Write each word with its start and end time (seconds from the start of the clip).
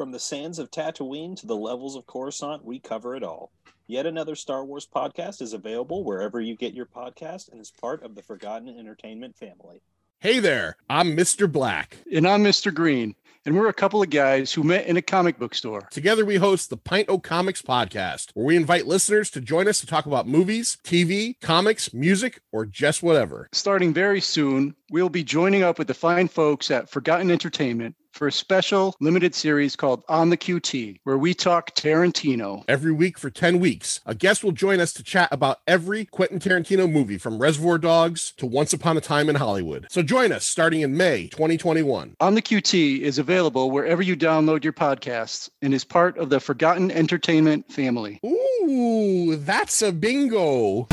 From 0.00 0.12
the 0.12 0.18
sands 0.18 0.58
of 0.58 0.70
Tatooine 0.70 1.38
to 1.40 1.46
the 1.46 1.54
levels 1.54 1.94
of 1.94 2.06
Coruscant, 2.06 2.64
we 2.64 2.78
cover 2.78 3.14
it 3.14 3.22
all. 3.22 3.52
Yet 3.86 4.06
another 4.06 4.34
Star 4.34 4.64
Wars 4.64 4.88
podcast 4.90 5.42
is 5.42 5.52
available 5.52 6.04
wherever 6.04 6.40
you 6.40 6.56
get 6.56 6.72
your 6.72 6.86
podcast 6.86 7.52
and 7.52 7.60
is 7.60 7.70
part 7.70 8.02
of 8.02 8.14
the 8.14 8.22
Forgotten 8.22 8.78
Entertainment 8.78 9.36
family. 9.36 9.82
Hey 10.20 10.38
there, 10.38 10.78
I'm 10.88 11.14
Mr. 11.14 11.52
Black. 11.52 11.98
And 12.10 12.26
I'm 12.26 12.42
Mr. 12.42 12.72
Green. 12.72 13.14
And 13.44 13.54
we're 13.54 13.68
a 13.68 13.74
couple 13.74 14.02
of 14.02 14.08
guys 14.08 14.54
who 14.54 14.62
met 14.62 14.86
in 14.86 14.96
a 14.96 15.02
comic 15.02 15.38
book 15.38 15.54
store. 15.54 15.86
Together, 15.90 16.24
we 16.24 16.36
host 16.36 16.70
the 16.70 16.78
Pint 16.78 17.10
O 17.10 17.18
Comics 17.18 17.60
podcast, 17.60 18.30
where 18.32 18.46
we 18.46 18.56
invite 18.56 18.86
listeners 18.86 19.28
to 19.32 19.40
join 19.42 19.68
us 19.68 19.80
to 19.80 19.86
talk 19.86 20.06
about 20.06 20.26
movies, 20.26 20.78
TV, 20.82 21.38
comics, 21.42 21.92
music, 21.92 22.40
or 22.52 22.64
just 22.64 23.02
whatever. 23.02 23.50
Starting 23.52 23.92
very 23.92 24.22
soon, 24.22 24.74
we'll 24.90 25.10
be 25.10 25.24
joining 25.24 25.62
up 25.62 25.78
with 25.78 25.88
the 25.88 25.94
fine 25.94 26.28
folks 26.28 26.70
at 26.70 26.88
Forgotten 26.88 27.30
Entertainment 27.30 27.96
for 28.12 28.26
a 28.28 28.32
special 28.32 28.94
limited 29.00 29.34
series 29.34 29.76
called 29.76 30.02
On 30.08 30.30
the 30.30 30.36
QT, 30.36 31.00
where 31.04 31.18
we 31.18 31.34
talk 31.34 31.74
Tarantino. 31.74 32.64
Every 32.68 32.92
week 32.92 33.18
for 33.18 33.30
10 33.30 33.60
weeks, 33.60 34.00
a 34.06 34.14
guest 34.14 34.44
will 34.44 34.52
join 34.52 34.80
us 34.80 34.92
to 34.94 35.02
chat 35.02 35.28
about 35.32 35.60
every 35.66 36.04
Quentin 36.04 36.38
Tarantino 36.38 36.90
movie 36.90 37.18
from 37.18 37.38
Reservoir 37.38 37.78
Dogs 37.78 38.32
to 38.36 38.46
Once 38.46 38.72
Upon 38.72 38.96
a 38.96 39.00
Time 39.00 39.28
in 39.28 39.36
Hollywood. 39.36 39.86
So 39.90 40.02
join 40.02 40.32
us 40.32 40.44
starting 40.44 40.80
in 40.82 40.96
May 40.96 41.28
2021. 41.28 42.16
On 42.20 42.34
the 42.34 42.42
QT 42.42 43.00
is 43.00 43.18
available 43.18 43.70
wherever 43.70 44.02
you 44.02 44.16
download 44.16 44.64
your 44.64 44.72
podcasts 44.72 45.48
and 45.62 45.72
is 45.72 45.84
part 45.84 46.18
of 46.18 46.30
the 46.30 46.40
Forgotten 46.40 46.90
Entertainment 46.90 47.70
family. 47.72 48.20
Ooh, 48.24 49.36
that's 49.36 49.82
a 49.82 49.92
bingo. 49.92 50.88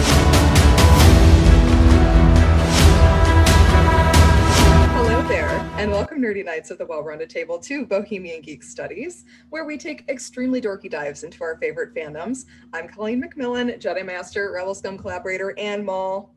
And 5.78 5.92
welcome, 5.92 6.20
nerdy 6.20 6.44
knights 6.44 6.72
of 6.72 6.80
the 6.80 6.86
well-rounded 6.88 7.30
table, 7.30 7.60
to 7.60 7.86
Bohemian 7.86 8.42
Geek 8.42 8.64
Studies, 8.64 9.26
where 9.52 9.64
we 9.64 9.78
take 9.78 10.10
extremely 10.10 10.60
dorky 10.60 10.90
dives 10.90 11.24
into 11.24 11.44
our 11.44 11.56
favorite 11.60 11.94
fandoms. 11.94 12.46
I'm 12.74 12.88
Colleen 12.88 13.22
McMillan, 13.22 13.80
Jedi 13.80 14.04
Master, 14.04 14.52
Rebel 14.52 14.74
Scum 14.74 14.98
collaborator, 14.98 15.54
and 15.60 15.86
Maul 15.86 16.34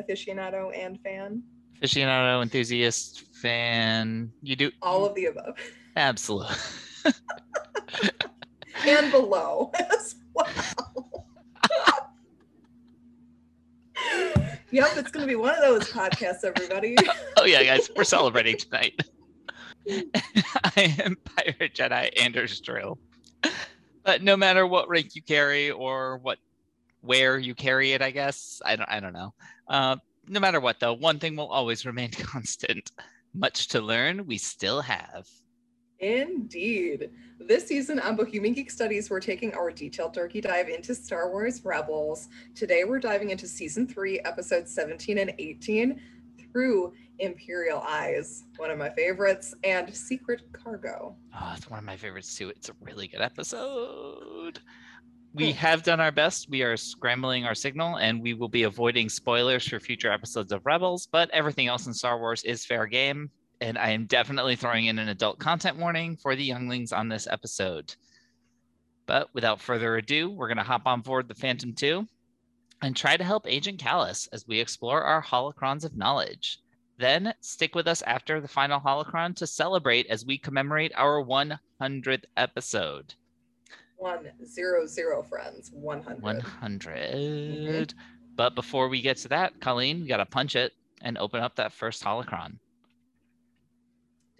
aficionado 0.00 0.74
and 0.74 0.98
fan. 1.02 1.42
Aficionado, 1.82 2.40
enthusiast, 2.42 3.24
fan. 3.34 4.32
You 4.40 4.56
do 4.56 4.70
all 4.80 5.04
of 5.04 5.14
the 5.14 5.26
above. 5.26 5.58
Absolutely. 5.94 6.56
and 8.86 9.12
below 9.12 9.70
as 9.92 10.14
well. 10.32 11.26
Yep, 14.70 14.88
it's 14.96 15.10
going 15.10 15.26
to 15.26 15.30
be 15.30 15.36
one 15.36 15.54
of 15.54 15.60
those 15.60 15.90
podcasts, 15.90 16.44
everybody. 16.44 16.96
oh, 17.36 17.44
yeah, 17.44 17.62
guys, 17.62 17.90
we're 17.96 18.04
celebrating 18.04 18.56
tonight. 18.56 19.00
I 19.88 20.94
am 21.02 21.16
Pirate 21.24 21.74
Jedi 21.74 22.10
Anders 22.20 22.60
Drill. 22.60 22.98
But 24.04 24.22
no 24.22 24.36
matter 24.36 24.66
what 24.66 24.88
rank 24.88 25.14
you 25.14 25.22
carry 25.22 25.70
or 25.70 26.18
what 26.18 26.38
where 27.00 27.38
you 27.38 27.54
carry 27.54 27.92
it, 27.92 28.02
I 28.02 28.10
guess 28.10 28.60
I 28.66 28.76
don't 28.76 28.90
I 28.90 29.00
don't 29.00 29.14
know. 29.14 29.32
Uh, 29.66 29.96
no 30.26 30.40
matter 30.40 30.60
what, 30.60 30.78
though, 30.80 30.92
one 30.92 31.18
thing 31.18 31.36
will 31.36 31.48
always 31.48 31.86
remain 31.86 32.10
constant: 32.10 32.90
much 33.34 33.68
to 33.68 33.80
learn, 33.80 34.26
we 34.26 34.36
still 34.36 34.82
have. 34.82 35.26
Indeed. 36.00 37.10
This 37.40 37.66
season 37.66 37.98
on 37.98 38.14
Bohemian 38.14 38.54
Geek 38.54 38.70
Studies, 38.70 39.10
we're 39.10 39.20
taking 39.20 39.52
our 39.54 39.70
detailed 39.70 40.14
turkey 40.14 40.40
dive 40.40 40.68
into 40.68 40.94
Star 40.94 41.30
Wars 41.30 41.64
Rebels. 41.64 42.28
Today, 42.54 42.84
we're 42.84 43.00
diving 43.00 43.30
into 43.30 43.48
season 43.48 43.86
three, 43.86 44.20
episodes 44.20 44.72
17 44.72 45.18
and 45.18 45.32
18 45.38 46.00
through 46.52 46.92
Imperial 47.18 47.80
Eyes, 47.80 48.44
one 48.58 48.70
of 48.70 48.78
my 48.78 48.90
favorites, 48.90 49.54
and 49.64 49.92
Secret 49.94 50.42
Cargo. 50.52 51.16
Oh, 51.34 51.54
it's 51.56 51.68
one 51.68 51.80
of 51.80 51.84
my 51.84 51.96
favorites 51.96 52.34
too. 52.36 52.50
It's 52.50 52.68
a 52.68 52.74
really 52.80 53.08
good 53.08 53.20
episode. 53.20 54.60
We 55.34 55.50
hmm. 55.50 55.58
have 55.58 55.82
done 55.82 56.00
our 56.00 56.12
best. 56.12 56.48
We 56.48 56.62
are 56.62 56.76
scrambling 56.76 57.44
our 57.44 57.56
signal 57.56 57.96
and 57.96 58.22
we 58.22 58.34
will 58.34 58.48
be 58.48 58.62
avoiding 58.62 59.08
spoilers 59.08 59.66
for 59.66 59.80
future 59.80 60.12
episodes 60.12 60.52
of 60.52 60.64
Rebels, 60.64 61.08
but 61.10 61.28
everything 61.30 61.66
else 61.66 61.86
in 61.86 61.94
Star 61.94 62.18
Wars 62.18 62.44
is 62.44 62.64
fair 62.64 62.86
game 62.86 63.30
and 63.60 63.78
I 63.78 63.90
am 63.90 64.06
definitely 64.06 64.56
throwing 64.56 64.86
in 64.86 64.98
an 64.98 65.08
adult 65.08 65.38
content 65.38 65.76
warning 65.76 66.16
for 66.16 66.36
the 66.36 66.44
younglings 66.44 66.92
on 66.92 67.08
this 67.08 67.26
episode. 67.30 67.94
But 69.06 69.32
without 69.34 69.60
further 69.60 69.96
ado, 69.96 70.30
we're 70.30 70.48
going 70.48 70.58
to 70.58 70.62
hop 70.62 70.86
on 70.86 71.00
board 71.00 71.28
the 71.28 71.34
Phantom 71.34 71.72
2 71.72 72.06
and 72.82 72.94
try 72.94 73.16
to 73.16 73.24
help 73.24 73.46
Agent 73.46 73.80
Kallus 73.80 74.28
as 74.32 74.46
we 74.46 74.60
explore 74.60 75.02
our 75.02 75.22
holocrons 75.22 75.84
of 75.84 75.96
knowledge. 75.96 76.58
Then 76.98 77.32
stick 77.40 77.74
with 77.74 77.88
us 77.88 78.02
after 78.02 78.40
the 78.40 78.48
final 78.48 78.80
holocron 78.80 79.34
to 79.36 79.46
celebrate 79.46 80.06
as 80.08 80.26
we 80.26 80.36
commemorate 80.36 80.92
our 80.96 81.24
100th 81.24 82.24
episode. 82.36 83.14
One 83.96 84.30
zero 84.44 84.86
zero 84.86 85.22
friends, 85.22 85.70
100. 85.72 86.22
100. 86.22 87.14
Mm-hmm. 87.14 87.98
But 88.36 88.54
before 88.54 88.88
we 88.88 89.00
get 89.00 89.16
to 89.18 89.28
that, 89.28 89.60
Colleen, 89.60 90.02
we 90.02 90.06
got 90.06 90.18
to 90.18 90.26
punch 90.26 90.54
it 90.54 90.72
and 91.02 91.18
open 91.18 91.40
up 91.40 91.56
that 91.56 91.72
first 91.72 92.04
holocron. 92.04 92.58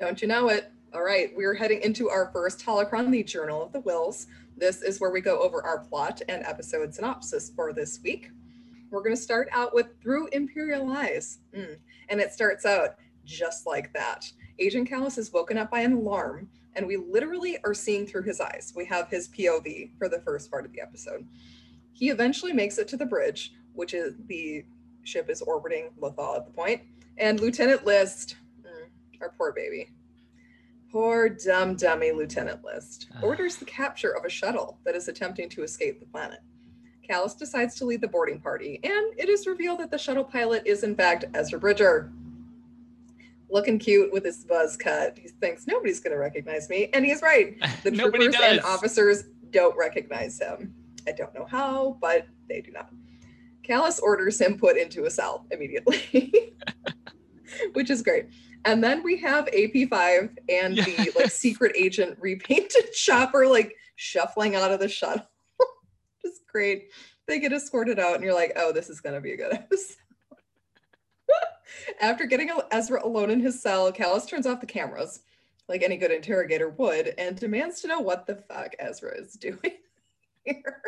Don't 0.01 0.23
you 0.23 0.29
know 0.29 0.49
it? 0.49 0.71
All 0.95 1.03
right, 1.03 1.33
we're 1.35 1.55
heading 1.55 1.83
into 1.83 2.09
our 2.09 2.31
first 2.33 2.65
holocron, 2.65 3.11
the 3.11 3.25
Journal 3.25 3.65
of 3.65 3.73
the 3.73 3.81
Whills. 3.81 4.27
This 4.57 4.81
is 4.81 5.01
where 5.01 5.11
we 5.11 5.21
go 5.21 5.41
over 5.41 5.61
our 5.65 5.81
plot 5.81 6.23
and 6.29 6.45
episode 6.45 6.95
synopsis 6.95 7.51
for 7.51 7.73
this 7.73 7.99
week. 8.05 8.31
We're 8.91 9.03
going 9.03 9.17
to 9.17 9.21
start 9.21 9.49
out 9.51 9.75
with 9.75 10.01
Through 10.01 10.29
Imperial 10.29 10.89
Eyes. 10.93 11.39
Mm. 11.53 11.79
And 12.11 12.21
it 12.21 12.33
starts 12.33 12.65
out 12.65 12.95
just 13.25 13.67
like 13.67 13.93
that. 13.93 14.31
Agent 14.61 14.89
Kallus 14.89 15.19
is 15.19 15.33
woken 15.33 15.59
up 15.59 15.69
by 15.69 15.81
an 15.81 15.95
alarm, 15.95 16.49
and 16.77 16.87
we 16.87 16.97
literally 16.97 17.59
are 17.65 17.75
seeing 17.75 18.07
through 18.07 18.23
his 18.23 18.41
eyes. 18.41 18.73
We 18.77 18.85
have 18.85 19.09
his 19.09 19.29
POV 19.31 19.99
for 19.99 20.09
the 20.09 20.21
first 20.21 20.49
part 20.49 20.65
of 20.65 20.73
the 20.73 20.81
episode. 20.81 21.27
He 21.93 22.11
eventually 22.11 22.53
makes 22.53 22.79
it 22.79 22.87
to 22.89 22.97
the 22.97 23.05
bridge, 23.05 23.53
which 23.73 23.95
is 23.95 24.15
the 24.27 24.65
ship 25.03 25.29
is 25.29 25.43
orbiting 25.43 25.91
Lothal 26.01 26.37
at 26.37 26.47
the 26.47 26.53
point, 26.53 26.83
and 27.17 27.41
Lieutenant 27.41 27.85
Lyste 27.85 28.37
our 29.21 29.35
poor 29.37 29.53
baby. 29.53 29.91
Poor 30.91 31.29
dumb 31.29 31.77
dummy 31.77 32.13
Lieutenant 32.13 32.63
Lyste 32.63 33.07
orders 33.23 33.57
the 33.57 33.65
capture 33.65 34.17
of 34.17 34.25
a 34.25 34.31
shuttle 34.31 34.79
that 34.85 34.95
is 34.95 35.09
attempting 35.09 35.49
to 35.51 35.63
escape 35.63 36.01
the 36.01 36.07
planet. 36.07 36.41
Kallus 37.09 37.39
decides 37.39 37.75
to 37.77 37.85
lead 37.85 38.01
the 38.01 38.09
boarding 38.09 38.41
party, 38.41 38.81
and 38.83 39.19
it 39.19 39.29
is 39.29 39.47
revealed 39.47 39.81
that 39.81 39.91
the 39.91 39.99
shuttle 39.99 40.25
pilot 40.25 40.63
is 40.67 40.83
in 40.83 40.95
fact 40.95 41.25
Ezra 41.35 41.59
Bridger. 41.59 42.13
Looking 43.51 43.79
cute 43.79 44.13
with 44.13 44.25
his 44.25 44.45
buzz 44.45 44.77
cut. 44.77 45.19
He 45.19 45.29
thinks 45.29 45.67
nobody's 45.67 46.01
going 46.01 46.13
to 46.13 46.19
recognize 46.19 46.69
me, 46.69 46.91
and 46.93 47.05
he's 47.05 47.23
right. 47.23 47.57
The 47.83 47.91
troopers 47.91 48.37
and 48.43 48.61
officers 48.61 49.25
don't 49.51 49.77
recognize 49.77 50.39
him. 50.39 50.75
I 51.07 51.13
don't 51.13 51.35
know 51.35 51.47
how, 51.47 51.97
but 52.01 52.27
they 52.49 52.61
do 52.61 52.73
not. 52.73 52.91
Kallus 53.67 54.01
orders 54.03 54.41
him 54.41 54.59
put 54.59 54.77
into 54.77 55.05
a 55.05 55.11
cell 55.11 55.47
immediately, 55.51 56.55
which 57.73 57.91
is 57.91 58.03
great. 58.03 58.27
And 58.69 58.85
then 58.85 59.03
we 59.03 59.17
have 59.21 59.47
AP5 59.47 60.37
and 60.51 60.77
yes. 60.77 60.87
the 60.87 61.13
like 61.19 61.31
secret 61.31 61.75
agent 61.75 62.19
repainted 62.21 62.93
chopper 62.93 63.47
like 63.47 63.75
shuffling 63.97 64.57
out 64.57 64.71
of 64.71 64.79
the 64.79 64.89
shuttle. 64.91 65.27
Just 66.23 66.47
great. 66.47 66.91
They 67.27 67.41
get 67.41 67.55
escorted 67.55 67.99
out, 67.99 68.17
and 68.17 68.23
you're 68.23 68.35
like, 68.35 68.53
oh, 68.57 68.71
this 68.71 68.91
is 68.91 69.01
gonna 69.01 69.23
be 69.23 69.33
a 69.33 69.39
good 69.39 69.53
episode. 69.55 69.97
After 71.99 72.27
getting 72.27 72.51
Ezra 72.71 73.03
alone 73.07 73.31
in 73.31 73.41
his 73.41 73.63
cell, 73.63 73.91
Kallus 73.91 74.29
turns 74.29 74.47
off 74.47 74.61
the 74.61 74.67
cameras, 74.67 75.21
like 75.67 75.83
any 75.83 75.97
good 75.97 76.11
interrogator 76.11 76.69
would, 76.69 77.15
and 77.17 77.37
demands 77.37 77.81
to 77.81 77.89
know 77.89 78.01
what 78.01 78.27
the 78.27 78.37
fuck 78.37 78.75
Ezra 78.79 79.19
is 79.19 79.33
doing 79.33 79.79
here. 80.45 80.83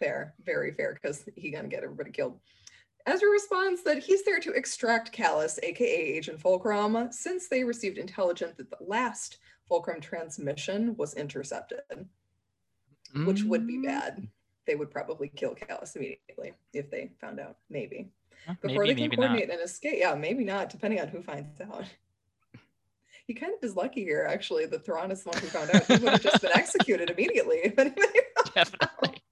Fair, 0.00 0.34
very 0.44 0.72
fair, 0.72 0.98
because 1.00 1.24
he 1.36 1.52
gonna 1.52 1.68
get 1.68 1.84
everybody 1.84 2.10
killed. 2.10 2.40
Ezra 3.08 3.28
responds 3.30 3.82
that 3.84 3.98
he's 3.98 4.24
there 4.24 4.38
to 4.40 4.52
extract 4.52 5.16
Kallus, 5.16 5.58
aka 5.62 5.86
Agent 5.86 6.40
Fulcrum, 6.40 7.08
since 7.10 7.48
they 7.48 7.64
received 7.64 7.96
intelligence 7.96 8.56
that 8.58 8.70
the 8.70 8.76
last 8.80 9.38
Fulcrum 9.66 10.00
transmission 10.00 10.94
was 10.96 11.14
intercepted, 11.14 11.80
mm. 13.14 13.26
which 13.26 13.42
would 13.44 13.66
be 13.66 13.78
bad. 13.78 14.18
Mm. 14.18 14.28
They 14.66 14.74
would 14.74 14.90
probably 14.90 15.28
kill 15.28 15.54
Kallus 15.54 15.96
immediately 15.96 16.52
if 16.74 16.90
they 16.90 17.10
found 17.20 17.40
out, 17.40 17.56
maybe. 17.70 18.10
Before 18.60 18.84
maybe, 18.84 18.94
they 18.94 19.08
can 19.08 19.16
coordinate 19.16 19.48
not. 19.48 19.58
an 19.58 19.64
escape. 19.64 19.98
Yeah, 19.98 20.14
maybe 20.14 20.44
not, 20.44 20.68
depending 20.68 21.00
on 21.00 21.08
who 21.08 21.22
finds 21.22 21.60
out. 21.60 21.84
He 23.26 23.34
kind 23.34 23.52
of 23.52 23.62
is 23.62 23.76
lucky 23.76 24.04
here, 24.04 24.26
actually. 24.28 24.66
The 24.66 24.78
Thrawn 24.78 25.10
is 25.10 25.22
the 25.22 25.30
one 25.30 25.38
who 25.38 25.46
found 25.48 25.70
out. 25.70 25.84
He 25.86 25.96
would 25.96 26.12
have 26.12 26.22
just 26.22 26.40
been 26.40 26.50
executed 26.54 27.10
immediately 27.10 27.58
if 27.64 27.78
anybody. 27.78 28.20
Definitely. 28.54 29.22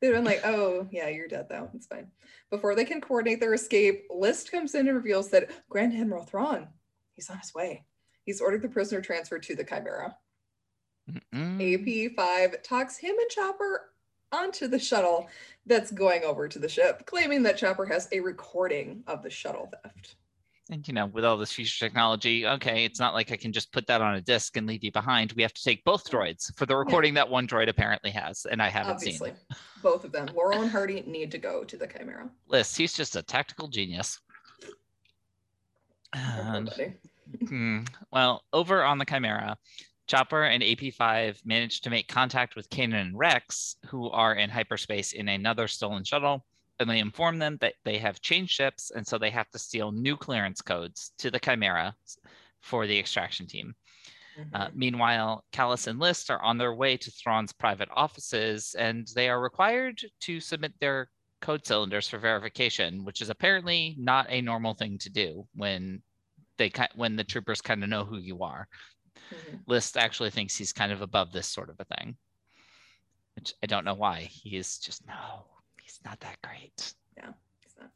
They've 0.00 0.12
been 0.12 0.24
like, 0.24 0.42
oh, 0.44 0.88
yeah, 0.90 1.08
you're 1.08 1.28
dead 1.28 1.46
though. 1.48 1.70
It's 1.74 1.86
fine. 1.86 2.08
Before 2.50 2.74
they 2.74 2.84
can 2.84 3.00
coordinate 3.00 3.40
their 3.40 3.54
escape, 3.54 4.08
Lyste 4.10 4.50
comes 4.50 4.74
in 4.74 4.88
and 4.88 4.96
reveals 4.96 5.30
that 5.30 5.50
Grand 5.68 5.94
Admiral 5.94 6.24
Thrawn, 6.24 6.68
he's 7.14 7.30
on 7.30 7.38
his 7.38 7.54
way. 7.54 7.84
He's 8.24 8.40
ordered 8.40 8.62
the 8.62 8.68
prisoner 8.68 9.00
transferred 9.00 9.42
to 9.44 9.56
the 9.56 9.64
Chimera. 9.64 10.16
Mm-mm. 11.10 12.14
AP5 12.14 12.62
talks 12.62 12.96
him 12.96 13.16
and 13.18 13.30
Chopper 13.30 13.92
onto 14.30 14.66
the 14.68 14.78
shuttle 14.78 15.28
that's 15.66 15.90
going 15.90 16.24
over 16.24 16.48
to 16.48 16.58
the 16.58 16.68
ship, 16.68 17.04
claiming 17.06 17.42
that 17.42 17.56
Chopper 17.56 17.84
has 17.84 18.08
a 18.12 18.20
recording 18.20 19.02
of 19.06 19.22
the 19.22 19.30
shuttle 19.30 19.70
theft. 19.82 20.16
And 20.72 20.88
you 20.88 20.94
know, 20.94 21.04
with 21.04 21.22
all 21.22 21.36
this 21.36 21.52
future 21.52 21.84
technology, 21.84 22.46
okay, 22.46 22.86
it's 22.86 22.98
not 22.98 23.12
like 23.12 23.30
I 23.30 23.36
can 23.36 23.52
just 23.52 23.72
put 23.72 23.86
that 23.88 24.00
on 24.00 24.14
a 24.14 24.22
disc 24.22 24.56
and 24.56 24.66
leave 24.66 24.82
you 24.82 24.90
behind. 24.90 25.32
We 25.32 25.42
have 25.42 25.52
to 25.52 25.62
take 25.62 25.84
both 25.84 26.10
droids 26.10 26.50
for 26.56 26.64
the 26.64 26.74
recording 26.74 27.12
that 27.14 27.28
one 27.28 27.46
droid 27.46 27.68
apparently 27.68 28.10
has, 28.12 28.46
and 28.50 28.62
I 28.62 28.70
haven't 28.70 28.94
Obviously, 28.94 29.30
seen. 29.30 29.58
both 29.82 30.02
of 30.04 30.12
them, 30.12 30.30
Laurel 30.34 30.62
and 30.62 30.70
Hardy, 30.70 31.02
need 31.06 31.30
to 31.32 31.38
go 31.38 31.62
to 31.62 31.76
the 31.76 31.86
Chimera. 31.86 32.30
Lyste, 32.50 32.78
he's 32.78 32.94
just 32.94 33.16
a 33.16 33.22
tactical 33.22 33.68
genius. 33.68 34.18
And, 36.14 36.70
hmm, 37.48 37.80
well, 38.10 38.44
over 38.54 38.82
on 38.82 38.96
the 38.96 39.04
Chimera, 39.04 39.58
Chopper 40.06 40.44
and 40.44 40.62
AP5 40.62 41.44
managed 41.44 41.84
to 41.84 41.90
make 41.90 42.08
contact 42.08 42.56
with 42.56 42.70
Kanan 42.70 43.00
and 43.00 43.18
Rex, 43.18 43.76
who 43.86 44.08
are 44.08 44.34
in 44.34 44.48
hyperspace 44.48 45.12
in 45.12 45.28
another 45.28 45.68
stolen 45.68 46.04
shuttle, 46.04 46.46
and 46.80 46.88
they 46.90 46.98
inform 46.98 47.38
them 47.38 47.58
that 47.60 47.74
they 47.84 47.98
have 47.98 48.20
changed 48.20 48.52
ships, 48.52 48.90
and 48.90 49.06
so 49.06 49.18
they 49.18 49.30
have 49.30 49.50
to 49.50 49.58
steal 49.58 49.92
new 49.92 50.16
clearance 50.16 50.60
codes 50.62 51.12
to 51.18 51.30
the 51.30 51.40
Chimera 51.40 51.94
for 52.60 52.86
the 52.86 52.98
extraction 52.98 53.46
team. 53.46 53.74
Uh, 54.52 54.68
Mhm. 54.68 54.74
meanwhile, 54.74 55.44
Kallus 55.52 55.86
and 55.86 56.00
Lyste 56.00 56.30
are 56.30 56.42
on 56.42 56.58
their 56.58 56.74
way 56.74 56.96
to 56.96 57.10
Thrawn's 57.10 57.52
private 57.52 57.88
offices, 57.92 58.74
and 58.74 59.06
they 59.14 59.28
are 59.28 59.40
required 59.40 60.00
to 60.20 60.40
submit 60.40 60.78
their 60.80 61.10
code 61.40 61.66
cylinders 61.66 62.08
for 62.08 62.18
verification, 62.18 63.04
which 63.04 63.20
is 63.20 63.30
apparently 63.30 63.96
not 63.98 64.26
a 64.30 64.40
normal 64.42 64.74
thing 64.74 64.98
to 64.98 65.10
do 65.10 65.48
when 65.54 66.02
they 66.58 66.70
when 66.94 67.16
the 67.16 67.24
troopers 67.24 67.60
kind 67.62 67.82
of 67.82 67.88
know 67.90 68.04
who 68.04 68.18
you 68.18 68.42
are. 68.42 68.68
Mhm. 69.30 69.64
Lyste 69.66 69.96
actually 69.96 70.30
thinks 70.30 70.56
he's 70.56 70.72
kind 70.72 70.92
of 70.92 71.02
above 71.02 71.32
this 71.32 71.48
sort 71.48 71.70
of 71.70 71.76
a 71.80 71.84
thing, 71.84 72.16
which 73.36 73.54
I 73.62 73.66
don't 73.66 73.84
know 73.84 73.94
why. 73.94 74.22
He 74.22 74.56
is 74.56 74.78
just 74.78 75.06
no, 75.06 75.46
not 76.04 76.20
that 76.20 76.38
great. 76.42 76.72
It's 76.76 77.76
not- 77.78 77.90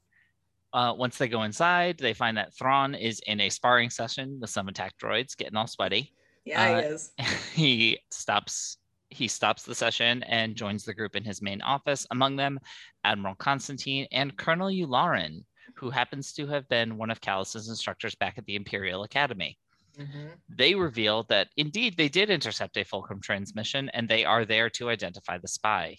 Uh, 0.72 0.92
once 0.94 1.16
they 1.18 1.28
go 1.28 1.42
inside, 1.44 1.98
they 1.98 2.12
find 2.14 2.36
that 2.36 2.54
Thrawn 2.54 2.94
is 2.94 3.20
in 3.26 3.40
a 3.40 3.48
sparring 3.50 3.90
session 3.90 4.38
with 4.40 4.50
some 4.50 4.68
attack 4.68 4.96
droids, 4.98 5.36
getting 5.36 5.56
all 5.56 5.66
sweaty. 5.66 6.12
Yeah, 6.44 6.62
Uh, 6.62 6.80
he 6.80 6.86
is. 6.88 7.12
he 7.54 7.98
stops 8.10 8.78
he 9.10 9.28
stops 9.28 9.62
the 9.62 9.74
session 9.74 10.24
and 10.24 10.56
joins 10.56 10.84
the 10.84 10.92
group 10.92 11.14
in 11.14 11.22
his 11.24 11.40
main 11.40 11.62
office 11.62 12.06
among 12.10 12.34
them 12.34 12.58
admiral 13.04 13.36
constantine 13.36 14.04
and 14.10 14.36
colonel 14.36 14.68
yularen 14.68 15.44
who 15.76 15.90
happens 15.90 16.32
to 16.32 16.44
have 16.48 16.68
been 16.68 16.96
one 16.98 17.08
of 17.08 17.20
kallus's 17.20 17.68
instructors 17.68 18.16
back 18.16 18.36
at 18.36 18.44
the 18.46 18.56
imperial 18.56 19.04
academy 19.04 19.56
Mhm. 19.96 20.32
they 20.48 20.74
reveal 20.74 21.22
that 21.24 21.48
indeed 21.56 21.96
they 21.96 22.08
did 22.08 22.30
intercept 22.30 22.76
a 22.76 22.84
fulcrum 22.84 23.20
transmission 23.20 23.88
and 23.90 24.08
they 24.08 24.24
are 24.24 24.44
there 24.44 24.68
to 24.70 24.90
identify 24.90 25.38
the 25.38 25.48
spy 25.48 25.96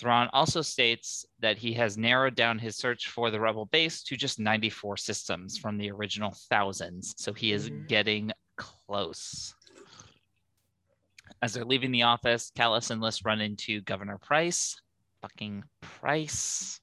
Thrawn 0.00 0.30
also 0.32 0.62
states 0.62 1.26
that 1.40 1.58
he 1.58 1.74
has 1.74 1.98
narrowed 1.98 2.34
down 2.34 2.58
his 2.58 2.74
search 2.74 3.10
for 3.10 3.30
the 3.30 3.38
rebel 3.38 3.66
base 3.66 4.02
to 4.04 4.16
just 4.16 4.38
94 4.38 4.96
systems 4.96 5.58
from 5.58 5.76
the 5.76 5.90
original 5.90 6.34
thousands. 6.48 7.14
So 7.18 7.34
he 7.34 7.52
is 7.52 7.68
Mhm. 7.68 7.86
getting 7.86 8.32
close. 8.56 9.54
As 11.42 11.52
they're 11.52 11.66
leaving 11.66 11.92
the 11.92 12.04
office, 12.04 12.50
Kallus 12.50 12.90
and 12.90 13.02
Lyste 13.02 13.26
run 13.26 13.42
into 13.42 13.82
Governor 13.82 14.16
Pryce. 14.16 14.80
Fucking 15.20 15.64
Pryce. 15.82 16.80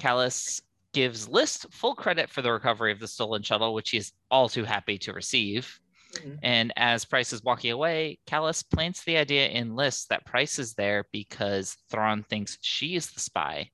Kallus 0.00 0.62
gives 0.92 1.28
Lyste 1.28 1.70
full 1.70 1.94
credit 1.94 2.30
for 2.30 2.40
the 2.40 2.50
recovery 2.50 2.92
of 2.92 2.98
the 2.98 3.08
stolen 3.08 3.42
shuttle, 3.42 3.74
which 3.74 3.90
he 3.90 3.98
is 3.98 4.12
all 4.30 4.48
too 4.48 4.64
happy 4.64 4.96
to 4.98 5.12
receive. 5.12 5.80
Mhm. 6.14 6.38
And 6.42 6.72
as 6.76 7.04
Pryce 7.04 7.32
is 7.32 7.42
walking 7.42 7.70
away, 7.72 8.18
Kallus 8.26 8.62
plants 8.62 9.04
the 9.04 9.16
idea 9.16 9.48
in 9.48 9.74
Lyste 9.74 10.08
that 10.08 10.24
Pryce 10.26 10.58
is 10.58 10.74
there 10.74 11.06
because 11.12 11.76
Thrawn 11.90 12.22
thinks 12.22 12.58
she 12.60 12.94
is 12.96 13.10
the 13.10 13.20
spy 13.20 13.70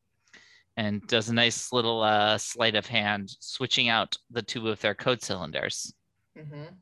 and 0.77 1.07
does 1.07 1.29
a 1.29 1.35
nice 1.35 1.73
little 1.73 2.03
uh, 2.03 2.39
sleight 2.39 2.75
of 2.75 2.87
hand, 2.87 3.31
switching 3.41 3.89
out 3.89 4.17
the 4.31 4.43
two 4.43 4.69
of 4.69 4.81
their 4.81 4.95
code 4.95 5.23
cylinders. 5.23 5.93
Mhm. 6.37 6.77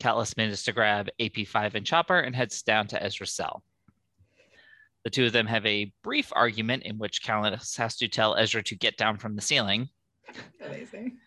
Kallus 0.00 0.36
manages 0.36 0.62
to 0.64 0.72
grab 0.72 1.08
AP5 1.18 1.74
and 1.74 1.86
Chopper 1.86 2.20
and 2.20 2.34
heads 2.36 2.62
down 2.62 2.86
to 2.88 3.02
Ezra's 3.02 3.32
cell. 3.32 3.64
The 5.04 5.10
two 5.10 5.26
of 5.26 5.32
them 5.32 5.46
have 5.46 5.64
a 5.66 5.92
brief 6.02 6.32
argument 6.34 6.82
in 6.82 6.98
which 6.98 7.22
Kallus 7.22 7.76
has 7.76 7.96
to 7.98 8.08
tell 8.08 8.34
Ezra 8.36 8.62
to 8.64 8.74
get 8.74 8.96
down 8.96 9.18
from 9.18 9.36
the 9.36 9.42
ceiling, 9.42 9.88
Amazing. 10.60 11.18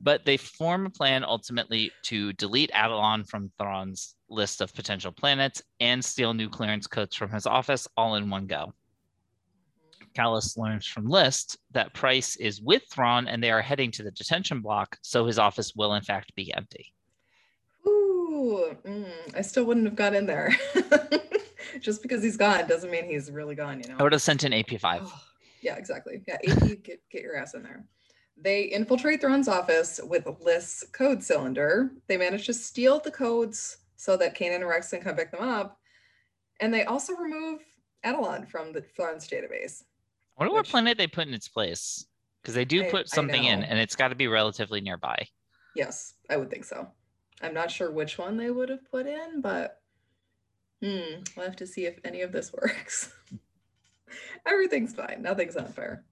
But 0.00 0.24
they 0.24 0.36
form 0.36 0.86
a 0.86 0.90
plan 0.90 1.24
ultimately 1.24 1.92
to 2.04 2.32
delete 2.34 2.70
Atollon 2.72 3.24
from 3.24 3.50
Thrawn's 3.58 4.14
list 4.28 4.60
of 4.60 4.74
potential 4.74 5.12
planets 5.12 5.62
and 5.80 6.02
steal 6.02 6.32
new 6.32 6.48
clearance 6.48 6.86
codes 6.86 7.14
from 7.16 7.30
his 7.30 7.46
office 7.46 7.86
all 7.96 8.14
in 8.14 8.30
one 8.30 8.46
go. 8.46 8.72
Kallus 10.14 10.56
learns 10.56 10.86
from 10.86 11.06
Lyste 11.06 11.56
that 11.72 11.94
Pryce 11.94 12.36
is 12.36 12.60
with 12.60 12.82
Thrawn 12.90 13.28
and 13.28 13.42
they 13.42 13.50
are 13.50 13.62
heading 13.62 13.90
to 13.92 14.02
the 14.02 14.10
detention 14.10 14.60
block, 14.60 14.98
so 15.02 15.26
his 15.26 15.38
office 15.38 15.74
will 15.76 15.94
in 15.94 16.02
fact 16.02 16.34
be 16.34 16.52
empty. 16.54 16.92
Ooh, 17.86 18.76
mm, 18.84 19.06
I 19.36 19.42
still 19.42 19.64
wouldn't 19.64 19.86
have 19.86 19.96
got 19.96 20.14
in 20.14 20.26
there. 20.26 20.54
Just 21.80 22.02
because 22.02 22.22
he's 22.22 22.36
gone 22.36 22.66
doesn't 22.66 22.90
mean 22.90 23.04
he's 23.04 23.30
really 23.30 23.54
gone, 23.54 23.80
you 23.80 23.88
know. 23.88 23.96
I 23.98 24.02
would 24.02 24.12
have 24.12 24.22
sent 24.22 24.44
an 24.44 24.52
AP5. 24.52 25.02
Oh, 25.04 25.20
yeah, 25.62 25.76
exactly. 25.76 26.22
Yeah, 26.26 26.38
AP, 26.48 26.82
get, 26.82 27.00
get 27.10 27.22
your 27.22 27.36
ass 27.36 27.54
in 27.54 27.62
there. 27.62 27.84
They 28.42 28.62
infiltrate 28.64 29.20
Thrawn's 29.20 29.48
office 29.48 30.00
with 30.02 30.26
Lyste's 30.40 30.84
code 30.92 31.22
cylinder. 31.22 31.90
They 32.06 32.16
manage 32.16 32.46
to 32.46 32.54
steal 32.54 32.98
the 33.00 33.10
codes 33.10 33.78
so 33.96 34.16
that 34.16 34.34
Kanan 34.36 34.56
and 34.56 34.68
Rex 34.68 34.90
can 34.90 35.00
come 35.02 35.16
pick 35.16 35.30
them 35.30 35.42
up. 35.46 35.78
And 36.60 36.72
they 36.72 36.84
also 36.84 37.14
remove 37.16 37.60
Atollon 38.04 38.46
from 38.48 38.72
the 38.72 38.80
Thrawn's 38.80 39.28
database. 39.28 39.82
I 40.38 40.44
wonder 40.44 40.54
what 40.54 40.60
Which- 40.62 40.70
planet 40.70 40.96
they 40.96 41.06
put 41.06 41.28
in 41.28 41.34
its 41.34 41.48
place. 41.48 42.06
Because 42.40 42.54
they 42.54 42.64
do 42.64 42.82
I- 42.84 42.86
I 42.86 42.90
put 42.90 43.08
something 43.10 43.44
in 43.44 43.62
and 43.62 43.78
it's 43.78 43.94
got 43.96 44.08
to 44.08 44.14
be 44.14 44.26
relatively 44.28 44.80
nearby. 44.80 45.26
Yes, 45.76 46.14
I 46.30 46.38
would 46.38 46.48
think 46.50 46.64
so. 46.64 46.88
I'm 47.42 47.52
not 47.54 47.70
sure 47.70 47.90
which 47.90 48.16
one 48.16 48.36
they 48.38 48.50
would 48.50 48.70
have 48.70 48.90
put 48.90 49.06
in, 49.06 49.42
but 49.42 49.80
hmm, 50.82 51.20
we'll 51.36 51.46
have 51.46 51.56
to 51.56 51.66
see 51.66 51.84
if 51.84 51.98
any 52.04 52.22
of 52.22 52.32
this 52.32 52.52
works. 52.54 53.12
Everything's 54.46 54.94
fine. 54.94 55.20
Nothing's 55.20 55.56
on 55.56 55.70
fire. 55.72 56.04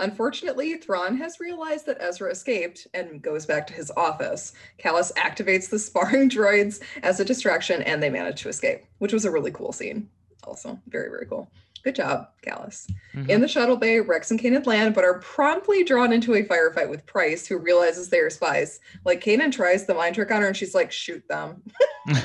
Unfortunately, 0.00 0.74
Thrawn 0.76 1.16
has 1.18 1.38
realized 1.38 1.86
that 1.86 2.00
Ezra 2.00 2.30
escaped 2.30 2.86
and 2.94 3.22
goes 3.22 3.46
back 3.46 3.66
to 3.68 3.74
his 3.74 3.92
office. 3.96 4.52
Kallus 4.82 5.12
activates 5.14 5.68
the 5.68 5.78
sparring 5.78 6.28
droids 6.28 6.80
as 7.02 7.20
a 7.20 7.24
distraction 7.24 7.82
and 7.82 8.02
they 8.02 8.10
manage 8.10 8.42
to 8.42 8.48
escape, 8.48 8.84
which 8.98 9.12
was 9.12 9.24
a 9.24 9.30
really 9.30 9.52
cool 9.52 9.72
scene. 9.72 10.08
Also, 10.44 10.78
very, 10.88 11.10
very 11.10 11.26
cool. 11.26 11.50
Good 11.84 11.94
job, 11.94 12.28
Kallus. 12.46 12.90
Mhm. 13.14 13.28
In 13.28 13.40
the 13.40 13.48
shuttle 13.48 13.76
bay, 13.76 14.00
Rex 14.00 14.30
and 14.30 14.40
Kanan 14.40 14.66
land, 14.66 14.94
but 14.94 15.04
are 15.04 15.20
promptly 15.20 15.84
drawn 15.84 16.12
into 16.12 16.34
a 16.34 16.44
firefight 16.44 16.90
with 16.90 17.06
Pryce, 17.06 17.46
who 17.46 17.56
realizes 17.56 18.08
they 18.08 18.18
are 18.18 18.28
spies. 18.28 18.80
Like 19.04 19.22
Kanan 19.22 19.52
tries 19.52 19.86
the 19.86 19.94
mind 19.94 20.14
trick 20.14 20.30
on 20.30 20.42
her, 20.42 20.48
and 20.48 20.56
she's 20.56 20.74
like, 20.74 20.92
"Shoot 20.92 21.26
them." 21.28 21.62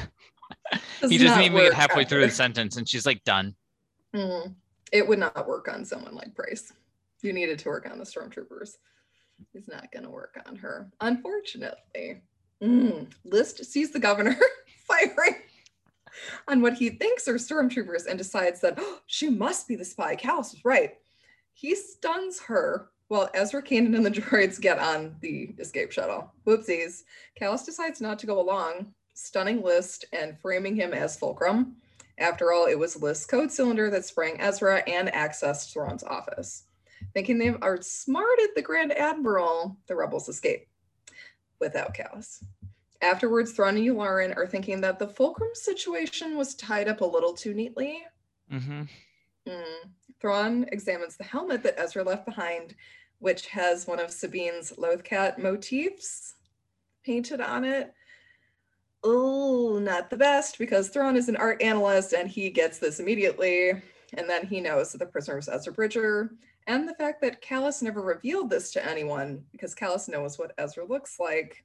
He 1.01 1.17
doesn't 1.17 1.43
even 1.43 1.57
get 1.57 1.73
halfway 1.73 2.03
on 2.03 2.09
through 2.09 2.25
the 2.25 2.31
sentence 2.31 2.77
and 2.77 2.87
she's 2.87 3.05
like, 3.05 3.23
done. 3.23 3.55
Mm. 4.15 4.55
It 4.91 5.07
would 5.07 5.19
not 5.19 5.47
work 5.47 5.67
on 5.67 5.85
someone 5.85 6.15
like 6.15 6.33
Pryce. 6.35 6.73
You 7.25 7.33
needed 7.33 7.57
to 7.59 7.69
work 7.69 7.89
on 7.89 7.97
the 7.97 8.05
stormtroopers. 8.05 8.75
He's 9.51 9.67
not 9.67 9.91
going 9.91 10.03
to 10.03 10.11
work 10.11 10.39
on 10.47 10.55
her, 10.57 10.91
unfortunately. 11.01 12.21
Mm. 12.61 13.11
Lyste 13.25 13.65
sees 13.65 13.91
the 13.91 13.99
governor 13.99 14.37
firing 14.87 15.35
on 16.47 16.61
what 16.61 16.75
he 16.75 16.91
thinks 16.91 17.27
are 17.27 17.35
stormtroopers 17.35 18.05
and 18.05 18.17
decides 18.17 18.61
that 18.61 18.75
"Oh, 18.77 18.99
she 19.07 19.29
must 19.29 19.67
be 19.67 19.75
the 19.75 19.83
spy. 19.83 20.15
Kallus 20.15 20.53
was 20.53 20.63
right. 20.63 20.93
He 21.53 21.75
stuns 21.75 22.39
her 22.41 22.89
while 23.07 23.29
Ezra 23.33 23.63
Kanan 23.63 23.95
and 23.95 24.05
the 24.05 24.11
droids 24.11 24.61
get 24.61 24.77
on 24.77 25.15
the 25.21 25.55
escape 25.57 25.91
shuttle. 25.91 26.31
Whoopsies. 26.45 27.03
Kallus 27.41 27.65
decides 27.65 28.01
not 28.01 28.19
to 28.19 28.27
go 28.27 28.39
along, 28.39 28.93
stunning 29.15 29.63
Lyste 29.63 30.05
and 30.13 30.39
framing 30.39 30.75
him 30.75 30.93
as 30.93 31.17
Fulcrum. 31.17 31.77
After 32.19 32.53
all, 32.53 32.67
it 32.67 32.77
was 32.77 32.97
Lyste's 32.97 33.25
code 33.25 33.51
cylinder 33.51 33.89
that 33.89 34.05
sprang 34.05 34.39
Ezra 34.39 34.83
and 34.87 35.09
accessed 35.09 35.73
Thrawn's 35.73 36.03
office. 36.03 36.65
Thinking 37.15 37.37
they 37.37 37.47
are 37.47 37.75
outsmarted 37.75 38.49
the 38.55 38.61
Grand 38.61 38.91
Admiral, 38.91 39.77
the 39.87 39.95
rebels 39.95 40.29
escape 40.29 40.67
without 41.59 41.95
Kallus. 41.95 42.43
Afterwards, 43.01 43.53
Thrawn 43.53 43.77
and 43.77 43.85
Yularen 43.85 44.35
are 44.35 44.45
thinking 44.45 44.81
that 44.81 44.99
the 44.99 45.07
Fulcrum 45.07 45.51
situation 45.53 46.35
was 46.35 46.55
tied 46.55 46.89
up 46.89 46.99
a 47.01 47.05
little 47.05 47.33
too 47.33 47.53
neatly. 47.53 48.03
hmm 48.49 48.83
Mm. 49.47 49.91
Thrawn 50.19 50.65
examines 50.71 51.17
the 51.17 51.23
helmet 51.23 51.61
that 51.61 51.79
Ezra 51.79 52.03
left 52.03 52.25
behind, 52.25 52.73
which 53.19 53.45
has 53.47 53.85
one 53.85 53.99
of 53.99 54.09
Sabine's 54.09 54.71
Lothcat 54.71 55.37
motifs 55.37 56.33
painted 57.05 57.41
on 57.41 57.63
it. 57.63 57.93
Oh, 59.03 59.77
not 59.79 60.09
the 60.09 60.17
best 60.17 60.57
because 60.57 60.89
Thrawn 60.89 61.15
is 61.15 61.29
an 61.29 61.35
art 61.35 61.61
analyst 61.61 62.13
and 62.13 62.27
he 62.27 62.49
gets 62.49 62.79
this 62.79 62.99
immediately. 62.99 63.69
And 64.15 64.27
then 64.27 64.47
he 64.47 64.59
knows 64.61 64.91
that 64.91 64.97
the 64.97 65.05
prisoner 65.05 65.35
was 65.35 65.47
Ezra 65.47 65.73
Bridger. 65.73 66.31
And 66.67 66.87
the 66.87 66.95
fact 66.95 67.21
that 67.21 67.43
Kallus 67.43 67.81
never 67.81 68.01
revealed 68.01 68.49
this 68.49 68.71
to 68.71 68.85
anyone 68.85 69.43
because 69.51 69.75
Kallus 69.75 70.09
knows 70.09 70.39
what 70.39 70.53
Ezra 70.57 70.85
looks 70.85 71.19
like, 71.19 71.63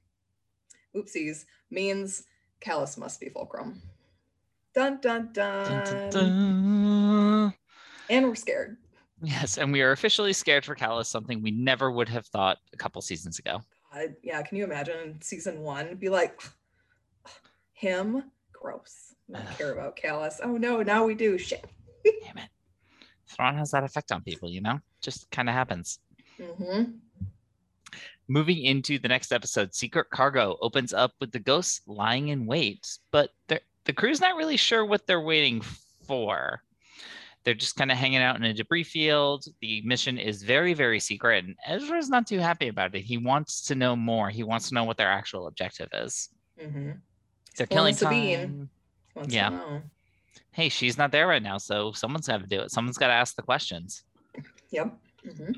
oopsies, 0.95 1.45
means 1.71 2.23
Kallus 2.61 2.97
must 2.97 3.19
be 3.19 3.29
Fulcrum. 3.29 3.81
Dun 4.75 4.99
dun 5.01 5.29
dun. 5.33 5.65
Dun, 5.65 6.09
dun, 6.09 6.09
dun. 6.11 7.53
And 8.09 8.27
we're 8.27 8.35
scared. 8.35 8.77
Yes, 9.23 9.57
and 9.57 9.71
we 9.71 9.81
are 9.81 9.91
officially 9.91 10.33
scared 10.33 10.65
for 10.65 10.75
Kallus, 10.75 11.05
something 11.05 11.41
we 11.41 11.51
never 11.51 11.91
would 11.91 12.09
have 12.09 12.25
thought 12.27 12.57
a 12.73 12.77
couple 12.77 13.01
seasons 13.01 13.37
ago. 13.39 13.61
God, 13.93 14.15
yeah, 14.23 14.41
can 14.41 14.57
you 14.57 14.63
imagine 14.63 15.21
season 15.21 15.61
one? 15.61 15.95
Be 15.95 16.09
like, 16.09 16.41
him? 17.73 18.23
Gross. 18.51 19.15
We 19.27 19.35
don't 19.35 19.57
care 19.57 19.73
about 19.73 19.97
Kallus. 19.97 20.39
Oh 20.43 20.57
no, 20.57 20.83
now 20.83 21.05
we 21.05 21.15
do. 21.15 21.37
Shit. 21.37 21.65
Damn 22.03 22.37
it. 22.37 22.49
Thrawn 23.31 23.57
has 23.57 23.71
that 23.71 23.83
effect 23.83 24.11
on 24.11 24.21
people, 24.23 24.49
you 24.49 24.61
know? 24.61 24.79
Just 25.01 25.29
kind 25.31 25.49
of 25.49 25.55
happens. 25.55 25.99
hmm 26.37 26.83
Moving 28.27 28.63
into 28.63 28.97
the 28.97 29.09
next 29.09 29.33
episode, 29.33 29.73
Secret 29.73 30.09
Cargo 30.09 30.57
opens 30.61 30.93
up 30.93 31.11
with 31.19 31.31
the 31.31 31.39
ghosts 31.39 31.81
lying 31.85 32.29
in 32.29 32.45
wait, 32.45 32.87
but 33.11 33.31
the 33.47 33.93
crew's 33.93 34.21
not 34.21 34.37
really 34.37 34.55
sure 34.57 34.85
what 34.85 35.05
they're 35.05 35.19
waiting 35.21 35.61
for. 36.07 36.61
They're 37.43 37.55
just 37.55 37.75
kind 37.75 37.91
of 37.91 37.97
hanging 37.97 38.21
out 38.21 38.35
in 38.35 38.43
a 38.43 38.53
debris 38.53 38.83
field. 38.83 39.45
The 39.61 39.81
mission 39.81 40.17
is 40.17 40.43
very, 40.43 40.73
very 40.73 40.99
secret, 40.99 41.43
and 41.43 41.55
Ezra's 41.67 42.07
not 42.09 42.27
too 42.27 42.37
happy 42.39 42.67
about 42.67 42.95
it. 42.95 43.01
He 43.01 43.17
wants 43.17 43.63
to 43.63 43.75
know 43.75 43.95
more. 43.95 44.29
He 44.29 44.43
wants 44.43 44.69
to 44.69 44.75
know 44.75 44.83
what 44.83 44.97
their 44.97 45.11
actual 45.11 45.47
objective 45.47 45.89
is. 45.91 46.29
hmm 46.57 46.91
They're 47.57 47.67
Pulling 47.67 47.95
killing 47.95 47.95
Sabine. 47.95 48.69
time. 49.15 49.29
Yeah. 49.29 49.59
Hey, 50.53 50.69
she's 50.69 50.97
not 50.97 51.11
there 51.11 51.27
right 51.27 51.41
now, 51.41 51.57
so 51.57 51.93
someone's 51.93 52.27
got 52.27 52.41
to 52.41 52.47
do 52.47 52.59
it. 52.59 52.71
Someone's 52.71 52.97
got 52.97 53.07
to 53.07 53.13
ask 53.13 53.35
the 53.35 53.41
questions. 53.41 54.03
Yep. 54.71 54.97
hmm 55.23 55.51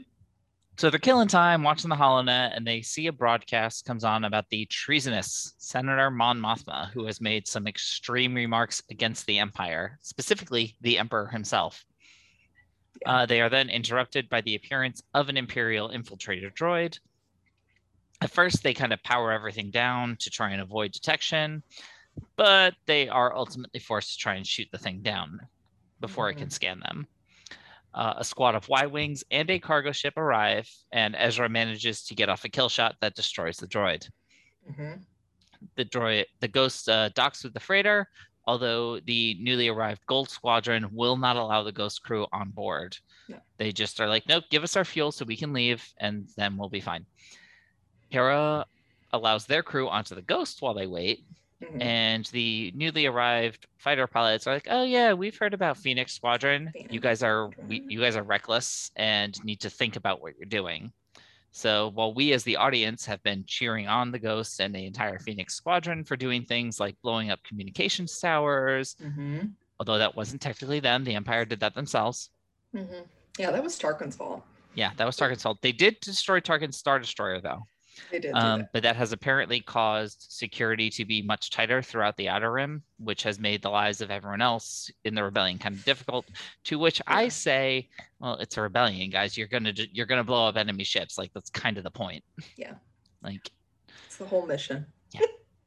So 0.77 0.89
they're 0.89 0.99
killing 0.99 1.27
time, 1.27 1.63
watching 1.63 1.89
the 1.89 1.95
HoloNet, 1.95 2.55
and 2.55 2.65
they 2.65 2.81
see 2.81 3.07
a 3.07 3.11
broadcast 3.11 3.85
comes 3.85 4.03
on 4.03 4.23
about 4.23 4.45
the 4.49 4.65
treasonous 4.65 5.53
Senator 5.57 6.11
Mon 6.11 6.39
Mothma, 6.39 6.91
who 6.91 7.05
has 7.05 7.21
made 7.21 7.47
some 7.47 7.67
extreme 7.67 8.35
remarks 8.35 8.83
against 8.91 9.25
the 9.25 9.39
Empire, 9.39 9.97
specifically 10.01 10.75
the 10.81 10.99
Emperor 10.99 11.27
himself. 11.27 11.83
Yeah. 13.01 13.11
Uh, 13.11 13.25
they 13.25 13.41
are 13.41 13.49
then 13.49 13.69
interrupted 13.69 14.29
by 14.29 14.41
the 14.41 14.55
appearance 14.55 15.01
of 15.15 15.29
an 15.29 15.37
Imperial 15.37 15.89
infiltrator 15.89 16.53
droid. 16.53 16.99
At 18.21 18.29
first, 18.31 18.63
they 18.63 18.73
kind 18.73 18.93
of 18.93 19.01
power 19.03 19.31
everything 19.31 19.71
down 19.71 20.17
to 20.19 20.29
try 20.29 20.51
and 20.51 20.61
avoid 20.61 20.91
detection, 20.91 21.63
but 22.35 22.73
they 22.85 23.07
are 23.09 23.35
ultimately 23.35 23.79
forced 23.79 24.13
to 24.13 24.17
try 24.17 24.35
and 24.35 24.47
shoot 24.47 24.67
the 24.71 24.77
thing 24.77 25.01
down 25.01 25.39
before 25.99 26.29
it 26.29 26.35
can 26.35 26.49
scan 26.49 26.79
them 26.79 27.07
uh, 27.93 28.15
a 28.17 28.23
squad 28.23 28.55
of 28.55 28.67
Y 28.69 28.85
Wings 28.85 29.23
and 29.31 29.49
a 29.49 29.59
cargo 29.59 29.91
ship 29.91 30.17
arrive, 30.17 30.69
and 30.91 31.15
Ezra 31.17 31.47
manages 31.47 32.03
to 32.05 32.15
get 32.15 32.29
off 32.29 32.43
a 32.43 32.49
kill 32.49 32.69
shot 32.69 32.95
that 33.01 33.15
destroys 33.15 33.57
the 33.57 33.67
droid. 33.67 34.09
hmm 34.75 34.93
The 35.75 35.85
droid, 35.85 36.25
the 36.39 36.47
ghost, 36.47 36.89
uh, 36.89 37.09
docks 37.09 37.43
with 37.43 37.53
the 37.53 37.59
freighter, 37.59 38.07
although 38.45 38.99
the 38.99 39.37
newly 39.39 39.67
arrived 39.67 40.05
Gold 40.07 40.29
Squadron 40.29 40.89
will 40.91 41.17
not 41.17 41.37
allow 41.37 41.63
the 41.63 41.71
ghost 41.71 42.03
crew 42.03 42.25
on 42.33 42.49
board. 42.49 42.97
No. 43.29 43.37
They 43.57 43.71
just 43.71 44.01
are 44.01 44.07
like, 44.07 44.27
nope, 44.27 44.45
give 44.49 44.63
us 44.63 44.75
our 44.75 44.85
fuel 44.85 45.11
so 45.11 45.25
we 45.25 45.37
can 45.37 45.53
leave, 45.53 45.87
and 45.99 46.27
then 46.35 46.57
we'll 46.57 46.69
be 46.69 46.81
fine. 46.81 47.05
Hera 48.09 48.65
allows 49.11 49.45
their 49.45 49.63
crew 49.63 49.87
onto 49.87 50.15
the 50.15 50.21
ghost 50.23 50.61
while 50.61 50.73
they 50.73 50.87
wait, 50.87 51.25
hmm 51.71 51.81
and 51.81 52.25
the 52.27 52.71
newly 52.75 53.05
arrived 53.05 53.65
fighter 53.77 54.07
pilots 54.07 54.47
are 54.47 54.53
like, 54.53 54.67
"Oh 54.69 54.83
yeah, 54.83 55.13
we've 55.13 55.37
heard 55.37 55.53
about 55.53 55.77
Phoenix 55.77 56.13
Squadron. 56.13 56.71
You 56.89 56.99
guys 56.99 57.23
are 57.23 57.49
we, 57.67 57.83
you 57.87 57.99
guys 57.99 58.15
are 58.15 58.23
reckless 58.23 58.91
and 58.95 59.37
need 59.43 59.61
to 59.61 59.69
think 59.69 59.95
about 59.95 60.21
what 60.21 60.33
you're 60.37 60.45
doing." 60.45 60.91
So 61.51 61.91
while 61.93 62.13
we 62.13 62.33
as 62.33 62.43
the 62.43 62.57
audience 62.57 63.05
have 63.05 63.21
been 63.21 63.43
cheering 63.45 63.87
on 63.87 64.11
the 64.11 64.17
Ghost 64.19 64.59
and 64.59 64.73
the 64.73 64.85
entire 64.85 65.19
Phoenix 65.19 65.53
Squadron 65.55 66.03
for 66.03 66.15
doing 66.15 66.45
things 66.45 66.79
like 66.79 66.95
blowing 67.03 67.29
up 67.29 67.43
communications 67.43 68.19
towers, 68.19 68.95
hmm 68.99 69.39
although 69.79 69.97
that 69.97 70.15
wasn't 70.15 70.41
technically 70.41 70.79
them, 70.79 71.03
the 71.03 71.15
Empire 71.15 71.45
did 71.45 71.59
that 71.59 71.75
themselves. 71.75 72.29
hmm 72.71 72.85
Yeah, 73.37 73.51
that 73.51 73.63
was 73.63 73.77
Tarkin's 73.79 74.15
fault. 74.15 74.43
Yeah, 74.75 74.91
that 74.97 75.05
was 75.05 75.17
Tarkin's 75.17 75.43
fault. 75.43 75.59
They 75.61 75.71
did 75.71 75.99
destroy 75.99 76.39
Tarkin's 76.39 76.77
Star 76.77 76.99
Destroyer 76.99 77.39
though. 77.41 77.67
Um, 78.33 78.67
but 78.73 78.83
that 78.83 78.95
has 78.95 79.11
apparently 79.11 79.59
caused 79.59 80.25
security 80.29 80.89
to 80.91 81.05
be 81.05 81.21
much 81.21 81.49
tighter 81.51 81.81
throughout 81.81 82.17
the 82.17 82.29
Outer 82.29 82.51
Rim, 82.51 82.83
which 82.97 83.23
has 83.23 83.39
made 83.39 83.61
the 83.61 83.69
lives 83.69 84.01
of 84.01 84.11
everyone 84.11 84.41
else 84.41 84.91
in 85.03 85.15
the 85.15 85.23
rebellion 85.23 85.57
kind 85.57 85.75
of 85.75 85.83
difficult. 85.83 86.25
To 86.65 86.79
which 86.79 87.01
I 87.07 87.27
say, 87.27 87.89
well, 88.19 88.35
it's 88.35 88.57
a 88.57 88.61
rebellion, 88.61 89.09
guys. 89.09 89.37
You're 89.37 89.47
gonna 89.47 89.73
you're 89.91 90.05
gonna 90.05 90.23
blow 90.23 90.47
up 90.47 90.57
enemy 90.57 90.83
ships. 90.83 91.17
Like 91.17 91.33
that's 91.33 91.49
kind 91.49 91.77
of 91.77 91.83
the 91.83 91.91
point. 91.91 92.23
Yeah. 92.57 92.75
Like 93.23 93.51
It's 94.05 94.17
the 94.17 94.25
whole 94.25 94.45
mission. 94.45 94.85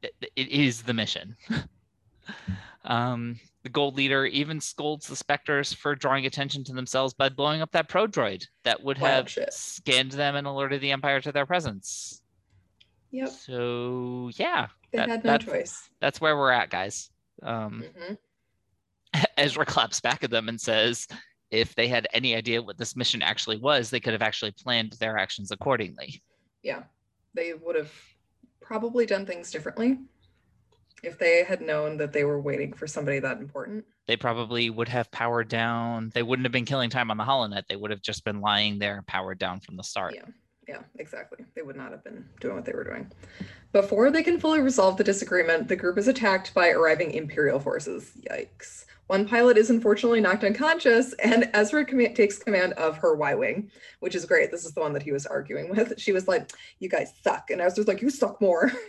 it, 0.01 0.13
it 0.35 0.49
is 0.49 0.83
the 0.83 0.93
mission. 0.93 1.35
um, 2.85 3.39
the 3.63 3.69
gold 3.69 3.95
leader 3.97 4.25
even 4.25 4.61
scolds 4.61 5.07
the 5.07 5.15
specters 5.15 5.73
for 5.73 5.95
drawing 5.95 6.25
attention 6.25 6.63
to 6.65 6.73
themselves 6.73 7.13
by 7.13 7.27
blowing 7.29 7.61
up 7.61 7.71
that 7.71 7.89
probe 7.89 8.11
droid 8.11 8.45
that 8.63 8.81
would 8.83 8.97
have 8.97 9.29
shit. 9.29 9.51
scanned 9.53 10.11
them 10.11 10.35
and 10.35 10.47
alerted 10.47 10.79
the 10.81 10.91
Empire 10.91 11.19
to 11.21 11.31
their 11.31 11.45
presence. 11.45 12.21
Yep. 13.11 13.29
So 13.29 14.29
yeah, 14.35 14.67
They 14.91 14.97
that- 14.99 15.09
had 15.09 15.23
no 15.23 15.31
that's- 15.31 15.49
choice. 15.49 15.89
that's 15.99 16.21
where 16.21 16.37
we're 16.37 16.51
at, 16.51 16.69
guys. 16.69 17.09
Um, 17.43 17.83
hmm 17.97 18.13
Ezra 19.37 19.65
claps 19.65 19.99
back 20.01 20.23
at 20.23 20.29
them 20.31 20.49
and 20.49 20.59
says, 20.59 21.07
if 21.49 21.73
they 21.75 21.87
had 21.87 22.07
any 22.13 22.35
idea 22.35 22.61
what 22.61 22.77
this 22.77 22.95
mission 22.95 23.21
actually 23.21 23.57
was, 23.57 23.89
they 23.89 23.99
could 24.01 24.13
have 24.13 24.21
actually 24.21 24.51
planned 24.51 24.93
their 24.99 25.17
actions 25.17 25.49
accordingly. 25.51 26.21
Yeah. 26.61 26.83
They 27.33 27.53
would 27.53 27.75
have 27.75 27.91
probably 28.59 29.05
done 29.05 29.25
things 29.25 29.49
differently 29.49 29.97
if 31.03 31.17
they 31.17 31.43
had 31.43 31.61
known 31.61 31.97
that 31.97 32.13
they 32.13 32.23
were 32.23 32.41
waiting 32.41 32.73
for 32.73 32.87
somebody 32.87 33.19
that 33.19 33.39
important. 33.39 33.85
They 34.07 34.17
probably 34.17 34.69
would 34.69 34.87
have 34.89 35.11
powered 35.11 35.47
down. 35.47 36.11
They 36.13 36.23
wouldn't 36.23 36.45
have 36.45 36.51
been 36.51 36.65
killing 36.65 36.89
time 36.89 37.11
on 37.11 37.17
the 37.17 37.23
holonet. 37.23 37.63
They 37.67 37.75
would 37.75 37.91
have 37.91 38.01
just 38.01 38.23
been 38.23 38.41
lying 38.41 38.79
there, 38.79 39.03
powered 39.07 39.39
down 39.39 39.59
from 39.59 39.77
the 39.77 39.83
start. 39.83 40.15
Yeah. 40.15 40.25
Yeah, 40.67 40.81
exactly. 40.99 41.45
They 41.55 41.61
would 41.61 41.77
not 41.77 41.91
have 41.91 42.03
been 42.03 42.25
doing 42.41 42.55
what 42.55 42.65
they 42.65 42.73
were 42.73 42.83
doing. 42.83 43.09
Before 43.71 44.11
they 44.11 44.21
can 44.21 44.37
fully 44.37 44.59
resolve 44.59 44.97
the 44.97 45.03
disagreement, 45.03 45.69
the 45.69 45.77
group 45.77 45.97
is 45.97 46.09
attacked 46.09 46.53
by 46.53 46.71
arriving 46.71 47.11
Imperial 47.11 47.59
forces. 47.59 48.11
Yikes. 48.29 48.83
One 49.07 49.25
pilot 49.25 49.57
is 49.57 49.69
unfortunately 49.69 50.19
knocked 50.19 50.43
unconscious, 50.43 51.13
and 51.13 51.49
Ezra 51.53 51.85
com- 51.85 52.13
takes 52.13 52.37
command 52.37 52.73
of 52.73 52.97
her 52.97 53.15
Y 53.15 53.33
Wing, 53.35 53.71
which 54.01 54.15
is 54.15 54.25
great. 54.25 54.51
This 54.51 54.65
is 54.65 54.73
the 54.73 54.81
one 54.81 54.91
that 54.91 55.03
he 55.03 55.13
was 55.13 55.25
arguing 55.25 55.69
with. 55.69 55.97
She 55.97 56.11
was 56.11 56.27
like, 56.27 56.51
You 56.79 56.89
guys 56.89 57.13
suck. 57.23 57.49
And 57.49 57.61
Ezra's 57.61 57.87
like, 57.87 58.01
You 58.01 58.09
suck 58.09 58.41
more. 58.41 58.71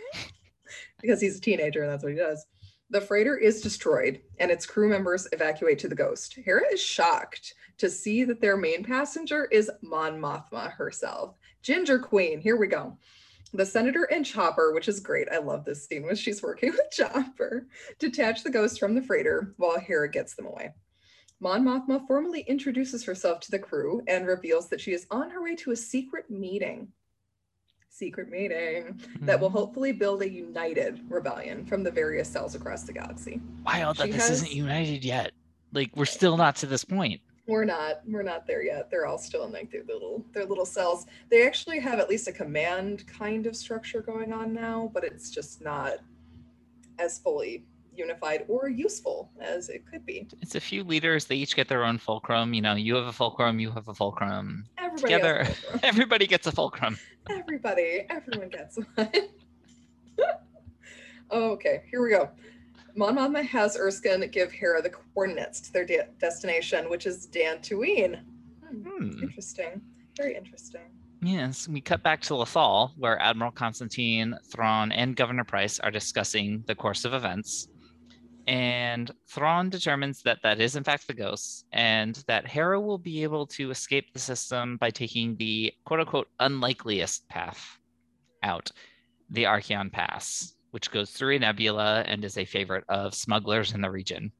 because 1.01 1.21
he's 1.21 1.37
a 1.37 1.41
teenager 1.41 1.83
and 1.83 1.91
that's 1.91 2.03
what 2.03 2.11
he 2.11 2.17
does. 2.17 2.45
The 2.91 3.01
freighter 3.01 3.37
is 3.37 3.61
destroyed, 3.61 4.19
and 4.39 4.49
its 4.49 4.65
crew 4.65 4.89
members 4.89 5.27
evacuate 5.31 5.77
to 5.79 5.87
the 5.87 5.95
Ghost. 5.95 6.39
Hera 6.43 6.63
is 6.71 6.81
shocked 6.81 7.53
to 7.77 7.87
see 7.87 8.23
that 8.23 8.41
their 8.41 8.57
main 8.57 8.83
passenger 8.83 9.45
is 9.51 9.69
Mon 9.83 10.19
Mothma 10.19 10.71
herself. 10.71 11.35
Ginger 11.61 11.99
Queen, 11.99 12.41
here 12.41 12.57
we 12.57 12.65
go. 12.65 12.97
The 13.53 13.65
senator 13.65 14.05
and 14.05 14.25
Chopper, 14.25 14.73
which 14.73 14.87
is 14.87 14.99
great. 14.99 15.27
I 15.31 15.37
love 15.37 15.65
this 15.65 15.85
scene 15.85 16.03
when 16.03 16.15
she's 16.15 16.41
working 16.41 16.71
with 16.71 16.91
Chopper, 16.91 17.67
detach 17.99 18.43
the 18.43 18.49
ghost 18.49 18.79
from 18.79 18.95
the 18.95 19.01
freighter 19.01 19.53
while 19.57 19.79
Hera 19.79 20.09
gets 20.09 20.33
them 20.33 20.47
away. 20.47 20.73
Mon 21.39 21.63
Mothma 21.63 22.05
formally 22.05 22.41
introduces 22.41 23.03
herself 23.03 23.39
to 23.41 23.51
the 23.51 23.59
crew 23.59 24.01
and 24.07 24.27
reveals 24.27 24.67
that 24.69 24.81
she 24.81 24.93
is 24.93 25.07
on 25.09 25.29
her 25.29 25.41
way 25.41 25.55
to 25.55 25.71
a 25.71 25.75
secret 25.75 26.29
meeting. 26.29 26.91
Secret 27.99 28.29
meeting 28.29 28.97
that 29.19 29.35
Hmm. 29.35 29.41
will 29.41 29.49
hopefully 29.49 29.91
build 29.91 30.21
a 30.21 30.29
united 30.29 31.01
rebellion 31.11 31.65
from 31.65 31.83
the 31.83 31.91
various 31.91 32.29
cells 32.29 32.55
across 32.55 32.83
the 32.83 32.93
galaxy. 32.93 33.41
Wild 33.65 33.97
that 33.97 34.05
She 34.05 34.13
this 34.13 34.29
isn't 34.29 34.53
united 34.53 35.03
yet. 35.03 35.33
Like 35.73 35.91
we're 35.97 36.05
still 36.05 36.37
not 36.37 36.55
to 36.57 36.65
this 36.65 36.85
point. 36.85 37.19
We're 37.45 37.65
not. 37.65 37.99
We're 38.07 38.23
not 38.23 38.47
there 38.47 38.63
yet. 38.63 38.89
They're 38.89 39.05
all 39.05 39.17
still 39.17 39.43
in 39.43 39.51
like 39.51 39.69
their 39.69 39.83
little 39.83 40.23
their 40.31 40.45
little 40.45 40.65
cells. 40.65 41.07
They 41.29 41.45
actually 41.45 41.79
have 41.81 41.99
at 41.99 42.07
least 42.09 42.29
a 42.29 42.31
command 42.31 43.05
kind 43.05 43.45
of 43.45 43.53
structure 43.53 44.01
going 44.01 44.31
on 44.31 44.53
now, 44.53 44.89
but 44.93 45.03
it's 45.03 45.29
just 45.29 45.61
not 45.61 45.95
as 46.99 47.19
fully 47.19 47.65
unified 48.03 48.45
or 48.47 48.69
useful 48.69 49.29
as 49.39 49.69
it 49.69 49.85
could 49.85 50.05
be. 50.05 50.27
It's 50.41 50.55
a 50.55 50.59
few 50.59 50.83
leaders. 50.83 51.25
They 51.25 51.35
each 51.35 51.55
get 51.55 51.67
their 51.67 51.83
own 51.83 51.97
fulcrum. 51.99 52.53
You 52.53 52.61
know, 52.61 52.73
you 52.75 52.95
have 52.95 53.05
a 53.07 53.11
fulcrum, 53.11 53.59
you 53.59 53.69
have 53.71 53.87
a 53.89 53.93
fulcrum. 53.93 54.65
Everybody 54.77 55.01
Together. 55.13 55.45
fulcrum. 55.45 55.79
Everybody 55.83 56.27
gets 56.27 56.47
a 56.47 56.51
fulcrum. 56.51 56.97
Everybody, 57.29 58.05
everyone 58.09 58.49
gets 58.49 58.79
one. 58.95 59.09
okay, 61.31 61.83
here 61.91 62.01
we 62.01 62.09
go. 62.11 62.29
Mon 62.95 63.15
Mothma 63.15 63.45
has 63.45 63.77
Erskine 63.77 64.27
give 64.31 64.51
Hera 64.51 64.81
the 64.81 64.89
coordinates 64.89 65.59
to 65.61 65.73
their 65.73 65.85
de- 65.85 66.07
destination, 66.19 66.89
which 66.89 67.05
is 67.05 67.27
Dantooine. 67.27 68.21
Hmm, 68.67 68.81
Hmm. 68.81 69.23
Interesting. 69.23 69.81
Very 70.17 70.35
interesting. 70.35 70.81
Yes, 71.21 71.67
we 71.67 71.81
cut 71.81 72.01
back 72.01 72.21
to 72.21 72.33
Lothal, 72.33 72.91
where 72.97 73.21
Admiral 73.21 73.51
Constantine, 73.51 74.35
Thrawn, 74.45 74.91
and 74.93 75.15
Governor 75.17 75.43
Price 75.43 75.77
are 75.79 75.91
discussing 75.91 76.63
the 76.65 76.75
course 76.75 77.03
of 77.03 77.13
events. 77.13 77.67
And 78.49 79.11
Thrawn 79.27 79.69
determines 79.69 80.23
that 80.23 80.41
that 80.41 80.59
is 80.59 80.75
in 80.75 80.83
fact 80.83 81.05
the 81.05 81.13
ghost, 81.13 81.67
and 81.71 82.15
that 82.25 82.47
Hera 82.47 82.81
will 82.81 82.97
be 82.97 83.21
able 83.21 83.45
to 83.45 83.69
escape 83.69 84.11
the 84.11 84.17
system 84.17 84.75
by 84.77 84.89
taking 84.89 85.35
the 85.35 85.71
quote 85.85 85.99
unquote 85.99 86.29
unlikeliest 86.39 87.29
path 87.29 87.77
out, 88.41 88.71
the 89.29 89.43
Archeon 89.43 89.91
Pass, 89.91 90.55
which 90.71 90.89
goes 90.89 91.11
through 91.11 91.35
a 91.35 91.39
nebula 91.39 92.03
and 92.07 92.25
is 92.25 92.39
a 92.39 92.45
favorite 92.45 92.85
of 92.89 93.13
smugglers 93.13 93.75
in 93.75 93.81
the 93.81 93.91
region. 93.91 94.31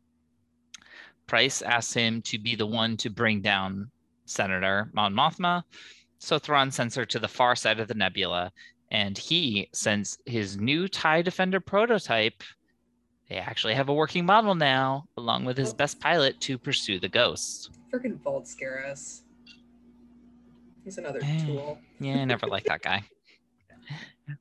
Pryce 1.28 1.62
asks 1.62 1.94
him 1.94 2.24
to 2.24 2.39
be 2.39 2.56
the 2.56 2.66
one 2.66 2.98
to 2.98 3.12
bring 3.12 3.42
down 3.42 3.92
Senator 4.25 4.89
Mon 4.92 5.13
Mothma, 5.13 5.62
so 6.18 6.39
Thrawn 6.39 6.72
sends 6.72 6.96
her 6.96 7.06
to 7.06 7.20
the 7.20 7.28
far 7.28 7.56
side 7.56 7.80
of 7.80 7.88
the 7.88 7.94
nebula, 7.94 8.51
and 8.89 9.16
he 9.20 9.70
sends 9.72 10.18
his 10.25 10.58
new 10.58 10.88
TIE 10.88 11.22
Defender 11.22 11.60
prototype. 11.60 12.42
They 13.30 13.38
actually 13.38 13.76
have 13.76 13.90
a 13.90 13.94
working 13.94 14.26
model 14.26 14.56
now, 14.56 15.06
along 15.18 15.46
with 15.46 15.58
his 15.58 15.74
best 15.74 16.00
pilot, 16.00 16.40
to 16.42 16.58
pursue 16.58 17.00
the 17.00 17.10
ghost. 17.10 17.70
Freaking 17.94 18.20
Vult 18.22 18.46
Skerris. 18.46 19.22
He's 20.84 20.98
another 20.98 21.20
Eh. 21.24 21.46
tool. 21.46 21.80
Yeah, 22.00 22.16
I 22.22 22.26
never 22.26 22.48
liked 22.48 22.68
that 22.68 22.82
guy. 22.84 23.04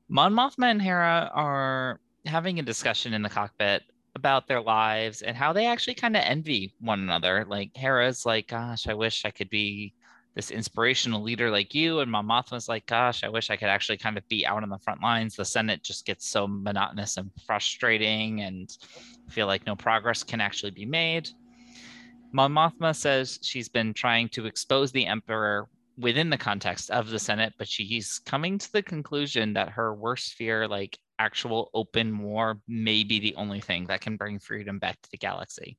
Mon 0.07 0.33
Mothma 0.33 0.71
and 0.71 0.81
Hera 0.81 1.29
are 1.33 1.99
having 2.25 2.59
a 2.59 2.63
discussion 2.63 3.13
in 3.13 3.21
the 3.21 3.29
cockpit 3.29 3.83
about 4.15 4.47
their 4.47 4.61
lives 4.61 5.21
and 5.21 5.37
how 5.37 5.53
they 5.53 5.67
actually 5.67 5.93
kind 5.95 6.15
of 6.17 6.23
envy 6.25 6.73
one 6.79 6.99
another. 6.99 7.45
Like 7.47 7.75
Hera's 7.75 8.25
like, 8.25 8.47
"Gosh, 8.47 8.87
I 8.87 8.93
wish 8.95 9.23
I 9.25 9.31
could 9.31 9.49
be 9.49 9.93
this 10.39 10.51
inspirational 10.51 11.21
leader 11.21 11.51
like 11.51 11.75
you," 11.75 11.99
and 11.99 12.09
Mon 12.09 12.25
Mothma's 12.25 12.69
like, 12.69 12.85
"Gosh, 12.85 13.25
I 13.25 13.29
wish 13.29 13.49
I 13.49 13.57
could 13.57 13.67
actually 13.67 13.97
kind 13.97 14.17
of 14.17 14.25
be 14.29 14.45
out 14.45 14.63
on 14.63 14.69
the 14.69 14.79
front 14.79 15.03
lines. 15.03 15.35
The 15.35 15.43
Senate 15.43 15.83
just 15.83 16.05
gets 16.05 16.25
so 16.25 16.47
monotonous 16.47 17.17
and 17.17 17.29
frustrating, 17.45 18.39
and 18.39 18.71
feel 19.29 19.47
like 19.47 19.65
no 19.65 19.75
progress 19.75 20.23
can 20.23 20.39
actually 20.39 20.71
be 20.71 20.85
made." 20.85 21.29
Mon 22.31 22.93
says 22.93 23.37
she's 23.41 23.67
been 23.67 23.93
trying 23.93 24.29
to 24.29 24.45
expose 24.45 24.93
the 24.93 25.05
Emperor 25.05 25.67
within 25.97 26.29
the 26.29 26.37
context 26.37 26.89
of 26.89 27.09
the 27.09 27.19
Senate, 27.19 27.53
but 27.57 27.67
she's 27.67 28.19
coming 28.19 28.57
to 28.57 28.71
the 28.71 28.81
conclusion 28.81 29.51
that 29.53 29.67
her 29.71 29.93
worst 29.93 30.35
fear, 30.35 30.69
like 30.69 30.97
actual 31.17 31.69
open 31.73 32.17
war, 32.19 32.61
may 32.65 33.03
be 33.03 33.19
the 33.19 33.35
only 33.35 33.59
thing 33.59 33.87
that 33.87 33.99
can 33.99 34.15
bring 34.15 34.39
freedom 34.39 34.79
back 34.79 35.01
to 35.01 35.11
the 35.11 35.17
galaxy. 35.17 35.77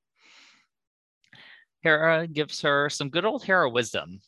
Hera 1.83 2.27
gives 2.27 2.61
her 2.61 2.91
some 2.91 3.09
good 3.09 3.25
old 3.25 3.43
Hera 3.43 3.71
wisdom 3.71 4.21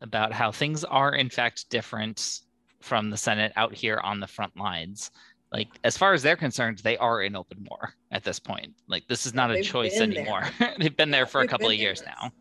about 0.00 0.32
how 0.32 0.50
things 0.52 0.84
are, 0.84 1.14
in 1.14 1.30
fact, 1.30 1.68
different 1.70 2.40
from 2.80 3.10
the 3.10 3.16
Senate 3.16 3.52
out 3.56 3.74
here 3.74 3.98
on 3.98 4.20
the 4.20 4.26
front 4.26 4.56
lines. 4.56 5.10
Like, 5.52 5.68
as 5.84 5.96
far 5.96 6.12
as 6.12 6.22
they're 6.22 6.36
concerned, 6.36 6.78
they 6.78 6.96
are 6.98 7.22
in 7.22 7.36
open 7.36 7.66
war 7.70 7.94
at 8.10 8.24
this 8.24 8.38
point. 8.38 8.74
Like, 8.88 9.06
this 9.08 9.24
is 9.24 9.34
not 9.34 9.50
a 9.50 9.62
choice 9.62 10.00
anymore. 10.00 10.42
They've 10.78 10.96
been 10.96 11.10
there 11.10 11.26
for 11.26 11.40
a 11.42 11.46
couple 11.46 11.68
of 11.68 11.76
years 11.76 12.00
this. 12.00 12.08
now. 12.08 12.32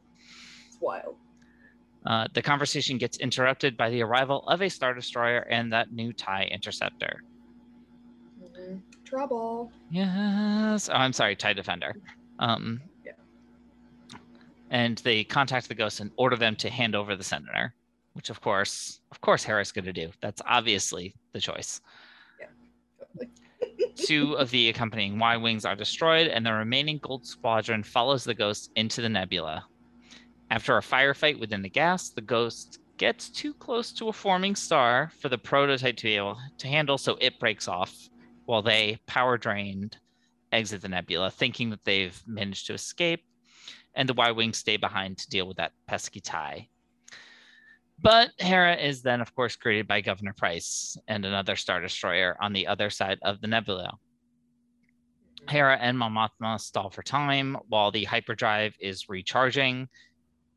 It's 0.67 0.77
wild. 0.81 1.15
Uh, 2.05 2.27
the 2.33 2.41
conversation 2.41 2.97
gets 2.97 3.17
interrupted 3.17 3.77
by 3.77 3.89
the 3.89 4.01
arrival 4.01 4.45
of 4.47 4.61
a 4.61 4.69
Star 4.69 4.93
Destroyer 4.93 5.39
and 5.39 5.71
that 5.71 5.91
new 5.93 6.11
TIE 6.11 6.49
interceptor. 6.51 7.21
Mhm. 8.41 8.81
Trouble. 9.05 9.71
Yes. 9.91 10.89
Oh, 10.89 10.93
I'm 10.93 11.13
sorry, 11.13 11.35
TIE 11.35 11.53
Defender. 11.53 11.95
Um, 12.39 12.81
Yeah. 12.81 12.87
And 14.73 14.97
they 14.97 15.23
contact 15.23 15.69
the 15.69 15.75
ghosts 15.75 16.01
and 16.01 16.11
order 16.17 16.35
them 16.35 16.57
to 16.57 16.69
hand 16.69 16.95
over 16.95 17.15
the 17.15 17.23
Senator, 17.23 17.73
which 18.13 18.29
of 18.29 18.41
course, 18.41 18.99
of 19.11 19.21
course, 19.21 19.43
Hera's 19.43 19.71
going 19.71 19.85
to 19.85 19.93
do. 19.93 20.09
That's 20.19 20.41
obviously 20.45 21.15
the 21.31 21.39
choice. 21.39 21.79
Totally. 22.99 23.29
Two 23.95 24.33
of 24.33 24.49
the 24.49 24.69
accompanying 24.69 25.19
Y 25.19 25.37
Wings 25.37 25.63
are 25.63 25.75
destroyed, 25.75 26.27
and 26.27 26.45
the 26.45 26.51
remaining 26.51 26.97
Gold 26.97 27.25
Squadron 27.25 27.83
follows 27.83 28.25
the 28.25 28.33
ghost 28.33 28.71
into 28.75 29.01
the 29.01 29.09
nebula. 29.09 29.63
After 30.49 30.77
a 30.77 30.81
firefight 30.81 31.39
within 31.39 31.61
the 31.61 31.69
gas, 31.69 32.09
the 32.09 32.21
ghost 32.21 32.79
gets 32.97 33.29
too 33.29 33.53
close 33.53 33.91
to 33.91 34.09
a 34.09 34.13
forming 34.13 34.55
star 34.55 35.11
for 35.19 35.29
the 35.29 35.37
prototype 35.37 35.97
to 35.97 36.03
be 36.03 36.15
able 36.15 36.37
to 36.57 36.67
handle, 36.67 36.97
so 36.97 37.17
it 37.21 37.39
breaks 37.39 37.67
off 37.67 38.09
while 38.45 38.61
they, 38.61 38.99
power 39.05 39.37
drained, 39.37 39.97
exit 40.51 40.81
the 40.81 40.89
nebula, 40.89 41.31
thinking 41.31 41.69
that 41.69 41.83
they've 41.85 42.21
managed 42.27 42.67
to 42.67 42.73
escape, 42.73 43.23
and 43.95 44.07
the 44.07 44.13
Y 44.13 44.31
Wings 44.31 44.57
stay 44.57 44.77
behind 44.77 45.17
to 45.19 45.29
deal 45.29 45.47
with 45.47 45.57
that 45.57 45.73
pesky 45.87 46.19
tie. 46.19 46.67
But 48.01 48.31
Hera 48.37 48.75
is 48.75 49.01
then, 49.01 49.21
of 49.21 49.33
course, 49.35 49.55
greeted 49.55 49.87
by 49.87 50.01
Governor 50.01 50.33
Pryce 50.33 50.97
and 51.07 51.23
another 51.23 51.55
Star 51.55 51.79
Destroyer 51.79 52.35
on 52.41 52.51
the 52.51 52.67
other 52.67 52.89
side 52.89 53.19
of 53.21 53.39
the 53.39 53.47
nebula. 53.47 53.97
Hera 55.49 55.77
and 55.79 55.97
Mon 55.97 56.13
Mothma 56.13 56.59
stall 56.59 56.89
for 56.89 57.03
time 57.03 57.57
while 57.67 57.91
the 57.91 58.05
hyperdrive 58.05 58.75
is 58.79 59.09
recharging, 59.09 59.87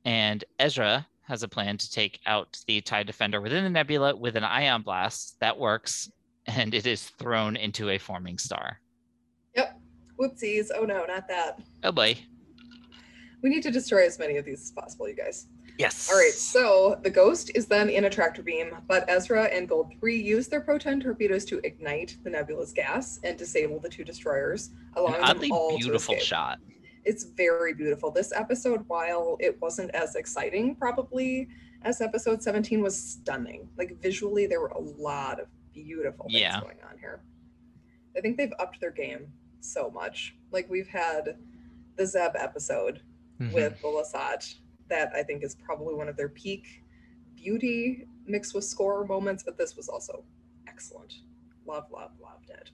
and 0.04 0.44
Ezra 0.58 1.06
has 1.22 1.42
a 1.42 1.48
plan 1.48 1.76
to 1.76 1.90
take 1.90 2.20
out 2.26 2.58
the 2.66 2.80
TIE 2.80 3.02
Defender 3.02 3.40
within 3.40 3.64
the 3.64 3.70
nebula 3.70 4.14
with 4.14 4.36
an 4.36 4.44
ion 4.44 4.82
blast 4.82 5.36
that 5.40 5.58
works, 5.58 6.10
and 6.46 6.72
it 6.72 6.86
is 6.86 7.02
thrown 7.02 7.56
into 7.56 7.90
a 7.90 7.98
forming 7.98 8.38
star. 8.38 8.80
Yep. 9.56 9.80
Whoopsies. 10.18 10.68
Oh 10.74 10.84
no, 10.84 11.04
not 11.04 11.28
that. 11.28 11.60
Oh 11.82 11.92
boy. 11.92 12.16
We 13.42 13.50
need 13.50 13.62
to 13.64 13.70
destroy 13.70 14.04
as 14.06 14.18
many 14.18 14.36
of 14.38 14.44
these 14.44 14.62
as 14.62 14.70
possible, 14.72 15.08
you 15.08 15.14
guys. 15.14 15.46
Yes. 15.78 16.08
All 16.10 16.16
right, 16.18 16.32
so 16.32 16.98
the 17.02 17.10
ghost 17.10 17.50
is 17.54 17.66
then 17.66 17.90
in 17.90 18.04
a 18.04 18.10
tractor 18.10 18.42
beam, 18.42 18.70
but 18.88 19.04
Ezra 19.08 19.44
and 19.44 19.68
Gold 19.68 19.92
3 20.00 20.16
use 20.20 20.48
their 20.48 20.62
proton 20.62 21.00
torpedoes 21.00 21.44
to 21.46 21.60
ignite 21.64 22.16
the 22.24 22.30
nebula's 22.30 22.72
gas 22.72 23.20
and 23.24 23.36
disable 23.36 23.78
the 23.78 23.88
two 23.90 24.02
destroyers, 24.04 24.68
An 24.68 25.02
allowing 25.02 25.22
oddly 25.22 25.48
them 25.48 25.52
all 25.56 25.76
beautiful 25.76 26.14
to 26.14 26.18
escape. 26.20 26.26
shot. 26.28 26.58
It's 27.04 27.24
very 27.24 27.74
beautiful. 27.74 28.10
This 28.10 28.32
episode, 28.32 28.84
while 28.88 29.36
it 29.38 29.60
wasn't 29.60 29.90
as 29.94 30.16
exciting 30.16 30.74
probably 30.76 31.46
as 31.82 32.00
episode 32.00 32.42
17, 32.42 32.80
was 32.82 32.96
stunning. 33.00 33.68
Like 33.76 34.00
visually, 34.00 34.46
there 34.46 34.60
were 34.60 34.68
a 34.68 34.80
lot 34.80 35.38
of 35.40 35.46
beautiful 35.74 36.24
things 36.26 36.40
Yeah. 36.40 36.60
going 36.62 36.78
on 36.90 36.98
here. 36.98 37.20
I 38.16 38.22
think 38.22 38.38
they've 38.38 38.52
upped 38.58 38.80
their 38.80 38.90
game 38.90 39.30
so 39.60 39.90
much. 39.90 40.34
Like 40.50 40.68
we've 40.70 40.88
had 40.88 41.36
the 41.96 42.06
Zeb 42.06 42.32
episode 42.34 43.02
Mhm. 43.40 43.52
with 43.52 43.80
the 43.80 43.88
Lasat 43.88 44.54
that 44.88 45.12
I 45.14 45.22
think 45.22 45.42
is 45.42 45.54
probably 45.54 45.94
one 45.94 46.08
of 46.08 46.16
their 46.16 46.28
peak 46.28 46.82
beauty 47.36 48.06
mixed 48.26 48.54
with 48.54 48.64
score 48.64 49.04
moments, 49.04 49.42
but 49.42 49.58
this 49.58 49.76
was 49.76 49.88
also 49.88 50.24
excellent. 50.66 51.20
Love, 51.66 51.90
love, 51.90 52.12
loved 52.20 52.50
it. 52.50 52.70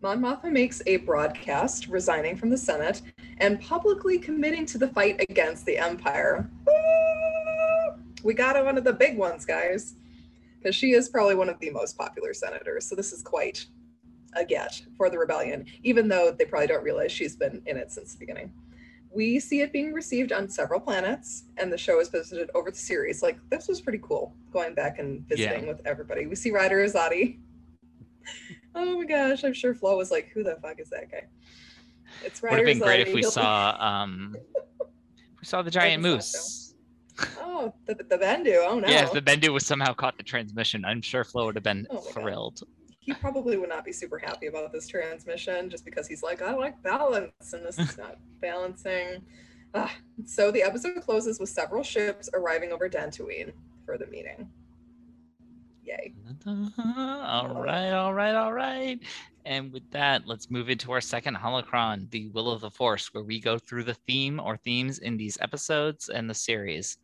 Mon 0.00 0.20
Mothma 0.20 0.50
makes 0.52 0.80
a 0.86 0.98
broadcast 0.98 1.88
resigning 1.88 2.36
from 2.36 2.50
the 2.50 2.56
Senate 2.56 3.02
and 3.38 3.60
publicly 3.60 4.18
committing 4.18 4.64
to 4.66 4.78
the 4.78 4.88
fight 4.88 5.20
against 5.28 5.66
the 5.66 5.76
Empire. 5.76 6.48
Woo! 6.66 8.02
We 8.22 8.34
got 8.34 8.62
one 8.64 8.78
of 8.78 8.84
the 8.84 8.92
big 8.92 9.16
ones, 9.16 9.44
guys, 9.44 9.96
because 10.58 10.74
she 10.74 10.92
is 10.92 11.08
probably 11.08 11.34
one 11.34 11.48
of 11.48 11.58
the 11.58 11.70
most 11.70 11.98
popular 11.98 12.32
senators. 12.32 12.86
So 12.86 12.94
this 12.94 13.12
is 13.12 13.22
quite 13.22 13.66
a 14.34 14.44
get 14.44 14.80
for 14.96 15.10
the 15.10 15.18
rebellion, 15.18 15.66
even 15.82 16.06
though 16.06 16.30
they 16.30 16.44
probably 16.44 16.68
don't 16.68 16.84
realize 16.84 17.10
she's 17.10 17.36
been 17.36 17.62
in 17.66 17.76
it 17.76 17.90
since 17.90 18.12
the 18.12 18.18
beginning 18.18 18.52
we 19.10 19.40
see 19.40 19.60
it 19.62 19.72
being 19.72 19.92
received 19.92 20.32
on 20.32 20.48
several 20.48 20.80
planets 20.80 21.44
and 21.56 21.72
the 21.72 21.78
show 21.78 21.98
is 22.00 22.08
visited 22.08 22.50
over 22.54 22.70
the 22.70 22.76
series. 22.78 23.22
Like 23.22 23.38
this 23.50 23.66
was 23.68 23.80
pretty 23.80 24.00
cool 24.02 24.34
going 24.52 24.74
back 24.74 24.98
and 24.98 25.26
visiting 25.28 25.66
with 25.66 25.80
everybody. 25.86 26.26
We 26.26 26.34
see 26.36 26.50
ryder 26.50 26.84
azadi. 26.86 27.38
Oh 28.74 28.98
my 28.98 29.04
gosh 29.06 29.42
i'm 29.44 29.54
sure 29.54 29.74
flo 29.74 29.96
was 29.96 30.10
like 30.10 30.28
who 30.28 30.44
the 30.44 30.56
fuck 30.62 30.78
is 30.78 30.90
that 30.90 31.10
guy? 31.10 31.24
It's. 32.24 32.38
It 32.40 32.42
Would 32.50 32.52
have 32.58 32.64
been 32.66 32.78
great 32.78 33.00
if 33.08 33.14
we 33.14 33.20
He'll- 33.20 33.30
saw 33.30 33.76
um 33.80 34.36
we 35.40 35.44
saw 35.44 35.62
the 35.62 35.70
giant 35.70 36.02
moose. 36.02 36.74
oh 37.40 37.72
the, 37.86 37.94
the 37.94 38.18
bendu 38.18 38.62
oh 38.68 38.78
no. 38.78 38.86
Yeah, 38.86 39.04
if 39.04 39.12
the 39.12 39.22
Bendu 39.22 39.48
was 39.52 39.64
somehow 39.66 39.94
caught 39.94 40.16
the 40.18 40.22
transmission, 40.22 40.84
I'm 40.84 41.00
sure 41.02 41.24
Flo 41.24 41.46
would 41.46 41.56
have 41.56 41.64
been 41.64 41.86
Oh 41.90 41.94
my 41.94 42.00
God. 42.00 42.60
He 43.08 43.14
probably 43.14 43.56
would 43.56 43.70
not 43.70 43.86
be 43.86 43.92
super 43.92 44.18
happy 44.18 44.48
about 44.48 44.70
this 44.70 44.86
transmission 44.86 45.70
just 45.70 45.82
because 45.86 46.06
he's 46.06 46.22
like, 46.22 46.42
I 46.42 46.52
like 46.52 46.80
balance, 46.82 47.54
and 47.54 47.64
this 47.64 47.78
is 47.78 47.96
not 47.96 48.18
balancing. 48.42 49.22
Ah, 49.72 49.94
so 50.26 50.50
the 50.50 50.62
episode 50.62 51.00
closes 51.00 51.40
with 51.40 51.48
several 51.48 51.82
ships 51.82 52.28
arriving 52.34 52.70
over 52.70 52.86
Dantooine 52.86 53.52
for 53.86 53.96
the 53.96 54.06
meeting. 54.08 54.50
Yay. 55.84 56.12
All 56.46 57.62
right, 57.62 57.92
all 57.92 58.12
right, 58.12 58.34
all 58.34 58.52
right. 58.52 59.00
And 59.46 59.72
with 59.72 59.90
that, 59.92 60.26
let's 60.26 60.50
move 60.50 60.68
into 60.68 60.92
our 60.92 61.00
second 61.00 61.34
holocron, 61.34 62.10
the 62.10 62.28
Will 62.28 62.50
of 62.50 62.60
the 62.60 62.70
Force, 62.70 63.14
where 63.14 63.24
we 63.24 63.40
go 63.40 63.56
through 63.56 63.84
the 63.84 63.94
theme 63.94 64.38
or 64.38 64.58
themes 64.58 64.98
in 64.98 65.16
these 65.16 65.38
episodes 65.40 66.10
and 66.10 66.28
the 66.28 66.34
series. 66.34 66.98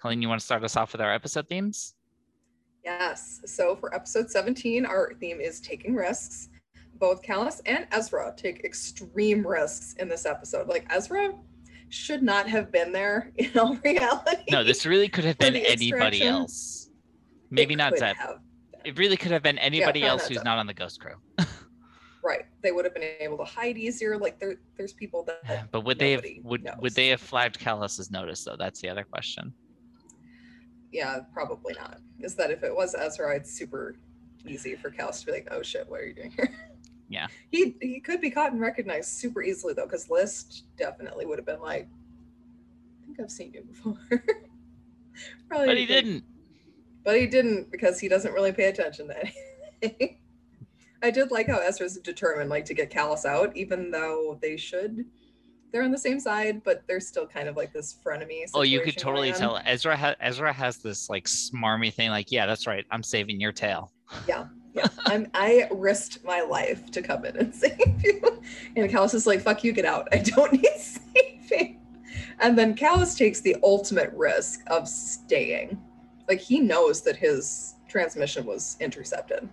Colleen, 0.00 0.22
you 0.22 0.28
want 0.28 0.40
to 0.40 0.46
start 0.46 0.62
us 0.62 0.76
off 0.76 0.92
with 0.92 1.00
our 1.00 1.12
episode 1.12 1.48
themes? 1.48 1.96
Yes. 2.88 3.42
So 3.44 3.76
for 3.76 3.94
episode 3.94 4.30
17, 4.30 4.86
our 4.86 5.12
theme 5.20 5.42
is 5.42 5.60
taking 5.60 5.94
risks. 5.94 6.48
Both 6.94 7.22
Kallus 7.22 7.60
and 7.66 7.86
Ezra 7.92 8.32
take 8.34 8.64
extreme 8.64 9.46
risks 9.46 9.92
in 9.98 10.08
this 10.08 10.24
episode. 10.24 10.68
Like 10.68 10.86
Ezra 10.88 11.34
should 11.90 12.22
not 12.22 12.48
have 12.48 12.72
been 12.72 12.90
there 12.90 13.30
in 13.36 13.50
all 13.58 13.76
reality. 13.84 14.42
No, 14.50 14.64
this 14.64 14.86
really 14.86 15.08
could 15.08 15.24
have 15.24 15.36
been 15.36 15.54
anybody 15.54 16.22
else. 16.22 16.88
It 16.88 16.94
Maybe 17.50 17.76
not 17.76 17.98
Zeb. 17.98 18.16
It 18.86 18.96
really 18.96 19.18
could 19.18 19.32
have 19.32 19.42
been 19.42 19.58
anybody 19.58 20.00
probably 20.00 20.08
else 20.08 20.26
who's 20.26 20.38
Zeb. 20.38 20.44
not 20.46 20.56
on 20.56 20.66
the 20.66 20.74
Ghost 20.74 20.98
Crew. 21.00 21.14
Right. 22.24 22.46
They 22.62 22.72
would 22.72 22.84
have 22.84 22.92
been 22.92 23.08
able 23.20 23.38
to 23.38 23.44
hide 23.44 23.78
easier. 23.78 24.18
Like 24.18 24.40
there, 24.40 24.56
there's 24.76 24.92
people 24.92 25.24
that. 25.24 25.68
But 25.70 25.84
would 25.84 25.98
they 26.00 26.10
have 26.10 26.24
would 26.42 26.64
knows. 26.64 26.74
would 26.80 26.94
they 26.94 27.08
have 27.08 27.20
flagged 27.20 27.58
Kallus's 27.60 28.10
notice 28.10 28.44
though? 28.44 28.56
That's 28.58 28.82
the 28.82 28.88
other 28.88 29.04
question. 29.04 29.54
Yeah, 30.92 31.20
probably 31.32 31.74
not. 31.74 32.00
Is 32.20 32.34
that 32.36 32.50
if 32.50 32.62
it 32.62 32.74
was 32.74 32.94
Ezra, 32.94 33.36
it's 33.36 33.52
super 33.52 33.96
easy 34.46 34.74
for 34.76 34.90
Kallus 34.90 35.20
to 35.20 35.26
be 35.26 35.32
like, 35.32 35.48
"Oh 35.50 35.62
shit, 35.62 35.88
what 35.88 36.00
are 36.00 36.06
you 36.06 36.14
doing 36.14 36.30
here?" 36.32 36.50
Yeah. 37.10 37.28
He 37.50 37.74
he 37.80 38.00
could 38.00 38.20
be 38.20 38.30
caught 38.30 38.52
and 38.52 38.60
recognized 38.60 39.08
super 39.08 39.42
easily 39.42 39.72
though, 39.72 39.86
because 39.86 40.08
Lyste 40.08 40.64
definitely 40.76 41.24
would 41.24 41.38
have 41.38 41.46
been 41.46 41.62
like, 41.62 41.88
"I 43.02 43.06
think 43.06 43.18
I've 43.18 43.30
seen 43.30 43.52
you 43.54 43.62
before." 43.62 43.96
Probably. 45.48 45.66
But 45.66 45.78
he 45.78 45.86
didn't. 45.86 46.24
But 47.04 47.18
he 47.18 47.26
didn't 47.26 47.70
because 47.70 47.98
he 47.98 48.08
doesn't 48.08 48.34
really 48.34 48.52
pay 48.52 48.64
attention 48.64 49.08
to 49.08 49.18
anything. 49.82 50.18
I 51.02 51.10
did 51.10 51.30
like 51.30 51.46
how 51.46 51.58
Ezra's 51.58 51.96
determined 51.96 52.50
like 52.50 52.66
to 52.66 52.74
get 52.74 52.90
Kallus 52.90 53.24
out, 53.24 53.56
even 53.56 53.90
though 53.90 54.38
they 54.42 54.58
should. 54.58 55.06
They're 55.70 55.82
on 55.82 55.90
the 55.90 55.98
same 55.98 56.18
side, 56.18 56.62
but 56.64 56.82
they're 56.86 57.00
still 57.00 57.26
kind 57.26 57.48
of 57.48 57.56
like 57.56 57.72
this 57.72 57.96
frenemy. 58.04 58.48
Oh, 58.54 58.62
you 58.62 58.80
could 58.80 58.96
totally 58.96 59.32
tell 59.32 59.60
Ezra 59.64 59.96
ha- 59.96 60.16
Ezra 60.20 60.52
has 60.52 60.78
this 60.78 61.10
like 61.10 61.24
smarmy 61.24 61.92
thing 61.92 62.10
like, 62.10 62.32
yeah, 62.32 62.46
that's 62.46 62.66
right. 62.66 62.86
I'm 62.90 63.02
saving 63.02 63.40
your 63.40 63.52
tail. 63.52 63.92
Yeah, 64.74 64.86
I'm, 65.06 65.28
I 65.34 65.68
risked 65.70 66.24
my 66.24 66.40
life 66.40 66.90
to 66.92 67.02
come 67.02 67.24
in 67.24 67.36
and 67.36 67.54
save 67.54 67.78
you. 68.02 68.42
And 68.76 68.90
Kallus 68.90 69.14
is 69.14 69.26
like, 69.26 69.42
fuck 69.42 69.62
you, 69.64 69.72
get 69.72 69.84
out. 69.84 70.08
I 70.12 70.18
don't 70.18 70.52
need 70.62 70.66
saving. 70.76 71.80
And 72.40 72.56
then 72.56 72.74
Kallus 72.74 73.16
takes 73.16 73.40
the 73.40 73.56
ultimate 73.62 74.12
risk 74.14 74.60
of 74.68 74.88
staying. 74.88 75.80
Like 76.28 76.40
he 76.40 76.60
knows 76.60 77.02
that 77.02 77.16
his 77.16 77.74
transmission 77.88 78.46
was 78.46 78.76
intercepted. 78.80 79.48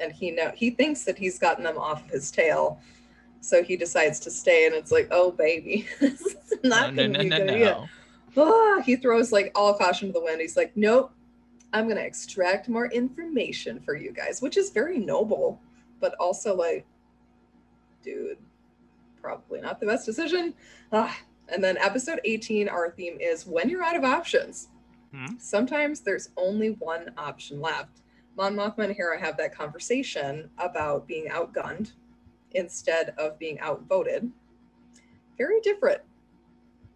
And 0.00 0.12
he 0.12 0.32
know 0.32 0.50
he 0.54 0.70
thinks 0.70 1.04
that 1.04 1.16
he's 1.16 1.38
gotten 1.38 1.62
them 1.62 1.78
off 1.78 2.04
of 2.04 2.10
his 2.10 2.30
tail. 2.30 2.80
So 3.42 3.62
he 3.62 3.76
decides 3.76 4.20
to 4.20 4.30
stay 4.30 4.66
and 4.66 4.74
it's 4.74 4.92
like, 4.92 5.08
oh 5.10 5.32
baby, 5.32 5.86
this 6.00 6.20
is 6.20 6.54
not 6.62 6.94
no, 6.94 7.08
gonna 7.08 7.24
no, 7.24 7.38
be 7.38 7.44
no, 7.44 7.46
good. 7.46 7.58
no. 7.58 7.88
Ah, 8.36 8.80
he 8.82 8.96
throws 8.96 9.32
like 9.32 9.50
all 9.54 9.74
caution 9.74 10.08
to 10.08 10.12
the 10.12 10.24
wind. 10.24 10.40
He's 10.40 10.56
like, 10.56 10.72
nope, 10.76 11.12
I'm 11.72 11.84
going 11.84 11.96
to 11.96 12.04
extract 12.04 12.68
more 12.68 12.86
information 12.86 13.80
for 13.80 13.94
you 13.94 14.12
guys, 14.12 14.40
which 14.40 14.56
is 14.56 14.70
very 14.70 14.98
noble, 14.98 15.60
but 16.00 16.14
also 16.14 16.54
like, 16.54 16.86
dude, 18.02 18.38
probably 19.20 19.60
not 19.60 19.80
the 19.80 19.86
best 19.86 20.06
decision. 20.06 20.54
Ah. 20.92 21.14
And 21.48 21.62
then 21.62 21.76
episode 21.78 22.20
18, 22.24 22.68
our 22.68 22.90
theme 22.92 23.18
is 23.20 23.46
when 23.46 23.68
you're 23.68 23.82
out 23.82 23.96
of 23.96 24.04
options. 24.04 24.68
Hmm. 25.14 25.34
Sometimes 25.38 26.00
there's 26.00 26.30
only 26.38 26.70
one 26.78 27.10
option 27.18 27.60
left. 27.60 28.00
Mon 28.36 28.54
Mothma 28.54 28.84
and 28.84 28.94
Hera 28.94 29.20
have 29.20 29.36
that 29.36 29.54
conversation 29.54 30.48
about 30.56 31.06
being 31.06 31.26
outgunned 31.26 31.92
instead 32.54 33.14
of 33.18 33.38
being 33.38 33.60
outvoted. 33.60 34.30
Very 35.38 35.60
different. 35.60 36.00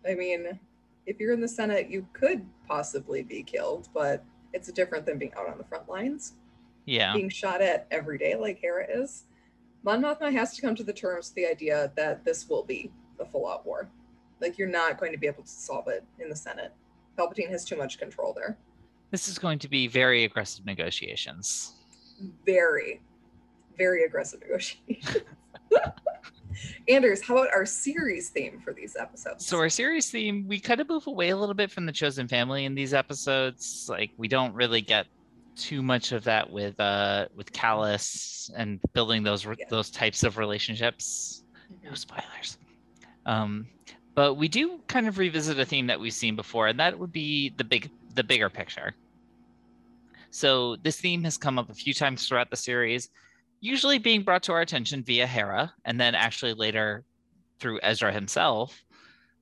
I 0.08 0.14
mean, 0.14 0.58
if 1.06 1.18
you're 1.20 1.32
in 1.32 1.40
the 1.40 1.48
Senate, 1.48 1.88
you 1.90 2.06
could 2.12 2.44
possibly 2.68 3.22
be 3.22 3.42
killed, 3.42 3.88
but 3.94 4.24
it's 4.52 4.70
different 4.72 5.06
than 5.06 5.18
being 5.18 5.32
out 5.36 5.48
on 5.48 5.58
the 5.58 5.64
front 5.64 5.88
lines, 5.88 6.34
Yeah. 6.84 7.14
being 7.14 7.28
shot 7.28 7.60
at 7.60 7.86
every 7.90 8.18
day 8.18 8.34
like 8.34 8.58
Hera 8.58 8.86
is. 8.88 9.24
Mon 9.82 10.02
Mothma 10.02 10.32
has 10.32 10.54
to 10.56 10.62
come 10.62 10.74
to 10.74 10.82
the 10.84 10.92
terms 10.92 11.28
with 11.30 11.34
the 11.36 11.46
idea 11.46 11.92
that 11.96 12.24
this 12.24 12.48
will 12.48 12.64
be 12.64 12.90
a 13.20 13.24
full 13.24 13.46
out 13.48 13.64
war. 13.64 13.88
Like, 14.40 14.58
you're 14.58 14.68
not 14.68 14.98
going 14.98 15.12
to 15.12 15.18
be 15.18 15.26
able 15.26 15.44
to 15.44 15.48
solve 15.48 15.88
it 15.88 16.04
in 16.18 16.28
the 16.28 16.36
Senate. 16.36 16.72
Palpatine 17.16 17.48
has 17.48 17.64
too 17.64 17.76
much 17.76 17.98
control 17.98 18.32
there. 18.34 18.58
This 19.10 19.28
is 19.28 19.38
going 19.38 19.58
to 19.60 19.68
be 19.68 19.86
very 19.86 20.24
aggressive 20.24 20.66
negotiations. 20.66 21.72
Very, 22.44 23.00
very 23.78 24.04
aggressive 24.04 24.40
negotiations. 24.40 25.22
Anders, 26.88 27.22
how 27.22 27.36
about 27.36 27.52
our 27.54 27.66
series 27.66 28.30
theme 28.30 28.60
for 28.64 28.72
these 28.72 28.96
episodes? 28.98 29.46
So 29.46 29.58
our 29.58 29.68
series 29.68 30.10
theme, 30.10 30.46
we 30.48 30.60
kind 30.60 30.80
of 30.80 30.88
move 30.88 31.06
away 31.06 31.30
a 31.30 31.36
little 31.36 31.54
bit 31.54 31.70
from 31.70 31.84
the 31.86 31.92
chosen 31.92 32.28
family 32.28 32.64
in 32.64 32.74
these 32.74 32.94
episodes. 32.94 33.86
Like 33.88 34.12
we 34.16 34.28
don't 34.28 34.54
really 34.54 34.80
get 34.80 35.06
too 35.56 35.82
much 35.82 36.12
of 36.12 36.24
that 36.24 36.50
with 36.50 36.78
uh 36.78 37.26
with 37.34 37.50
Kallus 37.52 38.50
and 38.56 38.78
building 38.92 39.22
those 39.22 39.46
re- 39.46 39.56
Yeah. 39.58 39.66
those 39.70 39.90
types 39.90 40.22
of 40.22 40.36
relationships. 40.38 41.42
No 41.82 41.90
Mhm. 41.90 41.98
spoilers. 41.98 42.58
Um, 43.24 43.66
but 44.14 44.34
we 44.34 44.48
do 44.48 44.80
kind 44.86 45.08
of 45.08 45.18
revisit 45.18 45.58
a 45.58 45.64
theme 45.64 45.88
that 45.88 45.98
we've 46.00 46.12
seen 46.12 46.36
before, 46.36 46.68
and 46.68 46.78
that 46.80 46.98
would 46.98 47.12
be 47.12 47.50
the 47.56 47.64
big 47.64 47.90
the 48.14 48.24
bigger 48.24 48.48
picture. 48.48 48.94
So 50.30 50.76
this 50.76 51.00
theme 51.00 51.24
has 51.24 51.36
come 51.36 51.58
up 51.58 51.70
a 51.70 51.74
few 51.74 51.94
times 51.94 52.26
throughout 52.26 52.50
the 52.50 52.56
series, 52.56 53.08
usually 53.60 53.98
being 53.98 54.22
brought 54.22 54.42
to 54.44 54.52
our 54.52 54.60
attention 54.60 55.02
via 55.02 55.26
Hera, 55.26 55.72
and 55.84 56.00
then 56.00 56.14
actually 56.14 56.54
later 56.54 57.04
through 57.58 57.80
Ezra 57.82 58.12
himself. 58.12 58.82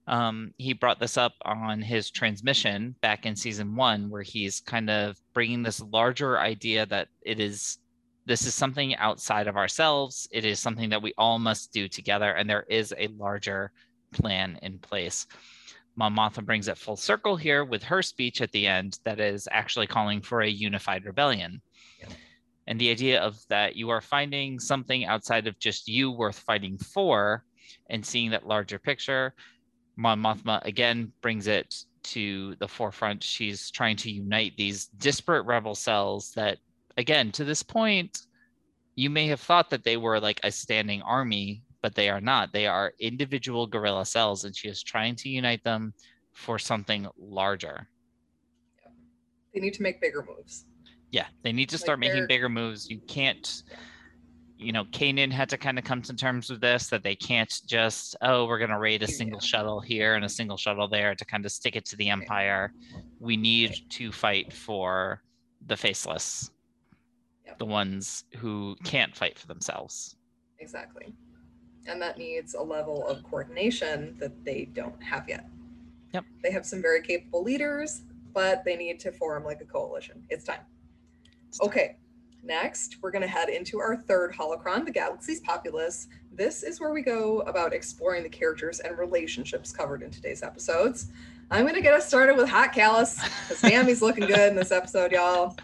Um, 0.06 0.52
he 0.58 0.74
brought 0.74 1.00
this 1.00 1.16
up 1.16 1.32
on 1.42 1.80
his 1.80 2.10
transmission 2.10 2.94
back 3.00 3.24
in 3.24 3.36
season 3.36 3.74
one, 3.74 4.10
where 4.10 4.22
he's 4.22 4.60
kind 4.60 4.90
of 4.90 5.16
bringing 5.32 5.62
this 5.62 5.80
larger 5.80 6.38
idea 6.38 6.84
that 6.86 7.08
it 7.22 7.40
is 7.40 7.78
this 8.26 8.46
is 8.46 8.54
something 8.54 8.96
outside 8.96 9.46
of 9.48 9.56
ourselves. 9.56 10.26
It 10.30 10.44
is 10.44 10.58
something 10.58 10.88
that 10.90 11.02
we 11.02 11.12
all 11.18 11.38
must 11.38 11.72
do 11.72 11.88
together, 11.88 12.32
and 12.32 12.48
there 12.48 12.64
is 12.70 12.94
a 12.96 13.08
larger 13.08 13.70
plan 14.12 14.58
in 14.62 14.78
place. 14.78 15.26
Mon 15.96 16.14
Mothma 16.14 16.44
brings 16.44 16.68
it 16.68 16.78
full 16.78 16.96
circle 16.96 17.36
here 17.36 17.64
with 17.64 17.82
her 17.82 18.02
speech 18.02 18.40
at 18.40 18.50
the 18.52 18.66
end 18.66 18.98
that 19.04 19.20
is 19.20 19.46
actually 19.50 19.86
calling 19.86 20.20
for 20.20 20.40
a 20.40 20.48
unified 20.48 21.04
rebellion. 21.04 21.60
And 22.66 22.80
the 22.80 22.90
idea 22.90 23.20
of 23.20 23.38
that 23.48 23.76
you 23.76 23.90
are 23.90 24.00
finding 24.00 24.58
something 24.58 25.04
outside 25.04 25.46
of 25.46 25.58
just 25.58 25.88
you 25.88 26.10
worth 26.10 26.38
fighting 26.38 26.78
for 26.78 27.44
and 27.90 28.04
seeing 28.04 28.30
that 28.30 28.46
larger 28.46 28.78
picture. 28.78 29.34
Mon 29.96 30.20
Mothma 30.20 30.64
again 30.64 31.12
brings 31.20 31.46
it 31.46 31.74
to 32.04 32.54
the 32.56 32.68
forefront. 32.68 33.22
She's 33.22 33.70
trying 33.70 33.96
to 33.98 34.10
unite 34.10 34.52
these 34.56 34.86
disparate 34.86 35.46
rebel 35.46 35.74
cells 35.74 36.32
that, 36.36 36.58
again, 36.96 37.32
to 37.32 37.44
this 37.44 37.62
point, 37.62 38.18
you 38.94 39.10
may 39.10 39.26
have 39.28 39.40
thought 39.40 39.70
that 39.70 39.84
they 39.84 39.96
were 39.96 40.20
like 40.20 40.40
a 40.42 40.50
standing 40.50 41.02
army, 41.02 41.62
but 41.82 41.94
they 41.94 42.08
are 42.08 42.20
not. 42.20 42.52
They 42.52 42.66
are 42.66 42.92
individual 42.98 43.66
guerrilla 43.66 44.06
cells, 44.06 44.44
and 44.44 44.56
she 44.56 44.68
is 44.68 44.82
trying 44.82 45.16
to 45.16 45.28
unite 45.28 45.64
them 45.64 45.94
for 46.32 46.58
something 46.58 47.08
larger. 47.18 47.88
They 49.52 49.60
need 49.60 49.74
to 49.74 49.82
make 49.82 50.00
bigger 50.00 50.24
moves. 50.26 50.66
Yeah, 51.14 51.26
they 51.44 51.52
need 51.52 51.68
to 51.68 51.76
Like 51.76 51.80
start 51.82 52.00
making 52.00 52.26
bigger 52.26 52.48
moves. 52.48 52.90
You 52.90 52.98
can't, 53.06 53.62
you 54.58 54.72
know, 54.72 54.84
Kanan 54.86 55.30
had 55.30 55.48
to 55.50 55.56
kind 55.56 55.78
of 55.78 55.84
come 55.84 56.02
to 56.02 56.12
terms 56.12 56.50
with 56.50 56.60
this 56.60 56.88
that 56.88 57.04
they 57.04 57.14
can't 57.14 57.60
just, 57.66 58.16
oh, 58.20 58.46
we're 58.46 58.58
going 58.58 58.70
to 58.70 58.80
raid 58.80 59.00
a 59.04 59.06
single 59.06 59.38
Yeah. 59.40 59.46
shuttle 59.46 59.78
here 59.78 60.16
and 60.16 60.24
a 60.24 60.28
single 60.28 60.56
shuttle 60.56 60.88
there 60.88 61.14
to 61.14 61.24
kind 61.24 61.44
of 61.46 61.52
stick 61.52 61.76
it 61.76 61.84
to 61.86 61.96
the 61.96 62.08
Empire. 62.10 62.72
We 63.20 63.36
need 63.36 63.76
to 63.90 64.10
fight 64.10 64.52
for 64.52 65.22
the 65.68 65.76
faceless, 65.76 66.50
Yep. 67.46 67.58
the 67.60 67.66
ones 67.66 68.24
who 68.38 68.74
can't 68.82 69.14
fight 69.14 69.38
for 69.38 69.46
themselves. 69.46 70.16
Exactly. 70.58 71.14
And 71.86 72.02
that 72.02 72.18
needs 72.18 72.54
a 72.54 72.60
level 72.62 73.06
of 73.06 73.22
coordination 73.22 74.16
that 74.18 74.44
they 74.44 74.64
don't 74.64 75.00
have 75.00 75.28
yet. 75.28 75.46
Yep. 76.12 76.24
They 76.42 76.50
have 76.50 76.66
some 76.66 76.82
very 76.82 77.02
capable 77.02 77.44
leaders, 77.44 78.02
but 78.32 78.64
they 78.64 78.74
need 78.74 78.98
to 78.98 79.12
form 79.12 79.44
like 79.44 79.60
a 79.60 79.64
coalition. 79.64 80.24
It's 80.28 80.42
time. 80.42 80.62
Okay. 81.60 81.96
Next, 82.42 82.98
we're 83.00 83.10
going 83.10 83.22
to 83.22 83.28
head 83.28 83.48
into 83.48 83.80
our 83.80 83.96
third 83.96 84.34
holocron, 84.34 84.84
the 84.84 84.90
Galaxy's 84.90 85.40
Populace. 85.40 86.08
This 86.30 86.62
is 86.62 86.78
where 86.78 86.92
we 86.92 87.00
go 87.00 87.40
about 87.42 87.72
exploring 87.72 88.22
the 88.22 88.28
characters 88.28 88.80
and 88.80 88.98
relationships 88.98 89.72
covered 89.72 90.02
in 90.02 90.10
today's 90.10 90.42
episodes. 90.42 91.06
I'm 91.50 91.62
going 91.62 91.74
to 91.74 91.80
get 91.80 91.94
us 91.94 92.06
started 92.06 92.36
with 92.36 92.48
Hot 92.48 92.72
Kallus 92.74 93.16
because 93.48 93.86
he's 93.86 94.02
looking 94.02 94.26
good 94.26 94.50
in 94.50 94.56
this 94.56 94.72
episode, 94.72 95.12
y'all. 95.12 95.56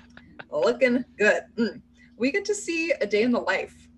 Looking 0.50 1.05
good. 1.18 1.42
Mm. 1.59 1.83
We 2.16 2.33
get 2.33 2.46
to 2.46 2.55
see 2.55 2.92
a 2.92 3.07
day 3.07 3.22
in 3.22 3.31
the 3.31 3.40
life 3.40 3.88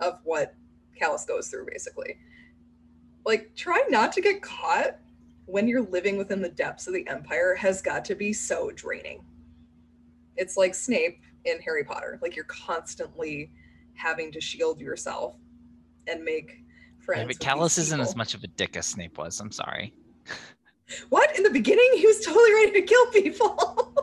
of 0.00 0.20
what 0.24 0.54
Kallus 0.98 1.26
goes 1.26 1.48
through, 1.48 1.66
basically. 1.66 2.16
Like, 3.26 3.52
trying 3.54 3.90
not 3.90 4.10
to 4.12 4.20
get 4.22 4.40
caught 4.40 4.96
when 5.46 5.68
you're 5.68 5.82
living 5.82 6.16
within 6.16 6.40
the 6.40 6.48
depths 6.48 6.86
of 6.86 6.94
the 6.94 7.06
Empire 7.08 7.54
has 7.56 7.82
got 7.82 8.04
to 8.06 8.14
be 8.14 8.32
so 8.32 8.70
draining. 8.70 9.22
It's 10.36 10.56
like 10.56 10.74
Snape 10.74 11.20
in 11.44 11.58
Harry 11.60 11.84
Potter. 11.84 12.18
Like, 12.22 12.34
you're 12.36 12.44
constantly 12.46 13.50
having 13.94 14.32
to 14.32 14.40
shield 14.40 14.80
yourself 14.80 15.36
and 16.08 16.24
make 16.24 16.62
friends. 16.98 17.20
Yeah, 17.20 17.26
but 17.26 17.38
Kallus 17.38 17.78
isn't 17.78 18.00
as 18.00 18.16
much 18.16 18.34
of 18.34 18.42
a 18.42 18.46
dick 18.48 18.76
as 18.76 18.86
Snape 18.86 19.18
was. 19.18 19.40
I'm 19.40 19.52
sorry. 19.52 19.94
What? 21.08 21.34
In 21.38 21.42
the 21.42 21.48
beginning, 21.48 21.88
he 21.94 22.06
was 22.06 22.20
totally 22.22 22.52
ready 22.52 22.72
to 22.72 22.82
kill 22.82 23.06
people. 23.12 23.88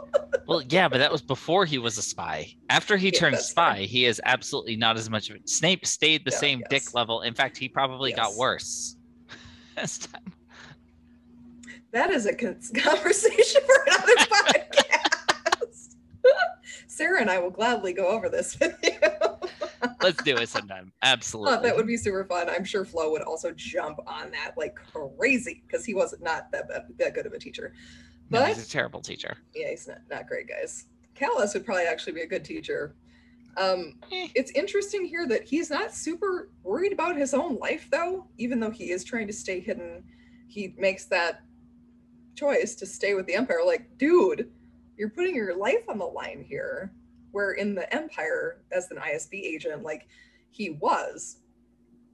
Well, 0.47 0.63
yeah, 0.69 0.87
but 0.87 0.97
that 0.97 1.11
was 1.11 1.21
before 1.21 1.63
he 1.65 1.77
was 1.77 1.99
a 1.99 2.01
spy. 2.01 2.55
After 2.71 2.97
he 2.97 3.11
Yeah, 3.13 3.19
turned 3.19 3.35
that's 3.35 3.53
fair. 3.53 3.73
spy, 3.75 3.79
he 3.81 4.05
is 4.05 4.19
absolutely 4.25 4.75
not 4.75 4.97
as 4.97 5.07
much 5.07 5.29
of 5.29 5.35
a 5.35 5.39
Snape 5.45 5.85
stayed 5.85 6.25
the 6.25 6.31
Yeah, 6.31 6.37
same 6.39 6.59
yes. 6.61 6.69
dick 6.85 6.93
level. 6.95 7.21
In 7.21 7.35
fact, 7.35 7.55
he 7.55 7.69
probably 7.69 8.11
got 8.13 8.35
worse. 8.35 8.95
That 11.91 12.09
is 12.11 12.25
a 12.25 12.33
con- 12.35 12.59
conversation 12.75 13.61
for 13.65 13.83
another 13.87 14.15
podcast. 14.15 14.68
Sarah 16.99 17.21
and 17.21 17.29
I 17.31 17.39
will 17.39 17.49
gladly 17.49 17.93
go 17.93 18.09
over 18.09 18.27
this 18.27 18.59
with 18.59 18.75
you. 18.83 18.91
Let's 20.01 20.21
do 20.21 20.35
it 20.35 20.49
sometime. 20.49 20.91
Absolutely. 21.01 21.53
Oh, 21.57 21.61
that 21.61 21.73
would 21.73 21.87
be 21.87 21.95
super 21.95 22.25
fun. 22.25 22.49
I'm 22.49 22.65
sure 22.65 22.83
Flo 22.83 23.09
would 23.11 23.21
also 23.21 23.53
jump 23.55 23.99
on 24.05 24.31
that 24.31 24.57
like 24.57 24.75
crazy 24.75 25.63
because 25.65 25.85
he 25.85 25.93
was 25.93 26.13
not 26.19 26.51
that 26.51 26.67
bad, 26.67 26.87
that 26.97 27.13
good 27.13 27.25
of 27.25 27.31
a 27.31 27.39
teacher. 27.39 27.71
No, 28.29 28.39
But 28.41 28.49
he's 28.49 28.65
a 28.67 28.69
terrible 28.69 28.99
teacher. 28.99 29.37
yeah, 29.55 29.69
he's 29.69 29.87
not, 29.87 29.99
not 30.11 30.27
great, 30.27 30.49
guys. 30.49 30.87
Kallus 31.15 31.53
would 31.53 31.65
probably 31.65 31.85
actually 31.85 32.13
be 32.13 32.21
a 32.21 32.27
good 32.27 32.43
teacher. 32.43 32.95
Um, 33.55 33.93
Eh. 34.11 34.27
it's 34.35 34.51
interesting 34.51 35.05
here 35.05 35.25
that 35.27 35.43
he's 35.45 35.69
not 35.69 35.93
super 35.95 36.49
worried 36.63 36.91
about 36.91 37.15
his 37.15 37.33
own 37.33 37.55
life, 37.59 37.87
though, 37.89 38.27
even 38.37 38.59
though 38.59 38.71
he 38.71 38.91
is 38.91 39.05
trying 39.05 39.27
to 39.27 39.33
stay 39.33 39.61
hidden. 39.61 40.03
He 40.49 40.73
makes 40.77 41.05
that 41.05 41.43
choice 42.35 42.75
to 42.75 42.85
stay 42.85 43.13
with 43.13 43.25
the 43.25 43.35
Empire. 43.35 43.59
Like, 43.65 43.97
dude, 43.97 44.51
you're 44.99 45.09
putting 45.09 45.33
your 45.33 45.55
life 45.55 45.85
on 45.87 45.97
the 45.97 46.05
line 46.05 46.45
here. 46.47 46.91
Where 47.31 47.51
in 47.51 47.75
the 47.75 47.91
Empire, 47.93 48.61
as 48.71 48.89
an 48.89 48.97
ISB 48.97 49.35
agent, 49.35 49.83
like 49.83 50.07
he 50.49 50.71
was, 50.71 51.37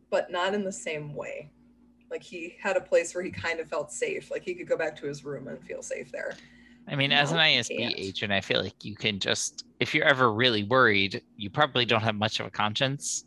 but 0.09 0.29
not 0.29 0.53
in 0.53 0.63
the 0.63 0.71
same 0.71 1.15
way. 1.15 1.51
Like 2.11 2.21
he 2.21 2.55
had 2.61 2.75
a 2.75 2.81
place 2.81 3.15
where 3.15 3.23
he 3.23 3.31
kind 3.31 3.59
of 3.61 3.67
felt 3.67 3.91
safe. 3.91 4.29
Like 4.29 4.43
he 4.43 4.53
could 4.53 4.67
go 4.67 4.77
back 4.77 4.95
to 4.97 5.07
his 5.07 5.23
room 5.23 5.47
and 5.47 5.61
feel 5.63 5.81
safe 5.81 6.11
there. 6.11 6.35
I 6.87 6.95
mean, 6.95 7.11
as 7.11 7.31
an 7.31 7.37
ISB 7.37 7.77
can't. 7.77 7.95
agent, 7.97 8.31
I 8.31 8.41
feel 8.41 8.61
like 8.61 8.83
you 8.83 8.93
can 8.93 9.19
just, 9.19 9.65
if 9.79 9.95
you're 9.95 10.05
ever 10.05 10.31
really 10.33 10.63
worried, 10.63 11.21
you 11.37 11.49
probably 11.49 11.85
don't 11.85 12.03
have 12.03 12.15
much 12.15 12.39
of 12.39 12.45
a 12.45 12.51
conscience. 12.51 13.25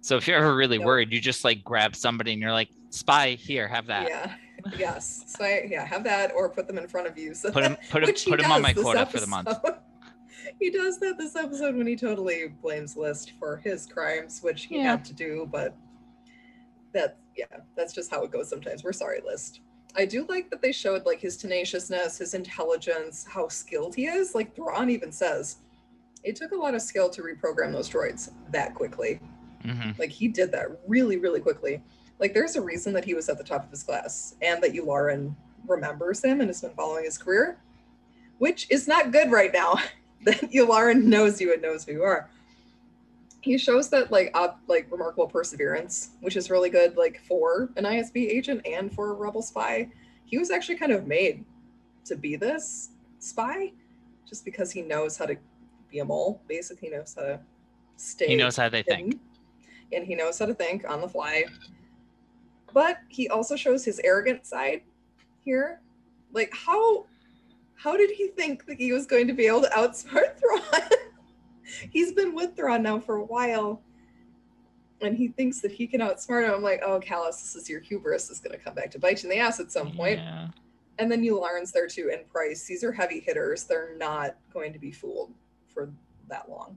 So 0.00 0.16
if 0.16 0.26
you're 0.26 0.38
ever 0.38 0.56
really 0.56 0.78
Nope. 0.78 0.86
worried, 0.86 1.12
you 1.12 1.20
just 1.20 1.44
like 1.44 1.62
grab 1.64 1.94
somebody 1.94 2.32
and 2.32 2.40
you're 2.40 2.52
like, 2.52 2.70
spy, 2.90 3.30
here, 3.32 3.68
have 3.68 3.86
that. 3.86 4.08
Yeah. 4.08 4.34
Yes. 4.76 5.24
So 5.26 5.44
I, 5.44 5.66
yeah, 5.70 5.84
have 5.84 6.04
that 6.04 6.32
or 6.34 6.48
put 6.48 6.66
them 6.66 6.78
in 6.78 6.88
front 6.88 7.06
of 7.06 7.16
you. 7.18 7.34
So 7.34 7.50
Put 7.50 7.64
him, 7.64 7.72
that- 7.72 7.88
put 7.90 8.02
him, 8.08 8.14
put 8.30 8.40
him 8.40 8.50
on 8.52 8.62
my 8.62 8.72
this 8.72 8.82
quota 8.82 9.06
for 9.06 9.20
the 9.20 9.26
month. 9.26 9.48
he 10.60 10.70
does 10.70 10.98
that 11.00 11.18
this 11.18 11.36
episode 11.36 11.76
when 11.76 11.86
he 11.86 11.96
totally 11.96 12.48
blames 12.62 12.94
Lyste 12.96 13.32
for 13.38 13.56
his 13.58 13.86
crimes, 13.86 14.40
which 14.42 14.64
he 14.64 14.76
Yeah. 14.78 14.90
had 14.92 15.04
to 15.06 15.12
do, 15.14 15.48
but 15.50 15.74
that 16.92 17.18
yeah, 17.36 17.44
that's 17.76 17.92
just 17.92 18.10
how 18.10 18.22
it 18.24 18.30
goes 18.32 18.48
sometimes. 18.48 18.82
We're 18.82 18.92
sorry, 18.92 19.20
Lyste. 19.20 19.60
I 19.96 20.04
do 20.04 20.26
like 20.28 20.50
that 20.50 20.60
they 20.60 20.72
showed 20.72 21.06
like 21.06 21.20
his 21.20 21.36
tenaciousness, 21.36 22.18
his 22.18 22.34
intelligence, 22.34 23.24
how 23.28 23.48
skilled 23.48 23.94
he 23.94 24.06
is. 24.06 24.34
Like 24.34 24.54
Thrawn 24.54 24.90
even 24.90 25.12
says, 25.12 25.58
it 26.24 26.36
took 26.36 26.52
a 26.52 26.56
lot 26.56 26.74
of 26.74 26.82
skill 26.82 27.08
to 27.10 27.22
reprogram 27.22 27.72
those 27.72 27.88
droids 27.88 28.30
that 28.50 28.74
quickly. 28.74 29.20
hmm 29.62 29.90
Like 29.98 30.10
he 30.10 30.28
did 30.28 30.50
that 30.52 30.66
really, 30.86 31.16
really 31.16 31.40
quickly. 31.40 31.82
Like 32.18 32.34
there's 32.34 32.56
a 32.56 32.60
reason 32.60 32.92
that 32.94 33.04
he 33.04 33.14
was 33.14 33.28
at 33.28 33.38
the 33.38 33.44
top 33.44 33.64
of 33.64 33.70
his 33.70 33.82
class 33.82 34.34
and 34.42 34.62
that 34.62 34.72
Yularen 34.72 35.34
remembers 35.66 36.24
him 36.24 36.40
and 36.40 36.48
has 36.48 36.60
been 36.60 36.72
following 36.72 37.04
his 37.04 37.18
career, 37.18 37.58
which 38.38 38.66
is 38.70 38.88
not 38.88 39.12
good 39.12 39.30
right 39.30 39.52
now. 39.52 39.76
that 40.24 40.40
Yularen 40.50 41.04
knows 41.04 41.40
you 41.40 41.52
and 41.52 41.62
knows 41.62 41.84
who 41.84 41.92
you 41.92 42.02
are. 42.02 42.28
He 43.40 43.56
shows 43.56 43.88
that 43.90 44.10
like 44.10 44.36
op- 44.36 44.60
like 44.66 44.90
remarkable 44.90 45.28
perseverance, 45.28 46.10
which 46.20 46.36
is 46.36 46.50
really 46.50 46.70
good, 46.70 46.96
like 46.96 47.20
for 47.22 47.70
an 47.76 47.84
ISB 47.84 48.28
agent 48.28 48.66
and 48.66 48.92
for 48.92 49.10
a 49.10 49.14
rebel 49.14 49.42
spy. 49.42 49.88
He 50.24 50.38
was 50.38 50.50
actually 50.50 50.76
kind 50.76 50.92
of 50.92 51.06
made 51.06 51.44
to 52.04 52.16
be 52.16 52.34
this 52.34 52.90
spy, 53.20 53.72
just 54.28 54.44
because 54.44 54.72
he 54.72 54.82
knows 54.82 55.16
how 55.16 55.26
to 55.26 55.36
be 55.88 56.00
a 56.00 56.04
mole. 56.04 56.42
Basically, 56.48 56.88
he 56.88 56.94
knows 56.94 57.14
how 57.16 57.22
to 57.22 57.40
stay 57.96 58.26
He 58.26 58.36
knows 58.36 58.56
how 58.56 58.68
they 58.68 58.82
think. 58.82 59.20
and 59.92 60.04
he 60.04 60.14
knows 60.14 60.38
how 60.38 60.46
to 60.46 60.54
think 60.54 60.88
on 60.88 61.00
the 61.00 61.08
fly. 61.08 61.44
But 62.72 62.98
he 63.08 63.28
also 63.28 63.56
shows 63.56 63.84
his 63.84 64.00
arrogant 64.04 64.46
side 64.46 64.82
here. 65.44 65.80
Like 66.32 66.52
how 66.52 67.06
how 67.74 67.96
did 67.96 68.10
he 68.10 68.28
think 68.28 68.66
that 68.66 68.76
he 68.76 68.92
was 68.92 69.06
going 69.06 69.28
to 69.28 69.32
be 69.32 69.46
able 69.46 69.62
to 69.62 69.68
outsmart 69.68 70.38
Thrawn? 70.40 70.90
He's 71.90 72.12
been 72.12 72.34
with 72.34 72.56
Thrawn 72.56 72.82
now 72.82 72.98
for 72.98 73.16
a 73.16 73.24
while. 73.24 73.82
And 75.00 75.16
he 75.16 75.28
thinks 75.28 75.60
that 75.60 75.70
he 75.70 75.86
can 75.86 76.00
outsmart 76.00 76.44
him. 76.44 76.54
I'm 76.54 76.62
like, 76.62 76.82
oh, 76.84 76.98
Kallus, 76.98 77.40
this 77.40 77.54
is 77.54 77.68
your 77.68 77.78
hubris. 77.78 78.30
is 78.30 78.40
going 78.40 78.58
to 78.58 78.62
come 78.62 78.74
back 78.74 78.90
to 78.90 78.98
bite 78.98 79.22
you 79.22 79.30
in 79.30 79.36
the 79.36 79.40
ass 79.40 79.60
at 79.60 79.70
some 79.70 79.92
point. 79.92 80.18
Yeah. 80.18 80.48
And 80.98 81.10
then 81.10 81.22
you, 81.22 81.36
Yularen's 81.36 81.70
there 81.70 81.86
too, 81.86 82.10
and 82.12 82.28
Pryce. 82.28 82.64
These 82.64 82.82
are 82.82 82.90
heavy 82.90 83.20
hitters. 83.20 83.62
They're 83.62 83.96
not 83.96 84.34
going 84.52 84.72
to 84.72 84.80
be 84.80 84.90
fooled 84.90 85.32
for 85.72 85.88
that 86.28 86.50
long. 86.50 86.76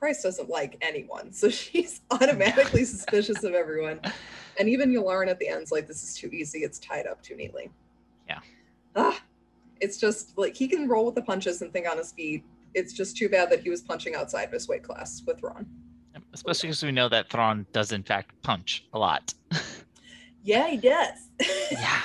Pryce 0.00 0.22
doesn't 0.22 0.48
like 0.48 0.76
anyone, 0.80 1.32
so 1.32 1.48
she's 1.60 2.00
automatically 2.10 2.84
suspicious 2.84 3.44
of 3.44 3.54
everyone. 3.54 4.00
And 4.58 4.68
even 4.68 4.92
Yularen 4.92 5.28
at 5.28 5.38
the 5.38 5.48
end's 5.48 5.72
like, 5.72 5.86
"This 5.86 6.02
is 6.02 6.14
too 6.14 6.26
easy. 6.28 6.58
It's 6.64 6.78
tied 6.80 7.06
up 7.06 7.22
too 7.22 7.34
neatly." 7.34 7.70
Yeah. 8.28 8.40
Ah, 8.94 9.18
it's 9.80 9.96
just 9.96 10.36
like 10.36 10.54
he 10.54 10.68
can 10.68 10.86
roll 10.86 11.06
with 11.06 11.14
the 11.14 11.22
punches 11.22 11.62
and 11.62 11.72
think 11.72 11.88
on 11.88 11.96
his 11.96 12.12
feet. 12.12 12.44
It's 12.74 12.92
just 12.92 13.16
too 13.16 13.30
bad 13.30 13.48
that 13.50 13.60
he 13.62 13.70
was 13.70 13.80
punching 13.80 14.16
outside 14.16 14.42
of 14.42 14.52
his 14.52 14.68
weight 14.68 14.82
class 14.82 15.22
with 15.26 15.40
Thrawn. 15.40 15.64
Especially 16.34 16.68
because 16.68 16.82
we 16.82 16.92
know 16.92 17.08
that 17.08 17.30
Thrawn 17.30 17.64
does 17.72 17.92
in 17.92 18.02
fact 18.02 18.32
punch 18.42 18.84
a 18.92 18.98
lot. 18.98 19.32
Yeah, 20.42 20.68
he 20.68 20.78
does. 20.78 21.28
yeah. 21.70 22.00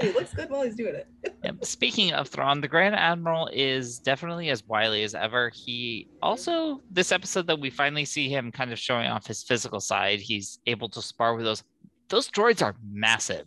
He 0.00 0.12
looks 0.12 0.32
good 0.34 0.50
while 0.50 0.62
he's 0.62 0.74
doing 0.76 0.94
it. 0.94 1.06
Yep. 1.42 1.64
Speaking 1.64 2.12
of 2.12 2.28
Thrawn, 2.28 2.60
the 2.60 2.68
Grand 2.68 2.94
Admiral 2.94 3.48
is 3.50 3.98
definitely 3.98 4.50
as 4.50 4.66
wily 4.68 5.04
as 5.04 5.14
ever. 5.14 5.50
He 5.54 6.06
also, 6.20 6.82
this 6.90 7.12
episode 7.12 7.46
that 7.46 7.58
we 7.58 7.70
finally 7.70 8.04
see 8.04 8.28
him 8.28 8.52
kind 8.52 8.72
of 8.72 8.78
showing 8.78 9.06
off 9.06 9.26
his 9.26 9.42
physical 9.42 9.80
side, 9.80 10.20
he's 10.20 10.58
able 10.66 10.90
to 10.90 11.00
spar 11.00 11.34
with 11.34 11.46
those. 11.46 11.62
Those 12.08 12.30
droids 12.30 12.62
are 12.62 12.74
massive. 12.92 13.46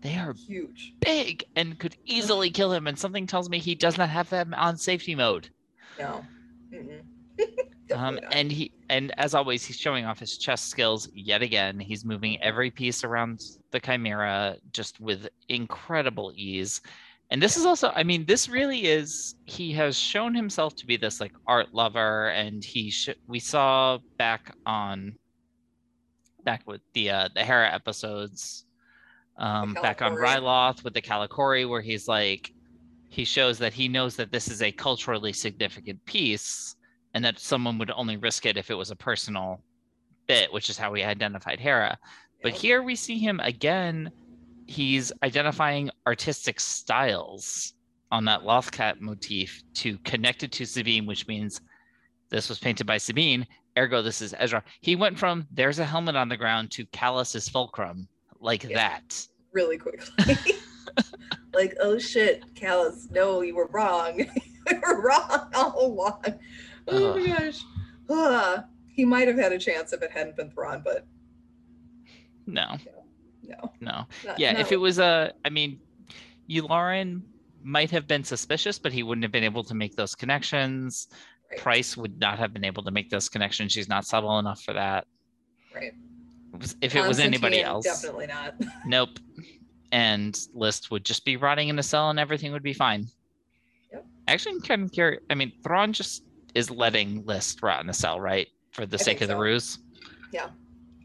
They 0.00 0.16
are 0.16 0.32
Huge. 0.32 0.94
big 1.00 1.44
and 1.56 1.78
could 1.78 1.94
easily 2.06 2.50
kill 2.58 2.72
him. 2.72 2.86
And 2.86 2.98
something 2.98 3.26
tells 3.26 3.50
me 3.50 3.58
he 3.58 3.74
does 3.74 3.98
not 3.98 4.08
have 4.08 4.30
them 4.30 4.54
on 4.54 4.78
safety 4.78 5.14
mode. 5.14 5.50
No. 5.98 6.24
Um, 7.92 8.18
and 8.32 8.50
he 8.50 8.72
and 8.88 9.12
as 9.18 9.34
always, 9.34 9.64
he's 9.64 9.76
showing 9.76 10.04
off 10.04 10.18
his 10.18 10.38
chess 10.38 10.62
skills 10.62 11.08
yet 11.14 11.42
again. 11.42 11.78
He's 11.78 12.04
moving 12.04 12.40
every 12.42 12.70
piece 12.70 13.04
around 13.04 13.40
the 13.70 13.80
chimera 13.80 14.56
just 14.72 15.00
with 15.00 15.28
incredible 15.48 16.32
ease. 16.34 16.80
And 17.30 17.40
this 17.40 17.56
is 17.56 17.64
also, 17.64 17.92
I 17.94 18.02
mean, 18.02 18.24
this 18.26 18.48
really 18.48 18.86
is. 18.86 19.36
He 19.44 19.72
has 19.72 19.96
shown 19.96 20.34
himself 20.34 20.74
to 20.76 20.86
be 20.86 20.96
this 20.96 21.20
like 21.20 21.32
art 21.46 21.72
lover, 21.72 22.30
and 22.30 22.64
he 22.64 22.90
sh- 22.90 23.10
we 23.28 23.38
saw 23.38 23.98
back 24.16 24.54
on 24.66 25.14
back 26.44 26.62
with 26.66 26.80
the 26.92 27.10
uh, 27.10 27.28
the 27.34 27.44
Hera 27.44 27.72
episodes, 27.72 28.64
um, 29.38 29.74
back 29.74 30.02
on 30.02 30.14
Ryloth 30.14 30.82
with 30.82 30.94
the 30.94 31.02
Kalikori, 31.02 31.68
where 31.68 31.80
he's 31.80 32.08
like, 32.08 32.52
he 33.08 33.24
shows 33.24 33.58
that 33.58 33.72
he 33.72 33.86
knows 33.86 34.16
that 34.16 34.32
this 34.32 34.48
is 34.48 34.60
a 34.62 34.72
culturally 34.72 35.32
significant 35.32 36.04
piece 36.06 36.74
and 37.14 37.24
that 37.24 37.38
someone 37.38 37.78
would 37.78 37.90
only 37.90 38.16
risk 38.16 38.46
it 38.46 38.56
if 38.56 38.70
it 38.70 38.74
was 38.74 38.90
a 38.90 38.96
personal 38.96 39.60
bit, 40.26 40.52
which 40.52 40.70
is 40.70 40.78
how 40.78 40.90
we 40.92 41.02
identified 41.02 41.58
Hera. 41.60 41.98
But 42.42 42.52
here 42.52 42.82
we 42.82 42.94
see 42.96 43.18
him 43.18 43.40
again. 43.40 44.10
He's 44.66 45.12
identifying 45.22 45.90
artistic 46.06 46.60
styles 46.60 47.74
on 48.12 48.24
that 48.24 48.42
Lothcat 48.42 49.00
motif 49.00 49.62
to 49.74 49.98
connect 49.98 50.42
it 50.42 50.52
to 50.52 50.64
Sabine, 50.64 51.06
which 51.06 51.26
means 51.26 51.60
this 52.30 52.48
was 52.48 52.58
painted 52.58 52.86
by 52.86 52.96
Sabine. 52.98 53.46
Ergo, 53.76 54.02
this 54.02 54.22
is 54.22 54.34
Ezra. 54.38 54.62
He 54.80 54.96
went 54.96 55.18
from 55.18 55.46
there's 55.52 55.78
a 55.78 55.84
helmet 55.84 56.16
on 56.16 56.28
the 56.28 56.36
ground 56.36 56.70
to 56.72 56.86
Kallus's 56.86 57.48
fulcrum 57.48 58.08
like 58.40 58.64
Yeah. 58.64 58.76
that. 58.76 59.26
really 59.52 59.78
quickly. 59.78 60.36
like, 61.52 61.76
oh 61.80 61.98
shit, 61.98 62.42
Kallus, 62.54 63.10
no, 63.10 63.42
you 63.42 63.54
were 63.54 63.68
wrong. 63.72 64.18
you 64.70 64.80
were 64.82 65.02
wrong 65.02 65.50
all 65.54 65.86
along. 65.86 66.24
Oh 66.90 67.18
my 67.18 67.26
gosh. 67.26 67.62
Ah, 68.08 68.64
he 68.88 69.04
might 69.04 69.28
have 69.28 69.36
had 69.36 69.52
a 69.52 69.58
chance 69.58 69.92
if 69.92 70.02
it 70.02 70.10
hadn't 70.10 70.36
been 70.36 70.50
Thrawn, 70.50 70.82
but 70.84 71.06
No, 72.46 72.76
no. 73.42 73.72
no. 73.80 74.06
not- 74.24 74.38
Yeah, 74.38 74.58
if 74.58 74.72
it 74.72 74.76
was 74.76 74.98
a, 74.98 75.32
I 75.44 75.50
mean, 75.50 75.80
Yularen 76.48 77.22
might 77.62 77.90
have 77.90 78.06
been 78.06 78.24
suspicious, 78.24 78.78
but 78.78 78.92
he 78.92 79.02
wouldn't 79.02 79.22
have 79.22 79.32
been 79.32 79.44
able 79.44 79.62
to 79.64 79.74
make 79.74 79.94
those 79.96 80.14
connections. 80.14 81.08
right, 81.50 81.60
Pryce 81.60 81.96
would 81.96 82.18
not 82.18 82.38
have 82.38 82.52
been 82.52 82.64
able 82.64 82.82
to 82.82 82.90
make 82.90 83.10
those 83.10 83.28
connections. 83.28 83.72
She's 83.72 83.88
not 83.88 84.04
subtle 84.06 84.38
enough 84.38 84.62
for 84.62 84.72
that. 84.74 85.06
right. 85.74 85.92
If 86.80 86.96
it 86.96 87.06
was 87.06 87.20
anybody 87.20 87.62
else, 87.62 87.84
Definitely 87.84 88.26
not. 88.26 88.54
nope. 88.86 89.10
And 89.92 90.34
Lyste 90.54 90.90
would 90.90 91.04
just 91.04 91.24
be 91.24 91.36
rotting 91.36 91.68
in 91.68 91.78
a 91.78 91.82
cell, 91.82 92.10
and 92.10 92.18
everything 92.18 92.50
would 92.52 92.62
be 92.64 92.72
fine. 92.72 93.06
Yep. 93.92 94.04
Actually, 94.26 94.56
I'm 94.56 94.60
kind 94.62 94.82
of 94.82 94.90
curious. 94.92 95.22
I 95.30 95.34
mean, 95.36 95.52
Thrawn 95.62 95.92
just 95.92 96.24
is 96.54 96.70
letting 96.70 97.24
Lyste 97.24 97.62
rot 97.62 97.82
in 97.82 97.90
a 97.90 97.94
cell, 97.94 98.20
right? 98.20 98.48
For 98.72 98.86
the 98.86 98.98
I 98.98 99.02
sake 99.02 99.20
of 99.20 99.28
the 99.28 99.36
ruse. 99.36 99.78
Yeah. 100.32 100.48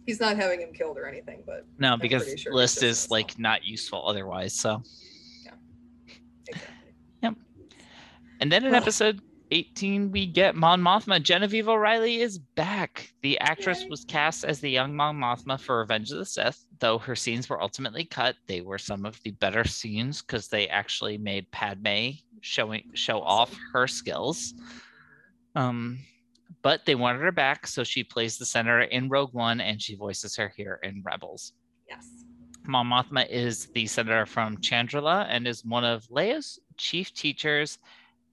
He's 0.06 0.20
not 0.20 0.36
having 0.36 0.62
him 0.62 0.72
killed 0.72 0.98
or 0.98 1.08
anything, 1.08 1.44
but 1.46 1.66
No, 1.80 1.98
because 1.98 2.40
sure 2.40 2.54
Lyste 2.54 2.82
just 2.82 2.84
in 2.84 2.88
a 2.88 2.92
is 2.92 3.12
like 3.12 3.40
not 3.40 3.64
useful 3.66 4.08
otherwise. 4.08 4.54
So. 4.54 4.84
Yeah. 5.44 5.52
Exactly. 6.48 6.94
Yep. 7.24 7.34
And 8.40 8.52
then 8.52 8.66
in 8.66 8.76
episode 8.76 9.22
18, 9.52 10.12
we 10.12 10.26
get 10.26 10.56
Mon 10.56 10.82
Mothma. 10.82 11.22
Genevieve 11.22 11.68
O'Reilly 11.68 12.22
is 12.22 12.38
back. 12.38 13.14
The 13.22 13.40
actress 13.40 13.82
Yay. 13.82 13.90
was 13.90 14.06
cast 14.06 14.44
as 14.44 14.60
the 14.60 14.70
young 14.70 14.96
Mon 14.96 15.16
Mothma 15.16 15.60
for 15.60 15.80
Revenge 15.80 16.12
of 16.12 16.18
the 16.18 16.26
Sith, 16.26 16.66
though 16.80 16.98
her 16.98 17.16
scenes 17.16 17.50
were 17.50 17.62
ultimately 17.62 18.06
cut. 18.06 18.36
They 18.48 18.62
were 18.62 18.78
some 18.78 19.06
of 19.06 19.22
the 19.24 19.32
better 19.32 19.64
scenes 19.64 20.22
because 20.22 20.48
they 20.48 20.68
actually 20.68 21.18
made 21.18 21.50
Padme 21.52 22.10
showing 22.42 22.92
show 22.94 23.22
off 23.22 23.56
her 23.74 23.88
skills. 23.88 24.54
Um, 25.56 26.00
but 26.62 26.86
they 26.86 26.96
wanted 26.96 27.22
her 27.22 27.32
back, 27.32 27.68
so 27.68 27.84
she 27.84 28.04
plays 28.04 28.38
the 28.38 28.46
senator 28.46 28.82
in 28.82 29.10
Rogue 29.10 29.34
One 29.34 29.62
and 29.62 29.82
she 29.82 29.96
voices 29.96 30.36
her 30.36 30.52
here 30.56 30.80
in 30.84 31.02
Rebels. 31.04 31.54
Yes. 31.90 32.08
Mon 32.68 32.88
Mothma 32.88 33.28
is 33.30 33.68
the 33.68 33.86
senator 33.86 34.26
from 34.26 34.58
Chandrila 34.58 35.28
and 35.30 35.48
is 35.48 35.64
one 35.64 35.86
of 35.86 36.08
Leia's 36.08 36.60
chief 36.78 37.14
teachers 37.14 37.78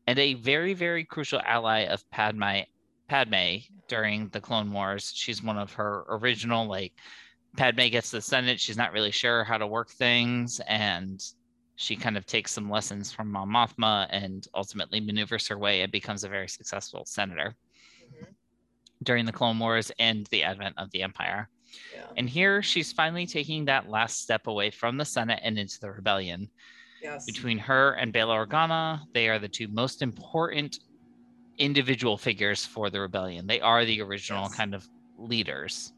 and 0.06 0.18
a 0.18 0.34
very, 0.34 0.74
very 0.74 1.04
crucial 1.04 1.40
ally 1.44 1.80
of 1.80 2.08
Padme 2.10 2.62
Padme 3.08 3.58
during 3.88 4.28
the 4.28 4.40
Clone 4.40 4.72
Wars. 4.72 5.12
She's 5.14 5.42
one 5.42 5.58
of 5.58 5.72
her 5.74 6.04
original 6.08 6.66
like 6.66 6.94
Padme 7.56 7.88
gets 7.88 8.10
the 8.10 8.22
Senate. 8.22 8.58
She's 8.58 8.76
not 8.76 8.92
really 8.92 9.10
sure 9.10 9.44
how 9.44 9.58
to 9.58 9.66
work 9.66 9.90
things, 9.90 10.60
and 10.66 11.22
she 11.76 11.96
kind 11.96 12.16
of 12.16 12.26
takes 12.26 12.52
some 12.52 12.70
lessons 12.70 13.10
from 13.12 13.30
Mon 13.30 13.48
Mothma 13.48 14.06
and 14.10 14.46
ultimately 14.54 15.00
maneuvers 15.00 15.48
her 15.48 15.58
way 15.58 15.82
and 15.82 15.90
becomes 15.90 16.22
a 16.24 16.28
very 16.28 16.48
successful 16.48 17.04
senator 17.04 17.56
Mhm. 18.02 18.26
during 19.02 19.24
the 19.24 19.32
Clone 19.32 19.58
Wars 19.58 19.90
and 19.98 20.26
the 20.26 20.44
advent 20.44 20.76
of 20.78 20.90
the 20.90 21.02
Empire. 21.02 21.48
Yeah. 21.94 22.06
And 22.16 22.28
here 22.28 22.62
she's 22.62 22.92
finally 22.92 23.26
taking 23.26 23.64
that 23.64 23.88
last 23.88 24.18
step 24.22 24.46
away 24.46 24.70
from 24.70 24.96
the 24.98 25.04
Senate 25.04 25.40
and 25.42 25.58
into 25.58 25.80
the 25.80 25.90
rebellion. 25.90 26.50
Yes. 27.02 27.24
Between 27.24 27.58
her 27.58 27.92
and 27.94 28.12
Bail 28.12 28.28
Organa, 28.28 29.00
they 29.12 29.28
are 29.28 29.38
the 29.38 29.48
two 29.48 29.66
most 29.68 30.02
important 30.02 30.80
individual 31.58 32.16
figures 32.18 32.64
for 32.64 32.90
the 32.90 33.00
rebellion. 33.00 33.46
They 33.46 33.60
are 33.60 33.84
the 33.84 34.00
original 34.02 34.44
Yes. 34.44 34.54
kind 34.54 34.74
of 34.74 34.88
leaders. 35.16 35.92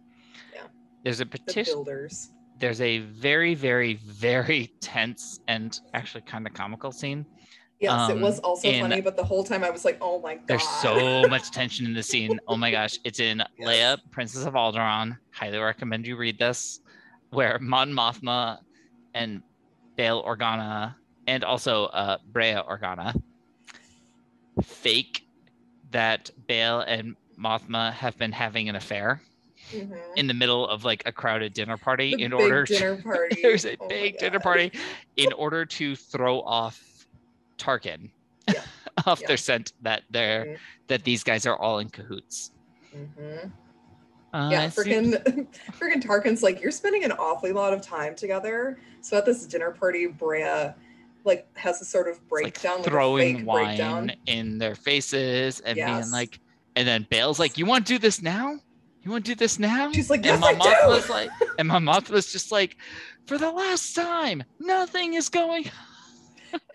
Yeah. 0.54 0.68
There's 1.02 1.20
a 1.20 1.24
the 1.24 1.30
petition 1.30 1.74
builders. 1.74 2.30
There's 2.58 2.80
a 2.80 2.98
very, 2.98 3.54
very, 3.54 3.94
very 3.94 4.72
tense 4.80 5.40
and 5.48 5.78
actually 5.92 6.22
kind 6.22 6.46
of 6.46 6.54
comical 6.54 6.92
scene. 6.92 7.26
Yes, 7.80 8.08
it 8.08 8.18
was 8.18 8.38
Um, 8.38 8.44
also 8.44 8.68
in- 8.68 8.80
funny, 8.82 9.00
but 9.00 9.16
the 9.16 9.24
whole 9.24 9.44
time 9.44 9.62
I 9.64 9.70
was 9.70 9.84
like, 9.84 9.98
oh 10.00 10.20
my 10.20 10.36
god. 10.36 10.44
There's 10.46 10.68
so 10.80 11.22
much 11.28 11.50
tension 11.50 11.84
in 11.84 11.92
the 11.92 12.02
scene. 12.02 12.38
Oh 12.48 12.56
my 12.56 12.70
gosh. 12.70 12.98
It's 13.04 13.20
in 13.20 13.38
Yes. 13.58 13.68
Leia, 13.68 14.10
Princess 14.10 14.46
of 14.46 14.54
Alderaan. 14.54 15.18
Highly 15.32 15.58
recommend 15.58 16.06
you 16.06 16.16
read 16.16 16.38
this, 16.38 16.80
where 17.30 17.58
Mon 17.60 17.90
Mothma 17.92 18.58
and 19.14 19.42
Bail 19.96 20.22
Organa 20.24 20.94
and 21.26 21.42
also 21.44 21.86
uh, 21.86 22.18
Breha 22.32 22.66
Organa 22.68 23.14
fake 24.62 25.26
that 25.90 26.30
Bail 26.46 26.80
and 26.80 27.16
Mothma 27.38 27.92
have 27.92 28.16
been 28.18 28.32
having 28.32 28.68
an 28.68 28.76
affair 28.76 29.20
Mhm. 29.72 29.96
in 30.16 30.26
the 30.26 30.34
middle 30.34 30.68
of 30.68 30.84
like 30.84 31.02
a 31.06 31.12
crowded 31.12 31.54
dinner 31.54 31.76
party 31.76 32.14
The 32.16 32.22
in 32.24 32.32
order 32.32 32.64
to 32.66 32.96
party. 33.04 33.40
there's 33.42 33.64
a 33.64 33.76
Oh 33.80 33.88
big 33.88 34.18
dinner 34.18 34.40
party 34.40 34.72
in 35.16 35.32
order 35.36 35.64
to 35.64 35.96
throw 35.96 36.40
off 36.42 37.06
Tarkin 37.58 38.10
Yeah. 38.48 38.62
off 39.06 39.20
Yeah. 39.20 39.28
their 39.28 39.36
scent 39.36 39.72
that 39.82 40.02
they're 40.10 40.44
Mhm. 40.44 40.58
that 40.88 41.04
these 41.04 41.22
guys 41.24 41.46
are 41.46 41.56
all 41.56 41.78
in 41.78 41.88
cahoots. 41.88 42.50
Mhm. 42.94 43.52
Uh, 44.32 44.48
yeah, 44.50 44.66
freaking, 44.66 45.46
freaking 45.78 46.02
Tarkin's 46.02 46.42
like, 46.42 46.60
you're 46.60 46.72
spending 46.72 47.04
an 47.04 47.12
awfully 47.12 47.52
lot 47.52 47.72
of 47.72 47.80
time 47.80 48.16
together. 48.16 48.80
So 49.00 49.16
at 49.16 49.24
this 49.24 49.46
dinner 49.46 49.70
party, 49.70 50.08
Breha 50.08 50.74
like 51.24 51.46
has 51.56 51.80
a 51.80 51.84
sort 51.84 52.06
of 52.08 52.16
like 52.16 52.28
breakdown, 52.28 52.78
like, 52.78 52.84
throwing 52.84 53.36
fake 53.38 53.46
wine 53.46 53.64
breakdown. 53.66 54.12
in 54.26 54.58
their 54.58 54.74
faces 54.74 55.60
and 55.60 55.76
being 55.76 56.10
like, 56.10 56.40
and 56.76 56.86
then 56.86 57.06
Bail's 57.08 57.38
like, 57.38 57.56
"You 57.56 57.64
want 57.64 57.86
to 57.86 57.92
do 57.94 57.98
this 57.98 58.20
now? 58.20 58.58
You 59.04 59.10
want 59.10 59.24
to 59.26 59.30
do 59.32 59.34
this 59.34 59.58
now?" 59.58 59.92
She's 59.92 60.08
like, 60.10 60.18
and 60.26 60.26
yes, 60.26 60.42
I 60.42 60.52
my 60.54 60.86
was 60.86 61.06
do. 61.06 61.12
like, 61.12 61.30
and 61.58 61.68
my 61.68 61.78
mom 61.78 62.04
was 62.10 62.32
just 62.32 62.50
like, 62.50 62.76
"For 63.26 63.36
the 63.38 63.50
last 63.50 63.94
time, 63.94 64.42
nothing 64.58 65.14
is 65.14 65.28
going." 65.28 65.70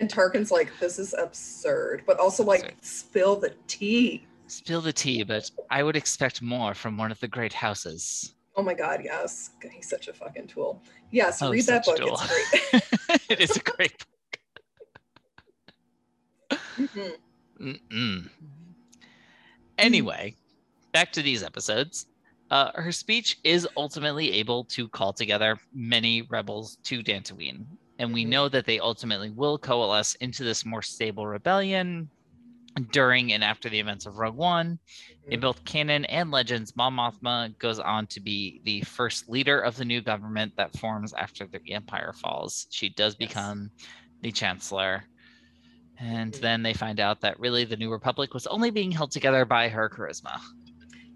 And 0.01 0.09
Tarkin's 0.11 0.51
like, 0.51 0.77
this 0.81 0.99
is 0.99 1.13
absurd, 1.17 2.03
but 2.05 2.19
also 2.19 2.43
like, 2.43 2.59
Absurd. 2.63 2.75
spill 2.83 3.35
the 3.37 3.53
tea. 3.67 4.25
Spill 4.47 4.81
the 4.81 4.91
tea, 4.91 5.23
but 5.23 5.49
I 5.71 5.83
would 5.83 5.95
expect 5.95 6.41
more 6.41 6.73
from 6.73 6.97
one 6.97 7.11
of 7.13 7.19
the 7.21 7.29
great 7.29 7.53
houses. 7.53 8.33
Oh 8.57 8.61
my 8.61 8.73
god, 8.73 8.99
yes, 9.05 9.51
he's 9.73 9.87
such 9.89 10.09
a 10.09 10.13
fucking 10.13 10.47
tool. 10.47 10.81
Yes, 11.11 11.41
Oh, 11.41 11.49
read 11.51 11.63
that 11.67 11.85
book. 11.85 11.97
It's 12.01 12.27
great. 12.27 13.21
it 13.29 13.39
is 13.39 13.55
a 13.55 13.59
great. 13.61 14.05
Mhm. 16.77 17.11
Mm-mm. 17.61 18.29
Anyway, 19.77 20.35
back 20.91 21.13
to 21.13 21.21
these 21.21 21.41
episodes. 21.41 22.05
Uh, 22.49 22.71
her 22.75 22.91
speech 22.91 23.37
is 23.43 23.67
ultimately 23.77 24.31
able 24.33 24.65
to 24.65 24.89
call 24.89 25.13
together 25.13 25.57
many 25.73 26.23
rebels 26.23 26.77
to 26.83 27.03
Dantooine, 27.03 27.65
and 27.99 28.13
we 28.13 28.25
Mhm. 28.25 28.29
know 28.29 28.49
that 28.49 28.65
they 28.65 28.79
ultimately 28.79 29.29
will 29.29 29.59
coalesce 29.59 30.15
into 30.15 30.43
this 30.43 30.65
more 30.65 30.81
stable 30.81 31.27
rebellion 31.27 32.11
during 32.91 33.33
and 33.33 33.43
after 33.43 33.69
the 33.69 33.79
events 33.79 34.05
of 34.05 34.15
Rogue 34.17 34.35
One. 34.35 34.79
In 35.29 35.39
Mhm. 35.39 35.41
both 35.41 35.63
canon 35.65 36.05
and 36.05 36.31
legends, 36.31 36.75
Mon 36.75 36.93
Mothma 36.95 37.57
goes 37.59 37.79
on 37.79 38.07
to 38.07 38.19
be 38.21 38.61
the 38.63 38.81
first 38.81 39.29
leader 39.29 39.59
of 39.59 39.75
the 39.77 39.85
new 39.85 40.01
government 40.01 40.53
that 40.57 40.77
forms 40.77 41.13
after 41.13 41.47
the 41.47 41.61
Empire 41.73 42.13
falls. 42.13 42.67
She 42.71 42.89
does 42.89 43.15
Yes. 43.19 43.27
become 43.29 43.71
the 44.21 44.31
Chancellor. 44.31 45.05
And 45.99 46.33
Mhm. 46.33 46.41
then 46.41 46.63
they 46.63 46.73
find 46.73 46.99
out 46.99 47.21
that 47.21 47.39
really 47.39 47.65
the 47.65 47.77
New 47.77 47.91
Republic 47.91 48.33
was 48.33 48.47
only 48.47 48.71
being 48.71 48.91
held 48.91 49.11
together 49.11 49.45
by 49.45 49.69
her 49.69 49.89
charisma. 49.89 50.39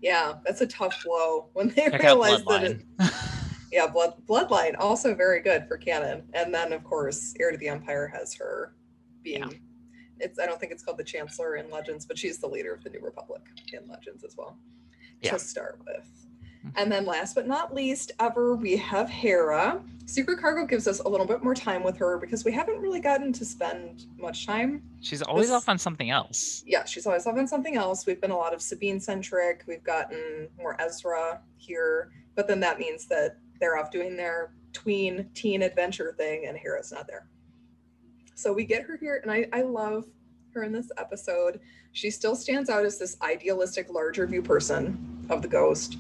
Yeah, 0.03 0.33
that's 0.45 0.59
a 0.59 0.67
tough 0.67 1.01
blow 1.05 1.49
when 1.53 1.69
they 1.69 1.89
Check 1.89 2.03
realize 2.03 2.43
that 2.43 2.63
it, 2.65 2.81
yeah, 3.71 3.87
blood 3.87 4.15
bloodline 4.27 4.75
also 4.77 5.15
very 5.15 5.41
good 5.41 5.65
for 5.65 5.77
canon. 5.77 6.23
And 6.33 6.53
then 6.53 6.73
of 6.73 6.83
course, 6.83 7.33
Heir 7.39 7.51
to 7.51 7.57
the 7.57 7.69
Empire 7.69 8.11
has 8.13 8.33
her 8.35 8.75
being 9.23 9.43
Yeah. 9.43 9.57
it's 10.19 10.39
I 10.39 10.45
don't 10.45 10.59
think 10.59 10.73
it's 10.73 10.83
called 10.83 10.97
the 10.97 11.05
Chancellor 11.05 11.55
in 11.55 11.71
Legends, 11.71 12.05
but 12.05 12.17
she's 12.17 12.37
the 12.37 12.47
leader 12.47 12.73
of 12.73 12.83
the 12.83 12.89
New 12.89 12.99
Republic 12.99 13.43
in 13.71 13.87
Legends 13.87 14.25
as 14.25 14.35
well. 14.37 14.59
Yeah. 15.21 15.31
To 15.31 15.39
start 15.39 15.79
with. 15.87 16.05
And 16.75 16.91
then 16.91 17.05
last 17.05 17.35
but 17.35 17.47
not 17.47 17.73
least 17.73 18.11
ever, 18.19 18.55
we 18.55 18.77
have 18.77 19.09
Hera. 19.09 19.81
Secret 20.05 20.39
Cargo 20.39 20.65
gives 20.65 20.87
us 20.87 20.99
a 20.99 21.07
little 21.07 21.25
bit 21.25 21.43
more 21.43 21.55
time 21.55 21.83
with 21.83 21.97
her 21.97 22.17
because 22.17 22.43
we 22.45 22.51
haven't 22.51 22.79
really 22.79 22.99
gotten 22.99 23.31
to 23.33 23.45
spend 23.45 24.05
much 24.17 24.45
time 24.45 24.81
She's 25.01 25.21
always 25.21 25.47
This- 25.47 25.55
off 25.55 25.69
on 25.69 25.77
something 25.77 26.09
else. 26.09 26.63
yeah, 26.65 26.83
she's 26.85 27.05
always 27.05 27.25
off 27.25 27.37
on 27.37 27.47
something 27.47 27.75
else. 27.77 28.05
We've 28.05 28.19
been 28.19 28.31
a 28.31 28.37
lot 28.37 28.53
of 28.53 28.61
Sabine 28.61 28.99
centric. 28.99 29.63
We've 29.67 29.83
gotten 29.83 30.47
more 30.57 30.75
Ezra 30.81 31.41
here, 31.57 32.11
but 32.35 32.47
then 32.47 32.59
that 32.61 32.79
means 32.79 33.05
that 33.07 33.37
they're 33.59 33.77
off 33.77 33.91
doing 33.91 34.15
their 34.17 34.53
tween 34.73 35.29
teen 35.33 35.61
adventure 35.61 36.13
thing, 36.17 36.47
and 36.47 36.57
Hera's 36.57 36.91
not 36.91 37.07
there. 37.07 37.27
So 38.35 38.51
we 38.51 38.65
get 38.65 38.83
her 38.83 38.97
here, 38.97 39.19
and 39.21 39.31
I, 39.31 39.47
I 39.53 39.61
love 39.61 40.05
her 40.53 40.63
in 40.63 40.71
this 40.71 40.91
episode. 40.97 41.59
She 41.91 42.09
still 42.09 42.35
stands 42.35 42.69
out 42.69 42.83
as 42.85 42.97
this 42.97 43.15
idealistic, 43.21 43.89
larger 43.91 44.25
view 44.25 44.41
person 44.41 45.25
of 45.29 45.41
the 45.41 45.47
ghost, 45.47 45.97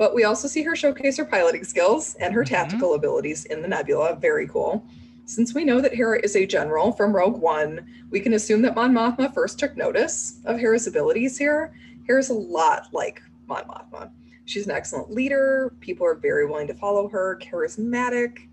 but 0.00 0.14
we 0.14 0.24
also 0.24 0.48
see 0.48 0.62
her 0.62 0.74
showcase 0.74 1.18
her 1.18 1.26
piloting 1.26 1.62
skills 1.62 2.14
and 2.20 2.32
her 2.32 2.42
Mhm. 2.42 2.46
tactical 2.48 2.94
abilities 2.94 3.44
in 3.44 3.60
the 3.60 3.68
nebula. 3.68 4.14
Very 4.18 4.48
cool. 4.48 4.82
Since 5.26 5.52
we 5.54 5.62
know 5.62 5.78
that 5.82 5.92
Hera 5.94 6.18
is 6.24 6.34
a 6.36 6.46
general 6.46 6.90
from 6.92 7.14
Rogue 7.14 7.38
One, 7.38 7.86
we 8.08 8.18
can 8.18 8.32
assume 8.32 8.62
that 8.62 8.74
Mon 8.74 8.94
Mothma 8.94 9.32
first 9.34 9.58
took 9.58 9.76
notice 9.76 10.40
of 10.46 10.58
Hera's 10.58 10.86
abilities 10.86 11.36
here. 11.36 11.74
Hera's 12.06 12.30
a 12.30 12.34
lot 12.34 12.88
like 12.94 13.20
Mon 13.46 13.62
Mothma. 13.64 14.10
She's 14.46 14.64
an 14.64 14.70
excellent 14.72 15.10
leader. 15.10 15.74
People 15.80 16.06
are 16.06 16.14
very 16.14 16.46
willing 16.46 16.66
to 16.68 16.74
follow 16.74 17.06
her, 17.08 17.38
charismatic. 17.42 18.48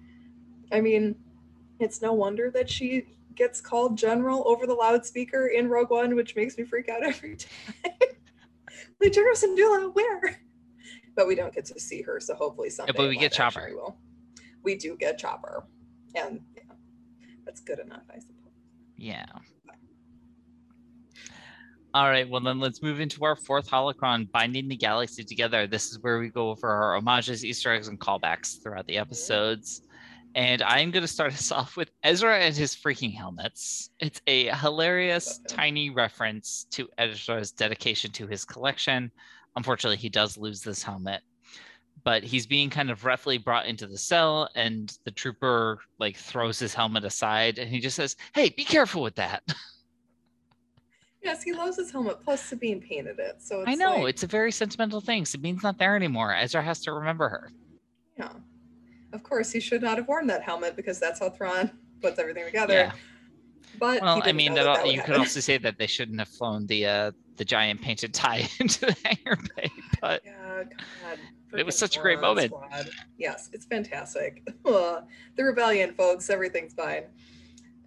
I 0.74 0.82
mean, 0.82 1.16
it's 1.80 2.02
no 2.02 2.12
wonder 2.12 2.52
that 2.52 2.70
she 2.70 3.06
gets 3.36 3.62
called 3.62 3.98
general 3.98 4.44
over 4.50 4.68
the 4.68 4.74
loudspeaker 4.74 5.48
in 5.48 5.70
Rogue 5.70 5.92
One, 5.92 6.14
which 6.14 6.36
makes 6.36 6.58
me 6.58 6.66
freak 6.66 6.90
out 6.90 7.04
every 7.04 7.36
time. 7.38 7.94
like, 9.00 9.14
General 9.14 9.34
Syndulla, 9.36 9.96
where? 9.96 10.42
But 11.18 11.28
we 11.28 11.36
don't 11.36 11.54
get 11.54 11.66
to 11.66 11.80
see 11.80 12.02
her, 12.04 12.22
so 12.22 12.36
hopefully 12.36 12.70
someday. 12.70 12.94
but 12.96 13.10
we 13.10 13.18
get 13.18 13.34
Chopper. 13.34 13.66
We, 13.68 13.76
will. 13.76 13.98
we 14.64 14.76
do 14.76 14.96
get 14.96 15.18
Chopper, 15.18 15.66
and 16.16 16.40
yeah, 16.56 16.62
that's 17.44 17.60
good 17.60 17.80
enough, 17.80 18.04
I 18.10 18.20
suppose. 18.20 18.54
Yeah. 18.96 19.26
All 21.94 22.10
right, 22.10 22.30
well 22.30 22.42
then 22.42 22.60
let's 22.60 22.84
move 22.84 23.00
into 23.00 23.26
our 23.26 23.36
fourth 23.36 23.68
holocron, 23.68 24.30
binding 24.32 24.68
the 24.68 24.76
galaxy 24.76 25.24
together. 25.24 25.66
This 25.66 25.90
is 25.90 26.00
where 26.04 26.20
we 26.20 26.30
go 26.30 26.52
over 26.52 26.70
our 26.70 26.94
homages, 26.94 27.44
Easter 27.44 27.74
eggs, 27.74 27.88
and 27.88 28.00
callbacks 28.00 28.62
throughout 28.62 28.86
the 28.86 28.94
mm-hmm. 28.94 29.02
episodes. 29.02 29.82
And 30.36 30.62
I'm 30.62 30.92
going 30.92 31.02
to 31.02 31.08
start 31.08 31.34
us 31.34 31.52
off 31.52 31.76
with 31.76 31.90
Ezra 32.04 32.38
and 32.38 32.56
his 32.56 32.76
freaking 32.76 33.16
helmets. 33.16 33.90
It's 34.00 34.22
a 34.28 34.50
hilarious, 34.50 35.40
tiny 35.48 35.90
reference 35.90 36.68
to 36.72 36.88
Ezra's 37.00 37.52
dedication 37.52 38.12
to 38.12 38.28
his 38.28 38.46
collection. 38.46 39.12
Unfortunately, 39.58 39.98
he 39.98 40.08
does 40.08 40.38
lose 40.38 40.62
this 40.62 40.84
helmet, 40.84 41.22
but 42.04 42.24
he's 42.24 42.46
being 42.46 42.70
kind 42.70 42.90
of 42.92 43.04
roughly 43.04 43.38
brought 43.40 43.66
into 43.66 43.88
the 43.88 43.98
cell, 43.98 44.48
and 44.56 44.96
the 45.04 45.12
trooper 45.12 45.80
like 46.00 46.16
throws 46.16 46.60
his 46.60 46.74
helmet 46.76 47.04
aside, 47.04 47.58
and 47.58 47.68
he 47.70 47.80
just 47.80 47.96
says, 47.96 48.16
"Hey, 48.34 48.50
be 48.50 48.64
careful 48.64 49.02
with 49.02 49.16
that." 49.16 49.44
Yes, 51.24 51.44
he 51.44 51.52
loves 51.52 51.76
his 51.76 51.92
helmet. 51.92 52.20
Plus, 52.24 52.42
Sabine 52.42 52.80
painted 52.80 53.20
it, 53.20 53.42
so 53.42 53.60
it's 53.62 53.70
I 53.70 53.74
know 53.74 53.98
like- 53.98 54.10
it's 54.12 54.24
a 54.24 54.28
very 54.28 54.52
sentimental 54.52 55.02
thing. 55.02 55.26
Sabine's 55.26 55.62
not 55.64 55.78
there 55.78 55.96
anymore. 55.96 56.34
Ezra 56.34 56.62
has 56.62 56.80
to 56.82 56.94
remember 56.94 57.28
her. 57.28 57.52
yeah. 58.18 58.30
Of 59.12 59.24
course, 59.24 59.52
he 59.52 59.60
should 59.60 59.82
not 59.82 59.98
have 59.98 60.08
worn 60.08 60.28
that 60.28 60.44
helmet 60.44 60.76
because 60.78 61.00
that's 61.00 61.20
how 61.20 61.30
Thrawn 61.30 61.72
puts 62.02 62.20
everything 62.20 62.46
together. 62.46 62.74
Yeah. 62.74 62.92
But 63.80 64.02
Well, 64.02 64.22
I 64.24 64.32
mean, 64.32 64.54
that, 64.56 64.64
that 64.64 64.92
you 64.94 65.02
could 65.02 65.16
also 65.18 65.40
say 65.40 65.58
that 65.58 65.78
they 65.78 65.88
shouldn't 65.88 66.20
have 66.20 66.30
flown 66.30 66.66
the 66.68 66.86
uh, 66.86 67.12
the 67.38 67.46
giant 67.46 67.82
painted 67.82 68.14
tie 68.14 68.48
into 68.60 68.82
the 68.82 68.96
hangar 69.04 69.42
bay, 69.56 69.72
but 70.02 70.22
Yeah, 70.26 70.64
God. 70.64 71.20
It 71.58 71.66
was 71.66 71.78
such 71.78 71.98
a 71.98 72.02
great 72.02 72.20
moment. 72.20 72.52
squad. 72.52 72.90
Yes, 73.18 73.50
it's 73.54 73.66
fantastic. 73.66 74.48
The 74.66 75.44
rebellion, 75.44 75.94
folks, 75.94 76.30
everything's 76.30 76.74
fine. 76.74 77.04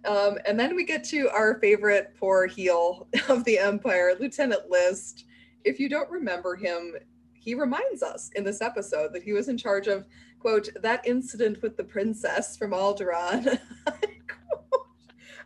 Um, 0.05 0.37
and 0.45 0.59
then 0.59 0.75
we 0.75 0.83
get 0.85 1.03
to 1.05 1.29
our 1.29 1.59
favorite 1.59 2.15
poor 2.19 2.47
heel 2.47 3.07
of 3.29 3.43
the 3.43 3.59
Empire, 3.59 4.13
Lieutenant 4.19 4.69
Lyste. 4.71 5.25
If 5.63 5.79
you 5.79 5.89
don't 5.89 6.09
remember 6.09 6.55
him, 6.55 6.95
he 7.33 7.53
reminds 7.53 8.01
us 8.01 8.31
in 8.35 8.43
this 8.43 8.61
episode 8.61 9.13
that 9.13 9.21
he 9.23 9.33
was 9.33 9.47
in 9.47 9.57
charge 9.57 9.87
of, 9.87 10.05
quote, 10.39 10.69
that 10.81 11.05
incident 11.05 11.61
with 11.61 11.77
the 11.77 11.83
princess 11.83 12.57
from 12.57 12.71
Alderaan. 12.71 13.59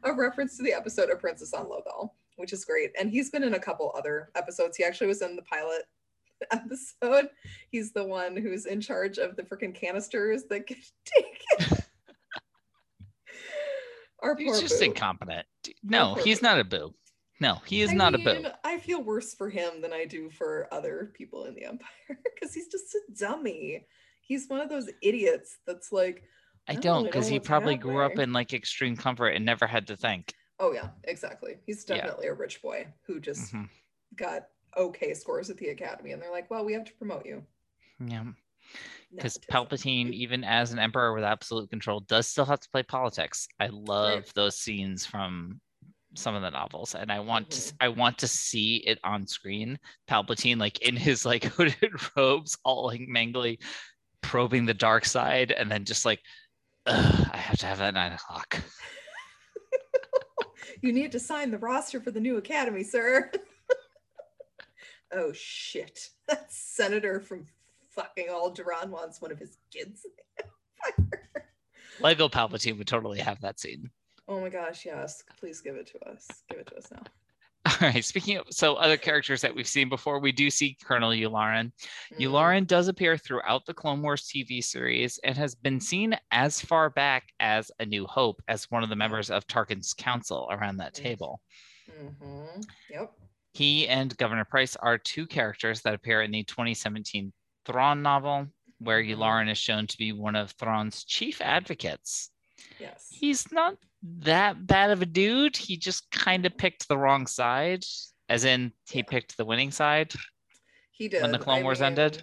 A 0.05 0.13
reference 0.13 0.55
to 0.57 0.63
the 0.63 0.73
episode 0.73 1.09
of 1.09 1.19
Princess 1.19 1.53
on 1.53 1.65
Lothal, 1.65 2.11
which 2.37 2.53
is 2.53 2.63
great. 2.63 2.91
And 2.99 3.09
he's 3.09 3.31
been 3.31 3.43
in 3.43 3.55
a 3.55 3.59
couple 3.59 3.91
other 3.97 4.29
episodes. 4.35 4.77
He 4.77 4.83
actually 4.83 5.07
was 5.07 5.21
in 5.21 5.35
the 5.35 5.41
pilot 5.41 5.83
episode. 6.51 7.29
He's 7.71 7.91
the 7.91 8.03
one 8.03 8.37
who's 8.37 8.65
in 8.67 8.81
charge 8.81 9.17
of 9.17 9.35
the 9.35 9.43
freaking 9.43 9.73
canisters 9.73 10.43
that 10.49 10.67
get 10.67 10.77
taken. 11.05 11.83
Our 14.21 14.35
he's 14.35 14.61
just 14.61 14.79
boo. 14.79 14.85
incompetent. 14.85 15.45
No, 15.83 16.15
he's 16.15 16.39
boo. 16.39 16.43
not 16.47 16.59
a 16.59 16.63
boo. 16.63 16.93
No, 17.41 17.55
he 17.65 17.81
is 17.81 17.91
I 17.91 17.93
not 17.95 18.15
a 18.15 18.17
boo. 18.17 18.45
I 18.63 18.77
feel 18.79 19.03
worse 19.03 19.33
for 19.33 19.49
him 19.49 19.81
than 19.81 19.91
I 19.91 20.05
do 20.05 20.29
for 20.29 20.67
other 20.71 21.11
people 21.15 21.45
in 21.45 21.55
the 21.55 21.65
Empire 21.65 22.19
because 22.23 22.53
he's 22.53 22.67
just 22.67 22.95
a 22.95 23.01
dummy. 23.19 23.85
He's 24.21 24.47
one 24.47 24.61
of 24.61 24.69
those 24.69 24.89
idiots 25.01 25.57
that's 25.67 25.91
like, 25.91 26.23
I 26.67 26.73
don't 26.73 26.83
don't 26.83 27.03
because 27.05 27.27
he 27.27 27.39
probably 27.39 27.75
grew 27.75 28.03
up 28.03 28.17
in 28.19 28.33
like 28.33 28.53
extreme 28.53 28.95
comfort 28.95 29.29
and 29.29 29.45
never 29.45 29.67
had 29.67 29.87
to 29.87 29.97
think. 29.97 30.33
oh 30.59 30.71
yeah, 30.73 30.89
exactly. 31.03 31.57
He's 31.65 31.83
Yeah. 31.85 31.95
definitely 31.95 32.27
a 32.27 32.33
rich 32.33 32.61
boy 32.61 32.87
who 33.05 33.19
just 33.19 33.53
Mhm. 33.53 33.69
got 34.15 34.47
okay 34.77 35.13
scores 35.13 35.49
at 35.49 35.57
the 35.57 35.69
academy, 35.69 36.11
and 36.11 36.21
they're 36.21 36.31
like, 36.31 36.49
well, 36.49 36.65
we 36.65 36.73
have 36.73 36.85
to 36.85 36.93
promote 36.93 37.25
you. 37.25 37.43
Yeah, 37.99 38.25
because 39.15 39.37
Palpatine, 39.51 40.11
even 40.11 40.43
as 40.43 40.71
an 40.73 40.79
emperor 40.79 41.13
with 41.13 41.23
absolute 41.23 41.69
control, 41.69 42.01
does 42.01 42.27
still 42.27 42.45
have 42.45 42.59
to 42.59 42.69
play 42.69 42.83
politics. 42.83 43.47
I 43.59 43.67
love 43.67 44.31
those 44.35 44.57
scenes 44.57 45.05
from 45.05 45.61
some 46.15 46.35
of 46.35 46.41
the 46.41 46.49
novels, 46.51 46.95
and 46.95 47.11
I 47.11 47.19
want 47.19 47.49
to 47.51 47.61
Mhm. 47.61 47.73
I 47.79 47.87
want 47.89 48.17
to 48.19 48.27
see 48.27 48.77
it 48.77 48.99
on 49.03 49.27
screen. 49.27 49.77
Palpatine, 50.09 50.57
like 50.57 50.79
in 50.81 50.95
his 50.95 51.25
like 51.25 51.43
hooded 51.55 51.91
robes, 52.17 52.57
all 52.63 52.85
like 52.87 53.01
mangly, 53.01 53.61
probing 54.21 54.65
the 54.65 54.73
dark 54.73 55.05
side, 55.05 55.51
and 55.51 55.71
then 55.71 55.85
just 55.85 56.05
like, 56.05 56.21
I 56.87 57.37
have 57.37 57.57
to 57.59 57.65
have 57.65 57.79
that 57.79 57.93
nine 57.93 58.11
o'clock. 58.11 58.61
you 60.81 60.93
need 60.93 61.11
to 61.13 61.19
sign 61.19 61.51
the 61.51 61.57
roster 61.57 61.99
for 61.99 62.11
the 62.11 62.19
new 62.19 62.37
academy, 62.37 62.83
sir. 62.83 63.31
oh 65.11 65.31
shit. 65.33 66.09
That 66.27 66.51
senator 66.51 67.19
from 67.19 67.45
fucking 67.91 68.27
Alderaan 68.27 68.89
wants 68.89 69.21
one 69.21 69.31
of 69.31 69.39
his 69.39 69.57
kids. 69.73 70.05
Lego 71.99 72.27
Palpatine 72.27 72.77
would 72.77 72.87
totally 72.87 73.19
have 73.19 73.41
that 73.41 73.59
scene. 73.59 73.89
oh 74.27 74.39
my 74.41 74.49
gosh, 74.49 74.85
yes. 74.85 75.23
Please 75.39 75.61
give 75.61 75.75
it 75.75 75.87
to 75.87 75.99
us. 76.09 76.27
Give 76.49 76.59
it 76.59 76.67
to 76.67 76.77
us 76.77 76.87
now. 76.91 77.03
All 77.81 77.87
right. 77.89 78.05
Speaking 78.05 78.37
of 78.37 78.45
so 78.51 78.75
other 78.75 78.95
characters 78.97 79.41
that 79.41 79.55
we've 79.55 79.67
seen 79.67 79.89
before, 79.89 80.19
we 80.19 80.31
do 80.31 80.49
see 80.51 80.77
Colonel 80.83 81.09
Yularen. 81.11 81.71
Mm. 82.13 82.19
Yularen 82.19 82.67
does 82.67 82.87
appear 82.87 83.17
throughout 83.17 83.65
the 83.65 83.73
Clone 83.73 84.01
Wars 84.03 84.23
TV 84.29 84.63
series 84.63 85.19
and 85.23 85.35
has 85.35 85.55
been 85.55 85.79
seen 85.79 86.15
as 86.31 86.61
far 86.61 86.91
back 86.91 87.29
as 87.39 87.71
A 87.79 87.85
New 87.85 88.05
Hope 88.05 88.41
as 88.47 88.69
one 88.69 88.83
of 88.83 88.89
the 88.89 88.95
members 88.95 89.31
of 89.31 89.47
Tarkin's 89.47 89.93
council 89.93 90.47
around 90.51 90.77
that 90.77 90.93
Mm. 90.93 91.01
table. 91.03 91.41
Mhm. 91.89 92.63
Yep. 92.91 93.11
He 93.53 93.87
and 93.87 94.15
Governor 94.17 94.45
Pryce 94.45 94.75
are 94.75 94.97
two 94.97 95.25
characters 95.25 95.81
that 95.81 95.95
appear 95.95 96.21
in 96.21 96.31
the 96.31 96.43
2017 96.43 97.33
Thrawn 97.65 98.01
novel, 98.03 98.47
where 98.77 99.01
Mhm. 99.01 99.15
Yularen 99.15 99.49
is 99.51 99.57
shown 99.57 99.87
to 99.87 99.97
be 99.97 100.11
one 100.11 100.35
of 100.35 100.51
Thrawn's 100.51 101.03
chief 101.03 101.41
advocates. 101.41 102.29
Yes. 102.79 103.07
He's 103.09 103.51
not 103.51 103.77
that 104.19 104.67
bad 104.67 104.91
of 104.91 105.01
a 105.01 105.05
dude. 105.05 105.55
He 105.55 105.77
just 105.77 106.09
kind 106.11 106.45
of 106.45 106.57
picked 106.57 106.87
the 106.87 106.97
wrong 106.97 107.27
side, 107.27 107.83
as 108.29 108.45
in 108.45 108.71
he 108.89 109.03
picked 109.03 109.37
the 109.37 109.45
winning 109.45 109.71
side. 109.71 110.13
He 110.91 111.07
did. 111.09 111.21
when 111.21 111.31
the 111.31 111.39
Clone 111.39 111.59
I 111.59 111.63
Wars 111.63 111.81
ended? 111.81 112.21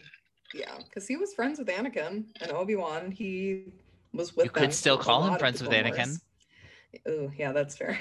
Yeah, 0.55 0.79
because 0.85 1.07
he 1.07 1.17
was 1.17 1.35
friends 1.35 1.59
with 1.59 1.69
Anakin 1.69 2.25
and 2.41 2.53
Obi 2.53 2.77
Wan. 2.77 3.11
He 3.11 3.65
was 4.13 4.35
with 4.37 4.45
You 4.45 4.51
could 4.51 4.73
still 4.73 4.99
call 4.99 5.25
him 5.25 5.39
friends 5.39 5.63
with 5.63 5.71
Anakin. 5.71 6.19
Oh, 7.07 7.31
yeah, 7.37 7.53
that's 7.53 7.77
fair. 7.77 7.99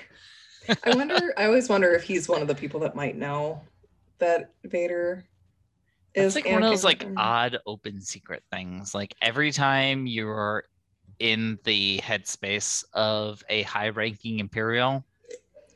I 0.83 0.95
wonder. 0.95 1.33
I 1.37 1.45
always 1.45 1.69
wonder 1.69 1.93
if 1.93 2.03
he's 2.03 2.27
one 2.27 2.41
of 2.41 2.47
the 2.47 2.55
people 2.55 2.79
that 2.81 2.95
might 2.95 3.17
know 3.17 3.61
that 4.19 4.51
Vader 4.65 5.25
It's 6.13 6.35
is 6.35 6.35
like 6.35 6.45
one 6.45 6.61
of 6.63 6.69
those 6.69 6.83
like 6.83 7.07
odd 7.17 7.57
open 7.65 8.01
secret 8.01 8.43
things. 8.51 8.93
Like 8.93 9.15
every 9.21 9.51
time 9.51 10.05
you're 10.07 10.65
in 11.21 11.59
the 11.65 11.99
headspace 12.03 12.83
of 12.93 13.43
a 13.47 13.61
high 13.61 13.89
ranking 13.89 14.39
Imperial 14.39 15.05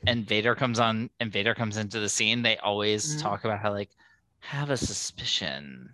and 0.07 0.27
Vader 0.27 0.55
comes 0.55 0.79
on 0.79 1.09
and 1.19 1.31
Vader 1.31 1.53
comes 1.53 1.77
into 1.77 1.99
the 1.99 2.09
scene, 2.09 2.41
they 2.41 2.57
always 2.57 3.15
Mhm. 3.15 3.21
talk 3.21 3.45
about 3.45 3.59
how 3.59 3.71
like 3.71 3.91
have 4.39 4.69
a 4.71 4.77
suspicion. 4.77 5.89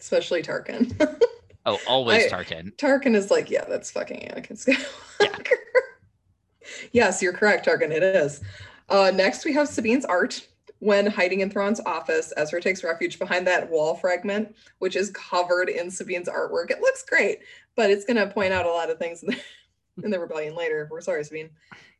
especially 0.00 0.42
Tarkin. 0.42 0.94
Oh, 1.66 1.78
always 1.86 2.32
I- 2.32 2.36
Tarkin. 2.36 2.74
Tarkin 2.76 3.14
is 3.14 3.30
like, 3.30 3.50
yeah, 3.50 3.64
that's 3.68 3.90
fucking 3.90 4.20
Anakin 4.30 4.56
Skywalker. 4.56 5.52
yes, 6.92 7.20
you're 7.20 7.34
correct, 7.34 7.66
Tarkin. 7.66 7.90
It 7.90 8.02
is. 8.02 8.40
Uh, 8.88 9.10
next, 9.14 9.44
we 9.44 9.52
have 9.52 9.68
Sabine's 9.68 10.06
art. 10.06 10.46
When 10.80 11.06
hiding 11.06 11.40
in 11.40 11.50
Thrawn's 11.50 11.80
office, 11.80 12.32
Ezra 12.36 12.60
takes 12.60 12.84
refuge 12.84 13.18
behind 13.18 13.46
that 13.46 13.68
wall 13.68 13.96
fragment, 13.96 14.54
which 14.78 14.94
is 14.94 15.10
covered 15.10 15.68
in 15.68 15.90
Sabine's 15.90 16.28
artwork. 16.28 16.70
It 16.70 16.80
looks 16.80 17.02
great, 17.02 17.40
but 17.74 17.90
it's 17.90 18.04
going 18.04 18.16
to 18.16 18.32
point 18.32 18.52
out 18.52 18.66
a 18.66 18.70
lot 18.70 18.90
of 18.90 18.98
things 18.98 19.22
in 19.22 19.30
the, 19.30 19.40
in 20.04 20.10
the 20.10 20.20
rebellion 20.20 20.54
later. 20.54 20.88
We're 20.90 21.00
sorry, 21.00 21.24
Sabine. 21.24 21.50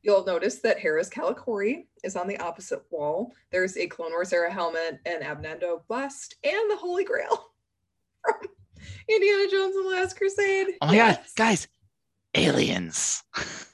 You'll 0.03 0.25
notice 0.25 0.61
that 0.61 0.79
Hera's 0.79 1.11
Kalikori 1.11 1.87
is 2.05 2.15
on 2.15 2.29
the 2.29 2.39
opposite 2.39 2.85
wall. 2.91 3.33
There's 3.51 3.77
a 3.77 3.89
Clone 3.89 4.13
Wars 4.13 4.33
era 4.33 4.53
helmet, 4.53 5.01
an 5.05 5.23
Abnando 5.23 5.83
bust, 5.89 6.37
and 6.45 6.71
the 6.71 6.77
Holy 6.77 7.05
Grail 7.05 7.51
from 8.25 8.49
Indiana 9.09 9.51
Jones 9.51 9.75
and 9.75 9.87
the 9.87 9.91
Last 9.91 10.17
Crusade. 10.17 10.69
Oh 10.81 10.87
my 10.87 10.97
god, 10.97 11.19
guys, 11.37 11.67
aliens. 12.35 13.25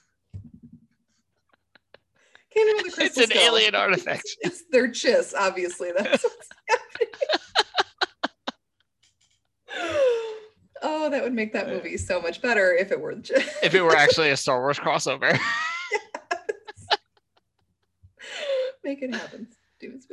Came 2.55 2.67
with 2.77 2.85
a 2.85 2.87
it's 2.87 2.95
crystal 2.95 3.23
an 3.25 3.31
skull. 3.31 3.43
alien 3.43 3.75
artifact. 3.75 4.23
It's 4.43 4.63
their 4.71 4.89
chiss, 4.89 5.35
obviously. 5.39 5.91
That's 5.97 6.23
what's 6.23 6.49
happening. 6.69 7.09
oh, 10.83 11.09
that 11.11 11.23
would 11.23 11.33
make 11.35 11.53
that 11.53 11.69
movie 11.69 11.97
so 11.97 12.21
much 12.21 12.41
better 12.43 12.73
if 12.75 12.93
it 12.93 13.01
were 13.01 13.15
the 13.15 13.23
chiss. 13.23 13.49
If 13.63 13.75
it 13.75 13.83
were 13.83 13.97
actually 13.97 14.31
a 14.31 14.37
Star 14.45 14.61
Wars 14.61 14.79
crossover. 14.79 15.37
make 18.85 19.03
it 19.03 19.15
happen. 19.15 19.49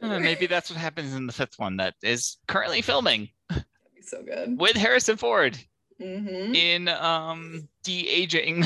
Uh. 0.02 0.20
Maybe 0.20 0.48
that's 0.48 0.70
what 0.70 0.78
happens 0.80 1.14
in 1.14 1.28
the 1.28 1.34
fifth 1.34 1.58
one 1.58 1.78
that 1.78 1.94
is 2.04 2.38
currently 2.48 2.82
filming 2.82 3.30
That'd 3.50 3.66
be 3.96 4.02
so 4.02 4.22
good. 4.24 4.60
with 4.60 4.76
Harrison 4.76 5.16
Ford 5.18 5.58
hmm 5.98 6.56
in 6.56 6.88
um 6.90 7.70
de-aging 7.84 8.66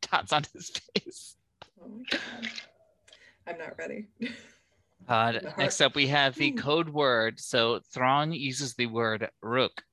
dots 0.00 0.32
on 0.32 0.44
his 0.54 0.70
face. 0.70 1.36
Oh 1.82 1.88
my 1.88 2.04
god. 2.10 2.48
I'm 3.46 3.58
not 3.58 3.78
ready. 3.78 4.06
Uh, 5.08 5.34
next 5.56 5.80
up, 5.80 5.94
we 5.94 6.08
have 6.08 6.34
the 6.34 6.50
Hmm. 6.50 6.56
code 6.58 6.88
word. 6.88 7.38
So 7.38 7.78
Thrawn 7.92 8.32
uses 8.32 8.74
the 8.74 8.86
word 8.86 9.30
Rukh 9.40 9.84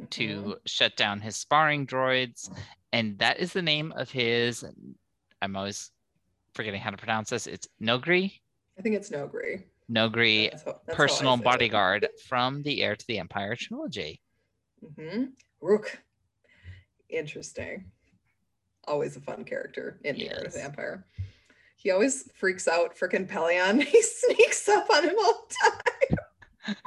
Mhm. 0.00 0.10
to 0.10 0.56
shut 0.66 0.96
down 0.96 1.20
his 1.20 1.36
sparring 1.36 1.86
droids, 1.86 2.50
and 2.92 3.16
that 3.20 3.38
is 3.38 3.52
the 3.52 3.62
name 3.62 3.92
of 3.92 4.10
his. 4.10 4.64
I'm 5.40 5.54
always 5.54 5.92
forgetting 6.54 6.80
how 6.80 6.90
to 6.90 6.96
pronounce 6.96 7.30
this. 7.30 7.46
It's 7.46 7.68
Noghri. 7.80 8.40
I 8.76 8.82
think 8.82 8.96
it's 8.96 9.10
Noghri. 9.10 9.62
Noghri, 9.88 10.50
That's 10.50 10.64
how- 10.64 10.80
that's 10.84 10.96
personal 10.96 11.34
it. 11.34 11.44
bodyguard 11.44 12.08
from 12.26 12.62
the 12.64 12.82
Heir 12.82 12.96
to 12.96 13.06
the 13.06 13.20
Empire 13.20 13.54
trilogy. 13.54 14.20
Mm-hmm. 14.82 15.26
Rukh. 15.60 15.96
Interesting. 17.08 17.92
Always 18.84 19.16
a 19.16 19.20
fun 19.20 19.44
character 19.44 20.00
in 20.02 20.16
the 20.16 20.28
Heir 20.30 20.42
to 20.44 20.50
the 20.50 20.64
Empire. 20.64 21.06
He 21.76 21.90
always 21.90 22.30
freaks 22.34 22.66
out 22.66 22.96
freaking 22.96 23.28
Pellaeon. 23.28 23.82
He 23.86 24.02
sneaks 24.02 24.68
up 24.68 24.88
on 24.90 25.04
him 25.04 25.14
all 25.18 25.46
the 25.48 25.54
time. 25.70 26.74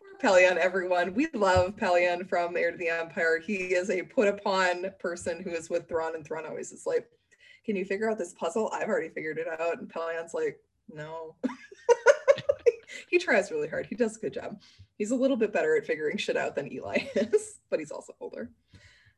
Poor 0.00 0.10
Pellaeon, 0.22 0.56
everyone. 0.56 1.14
We 1.14 1.28
love 1.34 1.76
Pellaeon 1.76 2.28
from 2.28 2.56
Heir 2.56 2.70
to 2.70 2.78
the 2.78 2.88
Empire. 2.88 3.38
He 3.44 3.74
is 3.74 3.90
a 3.90 4.02
put 4.02 4.28
upon 4.28 4.86
person 5.00 5.42
who 5.42 5.50
is 5.50 5.68
with 5.68 5.88
Thrawn, 5.88 6.14
and 6.14 6.24
Thrawn 6.24 6.46
always 6.46 6.72
is 6.72 6.86
like, 6.86 7.08
Can 7.66 7.76
you 7.76 7.84
figure 7.84 8.08
out 8.08 8.18
this 8.18 8.32
puzzle? 8.32 8.70
I've 8.72 8.88
already 8.88 9.08
figured 9.08 9.38
it 9.38 9.48
out. 9.48 9.80
And 9.80 9.92
Pellaeon's 9.92 10.34
like, 10.34 10.60
No. 10.88 11.34
he 13.10 13.18
tries 13.18 13.50
really 13.50 13.68
hard. 13.68 13.86
He 13.86 13.96
does 13.96 14.16
a 14.16 14.20
good 14.20 14.34
job. 14.34 14.60
He's 14.96 15.10
a 15.10 15.16
little 15.16 15.36
bit 15.36 15.52
better 15.52 15.76
at 15.76 15.86
figuring 15.86 16.16
shit 16.16 16.36
out 16.36 16.54
than 16.54 16.72
Eli 16.72 16.98
is, 17.16 17.58
but 17.70 17.80
he's 17.80 17.90
also 17.90 18.14
older. 18.20 18.50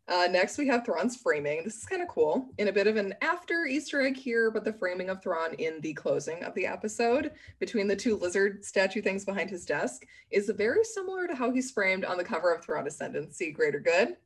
Uh, 0.07 0.29
next, 0.31 0.59
we 0.59 0.67
have 0.67 0.85
Thrawn's 0.85 1.17
framing. 1.17 1.65
This 1.65 1.79
is 1.79 1.87
kind 1.87 2.03
of 2.03 2.09
cool. 2.09 2.51
In 2.59 2.69
a 2.69 2.73
bit 2.73 2.87
of 2.87 2.97
an 2.97 3.15
after 3.23 3.65
Easter 3.65 4.03
egg 4.03 4.17
here, 4.17 4.51
but 4.51 4.63
the 4.63 4.73
framing 4.73 5.09
of 5.09 5.23
Thrawn 5.23 5.55
in 5.55 5.81
the 5.81 5.95
closing 5.95 6.45
of 6.45 6.55
the 6.55 6.67
episode 6.67 7.33
between 7.59 7.89
the 7.89 7.97
two 7.97 8.17
lizard 8.17 8.63
statue 8.63 9.01
things 9.01 9.25
behind 9.25 9.49
his 9.49 9.65
desk 9.65 10.05
is 10.31 10.51
very 10.57 10.85
similar 10.85 11.27
to 11.27 11.35
how 11.35 11.51
he's 11.51 11.71
framed 11.71 12.05
on 12.05 12.19
the 12.19 12.25
cover 12.25 12.53
of 12.53 12.63
Thrawn 12.63 12.87
Ascendancy 12.87 13.51
Greater 13.51 13.81
Good. 13.81 14.17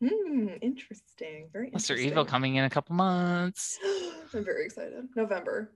Hmm, 0.00 0.48
interesting. 0.60 1.48
Very 1.52 1.66
interesting. 1.66 1.98
Evil 1.98 2.24
coming 2.24 2.54
in 2.54 2.64
a 2.64 2.70
couple 2.70 2.94
months. 2.94 3.80
I'm 4.34 4.44
very 4.44 4.64
excited. 4.64 5.08
November, 5.16 5.72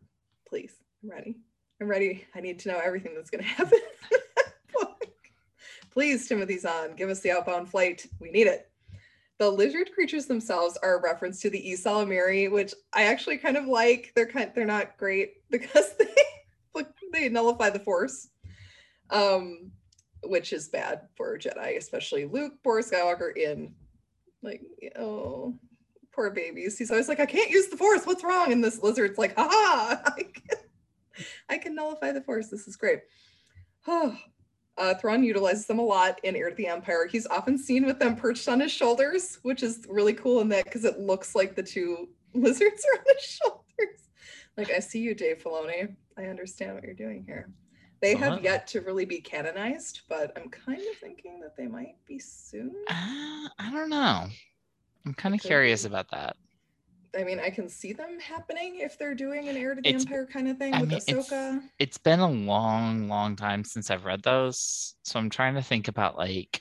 please. 0.49 0.74
I'm 1.03 1.11
ready. 1.11 1.37
I'm 1.80 1.89
ready. 1.89 2.24
I 2.37 2.41
need 2.41 2.61
to 2.61 2.68
know 2.68 2.78
everything 2.78 3.14
that's 3.16 3.30
going 3.30 3.43
to 3.45 3.49
happen. 3.51 3.80
please, 5.91 6.28
Timothy 6.28 6.59
Zahn, 6.59 6.95
give 6.95 7.11
us 7.11 7.20
the 7.20 7.32
outbound 7.32 7.68
flight. 7.68 8.07
We 8.20 8.30
need 8.30 8.47
it. 8.47 8.70
The 9.39 9.51
lizard 9.51 9.93
creatures 9.93 10.26
themselves 10.26 10.78
are 10.82 10.97
a 10.97 11.03
reference 11.03 11.41
to 11.43 11.51
the 11.51 11.62
ysalamiri, 11.62 12.51
which 12.51 12.74
I 12.93 13.05
actually 13.05 13.39
kind 13.39 13.57
of 13.57 13.66
like. 13.66 14.12
They're 14.14 14.26
kind 14.26 14.51
they're 14.55 14.64
not 14.64 14.97
great 14.97 15.34
because 15.51 15.95
they 15.99 16.84
they 17.12 17.28
nullify 17.28 17.70
the 17.70 17.80
force. 17.80 18.28
Um, 19.11 19.70
which 20.24 20.53
is 20.53 20.68
bad 20.68 21.03
for 21.14 21.39
Jedi, 21.39 21.76
especially 21.76 22.24
Luke, 22.24 22.55
Boris 22.64 22.91
Skywalker 22.91 23.37
in 23.37 23.74
like 24.43 24.62
oh 24.99 25.55
poor 26.16 26.30
babies. 26.30 26.78
He's 26.78 26.91
always 26.91 27.09
like, 27.09 27.20
I 27.20 27.26
can't 27.26 27.51
use 27.51 27.68
the 27.68 27.76
force. 27.76 28.07
What's 28.07 28.24
wrong? 28.24 28.51
And 28.51 28.64
this 28.64 28.82
lizard's 28.82 29.18
like, 29.18 29.37
haha, 29.37 30.01
I 30.07 30.22
can, 30.22 30.59
I 31.51 31.59
can 31.59 31.74
nullify 31.74 32.11
the 32.11 32.22
force. 32.22 32.49
This 32.49 32.66
is 32.66 32.76
great. 32.76 33.01
Oh, 33.89 34.16
uh, 34.79 34.95
Thrawn 34.95 35.22
utilizes 35.24 35.66
them 35.66 35.79
a 35.79 35.83
lot 35.85 36.20
in 36.22 36.37
Heir 36.37 36.51
to 36.51 36.57
the 36.57 36.66
Empire. 36.66 37.07
He's 37.07 37.27
often 37.27 37.57
seen 37.59 37.87
with 37.87 37.99
them 37.99 38.16
perched 38.16 38.49
on 38.49 38.61
his 38.61 38.70
shoulders, 38.72 39.39
which 39.43 39.62
is 39.62 39.87
really 39.89 40.12
cool 40.14 40.41
in 40.41 40.49
that 40.51 40.64
because 40.64 40.85
it 40.85 40.99
looks 40.99 41.35
like 41.35 41.55
the 41.57 41.62
two 41.62 42.09
lizards 42.35 42.85
are 42.95 42.99
on 43.01 43.05
his 43.14 43.24
shoulders. 43.24 43.62
Like, 44.57 44.70
I 44.70 44.79
see 44.81 45.01
you, 45.01 45.14
Dave 45.14 45.43
Filoni. 45.43 45.95
I 46.18 46.24
understand 46.24 46.74
what 46.74 46.83
you're 46.85 46.95
doing 46.95 47.24
here. 47.27 47.51
They 48.01 48.14
have 48.14 48.35
Uh-huh. 48.35 48.41
yet 48.43 48.66
to 48.68 48.81
really 48.83 49.05
be 49.07 49.20
canonized, 49.20 50.03
but 50.09 50.33
I'm 50.37 50.49
kind 50.51 50.79
of 50.81 50.97
thinking 51.01 51.41
that 51.41 51.57
they 51.57 51.66
might 51.66 51.97
be 52.07 52.18
soon. 52.18 52.72
Uh, 52.89 53.49
I 53.59 53.70
don't 53.72 53.89
know. 53.91 54.27
I'm 55.07 55.14
kind 55.14 55.35
of 55.35 55.41
curious 55.41 55.83
be. 55.85 55.89
about 55.89 56.11
that. 56.11 56.37
I 57.19 57.25
mean, 57.25 57.39
I 57.41 57.51
can 57.51 57.69
see 57.69 57.93
them 57.93 58.19
happening 58.21 58.77
if 58.81 58.99
they're 58.99 59.15
doing 59.15 59.49
an 59.49 59.57
heir 59.57 59.75
to 59.75 59.81
the 59.81 59.89
It's- 59.89 60.03
empire 60.03 60.27
kind 60.27 60.49
of 60.49 60.59
thing 60.59 60.75
I 60.75 60.81
with 60.81 60.91
mean, 60.91 60.99
it's- 61.07 61.29
Ahsoka. 61.31 61.63
It's 61.79 61.99
been 61.99 62.21
a 62.21 62.29
long, 62.31 63.09
long 63.09 63.37
time 63.37 63.65
since 63.65 63.91
I've 63.91 64.05
read 64.05 64.23
those, 64.23 64.95
so 65.03 65.19
I'm 65.19 65.31
trying 65.31 65.55
to 65.55 65.63
think 65.63 65.89
about 65.89 66.17
like 66.17 66.61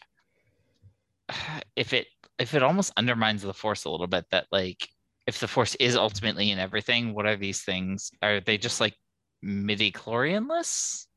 if 1.76 1.94
it 1.94 2.08
if 2.38 2.54
it 2.54 2.64
almost 2.64 2.92
undermines 2.98 3.42
the 3.42 3.54
force 3.54 3.86
a 3.86 3.90
little 3.90 4.08
bit 4.08 4.26
that 4.32 4.48
like 4.52 4.88
if 5.26 5.40
the 5.40 5.48
force 5.48 5.74
is 5.76 5.96
ultimately 5.96 6.52
in 6.52 6.60
everything, 6.60 7.14
what 7.14 7.26
are 7.26 7.36
these 7.38 7.64
things? 7.64 8.12
Are 8.22 8.40
they 8.42 8.58
just 8.58 8.80
like 8.82 8.94
midi 9.42 9.92
chlorianless? 9.92 11.08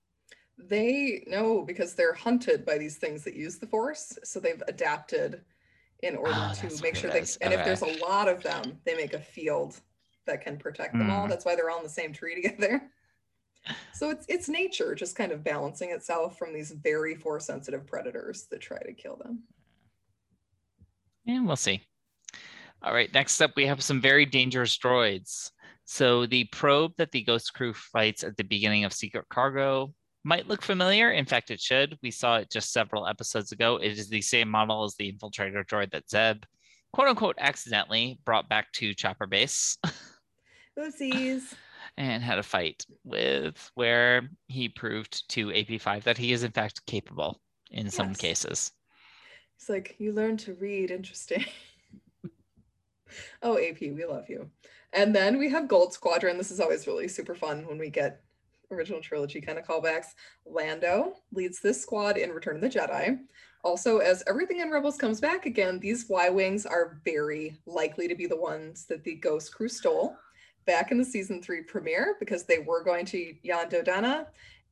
They 0.57 1.24
know 1.26 1.62
because 1.62 1.95
they're 1.95 2.14
hunted 2.14 2.64
by 2.64 2.79
these 2.79 2.97
things 2.97 3.22
that 3.24 3.35
use 3.35 3.59
the 3.59 3.66
force, 3.66 4.18
so 4.24 4.41
they've 4.41 4.62
adapted 4.66 5.45
in 6.03 6.16
order 6.16 6.32
Oh, 6.34 6.53
to 6.55 6.82
make 6.82 6.94
sure 6.94 7.11
they. 7.11 7.24
And 7.40 7.53
if 7.53 7.64
there's 7.64 7.82
a 7.82 7.99
lot 8.05 8.28
of 8.28 8.42
them, 8.42 8.78
they 8.84 8.94
make 8.94 9.14
a 9.14 9.20
field 9.20 9.80
that 10.26 10.42
can 10.42 10.57
protect 10.57 10.92
them 10.92 11.11
all. 11.11 11.24
Hmm. 11.24 11.30
That's 11.30 11.44
why 11.44 11.57
they're 11.57 11.70
all 11.70 11.78
in 11.78 11.84
the 11.84 11.88
same 11.90 12.12
tree 12.12 12.34
together. 12.42 12.90
So 13.92 14.11
it's 14.11 14.24
it's 14.28 14.49
nature 14.49 14.94
just 14.94 15.16
kind 15.16 15.32
of 15.32 15.42
balancing 15.44 15.90
itself 15.90 16.38
from 16.38 16.55
these 16.55 16.70
very 16.70 17.14
force 17.14 17.46
sensitive 17.46 17.86
predators 17.86 18.46
that 18.51 18.61
try 18.61 18.78
to 18.78 18.92
kill 18.92 19.16
them. 19.16 19.42
And 21.26 21.46
we'll 21.46 21.57
see. 21.57 21.82
All 22.82 22.94
right, 22.94 23.12
next 23.12 23.40
up, 23.40 23.53
we 23.57 23.66
have 23.66 23.82
some 23.82 24.01
very 24.01 24.24
dangerous 24.24 24.78
droids. 24.78 25.51
So 25.84 26.26
the 26.26 26.44
probe 26.44 26.92
that 26.99 27.11
the 27.11 27.24
Ghost 27.24 27.53
crew 27.55 27.74
fights 27.74 28.22
at 28.22 28.36
the 28.36 28.44
beginning 28.44 28.84
of 28.84 28.92
Secret 28.92 29.24
Cargo 29.28 29.92
might 30.29 30.47
look 30.47 30.61
familiar. 30.61 31.11
In 31.11 31.24
fact, 31.24 31.51
it 31.51 31.59
should. 31.59 31.99
We 32.03 32.11
saw 32.11 32.37
it 32.37 32.51
just 32.51 32.70
several 32.70 33.07
episodes 33.07 33.51
ago. 33.51 33.79
It 33.79 33.93
is 33.93 34.11
the 34.11 34.20
same 34.20 34.51
model 34.51 34.85
as 34.85 34.95
the 34.95 35.11
infiltrator 35.11 35.64
droid 35.64 35.91
that 35.93 36.11
Zeb, 36.11 36.45
quote 36.93 37.09
unquote, 37.09 37.37
accidentally 37.41 38.20
brought 38.26 38.47
back 38.47 38.70
to 38.72 38.93
Chopper 38.93 39.26
Base 39.26 39.79
Oopsies. 40.79 41.55
and 41.97 42.22
had 42.22 42.39
a 42.39 42.43
fight 42.43 42.85
with, 43.05 43.70
where 43.74 44.29
he 44.49 44.68
proved 44.68 45.26
to 45.31 45.47
AP5 45.47 46.03
that 46.03 46.18
he 46.18 46.33
is, 46.33 46.43
in 46.45 46.53
fact, 46.53 46.85
capable 46.87 47.41
in 47.70 47.91
some 47.91 48.14
cases. 48.14 48.70
It's 49.57 49.70
like 49.70 49.97
you 49.99 50.12
learn 50.12 50.37
to 50.39 50.53
read. 50.55 50.91
Interesting. 50.91 51.47
oh, 53.43 53.59
AP, 53.59 53.81
we 53.81 54.05
love 54.05 54.29
you. 54.29 54.51
And 54.93 55.16
then 55.16 55.39
we 55.39 55.49
have 55.49 55.68
Gold 55.68 55.95
Squadron. 55.95 56.37
This 56.37 56.51
is 56.51 56.61
always 56.61 56.87
really 56.87 57.09
super 57.09 57.35
fun 57.35 57.66
when 57.66 57.79
we 57.79 57.89
get 57.89 58.20
original 58.71 59.01
trilogy 59.01 59.41
kind 59.41 59.59
of 59.59 59.66
callbacks. 59.66 60.14
Lando 60.47 61.14
leads 61.33 61.61
this 61.61 61.81
squad 61.81 62.16
in 62.16 62.31
Return 62.31 62.57
of 62.57 62.62
the 62.62 62.69
Jedi. 62.69 63.19
Also, 63.64 63.99
as 63.99 64.23
everything 64.29 64.61
in 64.61 64.71
Rebels 64.71 64.97
comes 64.97 65.21
back 65.21 65.47
again, 65.47 65.81
these 65.81 66.09
Y 66.09 66.29
Wings 66.31 66.64
are 66.64 67.01
very 67.05 67.57
likely 67.66 68.07
to 68.09 68.14
be 68.14 68.27
the 68.27 68.37
ones 68.37 68.87
that 68.87 69.03
the 69.05 69.16
Ghost 69.16 69.55
crew 69.55 69.69
stole 69.69 70.16
back 70.64 70.91
in 70.93 70.99
the 70.99 71.05
season 71.05 71.43
three 71.43 71.62
premiere 71.62 72.16
because 72.21 72.45
they 72.45 72.59
were 72.59 72.85
going 72.85 73.05
to 73.07 73.35
Jan 73.45 73.69
Dodonna 73.69 74.27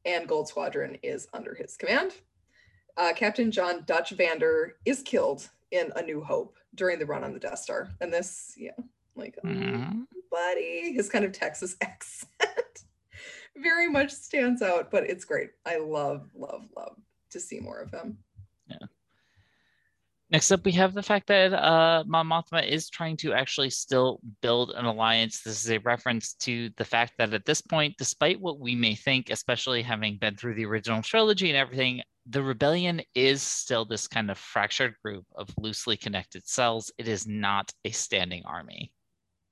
and 0.04 0.28
Gold 0.28 0.48
Squadron 0.48 0.96
is 1.02 1.26
under 1.32 1.54
his 1.54 1.76
command 1.76 2.12
uh, 2.96 3.12
Captain 3.14 3.50
Jon 3.50 3.82
Dutch 3.86 4.10
Vander 4.10 4.76
is 4.84 5.02
killed 5.02 5.48
in 5.70 5.92
A 5.96 6.02
New 6.02 6.22
Hope 6.22 6.56
during 6.74 6.98
the 6.98 7.06
run 7.06 7.24
on 7.24 7.32
the 7.32 7.38
Death 7.40 7.58
Star. 7.58 7.90
And 8.00 8.12
this, 8.12 8.54
yeah, 8.56 8.70
like, 9.14 9.36
Mhm. 9.44 10.06
buddy, 10.30 10.92
his 10.94 11.08
kind 11.08 11.24
of 11.24 11.32
Texas 11.32 11.76
accent 11.82 12.84
very 13.62 13.88
much 13.88 14.10
stands 14.10 14.62
out, 14.62 14.90
but 14.90 15.04
it's 15.04 15.24
great. 15.24 15.50
I 15.64 15.78
love, 15.78 16.28
love, 16.34 16.66
love 16.76 16.96
to 17.30 17.40
see 17.40 17.60
more 17.60 17.80
of 17.80 17.90
him. 17.90 18.18
Yeah. 18.68 18.86
Next 20.30 20.50
up, 20.50 20.64
we 20.64 20.72
have 20.72 20.92
the 20.92 21.02
fact 21.02 21.28
that 21.28 21.52
uh, 21.52 22.02
Mon 22.06 22.26
Mothma 22.26 22.66
is 22.66 22.90
trying 22.90 23.16
to 23.18 23.32
actually 23.32 23.70
still 23.70 24.20
build 24.42 24.72
an 24.72 24.84
alliance. 24.84 25.40
This 25.40 25.64
is 25.64 25.70
a 25.70 25.78
reference 25.78 26.34
to 26.40 26.70
the 26.76 26.84
fact 26.84 27.12
that 27.18 27.32
at 27.32 27.44
this 27.44 27.62
point, 27.62 27.94
despite 27.96 28.40
what 28.40 28.58
we 28.58 28.74
may 28.74 28.96
think, 28.96 29.30
especially 29.30 29.82
having 29.82 30.18
been 30.18 30.34
through 30.34 30.54
the 30.54 30.66
original 30.66 31.00
trilogy 31.00 31.48
and 31.48 31.56
everything, 31.56 32.02
the 32.28 32.42
rebellion 32.42 33.02
is 33.14 33.40
still 33.40 33.84
this 33.84 34.08
kind 34.08 34.30
of 34.30 34.36
fractured 34.36 34.96
group 35.04 35.24
of 35.36 35.48
loosely 35.58 35.96
connected 35.96 36.44
cells. 36.44 36.90
It 36.98 37.06
is 37.06 37.24
not 37.28 37.72
a 37.84 37.92
standing 37.92 38.42
army. 38.44 38.92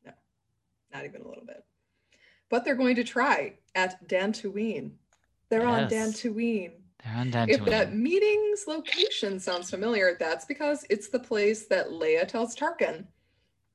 No, 0.04 0.10
not 0.92 1.04
even 1.04 1.20
a 1.20 1.28
little 1.28 1.44
bit. 1.46 1.62
But 2.54 2.64
they're 2.64 2.76
going 2.76 2.94
to 2.94 3.02
try 3.02 3.54
at 3.74 4.06
Dantooine. 4.06 4.92
They're 5.48 5.66
on 5.66 5.88
Yes. 5.90 5.92
Dantooine. 5.92 6.70
They're 7.02 7.16
on 7.16 7.32
Dantooine. 7.32 7.48
If 7.48 7.64
that 7.64 7.96
meeting's 7.96 8.68
location 8.68 9.40
sounds 9.40 9.70
familiar, 9.70 10.16
that's 10.20 10.44
because 10.44 10.86
it's 10.88 11.08
the 11.08 11.18
place 11.18 11.66
that 11.66 11.88
Leia 11.88 12.28
tells 12.28 12.54
Tarkin 12.54 13.08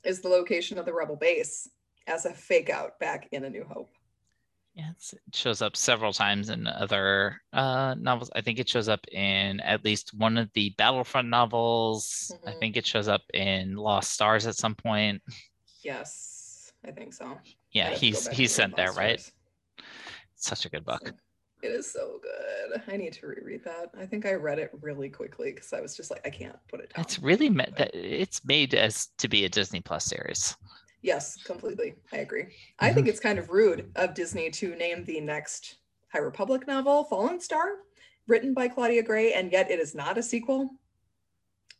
is 0.06 0.22
the 0.22 0.30
location 0.30 0.78
of 0.78 0.86
the 0.86 0.94
rebel 0.94 1.18
base 1.18 1.68
as 2.08 2.24
a 2.26 2.34
fake 2.34 2.70
out 2.70 2.98
back 3.02 3.28
in 3.34 3.44
A 3.44 3.50
New 3.50 3.66
Hope. 3.66 3.92
It's, 4.76 5.12
it 5.12 5.36
shows 5.36 5.62
up 5.62 5.76
several 5.76 6.14
times 6.14 6.48
in 6.50 6.66
other 6.66 7.42
uh, 7.52 7.96
novels. 8.00 8.32
I 8.34 8.40
think 8.40 8.60
it 8.60 8.70
shows 8.70 8.88
up 8.88 9.06
in 9.12 9.60
at 9.60 9.84
least 9.84 10.14
one 10.14 10.38
of 10.38 10.50
the 10.54 10.74
Battlefront 10.78 11.28
novels. 11.28 12.32
I 12.48 12.52
Mhm. 12.52 12.60
think 12.62 12.78
it 12.78 12.88
shows 12.88 13.10
up 13.10 13.24
in 13.34 13.76
Lost 13.76 14.14
Stars 14.14 14.48
at 14.48 14.56
some 14.56 14.76
point. 14.76 15.22
Yes, 15.84 16.38
I 16.88 16.92
think 16.92 17.14
so. 17.14 17.38
Yeah, 17.72 17.90
have 17.90 17.94
to 17.96 18.00
go 18.00 18.00
he's 18.00 18.28
he's 18.28 18.52
sent 18.54 18.76
there, 18.76 18.92
right? 18.94 19.22
Such 20.36 20.66
a 20.66 20.70
good 20.70 20.86
book. 20.86 21.14
It 21.62 21.68
is 21.68 21.92
so 21.92 22.22
good. 22.24 22.82
I 22.88 22.96
need 22.96 23.12
to 23.14 23.28
reread 23.28 23.66
that. 23.66 23.92
I 24.00 24.06
think 24.06 24.26
I 24.26 24.34
read 24.34 24.60
it 24.60 24.72
really 24.82 25.10
quickly 25.10 25.52
because 25.52 25.74
I 25.74 25.82
was 25.82 25.96
just 25.98 26.10
like, 26.10 26.26
I 26.26 26.30
can't 26.30 26.56
put 26.70 26.80
it 26.80 26.94
down. 26.96 27.04
It's 27.04 27.20
really 27.20 27.50
me 27.50 27.58
meant 27.58 27.76
that 27.76 27.94
it's 27.94 28.46
made 28.46 28.74
as 28.74 29.08
to 29.18 29.28
be 29.28 29.44
a 29.44 29.50
Disney 29.50 29.82
Plus 29.82 30.06
series. 30.06 30.56
Yes, 31.02 31.36
completely. 31.44 31.96
I 32.14 32.18
agree. 32.18 32.46
I 32.80 32.86
Mm-hmm. 32.88 32.96
think 32.96 33.08
it's 33.10 33.20
kind 33.20 33.38
of 33.40 33.50
rude 33.50 33.92
of 33.98 34.14
Disney 34.14 34.50
to 34.52 34.76
name 34.76 35.04
the 35.04 35.20
next 35.20 35.80
High 36.14 36.20
Republic 36.20 36.66
novel 36.66 37.04
Fallen 37.04 37.42
Star, 37.42 37.80
written 38.28 38.54
by 38.54 38.70
Claudia 38.70 39.04
Gray, 39.04 39.34
and 39.34 39.52
yet 39.52 39.70
it 39.70 39.80
is 39.82 39.94
not 39.94 40.18
a 40.18 40.24
sequel 40.24 40.70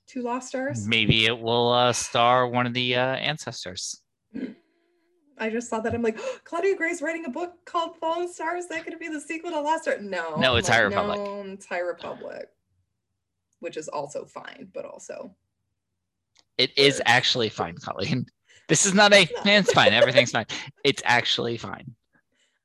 to 0.08 0.22
Lost 0.22 0.50
Stars. 0.50 0.86
Maybe 0.88 1.26
it 1.26 1.40
will 1.40 1.72
uh, 1.72 1.94
star 1.94 2.48
one 2.50 2.66
of 2.66 2.74
the 2.74 2.96
uh, 2.98 3.16
ancestors. 3.16 4.02
I 5.40 5.50
just 5.50 5.70
saw 5.70 5.80
that. 5.80 5.94
I'm 5.94 6.02
like, 6.02 6.20
Claudia 6.44 6.76
Gray's 6.76 7.02
writing 7.02 7.26
a 7.26 7.30
book 7.30 7.54
called 7.66 7.98
Fallen 7.98 8.32
Stars. 8.32 8.64
Is 8.66 8.70
that 8.70 8.84
could 8.86 8.98
be 9.00 9.08
the 9.08 9.22
sequel 9.22 9.52
to 9.52 9.60
Lost 9.62 9.84
Stars. 9.84 10.02
No. 10.02 10.36
No, 10.38 10.56
it's 10.56 10.68
High 10.68 10.82
Republic. 10.82 11.18
No, 11.20 11.42
it's 11.54 11.66
High 11.66 11.80
Republic, 11.80 12.50
which 13.60 13.78
is 13.78 13.88
also 13.88 14.26
fine, 14.26 14.70
but 14.74 14.86
also 14.86 15.36
It 16.58 16.78
is 16.78 16.96
Worse. 16.96 17.02
actually 17.06 17.50
fine, 17.50 17.76
Colleen. 17.78 18.26
This 18.68 18.86
is 18.86 18.94
not 18.94 19.14
a 19.14 19.28
It's 19.46 19.72
fine. 19.74 19.94
Everything's 19.94 20.32
fine. 20.32 20.46
It's 20.84 21.02
actually 21.06 21.58
fine. 21.58 21.96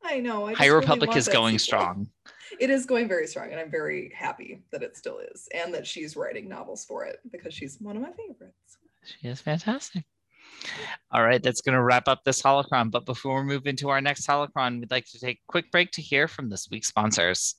I 0.03 0.21
know. 0.21 0.47
I 0.49 0.53
High 0.55 0.67
Republic 0.67 1.09
want 1.09 1.19
is 1.19 1.29
going 1.29 1.59
sequel. 1.59 1.81
strong. 1.81 2.09
it 2.61 2.69
is 2.71 2.85
going 2.85 3.09
very 3.09 3.27
strong, 3.27 3.51
and 3.53 3.59
I'm 3.59 3.71
very 3.71 4.13
happy 4.15 4.63
that 4.71 4.83
it 4.83 4.97
still 4.99 5.19
is, 5.19 5.49
and 5.55 5.73
that 5.73 5.87
she's 5.87 6.15
writing 6.15 6.47
novels 6.49 6.85
for 6.85 7.05
it 7.07 7.21
because 7.33 7.55
she's 7.55 7.79
one 7.81 7.97
of 7.97 8.03
my 8.03 8.11
favorites. 8.13 8.77
She 9.05 9.29
is 9.29 9.41
fantastic. 9.41 10.05
All 11.11 11.23
right, 11.23 11.43
that's 11.43 11.61
going 11.61 11.75
to 11.75 11.83
wrap 11.83 12.09
up 12.09 12.25
this 12.25 12.43
holocron. 12.43 12.91
But 12.91 13.07
before 13.07 13.41
we 13.41 13.47
move 13.47 13.67
into 13.67 13.89
our 13.89 14.01
next 14.01 14.27
holocron, 14.27 14.81
we'd 14.81 14.91
like 14.91 15.07
to 15.07 15.21
take 15.21 15.39
a 15.39 15.53
quick 15.53 15.71
break 15.71 15.91
to 15.93 16.03
hear 16.03 16.27
from 16.29 16.49
this 16.49 16.69
week's 16.71 16.89
sponsors. 16.89 17.57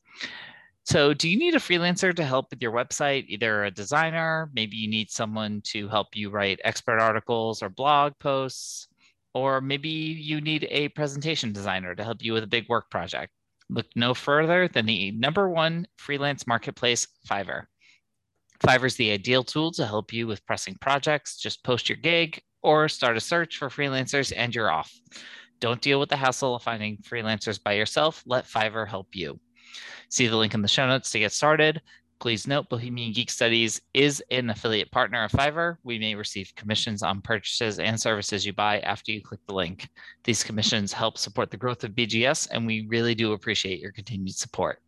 So, 0.86 1.16
do 1.16 1.28
you 1.28 1.38
need 1.38 1.56
a 1.56 1.60
freelancer 1.60 2.16
to 2.16 2.24
help 2.24 2.52
with 2.52 2.62
your 2.62 2.72
website? 2.72 3.26
Either 3.28 3.64
a 3.64 3.72
designer, 3.72 4.52
maybe 4.54 4.78
you 4.78 4.88
need 4.88 5.10
someone 5.10 5.62
to 5.66 5.88
help 5.88 6.16
you 6.16 6.30
write 6.30 6.60
expert 6.64 7.00
articles 7.00 7.64
or 7.64 7.70
blog 7.70 8.14
posts, 8.20 8.88
or 9.34 9.62
maybe 9.62 9.90
you 9.90 10.42
need 10.42 10.68
a 10.70 10.90
presentation 10.90 11.52
designer 11.52 11.96
to 11.96 12.04
help 12.04 12.22
you 12.22 12.34
with 12.34 12.44
a 12.44 12.48
big 12.48 12.70
work 12.70 12.92
project. 12.92 13.32
Look 13.68 13.88
no 13.96 14.14
further 14.14 14.68
than 14.68 14.86
the 14.86 15.10
number 15.12 15.50
one 15.50 15.88
freelance 15.98 16.46
marketplace, 16.46 17.08
Fiverr. 17.28 17.66
Fiverr 18.60 18.86
is 18.86 18.96
the 18.96 19.12
ideal 19.12 19.44
tool 19.44 19.72
to 19.72 19.86
help 19.88 20.14
you 20.14 20.28
with 20.28 20.46
pressing 20.46 20.76
projects. 20.82 21.38
Just 21.38 21.64
post 21.64 21.90
your 21.90 21.98
gig 21.98 22.42
or 22.66 22.90
start 22.90 23.16
a 23.16 23.22
search 23.22 23.58
for 23.58 23.70
freelancers 23.70 24.34
and 24.36 24.54
you're 24.54 24.72
off. 24.72 24.92
Don't 25.60 25.82
deal 25.82 26.00
with 26.00 26.10
the 26.10 26.18
hassle 26.18 26.56
of 26.56 26.64
finding 26.64 26.98
freelancers 26.98 27.62
by 27.62 27.74
yourself. 27.74 28.24
Let 28.26 28.48
Fiverr 28.48 28.88
help 28.88 29.16
you. 29.16 29.40
See 30.10 30.28
the 30.28 30.36
link 30.36 30.56
in 30.56 30.64
the 30.64 30.68
show 30.68 30.88
notes 30.88 31.12
to 31.12 31.20
get 31.20 31.32
started. 31.32 31.82
Please 32.20 32.48
note 32.48 32.70
Bohemian 32.70 33.14
Geek 33.14 33.30
Studies 33.30 33.82
is 33.94 34.24
an 34.32 34.50
affiliate 34.50 34.90
partner 34.90 35.24
of 35.24 35.32
Fiverr. 35.32 35.78
We 35.84 36.00
may 36.00 36.16
receive 36.16 36.54
commissions 36.56 37.04
on 37.04 37.22
purchases 37.22 37.78
and 37.78 38.00
services 38.00 38.46
you 38.46 38.54
buy 38.54 38.80
after 38.80 39.12
you 39.12 39.22
click 39.22 39.42
the 39.48 39.54
link. 39.54 39.88
These 40.24 40.44
commissions 40.44 40.92
help 40.92 41.18
support 41.18 41.52
the 41.52 41.58
growth 41.58 41.84
of 41.84 41.92
BGS, 41.92 42.48
and 42.52 42.66
we 42.66 42.88
really 42.88 43.16
do 43.16 43.34
appreciate 43.34 43.80
your 43.80 43.92
continued 43.92 44.36
support. 44.36 44.82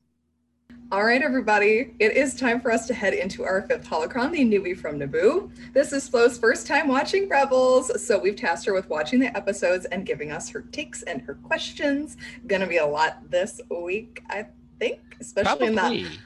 All 0.90 1.04
right, 1.04 1.22
everybody, 1.22 1.94
it 2.00 2.16
is 2.16 2.34
time 2.34 2.62
for 2.62 2.72
us 2.72 2.88
to 2.88 2.94
head 2.94 3.14
into 3.14 3.44
our 3.44 3.64
fifth 3.64 3.86
holocron, 3.86 4.32
the 4.32 4.46
newbie 4.46 4.78
from 4.78 4.98
Naboo. 4.98 5.52
This 5.74 5.92
is 5.92 6.08
Flo's 6.08 6.38
first 6.38 6.66
time 6.66 6.88
watching 6.88 7.28
Rebels, 7.28 8.02
so 8.02 8.18
we've 8.18 8.38
tasked 8.38 8.66
her 8.68 8.74
with 8.74 8.88
watching 8.88 9.20
the 9.20 9.36
episodes 9.36 9.84
and 9.84 10.06
giving 10.06 10.32
us 10.32 10.48
her 10.48 10.62
takes 10.62 11.04
and 11.04 11.22
her 11.24 11.34
questions. 11.34 12.16
Gonna 12.48 12.68
be 12.68 12.78
a 12.78 12.86
lot 12.86 13.30
this 13.30 13.60
week, 13.70 14.24
I 14.30 14.46
think, 14.80 15.02
especially 15.20 15.68
in 15.68 15.76
that 15.76 16.18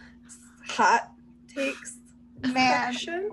hot 0.67 1.11
takes 1.47 1.97
Man, 2.43 2.93
section. 2.93 3.31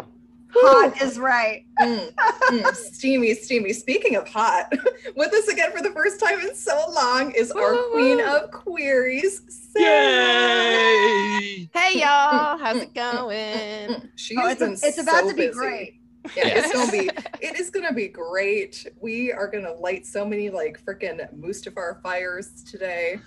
Hot 0.50 1.00
is 1.02 1.18
right. 1.18 1.64
Mm, 1.80 2.12
mm, 2.14 2.74
steamy, 2.74 3.34
steamy. 3.34 3.72
Speaking 3.72 4.16
of 4.16 4.28
hot, 4.28 4.72
with 5.16 5.32
us 5.32 5.48
again 5.48 5.70
for 5.76 5.82
the 5.82 5.90
first 5.90 6.20
time 6.20 6.40
in 6.40 6.54
so 6.54 6.84
long 6.92 7.32
is 7.32 7.50
our 7.52 7.72
Woo, 7.74 7.90
queen 7.92 8.20
of 8.20 8.50
queries, 8.50 9.42
Sarah. 9.48 10.90
Yay! 10.90 11.70
Hey 11.74 11.98
y'all, 12.00 12.58
how's 12.58 12.78
it 12.82 12.94
going? 12.94 13.90
Mm, 13.90 14.08
She's 14.16 14.38
Oh, 14.40 14.48
it's, 14.48 14.60
a- 14.62 14.64
been 14.66 14.72
it's 14.82 14.98
about 14.98 15.24
so 15.24 15.28
to 15.30 15.34
be 15.34 15.46
busy. 15.48 15.58
great. 15.58 15.94
Yeah, 16.36 16.46
Yes. 16.46 16.64
it's 16.66 16.72
gonna 16.74 16.92
be. 16.92 17.10
It 17.40 17.58
is 17.60 17.70
gonna 17.70 17.92
be 17.92 18.08
great. 18.08 18.84
We 19.00 19.32
are 19.32 19.46
gonna 19.48 19.72
light 19.72 20.04
so 20.06 20.26
many 20.26 20.50
like 20.50 20.84
freaking 20.84 21.20
Mustafar 21.38 22.02
fires 22.02 22.62
today. 22.64 23.20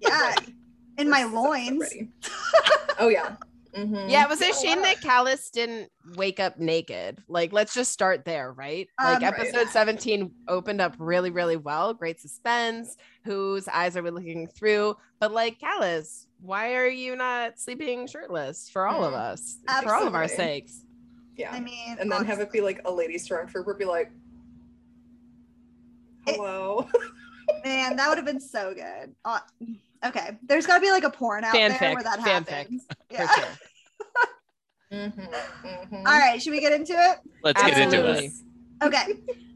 Yeah, 0.00 0.34
in 0.98 1.06
We're 1.06 1.10
my 1.10 1.22
so, 1.22 1.28
so 1.30 1.34
loins. 1.34 1.80
ready. 1.80 2.08
oh 2.98 3.08
yeah. 3.08 3.36
Mhm. 3.74 4.08
Yeah, 4.08 4.22
it 4.22 4.28
was 4.28 4.40
a 4.40 4.52
shame 4.52 4.80
that 4.82 4.98
Kallus 4.98 5.50
didn't 5.50 5.90
wake 6.16 6.38
up 6.38 6.58
naked. 6.58 7.22
Like, 7.28 7.52
let's 7.52 7.74
just 7.74 7.90
start 7.90 8.24
there, 8.24 8.52
right? 8.52 8.88
Like, 8.98 9.16
Um, 9.16 9.22
Right. 9.24 9.40
episode 9.40 9.68
17 9.68 10.32
opened 10.46 10.80
up 10.80 10.94
really, 10.98 11.30
really 11.30 11.56
well. 11.56 11.92
Great 11.92 12.20
suspense. 12.20 12.96
Whose 13.24 13.66
eyes 13.68 13.96
are 13.96 14.02
we 14.02 14.10
looking 14.10 14.46
through? 14.46 14.96
But, 15.18 15.32
like, 15.32 15.58
Kallus, 15.58 16.26
why 16.40 16.74
are 16.74 16.86
you 16.88 17.16
not 17.16 17.58
sleeping 17.58 18.06
shirtless 18.06 18.70
for 18.70 18.86
all 18.86 19.02
of 19.04 19.12
Mm. 19.12 19.32
us? 19.32 19.58
For 19.82 19.92
all 19.94 20.06
of 20.06 20.14
our 20.14 20.28
sakes. 20.28 20.84
Yeah. 21.36 21.52
I 21.52 21.58
mean, 21.58 21.96
and 21.98 22.10
then 22.12 22.24
have 22.26 22.38
it 22.38 22.52
be 22.52 22.60
like 22.60 22.80
a 22.84 22.92
lady 22.92 23.16
stormtrooper 23.18 23.76
be 23.76 23.84
like, 23.84 24.12
It- 26.26 26.36
"Hello." 26.36 26.88
man, 27.64 27.96
that 27.96 28.08
would 28.08 28.18
have 28.18 28.24
been 28.26 28.40
so 28.40 28.72
good. 28.72 29.14
Uh, 29.24 29.40
okay, 30.06 30.38
there's 30.46 30.66
got 30.66 30.76
to 30.76 30.80
be 30.80 30.90
like 30.90 31.04
a 31.04 31.10
porn 31.10 31.44
out 31.44 31.54
there 31.54 31.70
Fanfic, 31.70 31.94
where 31.94 32.02
that 32.02 32.20
fanfic, 32.20 32.48
happens. 32.48 32.86
For 32.88 33.14
Yeah. 33.14 33.30
sure. 33.30 33.58
Mhm, 34.92 35.34
mhm. 35.64 36.06
All 36.06 36.18
right, 36.18 36.40
should 36.40 36.52
we 36.52 36.60
get 36.60 36.72
into 36.72 36.92
it? 36.92 37.18
Let's 37.42 37.62
get 37.62 37.78
into 37.78 38.06
it. 38.10 38.32
Okay. 38.82 39.04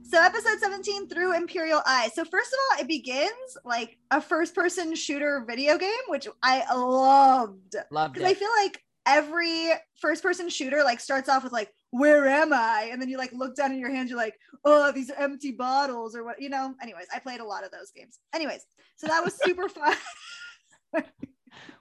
So 0.02 0.22
episode 0.22 0.58
17 0.58 1.08
through 1.08 1.36
Imperial 1.36 1.82
Eye. 1.84 2.08
So 2.14 2.24
first 2.24 2.50
of 2.50 2.58
all, 2.72 2.80
it 2.80 2.88
begins 2.88 3.30
like 3.62 3.98
a 4.10 4.22
first 4.22 4.54
person 4.54 4.94
shooter 4.94 5.44
video 5.46 5.76
game, 5.76 5.90
which 6.08 6.26
I 6.42 6.64
loved. 6.74 7.76
Loved 7.90 8.14
Because 8.14 8.30
I 8.30 8.32
feel 8.32 8.48
like 8.64 8.82
every 9.04 9.70
first 10.00 10.22
person 10.22 10.48
shooter 10.48 10.82
like 10.82 11.00
starts 11.00 11.28
off 11.28 11.44
with 11.44 11.52
like, 11.52 11.70
where 11.90 12.26
am 12.26 12.54
I? 12.54 12.88
And 12.90 13.02
then 13.02 13.10
you 13.10 13.18
like 13.18 13.32
look 13.32 13.54
down 13.54 13.70
in 13.72 13.78
your 13.78 13.90
hand, 13.90 14.08
you're 14.08 14.18
like, 14.18 14.38
oh, 14.64 14.92
these 14.92 15.10
are 15.10 15.16
empty 15.18 15.52
bottles 15.52 16.16
or 16.16 16.24
what, 16.24 16.40
you 16.40 16.48
know. 16.48 16.74
Anyways, 16.82 17.06
I 17.14 17.18
played 17.18 17.40
a 17.40 17.44
lot 17.44 17.64
of 17.64 17.70
those 17.70 17.90
games. 17.94 18.18
Anyways, 18.34 18.64
so 18.96 19.08
that 19.08 19.22
was 19.22 19.34
super 19.34 19.68
fun. 19.68 19.94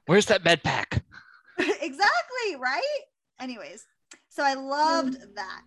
Where's 0.05 0.25
that 0.27 0.43
med 0.43 0.63
pack? 0.63 1.03
exactly, 1.59 2.55
right? 2.59 2.99
Anyways, 3.39 3.85
so 4.29 4.43
I 4.43 4.53
loved 4.53 5.17
that. 5.35 5.61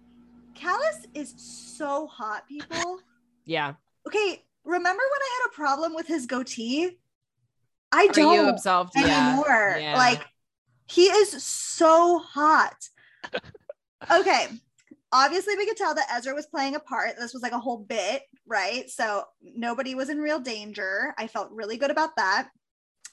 Kallus 0.57 1.07
is 1.15 1.35
so 1.37 2.07
hot, 2.07 2.47
people. 2.49 3.01
Yeah. 3.47 3.75
Okay, 4.07 4.45
remember 4.65 5.03
when 5.03 5.21
I 5.23 5.41
had 5.41 5.51
a 5.51 5.55
problem 5.57 5.95
with 5.95 6.07
his 6.07 6.27
goatee? 6.27 6.99
I 7.91 8.07
Are 8.07 8.13
don't 8.13 8.35
you 8.35 8.49
absolved? 8.49 8.93
Yeah. 8.95 9.29
anymore. 9.31 9.77
Yeah. 9.81 9.97
Like 9.97 10.23
he 10.87 11.05
is 11.07 11.43
so 11.43 12.19
hot. 12.19 12.77
okay. 14.13 14.47
Obviously, 15.13 15.57
we 15.57 15.67
could 15.67 15.77
tell 15.77 15.95
that 15.95 16.07
Ezra 16.15 16.35
was 16.35 16.47
playing 16.47 16.77
a 16.77 16.81
part. 16.81 17.17
This 17.19 17.33
was 17.33 17.43
like 17.43 17.53
a 17.53 17.59
whole 17.59 17.79
bit, 17.79 18.23
right? 18.47 18.89
So 18.89 19.25
nobody 19.43 19.97
was 19.97 20.09
in 20.09 20.19
real 20.19 20.39
danger. 20.39 21.15
I 21.19 21.27
felt 21.27 21.51
really 21.51 21.77
good 21.77 21.91
about 21.91 22.15
that. 22.17 22.51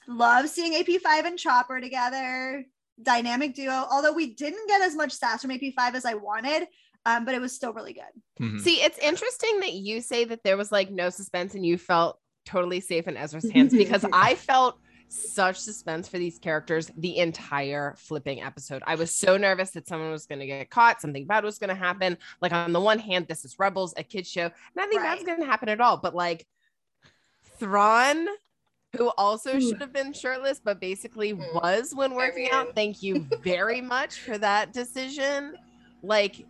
Love 0.08 0.48
seeing 0.48 0.72
AP5 0.72 1.26
and 1.26 1.38
Chopper 1.38 1.80
together. 1.80 2.64
Dynamic 3.00 3.54
duo. 3.54 3.86
Although 3.90 4.14
we 4.14 4.34
didn't 4.34 4.66
get 4.66 4.80
as 4.80 4.96
much 4.96 5.12
sass 5.12 5.42
from 5.42 5.50
AP5 5.50 5.94
as 5.94 6.04
I 6.04 6.14
wanted, 6.14 6.66
um, 7.04 7.24
but 7.24 7.34
it 7.34 7.40
was 7.40 7.54
still 7.54 7.72
really 7.72 7.92
good. 7.92 8.44
Mhm. 8.44 8.60
See, 8.60 8.82
it's 8.82 8.98
interesting 8.98 9.60
that 9.60 9.74
you 9.74 10.00
say 10.00 10.24
that 10.24 10.42
there 10.42 10.56
was 10.56 10.72
like 10.72 10.90
no 10.90 11.10
suspense 11.10 11.54
and 11.54 11.64
you 11.64 11.78
felt 11.78 12.18
totally 12.44 12.80
safe 12.80 13.06
in 13.06 13.16
Ezra's 13.16 13.48
hands 13.50 13.72
because 13.72 14.04
I 14.12 14.34
felt 14.34 14.80
such 15.10 15.58
suspense 15.58 16.08
for 16.08 16.18
these 16.18 16.38
characters 16.38 16.90
the 16.96 17.18
entire 17.18 17.94
flipping 17.98 18.42
episode. 18.42 18.82
I 18.86 18.94
was 18.96 19.14
so 19.14 19.36
nervous 19.36 19.70
that 19.72 19.86
someone 19.86 20.10
was 20.10 20.26
going 20.26 20.40
to 20.40 20.46
get 20.46 20.70
caught, 20.70 21.00
something 21.00 21.26
bad 21.26 21.44
was 21.44 21.58
going 21.58 21.68
to 21.68 21.74
happen. 21.74 22.18
Like, 22.40 22.52
on 22.52 22.72
the 22.72 22.80
one 22.80 22.98
hand, 22.98 23.26
this 23.28 23.44
is 23.44 23.58
Rebels, 23.58 23.94
a 23.96 24.02
kid 24.02 24.26
show. 24.26 24.50
Nothing 24.74 24.98
bad's 24.98 25.24
going 25.24 25.40
to 25.40 25.46
happen 25.46 25.68
at 25.68 25.80
all. 25.80 25.98
But 25.98 26.14
like, 26.14 26.46
Thrawn, 27.58 28.26
who 28.96 29.12
also 29.18 29.58
should 29.60 29.80
have 29.80 29.92
been 29.92 30.12
shirtless, 30.12 30.60
but 30.62 30.80
basically 30.80 31.34
Mm. 31.34 31.54
was 31.54 31.92
when 31.94 32.14
working 32.14 32.48
out. 32.50 32.74
Thank 32.74 33.02
you 33.02 33.26
very 33.42 33.80
much 33.80 34.20
for 34.20 34.38
that 34.38 34.72
decision. 34.72 35.54
Like, 36.02 36.46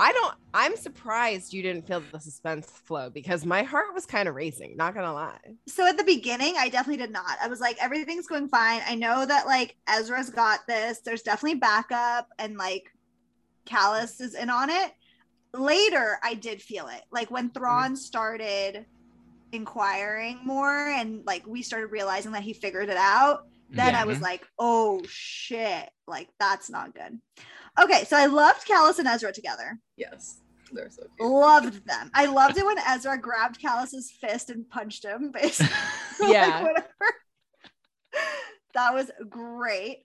I 0.00 0.12
don't, 0.12 0.34
I'm 0.54 0.76
surprised 0.76 1.52
you 1.52 1.62
didn't 1.62 1.86
feel 1.86 2.00
the 2.00 2.20
suspense 2.20 2.66
flow 2.70 3.10
because 3.10 3.44
my 3.44 3.62
heart 3.62 3.94
was 3.94 4.06
kind 4.06 4.28
of 4.28 4.34
racing, 4.34 4.76
not 4.76 4.94
gonna 4.94 5.12
lie. 5.12 5.38
so 5.68 5.86
at 5.86 5.96
the 5.98 6.04
beginning 6.04 6.54
i 6.56 6.68
definitely 6.68 6.96
did 7.04 7.10
not 7.12 7.36
i 7.42 7.48
was 7.48 7.60
like 7.60 7.76
everything's 7.82 8.26
going 8.28 8.48
fine 8.48 8.80
i 8.86 8.94
know 8.94 9.26
that 9.26 9.46
like 9.46 9.76
ezra's 9.88 10.30
got 10.30 10.60
this 10.68 11.00
there's 11.04 11.22
definitely 11.22 11.58
backup 11.58 12.28
and 12.38 12.56
like 12.56 12.84
kallus 13.66 14.20
is 14.20 14.34
in 14.34 14.48
on 14.50 14.70
it 14.70 14.92
later 15.52 16.18
i 16.22 16.32
did 16.34 16.62
feel 16.62 16.86
it 16.88 17.02
like 17.10 17.30
when 17.30 17.50
thrawn 17.50 17.96
started 17.96 18.86
inquiring 19.52 20.38
more 20.44 20.88
and 20.88 21.24
like 21.26 21.46
we 21.46 21.62
started 21.62 21.86
realizing 21.88 22.32
that 22.32 22.42
he 22.42 22.52
figured 22.52 22.88
it 22.88 22.96
out 22.96 23.46
then 23.70 23.94
Yeah. 23.94 24.02
i 24.02 24.04
was 24.04 24.20
like 24.20 24.46
oh 24.58 25.02
shit 25.08 25.88
like 26.06 26.28
that's 26.38 26.68
not 26.70 26.94
good 26.94 27.18
okay 27.80 28.04
so 28.04 28.16
i 28.16 28.26
loved 28.26 28.66
kallus 28.66 28.98
and 28.98 29.08
ezra 29.08 29.32
together 29.32 29.78
Yes, 29.96 30.40
they're 30.72 30.90
so 30.90 31.02
cute. 31.18 31.28
loved 31.30 31.86
them 31.86 32.10
i 32.14 32.26
loved 32.26 32.58
it 32.58 32.66
when 32.66 32.78
ezra 32.78 33.18
grabbed 33.18 33.60
kallus's 33.60 34.10
fist 34.10 34.50
and 34.50 34.68
punched 34.68 35.04
him 35.04 35.30
basically 35.32 35.72
like, 36.20 36.32
Yeah. 36.32 36.62
whatever. 36.62 36.84
that 38.74 38.92
was 38.94 39.10
great. 39.28 40.04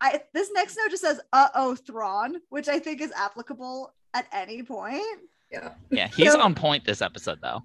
I 0.00 0.20
this 0.32 0.50
next 0.54 0.76
note 0.76 0.90
just 0.90 1.02
says 1.02 1.20
"uh 1.32 1.48
oh 1.54 1.74
Thrawn," 1.74 2.36
which 2.50 2.68
I 2.68 2.78
think 2.78 3.00
is 3.00 3.10
applicable 3.12 3.92
at 4.14 4.26
any 4.32 4.62
point. 4.62 5.02
Yeah. 5.50 5.72
Yeah, 5.90 6.06
he's 6.08 6.32
So- 6.32 6.40
on 6.40 6.54
point 6.54 6.84
this 6.84 7.02
episode 7.02 7.40
though. 7.42 7.62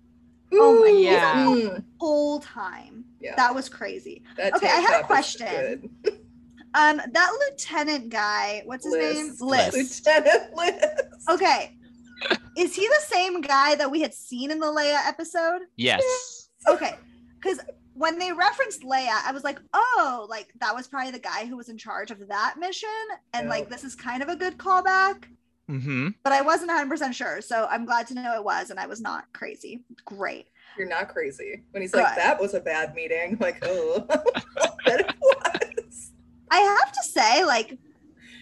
Oh 0.54 0.80
my 0.80 0.88
Ooh, 0.90 1.00
Yeah. 1.00 1.46
mm, 1.46 1.84
Whole 2.00 2.40
time. 2.40 3.06
yeah. 3.20 3.36
That 3.36 3.54
was 3.56 3.70
crazy. 3.70 4.24
that 4.38 4.56
okay, 4.56 4.68
I 4.68 4.76
tank 4.76 4.88
had 4.90 5.02
a 5.02 5.04
question. 5.06 5.90
Um, 6.76 7.00
that 7.12 7.32
lieutenant 7.52 8.10
guy, 8.10 8.64
what's 8.66 8.84
his 8.84 8.96
name? 8.96 9.28
Liz. 9.42 9.74
Liz. 9.76 10.02
Lieutenant 10.06 10.56
Liz. 10.58 10.84
Okay. 11.30 11.78
Is 12.58 12.76
he 12.76 12.88
the 12.88 13.02
same 13.06 13.42
guy 13.42 13.76
that 13.76 13.92
we 13.92 14.02
had 14.02 14.12
seen 14.12 14.50
in 14.50 14.58
the 14.60 14.66
Leia 14.66 14.98
episode? 15.08 15.62
Yes. 15.76 16.50
Okay. 16.68 16.96
Because 17.40 17.60
when 17.94 18.18
they 18.18 18.32
referenced 18.32 18.82
Leia, 18.82 19.20
I 19.24 19.32
was 19.32 19.44
like, 19.44 19.60
oh, 19.76 20.26
like 20.32 20.52
that 20.62 20.74
was 20.74 20.88
probably 20.88 21.12
the 21.12 21.20
guy 21.20 21.46
who 21.46 21.58
was 21.58 21.70
in 21.70 21.78
charge 21.78 22.10
of 22.10 22.28
that 22.28 22.56
mission. 22.60 22.90
And 23.34 23.50
like, 23.50 23.70
this 23.70 23.84
is 23.84 23.94
kind 23.94 24.24
of 24.24 24.30
a 24.30 24.36
good 24.36 24.58
callback, 24.58 25.26
hmm 25.68 26.10
but 26.24 26.34
I 26.34 26.42
wasn't 26.42 26.72
100% 26.72 27.14
sure. 27.14 27.42
So 27.42 27.68
I'm 27.70 27.86
glad 27.86 28.08
to 28.08 28.14
know 28.16 28.36
it 28.36 28.44
was, 28.44 28.70
and 28.70 28.80
I 28.80 28.88
was 28.88 29.02
not 29.02 29.26
crazy. 29.34 29.84
Great. 30.06 30.48
You're 30.78 30.88
not 30.88 31.10
crazy. 31.10 31.64
When 31.72 31.82
he's 31.82 31.94
like, 31.94 32.16
that 32.16 32.40
was 32.40 32.54
a 32.54 32.60
bad 32.60 32.96
meeting. 32.96 33.34
I'm 33.34 33.40
like, 33.40 33.60
oh, 33.64 34.06
that 34.86 35.00
it 35.02 35.14
was. 35.22 36.12
I 36.52 36.58
have 36.58 36.92
to 36.92 37.04
say, 37.04 37.46
like, 37.46 37.78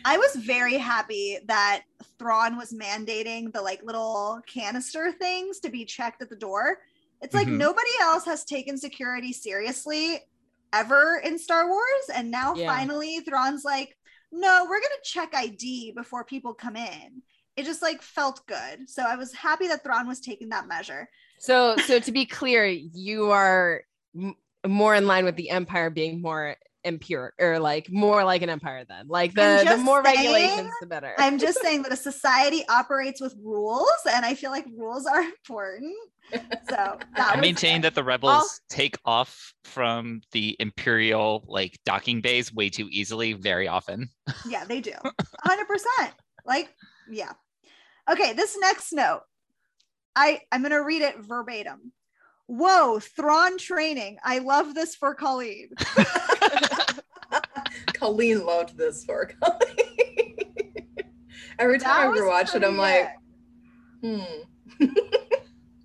I 0.03 0.17
was 0.17 0.35
very 0.35 0.77
happy 0.77 1.37
that 1.47 1.83
Thrawn 2.17 2.57
was 2.57 2.73
mandating 2.73 3.53
the 3.53 3.61
like 3.61 3.83
little 3.83 4.41
canister 4.47 5.11
things 5.11 5.59
to 5.59 5.69
be 5.69 5.85
checked 5.85 6.21
at 6.21 6.29
the 6.29 6.35
door. 6.35 6.79
It's 7.21 7.35
like 7.35 7.47
Mhm. 7.47 7.57
nobody 7.57 7.91
else 8.01 8.25
has 8.25 8.43
taken 8.43 8.77
security 8.77 9.31
seriously 9.31 10.19
ever 10.73 11.21
in 11.23 11.37
Star 11.37 11.67
Wars. 11.67 12.09
And 12.13 12.31
now 12.31 12.55
Yeah. 12.55 12.67
finally 12.67 13.19
Thrawn's 13.19 13.63
like, 13.63 13.95
no, 14.31 14.65
we're 14.69 14.79
gonna 14.79 14.95
check 15.03 15.33
ID 15.33 15.93
before 15.95 16.23
people 16.23 16.53
come 16.53 16.75
in. 16.75 17.21
It 17.57 17.65
just 17.65 17.81
like 17.81 18.01
felt 18.01 18.45
good. 18.47 18.89
So 18.89 19.03
I 19.03 19.15
was 19.15 19.33
happy 19.33 19.67
that 19.67 19.83
Thrawn 19.83 20.07
was 20.07 20.21
taking 20.21 20.49
that 20.49 20.67
measure. 20.67 21.09
So, 21.39 21.75
so 21.77 21.99
to 21.99 22.11
be 22.11 22.25
clear, 22.25 22.65
you 22.65 23.31
are 23.31 23.83
m- 24.15 24.35
more 24.65 24.95
in 24.95 25.05
line 25.05 25.25
with 25.25 25.35
the 25.35 25.49
empire 25.49 25.89
being 25.89 26.21
more 26.21 26.55
empiric 26.83 27.33
or 27.39 27.59
like 27.59 27.91
more 27.91 28.23
like 28.23 28.41
an 28.41 28.49
empire 28.49 28.85
then. 28.87 29.07
Like 29.07 29.33
the 29.33 29.63
the 29.67 29.77
more 29.77 30.03
saying- 30.03 30.17
regulations, 30.17 30.71
the 30.81 30.87
better. 30.87 31.13
I'm 31.17 31.37
just 31.37 31.59
saying 31.63 31.83
that 31.83 31.91
a 31.91 31.97
society 31.97 32.63
operates 32.69 33.21
with 33.21 33.35
rules, 33.43 33.89
and 34.11 34.25
I 34.25 34.35
feel 34.35 34.51
like 34.51 34.65
rules 34.77 35.05
are 35.05 35.21
important. 35.21 35.95
So 36.31 36.39
that 36.69 36.97
I 37.17 37.39
maintain 37.39 37.77
good. 37.81 37.87
that 37.87 37.95
the 37.95 38.03
rebels 38.03 38.61
take 38.69 38.97
off 39.05 39.53
from 39.63 40.21
the 40.31 40.55
imperial 40.59 41.43
like 41.47 41.79
docking 41.85 42.21
bays 42.21 42.53
way 42.53 42.69
too 42.69 42.87
easily 42.89 43.33
very 43.33 43.67
often. 43.67 44.09
Yeah, 44.47 44.63
they 44.65 44.81
do. 44.81 44.93
100%. 45.45 45.57
Like, 46.45 46.73
yeah. 47.09 47.33
Okay, 48.09 48.33
this 48.33 48.57
next 48.59 48.93
note. 48.93 49.21
I 50.15 50.41
I'm 50.51 50.61
going 50.61 50.71
to 50.71 50.83
read 50.83 51.01
it 51.01 51.19
verbatim. 51.19 51.91
Whoa, 52.47 52.99
Thrawn 52.99 53.57
training. 53.57 54.17
I 54.25 54.39
love 54.39 54.73
this 54.73 54.95
for 54.95 55.15
Colleen. 55.15 55.69
Colleen 58.01 58.43
loved 58.43 58.75
this 58.75 59.05
for 59.05 59.27
Colleen. 59.27 60.37
Every 61.59 61.77
time 61.77 62.11
I 62.11 62.17
rewatch 62.17 62.55
it, 62.55 62.63
I'm 62.63 62.75
like, 62.75 63.09
hmm. 64.01 64.23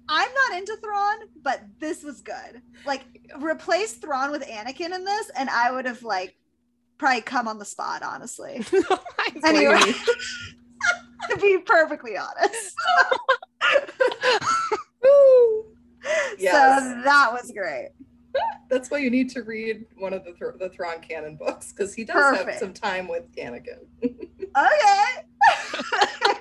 I'm 0.08 0.28
not 0.34 0.58
into 0.58 0.76
Thrawn, 0.82 1.16
but 1.42 1.60
this 1.78 2.02
was 2.02 2.22
good. 2.22 2.62
Like, 2.86 3.02
replace 3.38 3.92
Thrawn 3.92 4.30
with 4.30 4.46
Anakin 4.46 4.94
in 4.94 5.04
this, 5.04 5.30
and 5.36 5.50
I 5.50 5.70
would 5.70 5.84
have 5.84 6.02
like 6.02 6.34
probably 6.96 7.20
come 7.20 7.48
on 7.48 7.58
the 7.58 7.66
spot, 7.66 8.02
honestly. 8.02 8.64
You 9.34 9.42
Anyway. 9.44 9.92
to 11.28 11.36
be 11.36 11.58
perfectly 11.58 12.16
honest. 12.16 12.74
Yes. 16.38 16.82
So 16.82 17.02
that 17.02 17.32
was 17.32 17.52
great. 17.54 17.90
That's 18.70 18.91
why 18.91 18.99
you 18.99 19.11
need 19.11 19.30
to 19.30 19.43
read 19.43 19.84
one 19.97 20.12
of 20.12 20.24
the 20.24 20.32
Thr- 20.32 20.57
the 20.59 20.68
Thrawn 20.70 21.01
canon 21.01 21.37
books 21.37 21.72
because 21.72 21.95
he 21.95 22.05
does 22.05 22.14
Perfect. 22.14 22.51
have 22.51 22.59
some 22.59 22.72
time 22.72 23.09
with 23.09 23.24
Anakin. 23.37 23.87
Okay. 24.57 26.39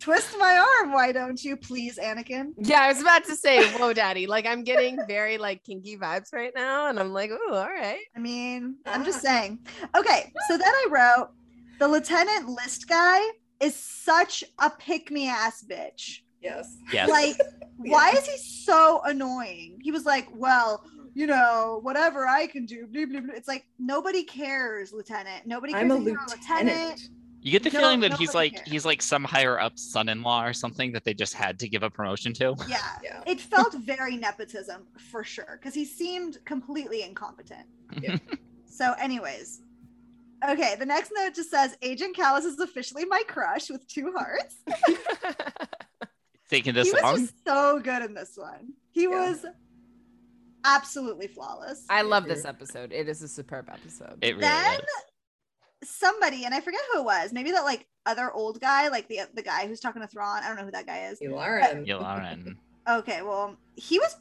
Twist 0.00 0.34
my 0.36 0.58
arm, 0.80 0.92
why 0.92 1.12
don't 1.12 1.42
you, 1.44 1.56
please, 1.56 1.96
Anakin? 1.96 2.52
yeah, 2.58 2.80
I 2.80 2.88
was 2.88 3.00
about 3.00 3.24
to 3.26 3.36
say, 3.36 3.64
whoa, 3.78 3.92
daddy. 3.92 4.26
Like 4.26 4.46
I'm 4.46 4.64
getting 4.64 4.98
very 5.06 5.38
like 5.38 5.62
kinky 5.62 5.96
vibes 5.96 6.32
right 6.32 6.50
now, 6.56 6.88
and 6.88 6.98
I'm 6.98 7.12
like, 7.12 7.30
oh, 7.32 7.54
all 7.54 7.68
right. 7.68 8.00
I 8.16 8.18
mean, 8.18 8.76
I'm 8.84 9.04
just 9.04 9.18
Ah. 9.18 9.28
saying. 9.28 9.60
Okay, 9.96 10.32
so 10.48 10.58
then 10.58 10.66
I 10.68 10.86
wrote 10.90 11.30
the 11.78 11.86
lieutenant 11.86 12.48
Lyste 12.48 12.88
guy 12.88 13.20
is 13.60 13.76
such 13.76 14.42
a 14.58 14.68
pick 14.70 15.12
me 15.12 15.28
ass 15.28 15.64
bitch. 15.70 16.18
Yes. 16.42 16.76
Yes. 16.92 17.08
Like, 17.08 17.36
why 17.76 18.10
is 18.10 18.26
he 18.26 18.36
so 18.36 19.00
annoying? 19.04 19.78
He 19.80 19.92
was 19.92 20.04
like, 20.04 20.26
well, 20.34 20.84
you 21.14 21.26
know, 21.26 21.80
whatever 21.82 22.26
I 22.26 22.46
can 22.46 22.64
do. 22.66 22.86
Blah, 22.86 23.06
blah, 23.06 23.20
blah. 23.20 23.34
It's 23.34 23.48
like 23.48 23.66
nobody 23.78 24.22
cares, 24.24 24.92
Lieutenant. 24.92 25.46
Nobody 25.46 25.72
cares 25.72 25.84
I'm 25.84 25.90
a 25.90 25.96
if 25.98 26.04
you're 26.04 26.20
lieutenant. 26.28 27.00
you 27.42 27.50
get 27.52 27.62
the 27.64 27.70
no- 27.70 27.80
feeling 27.80 28.00
that 28.00 28.14
he's 28.14 28.34
like 28.34 28.54
cares. 28.54 28.68
he's 28.68 28.84
like 28.86 29.02
some 29.02 29.24
higher 29.24 29.58
up 29.60 29.78
son-in-law 29.78 30.44
or 30.46 30.52
something 30.52 30.92
that 30.92 31.04
they 31.04 31.12
just 31.14 31.34
had 31.34 31.58
to 31.58 31.68
give 31.68 31.82
a 31.82 31.90
promotion 31.90 32.32
to. 32.34 32.54
Yeah. 32.68 32.78
Yeah. 33.02 33.20
It 33.26 33.40
felt 33.40 33.74
very 33.74 34.16
nepotism 34.16 34.86
for 35.10 35.24
sure 35.24 35.58
because 35.60 35.74
he 35.74 35.84
seemed 35.84 36.38
completely 36.44 37.02
incompetent. 37.02 37.66
Yeah. 38.00 38.16
So, 38.64 38.94
anyways, 38.98 39.60
okay. 40.48 40.76
The 40.78 40.86
next 40.86 41.12
note 41.14 41.34
just 41.34 41.50
says 41.50 41.76
Agent 41.82 42.16
Kallus 42.16 42.44
is 42.46 42.58
officially 42.58 43.04
my 43.04 43.22
crush 43.28 43.68
with 43.68 43.86
two 43.86 44.14
hearts. 44.16 44.56
Taking 46.48 46.74
he 46.74 46.80
this 46.82 46.92
was 46.92 47.02
long. 47.02 47.16
just 47.20 47.34
so 47.46 47.80
good 47.80 48.02
in 48.02 48.14
this 48.14 48.32
one. 48.36 48.72
He 48.92 49.02
Yeah. 49.04 49.08
was 49.30 49.44
absolutely 50.64 51.26
flawless. 51.26 51.84
I 51.88 52.02
love 52.02 52.24
this 52.26 52.44
episode. 52.44 52.92
It 52.92 53.08
is 53.08 53.22
a 53.22 53.28
superb 53.28 53.68
episode. 53.70 54.18
It 54.22 54.30
really 54.36 54.40
then 54.40 54.80
is. 54.80 55.88
somebody, 55.88 56.44
and 56.44 56.54
I 56.54 56.60
forget 56.60 56.80
who 56.92 57.00
it 57.00 57.04
was, 57.04 57.32
maybe 57.32 57.50
that 57.52 57.64
like 57.64 57.86
other 58.06 58.30
old 58.32 58.60
guy, 58.60 58.88
like 58.88 59.08
the 59.08 59.20
the 59.34 59.42
guy 59.42 59.66
who's 59.66 59.80
talking 59.80 60.02
to 60.02 60.08
Thrawn. 60.08 60.42
I 60.42 60.48
don't 60.48 60.56
know 60.56 60.64
who 60.64 60.70
that 60.72 60.86
guy 60.86 61.06
is. 61.10 61.20
Yularen. 61.20 61.86
Yularen. 61.86 62.56
Okay, 62.88 63.22
well, 63.22 63.56
he 63.76 64.00
was 64.00 64.16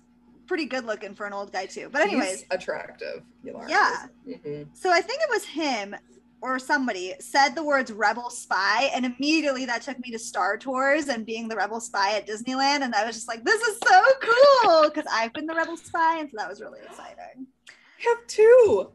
pretty 0.46 0.66
good 0.66 0.86
looking 0.86 1.16
for 1.16 1.26
an 1.26 1.34
old 1.34 1.52
guy 1.52 1.66
too. 1.66 1.90
But 1.92 2.04
He's 2.04 2.12
anyways, 2.12 2.46
attractive. 2.52 3.24
Yularen 3.44 3.68
Yeah. 3.70 4.06
is. 4.28 4.36
Mhm. 4.38 4.68
So 4.78 4.92
I 4.92 5.02
think 5.02 5.20
it 5.20 5.30
was 5.32 5.44
him 5.46 5.96
or 6.42 6.60
somebody 6.60 7.14
said 7.20 7.50
the 7.50 7.64
words 7.64 7.92
rebel 7.92 8.30
spy 8.30 8.90
and 8.94 9.06
immediately 9.06 9.66
that 9.66 9.82
took 9.82 10.00
me 10.00 10.12
to 10.12 10.20
Star 10.20 10.58
Tours 10.58 11.08
and 11.08 11.26
being 11.26 11.48
the 11.48 11.56
rebel 11.56 11.80
spy 11.80 12.16
at 12.18 12.28
Disneyland 12.28 12.82
and 12.82 12.96
I 12.96 13.06
was 13.06 13.16
just 13.16 13.28
like 13.28 13.44
this 13.44 13.62
is 13.62 13.78
so 13.84 14.04
cool 14.22 14.90
because 14.90 15.06
I've 15.12 15.34
been 15.34 15.46
the 15.46 15.56
rebel 15.56 15.78
spy 15.78 16.18
and 16.20 16.30
so 16.30 16.38
that 16.38 16.50
was 16.50 16.62
really 16.62 16.80
exciting. 16.80 17.48
I 17.70 18.10
have 18.10 18.28
two. 18.28 18.92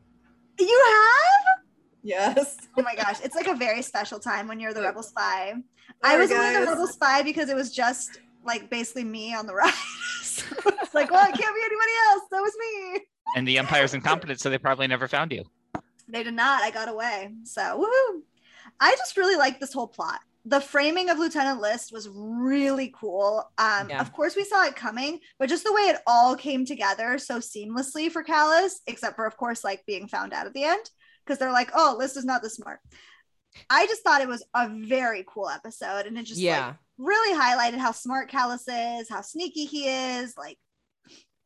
You 0.59 0.85
have? 0.91 1.65
Yes. 2.03 2.57
Oh 2.79 2.83
my 2.83 2.95
gosh, 2.95 3.21
it's 3.23 3.35
like 3.35 3.47
a 3.47 3.55
very 3.55 3.83
special 3.83 4.19
time 4.19 4.49
when 4.49 4.61
you're 4.61 4.75
the 4.75 4.83
rebel 4.83 5.03
spy. 5.03 5.55
I 6.03 6.11
Sorry, 6.11 6.21
was 6.21 6.33
only 6.33 6.61
the 6.61 6.71
rebel 6.71 6.87
spy 6.87 7.23
because 7.23 7.49
it 7.49 7.57
was 7.57 7.73
just 7.73 8.21
like 8.45 8.71
basically 8.71 9.05
me 9.05 9.35
on 9.35 9.47
the 9.47 9.55
ride. 9.55 9.73
so 10.23 10.45
it's 10.67 10.95
like, 10.95 11.11
well, 11.11 11.25
it 11.25 11.35
can't 11.37 11.55
be 11.55 11.63
anybody 11.65 11.93
else. 12.09 12.23
That 12.31 12.41
was 12.41 12.53
me. 12.59 13.01
And 13.35 13.47
the 13.47 13.59
Empire's 13.59 13.93
incompetent, 13.93 14.41
so 14.41 14.51
they 14.51 14.59
probably 14.59 14.87
never 14.87 15.09
found 15.09 15.33
you. 15.33 15.45
They 16.09 16.23
did 16.23 16.35
not. 16.35 16.63
I 16.63 16.71
got 16.71 16.89
away. 16.89 17.33
So, 17.45 17.61
woohoo. 17.61 18.21
I 18.81 18.93
just 18.97 19.17
really 19.17 19.37
like 19.37 19.61
this 19.61 19.73
whole 19.73 19.89
plot. 19.89 20.21
The 20.45 20.61
framing 20.61 21.11
of 21.11 21.19
Lieutenant 21.19 21.61
Lyste 21.61 21.93
was 21.93 22.09
really 22.13 22.93
cool. 22.95 23.51
Um, 23.59 23.89
Yeah. 23.91 24.01
Of 24.01 24.13
course, 24.13 24.37
we 24.37 24.45
saw 24.45 24.65
it 24.65 24.77
coming, 24.77 25.19
but 25.39 25.49
just 25.49 25.65
the 25.65 25.73
way 25.73 25.83
it 25.83 26.01
all 26.07 26.37
came 26.37 26.65
together 26.65 27.19
so 27.19 27.39
seamlessly 27.39 28.11
for 28.11 28.23
Kallus, 28.23 28.75
except 28.87 29.17
for, 29.17 29.27
of 29.27 29.37
course, 29.37 29.65
like 29.65 29.85
being 29.87 30.07
found 30.07 30.33
out 30.33 30.47
at 30.47 30.55
the 30.55 30.65
end, 30.65 30.89
because 31.25 31.39
they're 31.39 31.53
like, 31.53 31.71
oh, 31.75 31.97
Lyste 31.99 32.17
is 32.17 32.25
not 32.25 32.43
this 32.43 32.55
smart. 32.55 32.79
I 33.71 33.87
just 33.87 34.03
thought 34.03 34.21
it 34.21 34.29
was 34.29 34.45
a 34.55 34.69
very 34.69 35.25
cool 35.27 35.49
episode, 35.49 36.07
and 36.07 36.17
it 36.19 36.25
just 36.27 36.41
yeah. 36.41 36.67
like 36.67 36.77
really 36.99 37.37
highlighted 37.37 37.79
how 37.79 37.93
smart 37.93 38.31
Kallus 38.31 38.65
is, 38.69 39.09
how 39.09 39.23
sneaky 39.23 39.65
he 39.65 39.89
is, 39.89 40.35
like 40.37 40.59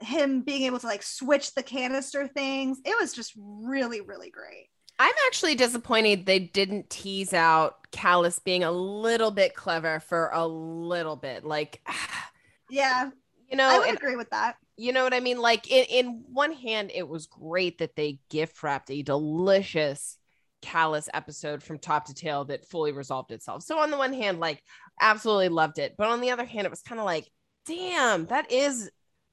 him 0.01 0.43
being 0.43 0.63
able 0.63 0.79
to 0.79 0.87
like 0.87 1.03
switch 1.03 1.55
the 1.55 1.63
canister 1.63 2.27
things. 2.27 2.79
It 2.85 2.97
was 3.01 3.13
just 3.13 3.33
really, 3.37 4.01
really 4.01 4.31
great. 4.31 4.69
I'm 4.99 5.15
actually 5.27 5.55
disappointed 5.55 6.27
they 6.27 6.39
didn't 6.39 6.91
tease 6.91 7.33
out 7.33 7.91
Kallus 7.91 8.43
being 8.43 8.65
a 8.65 8.71
little 8.71 9.31
bit 9.31 9.55
clever 9.55 10.01
for 10.01 10.31
a 10.35 10.47
little 10.47 11.17
bit. 11.17 11.45
Like, 11.45 11.81
Yeah, 12.71 13.11
you 13.51 13.57
know, 13.57 13.67
I 13.69 13.79
would 13.79 13.89
and- 13.89 13.97
agree 13.97 14.17
with 14.17 14.31
that. 14.31 14.57
you 14.77 14.93
know 14.93 15.03
what 15.03 15.15
I 15.15 15.21
mean? 15.21 15.39
Like, 15.41 15.71
in, 15.71 15.85
in 15.87 16.25
one 16.33 16.53
hand, 16.53 16.91
it 16.95 17.09
was 17.09 17.27
great 17.27 17.79
that 17.79 17.97
they 17.97 18.21
gift 18.29 18.63
wrapped 18.63 18.91
a 18.91 19.03
delicious 19.03 20.17
Kallus 20.63 21.09
episode 21.15 21.63
from 21.63 21.79
top 21.79 22.05
to 22.07 22.15
tail 22.15 22.45
that 22.45 22.67
fully 22.69 22.93
resolved 22.93 23.33
itself. 23.33 23.63
So, 23.63 23.79
on 23.79 23.91
the 23.91 23.97
one 23.97 24.13
hand, 24.13 24.39
like, 24.39 24.63
absolutely 25.01 25.49
loved 25.49 25.79
it. 25.79 25.95
But 25.97 26.09
on 26.09 26.21
the 26.21 26.31
other 26.31 26.45
hand, 26.45 26.67
it 26.67 26.71
was 26.71 26.83
kind 26.83 27.01
of 27.01 27.07
like, 27.07 27.27
damn, 27.67 28.27
that 28.27 28.53
is 28.53 28.91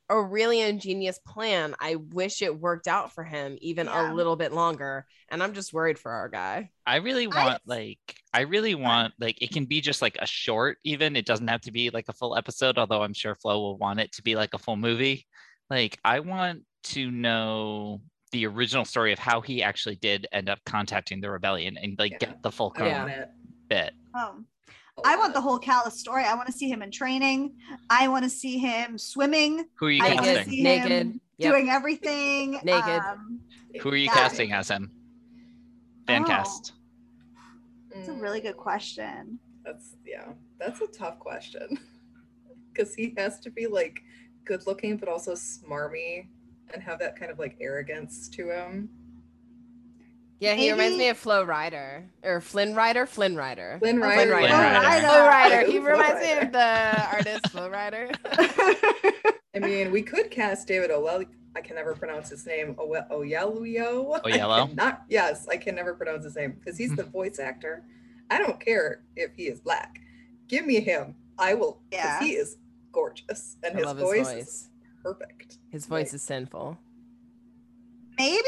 a 0.10 0.22
really 0.22 0.62
ingenious 0.62 1.20
plan. 1.20 1.76
I 1.80 1.96
wish 1.96 2.42
it 2.42 2.58
worked 2.60 2.88
out 2.88 3.14
for 3.14 3.24
him 3.24 3.58
even 3.62 3.88
Yeah. 3.88 4.12
a 4.12 4.14
little 4.14 4.36
bit 4.36 4.54
longer. 4.54 5.06
And 5.30 5.44
I'm 5.44 5.54
just 5.54 5.74
worried 5.74 6.00
for 6.00 6.12
our 6.12 6.30
guy. 6.30 6.70
I 6.86 6.98
really 6.98 7.28
I- 7.32 7.46
want 7.46 7.62
like 7.66 8.00
I 8.34 8.42
really 8.42 8.76
want 8.76 9.14
like 9.20 9.42
it 9.42 9.52
can 9.52 9.66
be 9.66 9.82
just 9.82 10.02
like 10.02 10.18
a 10.22 10.26
short 10.28 10.78
even. 10.84 11.16
It 11.16 11.26
doesn't 11.26 11.48
have 11.48 11.62
to 11.62 11.72
be 11.72 11.90
like 11.90 12.06
a 12.08 12.14
full 12.14 12.38
episode, 12.38 12.78
although 12.78 13.02
I'm 13.04 13.14
sure 13.14 13.36
Flo 13.36 13.60
will 13.60 13.78
want 13.78 14.00
it 14.00 14.12
to 14.14 14.22
be 14.22 14.36
like 14.36 14.54
a 14.54 14.60
full 14.60 14.78
movie. 14.78 15.26
Like 15.70 16.00
I 16.06 16.22
want 16.22 16.64
to 16.84 17.12
know 17.12 18.02
the 18.32 18.46
original 18.46 18.86
story 18.86 19.12
of 19.14 19.20
how 19.20 19.42
he 19.42 19.62
actually 19.64 19.96
did 19.98 20.28
end 20.32 20.50
up 20.50 20.60
contacting 20.66 21.20
the 21.22 21.30
rebellion 21.32 21.78
and 21.78 21.98
like 22.00 22.12
Yeah. 22.14 22.18
get 22.20 22.44
the 22.44 22.52
full 22.52 22.74
Yeah. 22.78 23.26
bit. 23.68 23.94
Oh, 24.16 24.36
A 24.40 24.44
I 25.06 25.16
want 25.16 25.34
the 25.34 25.42
whole 25.42 25.60
Kallus 25.60 25.94
story. 25.94 26.24
I 26.24 26.34
want 26.36 26.48
to 26.48 26.54
see 26.54 26.70
him 26.70 26.82
in 26.82 26.92
training. 26.92 27.54
I 27.90 28.08
want 28.08 28.24
to 28.24 28.30
see 28.30 28.58
him 28.58 28.98
swimming. 28.98 29.66
Who 29.80 29.88
are 29.88 29.92
you 29.92 30.04
I 30.04 30.16
casting? 30.16 30.50
see 30.54 30.64
Naked. 30.64 30.92
him 30.92 31.22
Yep. 31.40 31.54
doing 31.54 31.70
everything 31.70 32.52
Naked. 32.64 33.02
Um, 33.02 33.40
Who 33.82 33.90
are 33.90 33.96
you 33.96 34.06
Yeah. 34.06 34.14
casting 34.14 34.52
as 34.54 34.70
him? 34.70 34.92
Fan 36.08 36.24
Oh. 36.24 36.28
cast. 36.28 36.74
That's 37.94 38.08
a 38.10 38.14
really 38.14 38.42
good 38.42 38.58
question. 38.58 39.40
That's 39.64 39.96
yeah, 40.06 40.34
that's 40.60 40.82
a 40.82 40.88
tough 40.88 41.20
question. 41.20 41.80
Because 42.74 42.94
he 42.94 43.16
has 43.18 43.40
to 43.40 43.50
be 43.50 43.66
like 43.66 44.04
good 44.46 44.68
looking, 44.68 44.98
but 44.98 45.10
also 45.10 45.34
smarmy 45.34 46.28
and 46.72 46.84
have 46.84 47.00
that 47.00 47.16
kind 47.20 47.32
of 47.32 47.40
like 47.40 47.58
arrogance 47.60 48.30
to 48.30 48.52
him. 48.52 48.88
Yeah, 50.40 50.54
he 50.54 50.72
reminds 50.72 50.98
me 50.98 51.10
of 51.10 51.18
Flo 51.18 51.44
Rider 51.44 52.06
or 52.24 52.42
Flynn 52.42 52.76
Rider. 52.76 53.08
Flynn 53.08 53.36
Rider. 53.36 53.78
Flynn 53.80 54.00
Rider. 54.00 54.18
Flynn 54.20 54.32
Rider. 54.32 54.50
Flynn 54.50 54.84
Rider. 54.84 55.08
Flo 55.08 55.28
Rider. 55.28 55.72
He 55.72 55.80
reminds 55.80 56.22
me 56.22 56.32
of 56.34 56.52
the 56.52 57.08
artist 57.12 57.50
Flo 57.50 57.70
Rida. 57.70 59.34
I 59.56 59.60
mean, 59.60 59.92
we 59.92 60.04
could 60.04 60.30
cast 60.30 60.68
David 60.68 60.92
Oel. 60.92 61.26
I 61.56 61.62
can 61.62 61.76
never 61.76 61.96
pronounce 61.96 62.30
his 62.30 62.46
name. 62.46 62.76
Owe- 62.78 63.08
Oyeluyo. 63.12 64.22
I 64.24 64.32
Oyelowo? 64.32 64.68
cannot- 64.68 65.04
Yes, 65.10 65.48
I 65.48 65.58
can 65.58 65.74
never 65.74 65.96
pronounce 65.96 66.24
his 66.24 66.36
name 66.36 66.52
because 66.52 66.78
he's 66.78 66.96
the 66.96 67.04
hmm. 67.04 67.10
voice 67.12 67.40
actor. 67.40 67.84
I 68.30 68.38
don't 68.38 68.60
care 68.60 69.02
if 69.16 69.32
he 69.36 69.44
is 69.44 69.60
black. 69.60 70.02
Give 70.48 70.68
me 70.68 70.80
him. 70.82 71.16
I 71.40 71.56
will. 71.56 71.82
Because 71.90 72.06
Yeah. 72.06 72.20
he 72.24 72.32
is 72.34 72.58
gorgeous 72.92 73.58
and 73.64 73.74
I 73.74 73.78
his 73.78 73.86
love 73.86 73.98
voice, 73.98 74.30
his 74.30 74.30
is 74.30 74.36
voice. 74.36 74.70
perfect. 75.04 75.58
His 75.72 75.86
voice 75.88 76.14
is 76.14 76.22
sinful. 76.22 76.78
Maybe 78.20 78.44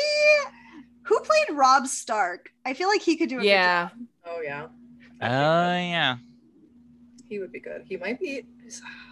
who 1.09 1.19
played 1.21 1.57
Robb 1.57 1.87
Stark? 1.87 2.51
I 2.65 2.73
feel 2.73 2.87
like 2.87 3.01
he 3.01 3.17
could 3.17 3.29
do 3.29 3.39
a 3.39 3.43
Yeah. 3.43 3.89
good 3.89 3.97
job. 3.99 4.07
Oh 4.25 4.41
yeah, 4.41 4.67
Oh 5.21 5.71
yeah. 5.77 6.17
he 7.27 7.39
would 7.39 7.51
be 7.51 7.59
good. 7.59 7.83
He 7.87 7.97
might 7.97 8.19
be. 8.19 8.45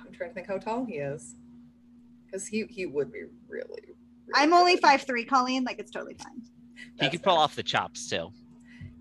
I'm 0.05 0.13
trying 0.13 0.29
to 0.29 0.33
think 0.35 0.47
how 0.47 0.57
tall 0.59 0.85
he 0.85 0.95
is. 0.95 1.35
Because 2.25 2.45
he 2.47 2.65
he 2.69 2.85
would 2.85 3.11
be 3.11 3.23
really. 3.47 3.67
really 3.81 3.95
I'm 4.35 4.53
only 4.53 4.73
good. 4.75 4.81
five 4.83 5.01
three, 5.01 5.25
Colleen. 5.25 5.63
Like 5.63 5.79
it's 5.79 5.91
totally 5.91 6.15
fine. 6.15 6.41
He 6.99 7.09
could 7.09 7.23
pull 7.23 7.33
fair. 7.35 7.43
off 7.43 7.55
the 7.55 7.63
chops 7.63 8.07
too. 8.09 8.31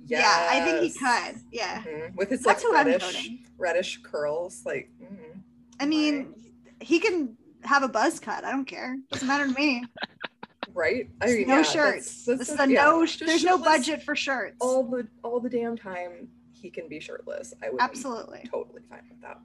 Yeah, 0.07 0.49
I 0.51 0.61
think 0.61 0.81
he 0.81 0.91
could. 0.99 1.41
Yeah. 1.53 1.83
Mhm. 1.83 2.15
With 2.17 2.31
his 2.31 2.43
That's 2.43 2.65
like 2.65 2.87
reddish, 2.87 3.31
reddish 3.59 4.01
curls, 4.03 4.63
like 4.65 4.89
mhm. 5.03 5.41
I 5.81 5.85
mean, 5.87 6.33
he 6.81 6.99
can 7.01 7.37
have 7.63 7.83
a 7.83 7.89
buzz 7.89 8.21
cut. 8.21 8.45
I 8.45 8.53
don't 8.53 8.65
care. 8.65 8.97
Doesn't 9.11 9.27
matter 9.29 9.47
to 9.47 9.53
me. 9.55 9.85
right? 10.75 11.09
I 11.21 11.27
mean, 11.27 11.49
no 11.49 11.57
yeah, 11.59 11.63
shirts. 11.63 12.25
that's- 12.25 12.25
This 12.25 12.39
that's 12.49 12.51
is 12.51 12.61
a 12.61 12.73
yeah, 12.73 12.85
no. 12.85 13.07
just 13.07 13.25
There's 13.27 13.45
no 13.45 13.59
budget 13.59 14.03
for 14.03 14.15
shirts. 14.17 14.57
All 14.61 14.85
the 14.85 15.07
all 15.23 15.41
the 15.41 15.51
damn 15.51 15.77
time 15.77 16.29
he 16.53 16.71
can 16.71 16.89
be 16.89 17.01
shirtless. 17.01 17.53
I 17.63 17.71
would 17.71 17.81
Absolutely. 17.81 18.41
be 18.43 18.49
totally 18.49 18.83
fine 18.89 19.03
with 19.11 19.21
that. 19.23 19.41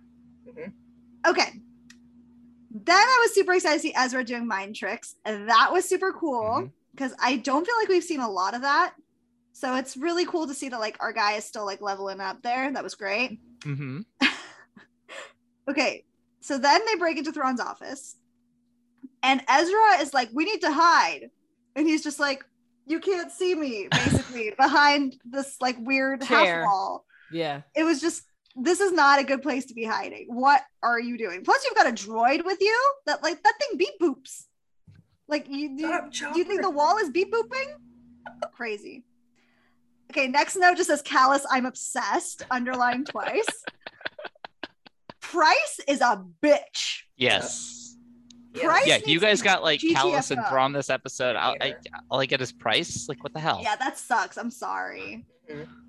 Mhm. 0.48 0.72
Okay. 1.28 1.62
Then 2.74 2.98
I 2.98 3.20
was 3.24 3.34
super 3.36 3.54
excited 3.54 3.76
to 3.76 3.82
see 3.82 3.94
Ezra 3.96 4.24
doing 4.24 4.48
mind 4.48 4.76
tricks. 4.76 5.16
and 5.26 5.50
That 5.50 5.72
was 5.72 5.88
super 5.88 6.14
cool 6.14 6.72
because 6.96 7.14
I 7.20 7.38
don't 7.38 7.66
feel 7.66 7.76
like 7.78 7.90
we've 7.90 8.04
seen 8.04 8.22
a 8.22 8.30
lot 8.30 8.54
of 8.56 8.62
that. 8.62 8.94
So 9.54 9.76
it's 9.76 9.98
really 9.98 10.26
cool 10.26 10.48
to 10.48 10.54
see 10.54 10.70
that 10.70 10.80
like 10.80 10.96
our 11.02 11.12
guy 11.12 11.34
is 11.34 11.44
still 11.46 11.66
like 11.66 11.82
leveling 11.82 12.22
up 12.22 12.42
there. 12.42 12.72
That 12.72 12.84
was 12.84 12.96
great. 12.96 13.40
Mm-hmm. 13.62 14.00
Okay. 15.68 16.06
So 16.40 16.58
then 16.58 16.82
they 16.88 16.96
break 16.96 17.18
into 17.18 17.32
Thrawn's 17.32 17.62
office. 17.62 18.16
And 19.24 19.42
Ezra 19.48 20.00
is 20.00 20.14
like, 20.14 20.30
we 20.34 20.46
need 20.46 20.62
to 20.62 20.72
hide. 20.72 21.30
And 21.76 21.88
he's 21.88 22.04
just 22.04 22.20
like, 22.20 22.44
you 22.86 23.00
can't 23.00 23.32
see 23.32 23.56
me, 23.56 23.88
basically, 23.92 24.54
behind 24.58 25.16
this 25.26 25.58
like 25.62 25.78
weird 25.80 26.22
Chair. 26.22 26.62
half 26.62 26.66
wall. 26.66 27.06
Yeah. 27.32 27.62
It 27.76 27.84
was 27.84 28.02
just, 28.02 28.24
this 28.56 28.82
is 28.82 28.92
not 28.92 29.20
a 29.20 29.24
good 29.24 29.42
place 29.42 29.66
to 29.68 29.74
be 29.74 29.86
hiding. 29.86 30.28
What 30.30 30.62
are 30.84 31.00
you 31.00 31.18
doing? 31.18 31.44
Plus, 31.44 31.64
you've 31.64 31.76
got 31.76 31.88
a 31.88 31.92
droid 31.92 32.44
with 32.44 32.60
you 32.60 32.94
that 33.06 33.24
like 33.24 33.42
that 33.44 33.54
thing 33.60 33.78
beep 33.78 34.00
boops. 34.02 34.46
Like 35.28 35.48
you, 35.48 35.70
you, 35.78 35.88
Shut 35.88 36.04
up, 36.04 36.34
do 36.34 36.40
you 36.40 36.44
think 36.44 36.62
the 36.62 36.70
wall 36.70 36.98
is 36.98 37.10
beep 37.10 37.32
booping? 37.32 37.76
Crazy. 38.54 39.06
Okay, 40.12 40.28
next 40.28 40.58
note 40.58 40.76
just 40.76 40.90
says 40.90 41.02
Kallus, 41.02 41.44
I'm 41.50 41.66
obsessed, 41.66 42.44
underlined 42.52 43.08
twice. 43.08 43.46
Pryce 45.22 45.80
is 45.88 46.02
a 46.02 46.22
bitch. 46.44 47.04
Yes. 47.16 47.81
Yeah. 48.54 48.66
Pryce 48.66 48.88
Yeah, 48.88 48.98
you 49.06 49.20
guys 49.20 49.42
got 49.42 49.64
like 49.64 49.80
Kallus 49.80 50.32
and 50.32 50.42
GTFO. 50.42 50.50
Thrawn 50.50 50.74
this 50.74 50.90
episode. 50.90 51.36
I, 51.36 51.56
I, 51.62 51.76
all 52.10 52.20
I 52.20 52.26
get 52.26 52.42
is 52.42 52.52
Pryce. 52.52 53.08
Like 53.08 53.24
what 53.24 53.34
the 53.34 53.40
hell? 53.40 53.60
Yeah, 53.62 53.76
that 53.78 53.98
sucks. 53.98 54.38
I'm 54.38 54.52
sorry. 54.52 55.26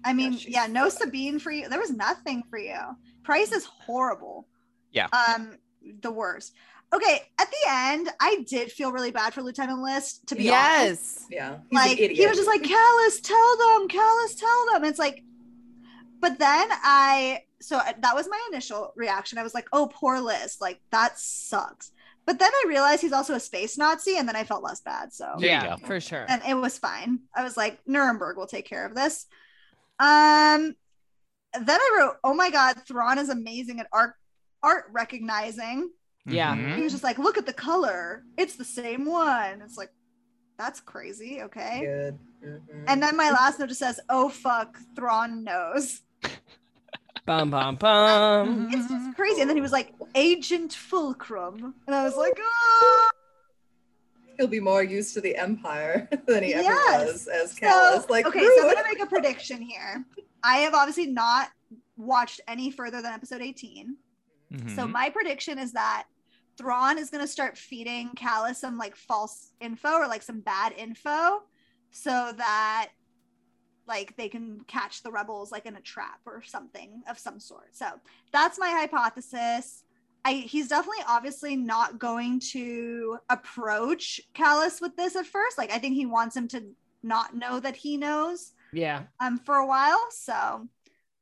I 0.04 0.12
mean, 0.12 0.36
she's 0.36 0.52
yeah, 0.52 0.66
no. 0.66 0.88
Sabine 0.88 1.38
for 1.38 1.52
you. 1.52 1.68
There 1.68 1.78
was 1.78 1.90
nothing 1.90 2.42
for 2.50 2.58
you. 2.58 2.78
Pryce 3.22 3.52
is 3.52 3.64
horrible. 3.64 4.48
Yeah. 4.90 5.06
Um, 5.06 5.58
the 6.00 6.10
worst. 6.10 6.52
Okay, 6.92 7.22
at 7.38 7.50
the 7.50 7.70
end, 7.70 8.10
I 8.20 8.44
did 8.46 8.70
feel 8.70 8.92
really 8.92 9.12
bad 9.12 9.32
for 9.32 9.40
Lieutenant 9.40 9.78
Lyste, 9.78 10.26
to 10.26 10.34
be 10.34 10.50
honest. 10.50 11.22
Yes. 11.22 11.26
Yeah. 11.30 11.56
He's 11.70 11.76
like 11.78 12.00
an 12.00 12.10
he 12.10 12.26
was 12.26 12.36
just 12.36 12.48
like 12.48 12.62
Kallus, 12.62 13.22
tell 13.22 13.56
them, 13.56 13.88
Kallus, 13.88 14.38
tell 14.38 14.66
them. 14.72 14.84
It's 14.84 14.98
like, 14.98 15.22
but 16.20 16.38
then 16.38 16.68
I 16.70 17.44
so 17.60 17.80
that 18.00 18.14
was 18.14 18.28
my 18.28 18.40
initial 18.52 18.92
reaction. 18.94 19.38
I 19.38 19.42
was 19.42 19.54
like, 19.54 19.68
oh, 19.72 19.90
poor 19.92 20.18
Lyste, 20.18 20.60
like 20.60 20.80
that 20.90 21.18
sucks. 21.18 21.92
But 22.24 22.38
then 22.38 22.50
I 22.52 22.64
realized 22.68 23.02
he's 23.02 23.12
also 23.12 23.34
a 23.34 23.40
space 23.40 23.76
Nazi, 23.76 24.16
and 24.16 24.28
then 24.28 24.36
I 24.36 24.44
felt 24.44 24.62
less 24.62 24.80
bad. 24.80 25.12
So 25.12 25.34
There 25.38 25.48
yeah, 25.48 25.76
for 25.76 26.00
sure. 26.00 26.24
and 26.28 26.40
it 26.48 26.54
was 26.54 26.78
fine. 26.78 27.20
I 27.34 27.42
was 27.42 27.56
like, 27.56 27.80
Nuremberg 27.86 28.36
will 28.36 28.46
take 28.46 28.64
care 28.66 28.86
of 28.86 28.94
this. 28.94 29.26
Um, 29.98 30.74
then 31.54 31.80
I 31.80 31.96
wrote, 31.98 32.16
oh 32.24 32.34
my 32.34 32.50
god, 32.50 32.76
Thrawn 32.86 33.18
is 33.18 33.28
amazing 33.28 33.80
at 33.80 33.88
art 33.92 34.14
art 34.62 34.84
recognizing. 34.92 35.90
Yeah. 36.24 36.54
Mhm. 36.54 36.76
He 36.76 36.82
was 36.82 36.92
just 36.92 37.04
like, 37.04 37.18
look 37.18 37.36
at 37.36 37.46
the 37.46 37.52
color, 37.52 38.22
it's 38.36 38.54
the 38.56 38.64
same 38.64 39.04
one. 39.04 39.60
It's 39.60 39.76
like, 39.76 39.90
that's 40.58 40.80
crazy. 40.80 41.42
Okay. 41.42 41.80
good. 41.80 42.18
Mhm. 42.44 42.84
And 42.86 43.02
then 43.02 43.16
my 43.16 43.30
last 43.30 43.58
note 43.58 43.68
just 43.68 43.80
says, 43.80 43.98
"Oh 44.08 44.28
fuck, 44.28 44.76
Thrawn 44.96 45.42
knows." 45.44 46.00
Bum 47.26 47.50
bum 47.50 47.76
bum. 47.76 48.68
It's 48.72 48.88
just 48.88 49.16
crazy. 49.16 49.40
And 49.42 49.48
then 49.50 49.56
he 49.56 49.60
was 49.62 49.72
like, 49.72 49.92
"Agent 50.14 50.72
Fulcrum," 50.72 51.74
and 51.86 51.94
I 51.94 52.04
was 52.04 52.16
like, 52.16 52.38
"Oh." 52.40 53.08
he'll 54.38 54.46
be 54.46 54.60
more 54.60 54.82
used 54.82 55.12
to 55.14 55.20
the 55.20 55.36
Empire 55.36 56.08
than 56.26 56.42
he 56.42 56.54
ever 56.54 56.62
Yes. 56.64 57.06
was 57.06 57.28
as 57.28 57.52
So, 57.52 57.66
Kallus. 57.66 58.08
Like, 58.08 58.26
okay, 58.26 58.40
so 58.56 58.62
I'm 58.62 58.74
gonna 58.74 58.88
make 58.88 59.02
a 59.02 59.06
prediction 59.06 59.60
here. 59.60 60.04
I 60.42 60.58
have 60.58 60.72
obviously 60.74 61.06
not 61.06 61.50
watched 61.98 62.40
any 62.48 62.70
further 62.70 63.02
than 63.02 63.12
episode 63.12 63.42
18. 63.42 63.96
So 64.74 64.86
Mhm. 64.86 64.90
my 64.90 65.10
prediction 65.10 65.58
is 65.58 65.72
that 65.72 66.06
Thrawn 66.58 66.98
is 66.98 67.10
gonna 67.10 67.26
start 67.26 67.56
feeding 67.58 68.08
Kallus 68.16 68.56
some 68.56 68.78
like 68.78 68.96
false 68.96 69.52
info 69.60 69.92
or 69.98 70.08
like 70.08 70.22
some 70.22 70.40
bad 70.40 70.72
info, 70.76 71.42
so 71.90 72.32
that 72.36 72.88
like 73.86 74.16
they 74.16 74.28
can 74.28 74.60
catch 74.66 75.02
the 75.02 75.10
rebels 75.10 75.50
like 75.52 75.66
in 75.66 75.76
a 75.76 75.80
trap 75.80 76.20
or 76.26 76.42
something 76.42 77.02
of 77.08 77.18
some 77.18 77.40
sort. 77.40 77.74
So 77.74 77.86
that's 78.32 78.58
my 78.58 78.68
hypothesis. 78.70 79.84
I 80.24 80.34
he's 80.34 80.68
definitely 80.68 81.04
obviously 81.08 81.56
not 81.56 81.98
going 81.98 82.38
to 82.52 83.18
approach 83.28 84.20
Kallus 84.34 84.80
with 84.80 84.96
this 84.96 85.16
at 85.16 85.26
first. 85.26 85.58
Like 85.58 85.72
I 85.72 85.78
think 85.78 85.94
he 85.94 86.06
wants 86.06 86.36
him 86.36 86.46
to 86.48 86.62
not 87.02 87.34
know 87.34 87.58
that 87.58 87.74
he 87.76 87.96
knows 87.96 88.52
Yeah. 88.72 89.02
um 89.20 89.38
for 89.38 89.56
a 89.56 89.66
while. 89.66 90.00
So 90.10 90.68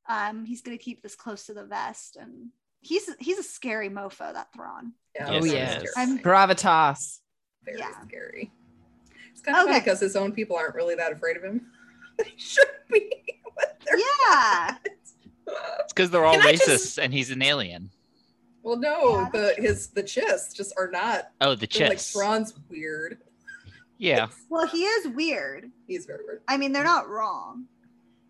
um 0.09 0.45
he's 0.45 0.61
gonna 0.61 0.77
keep 0.79 1.03
this 1.03 1.15
close 1.17 1.47
to 1.47 1.55
the 1.55 1.65
vest 1.65 2.17
and 2.21 2.49
he's 2.83 3.09
he's 3.19 3.39
a 3.39 3.43
scary 3.43 3.89
mofo, 3.89 4.33
that 4.35 4.53
Thrawn. 4.55 4.93
Yeah, 5.15 5.29
Oh, 5.31 5.37
it's 5.39 5.47
yes. 5.53 5.87
I'm- 5.97 6.19
Gravitas. 6.19 7.21
very 7.65 7.79
Yeah. 7.79 8.03
scary. 8.07 8.53
It's 9.33 9.41
kind 9.41 9.57
of 9.57 9.65
funny 9.67 9.81
because 9.81 10.01
his 10.01 10.17
own 10.17 10.33
people 10.33 10.57
aren't 10.57 10.75
really 10.75 10.95
that 10.97 11.13
afraid 11.13 11.37
of 11.39 11.43
him. 11.43 11.73
They 12.25 12.35
should 12.37 12.65
be. 12.91 13.11
but 13.57 13.77
they're 13.85 13.99
Yeah. 13.99 14.77
It's 14.85 15.93
because 15.93 16.11
they're 16.11 16.25
all 16.25 16.39
Can 16.39 16.55
racists 16.55 16.67
just- 16.67 16.99
and 16.99 17.13
he's 17.13 17.31
an 17.31 17.43
alien. 17.43 17.91
Well, 18.63 18.77
no, 18.77 19.21
Yeah, 19.21 19.29
the 19.33 19.39
that's 19.39 19.59
his 19.59 19.87
the 19.89 20.03
chists 20.03 20.53
just 20.55 20.73
are 20.77 20.91
not. 20.91 21.31
Oh, 21.41 21.55
the 21.55 21.67
they're 21.67 21.89
Like 21.89 21.97
chips. 21.99 22.13
Thrawn's 22.13 22.55
weird. 22.69 23.19
yeah. 23.99 24.29
Well, 24.51 24.67
he 24.67 24.85
is 24.85 25.09
weird. 25.09 25.71
He's 25.87 26.05
very 26.07 26.25
weird. 26.27 26.43
I 26.47 26.57
mean, 26.57 26.73
they're 26.73 26.85
not 26.85 27.09
wrong. 27.09 27.65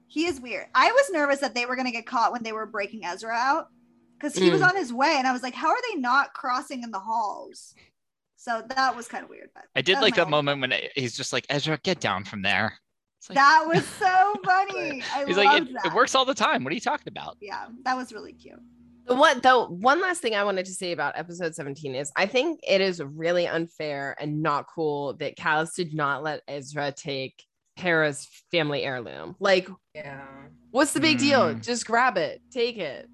He 0.07 0.26
is 0.26 0.41
weird. 0.41 0.66
I 0.74 0.91
was 0.93 1.11
nervous 1.11 1.41
that 1.41 1.55
they 1.55 1.66
were 1.66 1.76
gonna 1.76 1.91
get 1.93 2.07
caught 2.07 2.32
when 2.32 2.43
they 2.43 2.53
were 2.53 2.66
breaking 2.66 3.05
Ezra 3.05 3.34
out. 3.34 3.68
Because 4.18 4.34
he 4.34 4.51
was 4.51 4.61
Mm. 4.61 4.68
on 4.68 4.76
his 4.76 4.93
way, 4.93 5.14
and 5.16 5.26
I 5.26 5.32
was 5.32 5.43
like, 5.43 5.55
how 5.55 5.68
are 5.68 5.78
they 5.91 5.99
not 5.99 6.34
crossing 6.34 6.82
in 6.82 6.91
the 6.91 6.99
halls? 6.99 7.74
So 8.36 8.62
that 8.68 8.95
was 8.95 9.09
kind 9.09 9.24
of 9.24 9.30
weird. 9.30 9.49
But 9.55 9.64
I 9.74 9.80
did 9.82 9.95
was 9.95 10.03
like 10.03 10.16
my 10.18 10.24
that 10.24 10.30
moment 10.30 10.61
when 10.61 10.74
he's 10.95 11.16
just 11.16 11.32
like, 11.32 11.47
Ezra, 11.49 11.78
get 11.82 12.01
down 12.01 12.24
from 12.24 12.43
there. 12.43 12.78
It's 13.21 13.29
like, 13.29 13.37
That 13.37 13.64
was 13.66 13.85
so 13.99 14.35
funny. 14.45 15.03
I 15.14 15.25
he's 15.27 15.37
like, 15.37 15.62
it, 15.62 15.73
that. 15.75 15.87
it 15.87 15.93
works 15.95 16.14
all 16.14 16.25
the 16.25 16.35
time. 16.35 16.64
What 16.64 16.71
are 16.71 16.75
you 16.75 16.81
talking 16.81 17.09
about? 17.09 17.37
Yeah, 17.41 17.66
that 17.85 17.97
was 17.97 18.12
really 18.12 18.33
cute. 18.33 18.59
The 19.07 19.14
What 19.14 19.43
though? 19.43 19.66
One 19.68 20.01
last 20.01 20.23
thing 20.23 20.35
I 20.35 20.43
wanted 20.45 20.64
to 20.66 20.73
say 20.73 20.93
about 20.93 21.18
episode 21.18 21.55
17 21.55 21.95
is 21.95 22.11
I 22.16 22.27
think 22.27 22.61
it 22.66 22.81
is 22.81 23.03
really 23.03 23.47
unfair 23.47 24.16
and 24.18 24.43
not 24.43 24.66
cool 24.75 25.14
that 25.14 25.37
Kallus 25.37 25.75
did 25.75 25.93
not 25.95 26.23
let 26.23 26.41
Ezra 26.49 26.93
take 26.93 27.45
Hera's 27.77 28.27
family 28.51 28.83
heirloom. 28.85 29.37
Like, 29.39 29.68
Yeah. 29.95 30.25
what's 30.71 30.93
the 30.93 31.01
big 31.01 31.18
deal? 31.18 31.41
Mm. 31.55 31.62
Just 31.64 31.87
grab 31.87 32.16
it, 32.16 32.41
take 32.51 32.79
it. 32.79 33.09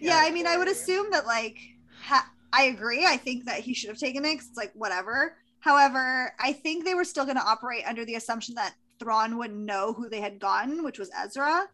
Yeah, 0.00 0.18
I 0.22 0.30
mean, 0.30 0.46
I 0.46 0.56
would 0.56 0.68
assume 0.68 1.10
that 1.10 1.26
like, 1.26 1.58
ha- 2.02 2.30
I 2.52 2.64
agree. 2.64 3.04
I 3.04 3.16
think 3.16 3.44
that 3.46 3.60
he 3.60 3.74
should 3.74 3.90
have 3.90 3.98
taken 3.98 4.24
it 4.24 4.36
'cause 4.36 4.46
it's 4.48 4.56
like 4.56 4.72
whatever. 4.74 5.36
However, 5.64 6.34
I 6.38 6.52
think 6.52 6.84
they 6.84 6.92
were 6.92 7.04
still 7.04 7.24
going 7.24 7.38
to 7.38 7.42
operate 7.42 7.84
under 7.86 8.04
the 8.04 8.16
assumption 8.16 8.54
that 8.56 8.74
Thrawn 9.00 9.38
wouldn't 9.38 9.58
know 9.58 9.94
who 9.94 10.10
they 10.10 10.20
had 10.20 10.38
gotten, 10.38 10.84
which 10.84 10.98
was 10.98 11.10
Ezra, 11.18 11.66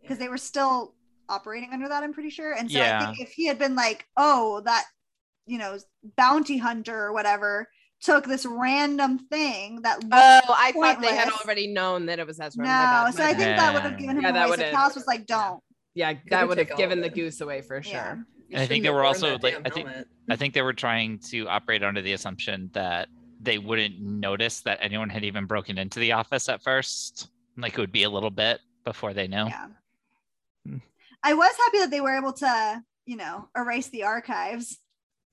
because 0.00 0.18
they 0.18 0.26
were 0.28 0.36
still 0.38 0.94
operating 1.28 1.70
under 1.72 1.88
that. 1.88 2.02
I'm 2.02 2.12
pretty 2.12 2.30
sure. 2.30 2.52
And 2.52 2.68
so 2.68 2.80
I 2.82 3.04
think 3.04 3.20
if 3.20 3.30
he 3.30 3.46
had 3.46 3.60
been 3.60 3.76
like, 3.76 4.06
"Oh, 4.16 4.60
that 4.64 4.86
you 5.46 5.56
know 5.58 5.78
bounty 6.16 6.58
hunter 6.58 6.98
or 6.98 7.12
whatever 7.12 7.68
took 8.00 8.24
this 8.26 8.44
random 8.44 9.20
thing 9.20 9.82
that 9.82 10.00
Oh, 10.10 10.40
I 10.48 10.72
thought 10.72 11.00
they 11.00 11.14
had 11.14 11.30
already 11.30 11.68
known 11.68 12.06
that 12.06 12.18
it 12.18 12.26
was 12.26 12.40
Ezra. 12.40 12.64
no," 12.64 12.68
bad, 12.68 13.14
so 13.14 13.22
I 13.22 13.28
bad. 13.34 13.36
think 13.38 13.56
that 13.56 13.72
would 13.74 13.82
have 13.84 13.98
given 13.98 14.16
him 14.16 14.24
Yeah, 14.24 14.32
that 14.32 14.46
away. 14.48 14.56
So 14.56 14.62
would've- 14.64 14.74
Cal 14.74 14.90
was 14.92 15.06
like, 15.06 15.26
"Don't." 15.26 15.62
yeah, 15.94 16.12
Could've 16.12 16.30
that 16.30 16.48
would 16.48 16.58
have 16.58 16.76
given 16.76 17.00
the 17.00 17.08
goose 17.08 17.40
away 17.40 17.62
for 17.62 17.80
sure. 17.84 17.92
Yeah. 17.92 18.16
You 18.52 18.58
I 18.58 18.66
think 18.66 18.84
they 18.84 18.90
were 18.90 19.04
also, 19.04 19.38
like, 19.38 19.56
I 19.64 19.70
think- 19.70 19.88
helmet. 19.88 20.08
I 20.30 20.36
think 20.36 20.54
they 20.54 20.62
were 20.62 20.72
trying 20.72 21.18
to 21.30 21.48
operate 21.48 21.82
under 21.82 22.00
the 22.02 22.12
assumption 22.12 22.70
that 22.74 23.08
they 23.40 23.58
wouldn't 23.58 23.98
notice 24.00 24.60
that 24.60 24.78
anyone 24.80 25.08
had 25.10 25.24
even 25.24 25.46
broken 25.46 25.78
into 25.78 25.98
the 25.98 26.12
office 26.12 26.48
at 26.48 26.62
first. 26.62 27.28
Like 27.56 27.72
it 27.74 27.78
would 27.80 27.92
be 27.92 28.04
a 28.04 28.10
little 28.10 28.30
bit 28.30 28.60
before 28.84 29.12
they 29.14 29.26
know. 29.26 29.46
Yeah. 29.48 29.66
Hmm. 30.66 30.76
I 31.22 31.34
was 31.34 31.52
happy 31.66 31.78
that 31.78 31.90
they 31.90 32.00
were 32.00 32.16
able 32.16 32.32
to, 32.34 32.82
you 33.04 33.16
know, 33.16 33.48
erase 33.56 33.88
the 33.88 34.04
archives. 34.04 34.78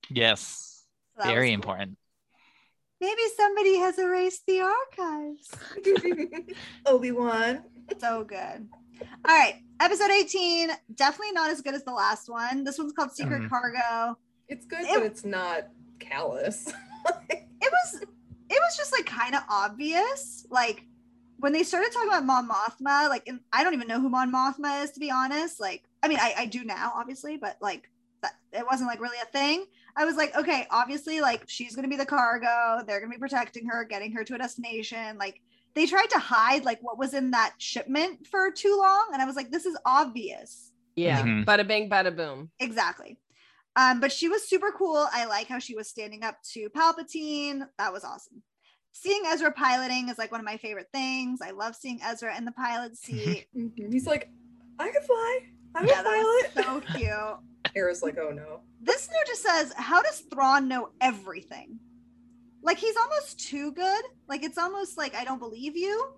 Yes. 0.09 0.83
So 1.17 1.25
Very 1.27 1.47
cool. 1.49 1.53
important. 1.55 1.97
Maybe 2.99 3.21
somebody 3.37 3.77
has 3.77 3.97
erased 3.99 4.45
the 4.47 4.61
archives. 4.61 5.51
Obi 6.85 7.11
Wan. 7.11 7.63
so 7.99 8.23
good. 8.23 8.67
All 9.27 9.35
right, 9.37 9.55
episode 9.79 10.11
18, 10.11 10.69
definitely 10.95 11.31
not 11.33 11.49
as 11.49 11.61
good 11.61 11.73
as 11.73 11.83
the 11.83 11.91
last 11.93 12.29
one. 12.29 12.63
This 12.63 12.77
one's 12.77 12.93
called 12.93 13.11
Secret 13.11 13.41
Mhm. 13.43 13.49
Cargo. 13.49 14.17
It's 14.47 14.65
good, 14.65 14.81
It- 14.81 14.93
but 14.93 15.03
it's 15.03 15.23
not 15.25 15.67
Kallus. 15.99 16.73
It 17.61 17.69
was 17.73 18.01
it 18.01 18.57
was 18.61 18.77
just 18.77 18.91
like 18.93 19.05
kind 19.05 19.35
of 19.35 19.41
obvious. 19.49 20.45
Like 20.49 20.85
when 21.39 21.51
they 21.53 21.63
started 21.63 21.91
talking 21.91 22.07
about 22.09 22.25
Mon 22.25 22.47
Mothma, 22.47 23.09
like 23.09 23.27
and 23.27 23.41
I 23.51 23.63
don't 23.63 23.73
even 23.73 23.87
know 23.87 23.99
who 23.99 24.09
Mon 24.09 24.31
Mothma 24.31 24.83
is 24.83 24.91
to 24.91 24.99
be 24.99 25.11
honest. 25.11 25.59
Like, 25.59 25.83
I 26.01 26.07
mean, 26.07 26.19
I, 26.21 26.33
I 26.37 26.45
do 26.45 26.63
now, 26.63 26.91
obviously, 26.95 27.35
but 27.37 27.57
like 27.61 27.89
that 28.21 28.33
it 28.53 28.65
wasn't 28.65 28.87
like 28.89 29.01
really 29.01 29.17
a 29.21 29.25
thing. 29.25 29.65
I 29.95 30.05
was 30.05 30.15
like, 30.15 30.35
okay, 30.37 30.67
obviously, 30.71 31.19
like 31.21 31.43
she's 31.47 31.75
gonna 31.75 31.87
be 31.89 31.95
the 31.97 32.05
cargo, 32.05 32.81
they're 32.87 32.99
gonna 33.01 33.11
be 33.13 33.19
protecting 33.19 33.65
her, 33.67 33.83
getting 33.83 34.11
her 34.13 34.23
to 34.23 34.35
a 34.35 34.37
destination. 34.37 35.17
Like 35.17 35.41
they 35.75 35.85
tried 35.85 36.09
to 36.11 36.19
hide 36.19 36.65
like 36.65 36.79
what 36.81 36.97
was 36.97 37.13
in 37.13 37.31
that 37.31 37.53
shipment 37.57 38.25
for 38.27 38.51
too 38.51 38.75
long, 38.77 39.09
and 39.13 39.21
I 39.21 39.25
was 39.25 39.35
like, 39.35 39.51
this 39.51 39.65
is 39.65 39.77
obvious. 39.85 40.71
Yeah, 40.95 41.21
Mhm. 41.23 41.45
bada 41.45 41.65
bing, 41.67 41.89
bada 41.89 42.15
boom. 42.15 42.49
Exactly. 42.59 43.17
Um, 43.75 43.99
but 44.01 44.11
she 44.11 44.27
was 44.27 44.47
super 44.49 44.71
cool. 44.71 45.07
I 45.13 45.25
like 45.25 45.47
how 45.47 45.59
she 45.59 45.75
was 45.75 45.87
standing 45.87 46.23
up 46.23 46.41
to 46.53 46.69
Palpatine. 46.71 47.67
That 47.77 47.93
was 47.93 48.03
awesome. 48.03 48.41
Seeing 48.91 49.21
Ezra 49.27 49.51
piloting 49.51 50.09
is 50.09 50.17
like 50.17 50.31
one 50.31 50.41
of 50.41 50.45
my 50.45 50.57
favorite 50.57 50.87
things. 50.91 51.39
I 51.41 51.51
love 51.51 51.75
seeing 51.75 51.99
Ezra 52.03 52.35
in 52.35 52.43
the 52.43 52.51
pilot 52.51 52.97
seat. 53.03 53.47
Mhm. 53.55 53.93
He's 53.93 54.07
like, 54.07 54.29
I 54.79 54.89
can 54.91 55.01
fly. 55.03 55.39
I'm 55.75 55.85
yeah, 55.87 56.01
a 56.01 56.03
pilot. 56.03 56.51
so 56.55 56.81
cute. 56.97 57.37
Hera's 57.75 58.01
like, 58.01 58.17
oh 58.17 58.31
no. 58.31 58.61
This 58.81 59.07
note 59.09 59.27
just 59.27 59.43
says, 59.43 59.71
How 59.77 60.01
does 60.01 60.21
Thrawn 60.21 60.67
know 60.67 60.89
everything? 60.99 61.79
Like 62.61 62.77
he's 62.77 62.95
almost 62.97 63.39
too 63.39 63.71
good. 63.71 64.03
Like 64.27 64.43
it's 64.43 64.57
almost 64.57 64.97
like 64.97 65.15
I 65.15 65.23
don't 65.23 65.39
believe 65.39 65.77
you. 65.77 66.13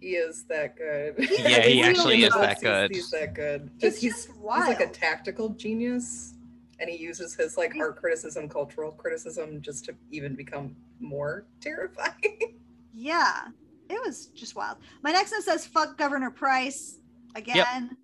He 0.00 0.16
is 0.16 0.44
that 0.44 0.76
good. 0.76 1.14
Yeah, 1.30 1.58
At 1.58 1.66
he 1.66 1.80
actually 1.82 2.24
is 2.24 2.34
that 2.34 2.60
good. 2.60 2.90
He's, 2.90 3.10
that 3.10 3.34
good. 3.34 3.70
It's 3.76 3.80
Just 3.80 4.02
he's, 4.02 4.12
just 4.14 4.28
he's 4.28 4.66
like 4.66 4.80
a 4.80 4.88
tactical 4.88 5.50
genius, 5.50 6.34
and 6.80 6.90
he 6.90 6.96
uses 6.96 7.36
his 7.36 7.56
like 7.56 7.76
art 7.76 7.96
criticism, 7.96 8.48
cultural 8.48 8.90
criticism, 8.90 9.60
just 9.60 9.84
to 9.84 9.94
even 10.10 10.34
become 10.34 10.74
more 10.98 11.44
terrifying. 11.60 12.58
Yeah, 12.92 13.48
it 13.88 14.00
was 14.04 14.26
just 14.28 14.56
wild. 14.56 14.78
My 15.02 15.12
next 15.12 15.30
note 15.30 15.44
says, 15.44 15.66
"Fuck 15.66 15.96
Governor 15.96 16.30
Pryce." 16.30 16.98
Again, 17.36 17.96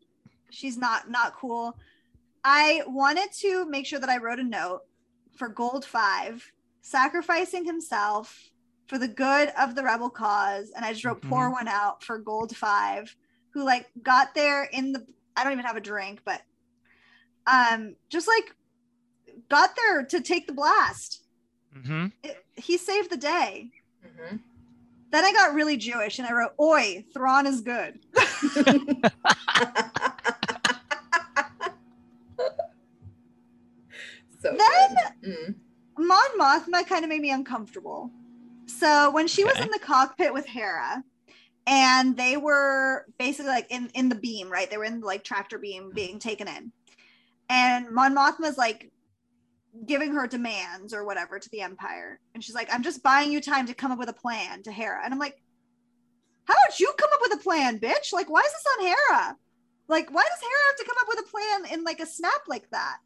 she's 0.51 0.79
not 0.79 1.11
not 1.11 1.35
cool. 1.35 1.77
I 2.45 2.83
wanted 2.87 3.33
to 3.41 3.69
make 3.69 3.87
sure 3.87 3.99
that 3.99 4.09
I 4.09 4.19
wrote 4.19 4.39
a 4.39 4.45
note 4.45 4.83
for 5.35 5.49
Gold 5.49 5.85
Five, 5.85 6.51
sacrificing 6.89 7.65
himself 7.65 8.51
for 8.87 8.99
the 8.99 9.09
good 9.09 9.51
of 9.59 9.75
the 9.75 9.83
rebel 9.83 10.09
cause, 10.11 10.71
and 10.75 10.85
I 10.85 10.93
just 10.93 11.05
wrote 11.05 11.21
pour 11.23 11.51
one 11.51 11.69
out 11.69 12.03
for 12.03 12.19
Gold 12.19 12.57
Five, 12.57 13.15
who 13.51 13.65
like 13.65 13.87
got 14.03 14.35
there 14.35 14.65
in 14.65 14.93
the. 14.93 15.05
I 15.37 15.45
don't 15.45 15.53
even 15.53 15.65
have 15.65 15.77
a 15.77 15.81
drink, 15.81 16.21
but 16.25 16.41
um, 17.47 17.95
just 18.09 18.27
like 18.27 18.55
got 19.49 19.77
there 19.77 20.05
to 20.05 20.21
take 20.21 20.47
the 20.47 20.53
blast. 20.53 21.23
Mm-hmm. 21.77 22.07
It, 22.25 22.45
he 22.57 22.79
saved 22.79 23.11
the 23.11 23.17
day. 23.17 23.71
Mhm. 24.05 24.41
Then 25.11 25.25
I 25.25 25.33
got 25.33 25.55
really 25.55 25.77
Jewish 25.77 26.19
and 26.19 26.27
I 26.29 26.33
wrote, 26.33 26.53
Oi, 26.61 27.05
Thrawn 27.15 27.47
is 27.47 27.61
good. 27.63 27.99
so 28.15 28.23
Then- 34.43 34.97
good. 35.23 35.31
Mm. 35.31 35.55
Mon 35.99 36.39
Mothma 36.39 36.87
kind 36.87 37.05
of 37.05 37.09
made 37.09 37.21
me 37.21 37.31
uncomfortable. 37.31 38.11
So 38.67 39.11
when 39.11 39.27
she 39.27 39.45
was 39.45 39.59
in 39.59 39.71
the 39.71 39.79
cockpit 39.79 40.33
with 40.33 40.47
Hera, 40.47 41.03
and 41.67 42.17
they 42.17 42.37
were 42.37 43.05
basically 43.19 43.51
like 43.51 43.67
in, 43.71 43.91
in 43.95 44.09
the 44.09 44.15
beam, 44.15 44.51
right? 44.51 44.71
They 44.71 44.79
were 44.79 44.85
in 44.85 45.01
like 45.01 45.23
tractor 45.23 45.59
beam 45.59 45.85
mm-hmm. 45.85 45.95
being 45.95 46.19
taken 46.19 46.49
in. 46.49 46.73
And 47.51 47.91
Mon 47.91 48.15
Mothma's 48.15 48.57
like 48.57 48.91
giving 49.87 50.13
her 50.15 50.27
demands 50.27 50.95
or 50.95 51.05
whatever 51.05 51.39
to 51.39 51.49
the 51.51 51.61
Empire. 51.61 52.21
And 52.35 52.43
she's 52.43 52.55
like, 52.55 52.73
I'm 52.73 52.83
just 52.83 53.03
buying 53.03 53.31
you 53.31 53.41
time 53.41 53.67
to 53.67 53.75
come 53.75 53.93
up 53.93 53.99
with 53.99 54.09
a 54.09 54.15
plan 54.15 54.63
to 54.63 54.73
Hera. 54.73 55.01
And 55.05 55.13
I'm 55.13 55.21
like, 55.21 55.41
how 56.45 56.55
about 56.55 56.81
you 56.81 56.93
come 56.97 57.11
up 57.13 57.21
with 57.21 57.35
a 57.35 57.43
plan, 57.43 57.79
bitch? 57.79 58.13
Like, 58.13 58.31
why 58.31 58.41
is 58.41 58.53
this 58.53 58.65
on 58.79 58.87
Hera? 58.87 59.37
Like, 59.89 60.11
why 60.11 60.23
does 60.23 60.41
Hera 60.41 60.63
have 60.69 60.77
to 60.77 60.85
come 60.85 60.97
up 61.01 61.09
with 61.09 61.19
a 61.21 61.31
plan 61.31 61.79
in 61.79 61.85
like 61.85 62.01
a 62.01 62.07
snap 62.07 62.43
like 62.49 62.69
that? 62.71 62.97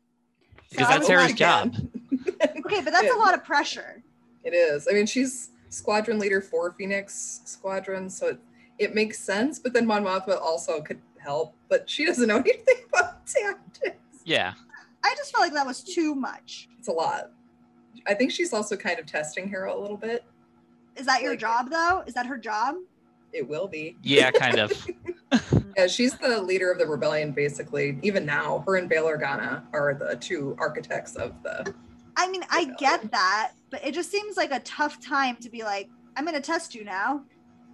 Because 0.70 0.86
So 0.86 0.92
that's 0.92 1.08
Hera's 1.08 1.26
like, 1.26 1.36
job. 1.36 1.74
Okay, 2.64 2.80
but 2.82 2.92
that's 2.92 3.04
Yeah. 3.04 3.16
a 3.16 3.18
lot 3.18 3.34
of 3.34 3.44
pressure. 3.44 4.02
It 4.44 4.54
is. 4.54 4.88
I 4.90 4.92
mean, 4.94 5.06
she's 5.06 5.50
squadron 5.68 6.18
leader 6.18 6.40
for 6.40 6.72
Phoenix 6.72 7.40
Squadron, 7.44 8.08
so 8.10 8.28
it, 8.28 8.38
it 8.78 8.94
makes 8.94 9.18
sense. 9.20 9.58
But 9.58 9.72
then 9.72 9.86
Mon 9.86 10.04
Mothma 10.04 10.40
also 10.40 10.80
could 10.80 11.00
help, 11.18 11.54
but 11.68 11.88
she 11.88 12.04
doesn't 12.04 12.26
know 12.28 12.36
anything 12.40 12.76
about 12.88 13.26
tactics. 13.26 13.96
Yeah. 14.24 14.54
I 15.04 15.14
just 15.16 15.32
felt 15.32 15.42
like 15.42 15.52
that 15.54 15.66
was 15.66 15.82
too 15.82 16.14
much. 16.14 16.68
It's 16.78 16.88
a 16.88 16.92
lot. 16.92 17.30
I 18.06 18.14
think 18.14 18.30
she's 18.32 18.52
also 18.52 18.76
kind 18.76 18.98
of 18.98 19.06
testing 19.06 19.48
Hera 19.48 19.74
a 19.74 19.78
little 19.78 19.96
bit. 19.96 20.24
Is 20.96 21.06
that 21.06 21.22
your 21.22 21.32
Like- 21.32 21.40
job 21.40 21.70
though? 21.70 22.02
Is 22.06 22.14
that 22.14 22.26
her 22.26 22.36
job? 22.38 22.76
It 23.32 23.48
will 23.48 23.66
be. 23.66 23.96
Yeah, 24.02 24.30
kind 24.30 24.58
of. 24.58 24.72
Yeah, 25.74 25.86
she's 25.86 26.12
the 26.18 26.42
leader 26.42 26.70
of 26.70 26.76
the 26.78 26.86
rebellion, 26.86 27.32
basically. 27.32 27.98
Even 28.02 28.26
now, 28.26 28.62
her 28.66 28.76
and 28.76 28.90
Bail 28.90 29.04
Organa 29.06 29.62
are 29.72 29.94
the 29.94 30.16
two 30.16 30.54
architects 30.58 31.16
of 31.16 31.32
the. 31.42 31.72
I 32.16 32.28
mean, 32.30 32.42
I 32.50 32.60
Rebellion. 32.60 32.76
get 32.78 33.10
that, 33.12 33.52
but 33.70 33.84
it 33.84 33.94
just 33.94 34.10
seems 34.10 34.36
like 34.36 34.52
a 34.52 34.60
tough 34.60 35.02
time 35.04 35.36
to 35.40 35.50
be 35.50 35.62
like, 35.62 35.88
I'm 36.16 36.24
gonna 36.24 36.40
test 36.40 36.74
you 36.74 36.84
now. 36.84 37.22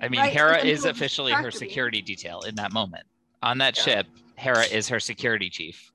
I 0.01 0.09
mean, 0.09 0.20
Right, 0.20 0.32
Hera 0.32 0.55
something 0.59 0.70
is 0.70 0.84
officially 0.84 1.32
her 1.32 1.51
security 1.51 2.01
detail 2.03 2.43
in 2.43 2.55
that 2.57 2.72
moment. 2.72 3.05
On 3.43 3.59
that 3.59 3.76
Yeah. 3.76 3.82
ship, 3.82 4.07
Hera 4.36 4.66
is 4.66 4.89
her 4.89 5.01
security 5.01 5.51
chief. 5.51 5.91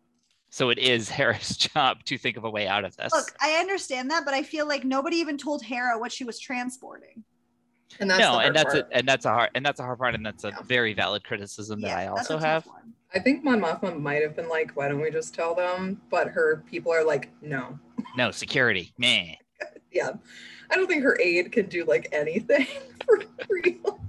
So 0.49 0.69
it 0.69 0.77
is 0.77 1.09
Hera's 1.17 1.55
job 1.57 2.03
to 2.05 2.17
think 2.17 2.37
of 2.37 2.43
a 2.43 2.49
way 2.49 2.67
out 2.67 2.83
of 2.85 2.95
this. 2.97 3.13
Look, 3.13 3.33
I 3.41 3.53
understand 3.53 4.11
that, 4.11 4.23
but 4.25 4.33
I 4.33 4.43
feel 4.43 4.67
like 4.67 4.83
nobody 4.83 5.17
even 5.17 5.37
told 5.37 5.63
Hera 5.63 5.97
what 5.97 6.11
she 6.11 6.25
was 6.25 6.39
transporting. 6.39 7.23
And 7.99 8.09
that's 8.09 8.19
no, 8.19 8.39
and 8.39 8.55
that's 8.55 8.73
part. 8.73 8.87
a, 8.91 8.97
and 8.97 9.07
that's 9.07 9.25
a 9.25 9.29
hard 9.29 9.49
and 9.55 9.65
that's 9.65 9.79
a 9.79 9.83
hard 9.83 9.99
part, 9.99 10.15
and 10.15 10.25
that's 10.25 10.43
a 10.43 10.49
Yeah. 10.49 10.61
very 10.65 10.93
valid 10.93 11.23
criticism 11.23 11.81
that 11.81 11.97
I 11.97 12.07
also 12.07 12.37
have. 12.37 12.65
one. 12.65 12.92
I 13.15 13.19
think 13.19 13.43
Mon 13.43 13.59
Mothma 13.61 13.99
might 13.99 14.21
have 14.23 14.35
been 14.35 14.49
like, 14.49 14.71
"Why 14.75 14.87
don't 14.87 14.99
we 15.01 15.11
just 15.11 15.33
tell 15.35 15.53
them?" 15.55 16.01
But 16.09 16.27
her 16.29 16.63
people 16.69 16.91
are 16.91 17.03
like, 17.03 17.29
"No." 17.41 17.77
No 18.17 18.31
security, 18.31 18.93
Man. 18.97 19.35
Yeah, 19.91 20.11
I 20.69 20.75
don't 20.75 20.87
think 20.87 21.03
her 21.03 21.19
aide 21.19 21.51
can 21.51 21.67
do 21.67 21.83
like 21.85 22.07
anything 22.11 22.67
for 23.05 23.21
real. 23.49 23.99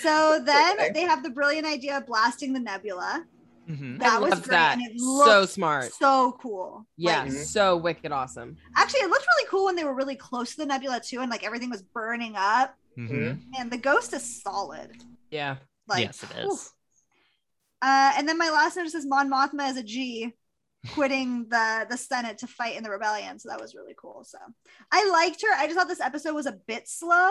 So 0.00 0.40
then 0.44 0.72
Okay. 0.78 0.90
they 0.92 1.02
have 1.02 1.22
the 1.22 1.30
brilliant 1.30 1.66
idea 1.66 1.96
of 1.98 2.06
blasting 2.06 2.52
the 2.52 2.60
nebula. 2.60 3.24
Mhm. 3.68 3.98
That 3.98 4.14
I 4.14 4.18
was 4.18 4.34
great, 4.40 4.50
that. 4.50 4.78
and 4.78 4.82
it 4.86 4.98
So 5.00 5.44
smart. 5.44 5.92
So 5.92 6.38
cool. 6.40 6.86
Yeah, 6.96 7.22
Like, 7.22 7.32
Mhm. 7.32 7.44
so 7.44 7.76
wicked 7.76 8.12
awesome. 8.12 8.56
actually, 8.76 9.00
it 9.00 9.10
looked 9.10 9.26
really 9.36 9.48
cool 9.50 9.64
when 9.66 9.76
they 9.76 9.84
were 9.84 9.94
really 9.94 10.16
close 10.16 10.52
to 10.52 10.56
the 10.58 10.66
nebula 10.66 11.00
too, 11.00 11.20
and 11.20 11.30
like 11.30 11.44
everything 11.44 11.68
was 11.70 11.82
burning 11.82 12.34
up. 12.36 12.74
Mhm. 12.96 13.42
And 13.58 13.70
the 13.70 13.76
ghost 13.76 14.12
is 14.14 14.42
solid. 14.42 14.92
Yeah. 15.30 15.56
Like, 15.88 16.04
yes, 16.06 16.22
it 16.22 16.30
is. 16.30 16.44
whew. 16.44 16.52
is. 16.54 16.72
Uh, 17.82 18.12
and 18.16 18.28
then 18.28 18.38
my 18.38 18.50
last 18.50 18.76
note 18.76 18.88
says 18.88 19.06
Mon 19.06 19.30
Mothma 19.30 19.62
as 19.68 19.76
a 19.76 19.82
G, 19.82 20.32
quitting 20.94 21.46
the 21.48 21.86
the 21.88 21.96
Senate 21.96 22.38
to 22.38 22.46
fight 22.46 22.76
in 22.76 22.82
the 22.82 22.90
rebellion. 22.90 23.38
So 23.38 23.48
that 23.48 23.60
was 23.60 23.74
really 23.74 23.94
cool. 23.96 24.24
So 24.24 24.38
I 24.92 25.08
liked 25.10 25.42
her. 25.42 25.48
I 25.54 25.66
just 25.66 25.76
thought 25.78 25.88
this 25.88 26.00
episode 26.00 26.34
was 26.34 26.46
a 26.46 26.58
bit 26.66 26.88
slow. 26.88 27.30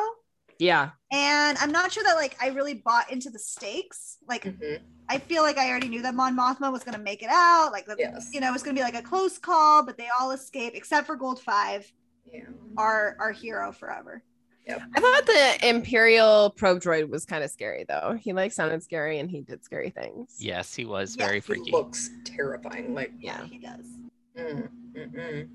Yeah. 0.59 0.89
And 1.11 1.57
I'm 1.59 1.71
not 1.71 1.91
sure 1.91 2.03
that 2.03 2.15
like 2.15 2.35
I 2.41 2.47
really 2.47 2.73
bought 2.73 3.11
into 3.11 3.29
the 3.29 3.39
stakes. 3.39 4.17
Like 4.27 4.43
Mhm. 4.45 4.79
I 5.09 5.19
feel 5.19 5.43
like 5.43 5.57
I 5.57 5.69
already 5.69 5.87
knew 5.87 6.01
that 6.01 6.15
Mon 6.15 6.35
Mothma 6.35 6.71
was 6.71 6.83
gonna 6.83 6.97
make 6.97 7.21
it 7.21 7.29
out. 7.29 7.71
Like 7.71 7.85
that, 7.87 7.99
Yes. 7.99 8.29
you 8.33 8.39
know, 8.41 8.49
it 8.49 8.53
was 8.53 8.63
gonna 8.63 8.75
be 8.75 8.81
like 8.81 8.95
a 8.95 9.01
close 9.03 9.37
call, 9.37 9.83
but 9.83 9.97
they 9.97 10.09
all 10.19 10.31
escape 10.31 10.73
except 10.75 11.05
for 11.07 11.15
Gold 11.15 11.41
Five, 11.41 11.91
Yeah. 12.25 12.45
our 12.77 13.15
our 13.19 13.31
hero 13.31 13.71
forever. 13.71 14.23
I 14.69 14.99
thought 14.99 15.25
the 15.25 15.69
Imperial 15.69 16.49
probe 16.51 16.81
droid 16.81 17.09
was 17.09 17.25
kind 17.25 17.43
of 17.43 17.49
scary 17.51 17.85
though. 17.87 18.17
He 18.21 18.33
like 18.33 18.51
sounded 18.51 18.83
scary 18.83 19.19
and 19.19 19.29
he 19.29 19.41
did 19.41 19.63
scary 19.63 19.89
things. 19.89 20.35
Yes, 20.39 20.73
he 20.75 20.85
was 20.85 21.15
Yes, 21.15 21.25
very 21.25 21.37
he 21.37 21.41
freaky. 21.41 21.65
He 21.65 21.71
looks 21.71 22.09
terrifying. 22.25 22.93
Like, 22.93 23.13
Yeah. 23.19 23.45
he 23.45 23.59
does. 23.59 23.85
mm, 24.37 24.67
mm, 24.93 25.13
mm, 25.15 25.47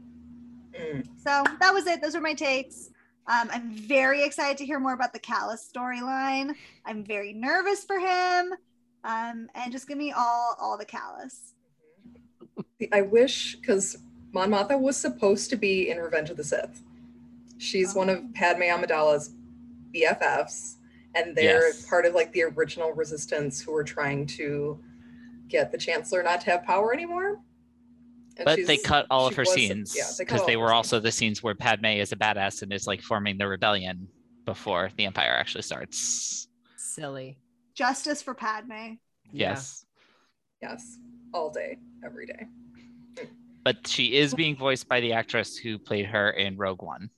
mm. 0.79 1.07
So 1.23 1.45
that 1.61 1.73
was 1.75 1.87
it. 1.87 2.01
Those 2.01 2.15
were 2.15 2.21
my 2.21 2.35
takes. 2.35 2.91
Um, 3.27 3.49
I'm 3.53 3.71
very 3.71 4.25
excited 4.25 4.57
to 4.59 4.67
hear 4.67 4.81
more 4.81 4.95
about 4.95 5.13
the 5.13 5.21
Kallus 5.21 5.71
storyline. 5.73 6.55
I'm 6.85 7.05
very 7.05 7.33
nervous 7.33 7.85
for 7.85 7.99
him. 7.99 8.53
Um, 9.05 9.49
and 9.55 9.71
just 9.73 9.87
give 9.89 9.99
me 9.99 10.13
all 10.13 10.57
all 10.61 10.79
the 10.79 10.87
Kallus. 10.87 11.53
I 12.93 13.03
wish 13.03 13.57
because 13.57 13.99
Mon 14.33 14.51
Mothma 14.51 14.81
was 14.81 14.97
supposed 14.97 15.51
to 15.51 15.57
be 15.57 15.91
in 15.91 15.99
Revenge 15.99 16.31
of 16.31 16.37
the 16.37 16.45
Sith. 16.45 16.83
She's 17.63 17.95
one 17.95 18.09
of 18.09 18.19
oh. 18.19 18.29
Padme 18.35 18.63
Amidala's 18.63 19.35
BFFs, 19.95 20.77
and 21.15 21.37
they're 21.37 21.69
Yes. 21.69 21.87
part 21.87 22.07
of 22.07 22.15
like 22.15 22.33
the 22.33 22.43
original 22.43 22.93
resistance 22.93 23.61
who 23.61 23.71
were 23.73 23.85
trying 23.85 24.27
to 24.39 24.83
get 25.49 25.71
the 25.71 25.79
Chancellor 25.79 26.23
not 26.25 26.41
to 26.41 26.51
have 26.51 26.65
power 26.65 26.93
anymore. 26.93 27.41
And 28.37 28.45
But 28.47 28.67
they 28.67 28.79
cut 28.79 29.07
all 29.11 29.27
of 29.29 29.37
her 29.37 29.43
was- 29.43 29.53
scenes 29.53 29.95
yeah, 29.97 30.05
they 30.19 30.25
because 30.25 30.45
they 30.47 30.55
of 30.55 30.61
her 30.61 30.65
were 30.65 30.69
scenes. 30.71 30.77
also 30.77 31.01
the 31.01 31.13
scenes 31.13 31.43
where 31.43 31.55
Padme 31.55 31.85
is 31.87 32.11
a 32.13 32.17
badass 32.17 32.63
and 32.63 32.73
is 32.73 32.87
like 32.89 33.01
forming 33.01 33.39
the 33.39 33.47
rebellion 33.47 34.09
before 34.45 34.91
the 34.97 35.05
Empire 35.05 35.31
actually 35.39 35.63
starts. 35.63 36.49
Silly. 36.77 37.39
Justice 37.75 38.23
for 38.23 38.35
Padme. 38.35 38.73
Yeah. 38.73 39.51
Yes. 39.51 39.87
yes, 40.61 40.99
all 41.33 41.51
day, 41.51 41.79
every 42.05 42.27
day. 42.27 42.49
But 43.65 43.87
she 43.87 44.17
is 44.17 44.35
being 44.35 44.57
voiced 44.57 44.89
by 44.89 45.01
the 45.01 45.13
actress 45.13 45.57
who 45.57 45.79
played 45.79 46.07
her 46.07 46.31
in 46.31 46.57
Rogue 46.57 46.83
One. 46.83 47.09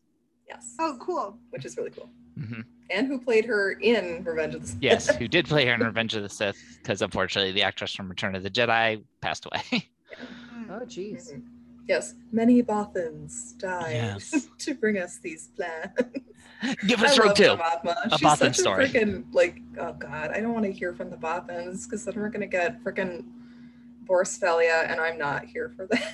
Yes, 0.55 0.75
Oh, 0.79 0.97
cool. 1.01 1.37
which 1.51 1.65
is 1.65 1.77
really 1.77 1.91
cool. 1.91 2.09
hmm 2.39 2.61
And 2.91 3.07
who 3.07 3.19
played 3.21 3.45
her 3.47 3.73
in 3.73 4.23
Revenge 4.25 4.55
of 4.55 4.63
the 4.63 4.69
Sith? 4.69 4.79
Yes, 4.81 5.15
who 5.17 5.27
did 5.29 5.47
play 5.47 5.67
her 5.67 5.75
in 5.75 5.81
Revenge 5.93 6.15
of 6.15 6.23
the 6.23 6.29
Sith 6.29 6.57
because 6.83 7.03
unfortunately 7.03 7.53
the 7.53 7.63
actress 7.63 7.95
from 7.95 8.09
Return 8.09 8.35
of 8.35 8.43
the 8.43 8.51
Jedi 8.51 9.03
passed 9.21 9.47
away. 9.47 9.89
Mm. 10.55 10.71
Oh 10.71 10.85
jeez. 10.87 11.33
Mhm. 11.33 11.43
Yes, 11.89 12.15
many 12.31 12.63
Bothans 12.63 13.59
died 13.59 13.95
Yes. 13.95 14.49
to 14.59 14.75
bring 14.75 14.97
us 14.97 15.19
these 15.19 15.49
plans. 15.57 15.91
Give 16.87 17.03
us 17.03 17.19
Rogue 17.19 17.27
love 17.31 17.37
Two. 17.37 17.43
the 17.45 17.57
Mothma. 17.57 17.97
A 18.07 18.11
She's 18.11 18.21
Bothan 18.29 18.37
such 18.39 18.57
story. 18.59 18.85
a 18.85 18.89
freaking 18.89 19.25
like 19.33 19.61
oh 19.81 19.93
god, 19.95 20.31
I 20.31 20.39
don't 20.41 20.53
want 20.53 20.67
to 20.67 20.71
hear 20.73 20.95
from 20.95 21.11
the 21.11 21.17
Bothans 21.17 21.85
because 21.85 22.05
then 22.05 22.15
we're 22.15 22.29
gonna 22.29 22.47
get 22.47 22.81
freaking 22.85 23.25
Borsk 24.07 24.39
Fey'lya, 24.39 24.89
and 24.89 25.01
I'm 25.01 25.19
not 25.19 25.47
here 25.47 25.73
for 25.77 25.89
that. 25.89 26.13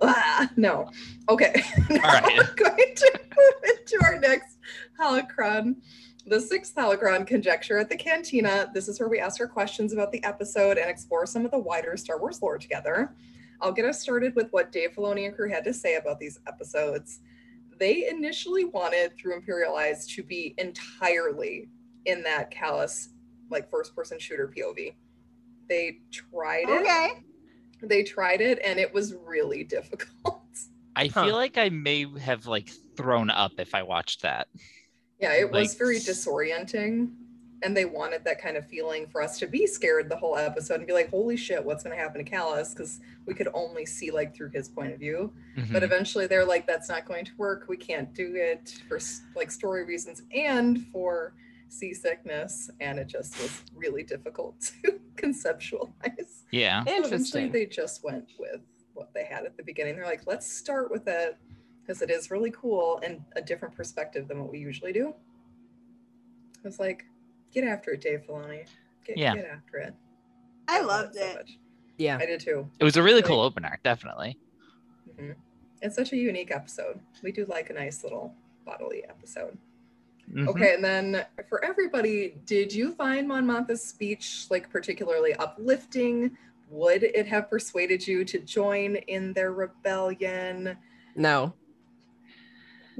Ah, 0.00 0.50
no. 0.56 0.90
Okay. 1.28 1.54
Now 1.90 2.02
right. 2.02 2.36
We're 2.36 2.54
going 2.54 2.94
to 2.94 3.20
move 3.36 3.54
into 3.64 4.04
our 4.04 4.18
next 4.18 4.58
holocron. 5.00 5.76
The 6.26 6.40
sixth 6.40 6.74
holocron 6.74 7.26
conjecture 7.26 7.78
at 7.78 7.88
the 7.88 7.96
cantina. 7.96 8.70
This 8.74 8.88
is 8.88 8.98
where 8.98 9.08
we 9.08 9.20
ask 9.20 9.40
our 9.40 9.46
questions 9.46 9.92
about 9.92 10.10
the 10.10 10.22
episode 10.24 10.76
and 10.76 10.90
explore 10.90 11.24
some 11.26 11.44
of 11.44 11.50
the 11.50 11.58
wider 11.58 11.96
Star 11.96 12.18
Wars 12.18 12.42
lore 12.42 12.58
together. 12.58 13.14
I'll 13.60 13.72
get 13.72 13.84
us 13.84 14.00
started 14.00 14.34
with 14.34 14.48
what 14.50 14.72
Dave 14.72 14.90
Filoni 14.96 15.26
and 15.26 15.34
crew 15.34 15.48
had 15.48 15.64
to 15.64 15.72
say 15.72 15.96
about 15.96 16.18
these 16.18 16.40
episodes. 16.46 17.20
They 17.78 18.08
initially 18.08 18.64
wanted 18.64 19.16
Through 19.16 19.36
Imperial 19.36 19.76
Eyes 19.76 20.06
to 20.08 20.22
be 20.22 20.54
entirely 20.58 21.68
in 22.06 22.22
that 22.22 22.50
Kallus, 22.50 23.08
like 23.50 23.70
first 23.70 23.94
person 23.94 24.18
shooter 24.18 24.52
POV. 24.56 24.94
They 25.68 26.00
tried 26.10 26.68
it. 26.68 26.80
Okay. 26.80 27.24
They 27.82 28.02
tried 28.02 28.40
it 28.40 28.58
and 28.64 28.78
it 28.78 28.92
was 28.92 29.14
really 29.14 29.64
difficult. 29.64 30.42
I 30.96 31.08
Huh. 31.08 31.24
feel 31.26 31.34
like 31.34 31.58
I 31.58 31.68
may 31.68 32.06
have 32.20 32.46
like 32.46 32.70
thrown 32.96 33.30
up 33.30 33.52
if 33.58 33.74
I 33.74 33.82
watched 33.82 34.22
that. 34.22 34.48
Yeah, 35.20 35.34
it 35.34 35.50
was 35.50 35.74
very 35.74 35.96
disorienting. 35.96 37.10
And 37.62 37.74
they 37.74 37.86
wanted 37.86 38.22
that 38.24 38.40
kind 38.40 38.56
of 38.58 38.66
feeling 38.68 39.06
for 39.06 39.22
us 39.22 39.38
to 39.38 39.46
be 39.46 39.66
scared 39.66 40.10
the 40.10 40.16
whole 40.16 40.36
episode 40.36 40.74
and 40.76 40.86
be 40.86 40.92
like, 40.92 41.08
holy 41.08 41.38
shit, 41.38 41.64
what's 41.64 41.82
going 41.82 41.96
to 41.96 42.02
happen 42.02 42.22
to 42.22 42.30
Kallus? 42.30 42.74
Because 42.74 43.00
we 43.24 43.32
could 43.32 43.48
only 43.54 43.86
see 43.86 44.10
like 44.10 44.34
through 44.36 44.50
his 44.50 44.68
point 44.68 44.92
of 44.92 44.98
view. 44.98 45.32
But 45.72 45.82
Mhm. 45.82 45.86
eventually 45.86 46.26
they're 46.26 46.44
like, 46.44 46.66
that's 46.66 46.90
not 46.90 47.06
going 47.06 47.24
to 47.24 47.32
work. 47.38 47.64
We 47.66 47.78
can't 47.78 48.12
do 48.12 48.34
it 48.36 48.74
for 48.88 48.98
like 49.34 49.50
story 49.50 49.84
reasons 49.84 50.22
and 50.34 50.86
for 50.88 51.32
seasickness. 51.68 52.70
And 52.80 52.98
it 52.98 53.06
just 53.08 53.40
was 53.40 53.62
really 53.74 54.02
difficult 54.02 54.60
to 54.84 55.00
conceptualize. 55.16 56.42
yeah. 56.50 56.84
So 56.84 57.04
eventually 57.04 57.48
they 57.48 57.66
just 57.66 58.04
went 58.04 58.26
with 58.38 58.60
what 58.94 59.12
they 59.14 59.24
had 59.24 59.44
at 59.44 59.56
the 59.56 59.62
beginning. 59.62 59.96
They're 59.96 60.04
like, 60.04 60.26
let's 60.26 60.50
start 60.50 60.90
with 60.90 61.06
it 61.08 61.36
because 61.82 62.02
it 62.02 62.10
is 62.10 62.30
really 62.30 62.50
cool 62.50 63.00
and 63.04 63.22
a 63.36 63.42
different 63.42 63.74
perspective 63.76 64.26
than 64.28 64.40
what 64.40 64.50
we 64.50 64.58
usually 64.58 64.92
do. 64.92 65.14
I 66.64 66.68
was 66.68 66.78
like, 66.80 67.04
get 67.52 67.64
after 67.64 67.92
it, 67.92 68.00
Dave 68.00 68.22
Filoni. 68.28 68.66
Get, 69.04 69.16
Yeah. 69.18 69.34
get 69.36 69.44
after 69.46 69.76
it. 69.78 69.94
I 70.68 70.80
love 70.80 70.88
loved 71.06 71.14
so 71.16 71.24
it. 71.26 71.36
much. 71.36 71.58
Yeah. 71.98 72.18
I 72.20 72.26
did 72.26 72.40
too. 72.40 72.68
It 72.80 72.84
was 72.84 72.96
a 72.96 73.02
really 73.02 73.16
Like- 73.20 73.26
cool 73.26 73.40
opener, 73.40 73.78
definitely. 73.84 74.38
hmm 75.18 75.30
It's 75.82 75.94
such 75.94 76.12
a 76.12 76.16
unique 76.16 76.50
episode. 76.50 76.98
We 77.22 77.30
do 77.32 77.44
like 77.46 77.70
a 77.70 77.74
nice 77.74 78.02
little 78.02 78.34
bodily 78.64 79.04
episode. 79.04 79.56
Mhm. 80.32 80.48
Okay, 80.48 80.74
and 80.74 80.84
then 80.84 81.24
for 81.48 81.64
everybody, 81.64 82.36
did 82.46 82.72
you 82.72 82.92
find 82.94 83.28
Mon 83.28 83.46
Mothma's 83.46 83.82
speech 83.82 84.46
like 84.50 84.68
particularly 84.70 85.34
uplifting? 85.34 86.36
Would 86.70 87.04
it 87.04 87.26
have 87.28 87.48
persuaded 87.48 88.06
you 88.06 88.24
to 88.24 88.40
join 88.40 88.96
in 88.96 89.32
their 89.34 89.52
rebellion? 89.52 90.76
No. 91.14 91.52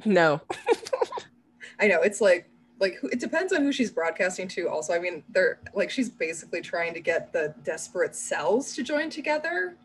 No. 0.05 0.41
I 1.81 1.89
know 1.89 2.01
it's 2.03 2.21
like 2.21 2.49
like 2.79 2.99
it 3.05 3.19
depends 3.19 3.53
on 3.53 3.63
who 3.63 3.73
she's 3.73 3.91
broadcasting 3.91 4.47
to. 4.49 4.69
Also, 4.69 4.93
I 4.95 4.99
mean, 4.99 5.25
they're 5.31 5.59
like 5.75 5.91
she's 5.91 6.09
basically 6.09 6.61
trying 6.61 6.95
to 6.95 7.01
get 7.01 7.33
the 7.33 7.55
desperate 7.65 8.15
cells 8.15 8.75
to 8.77 8.83
join 8.83 9.11
together, 9.11 9.77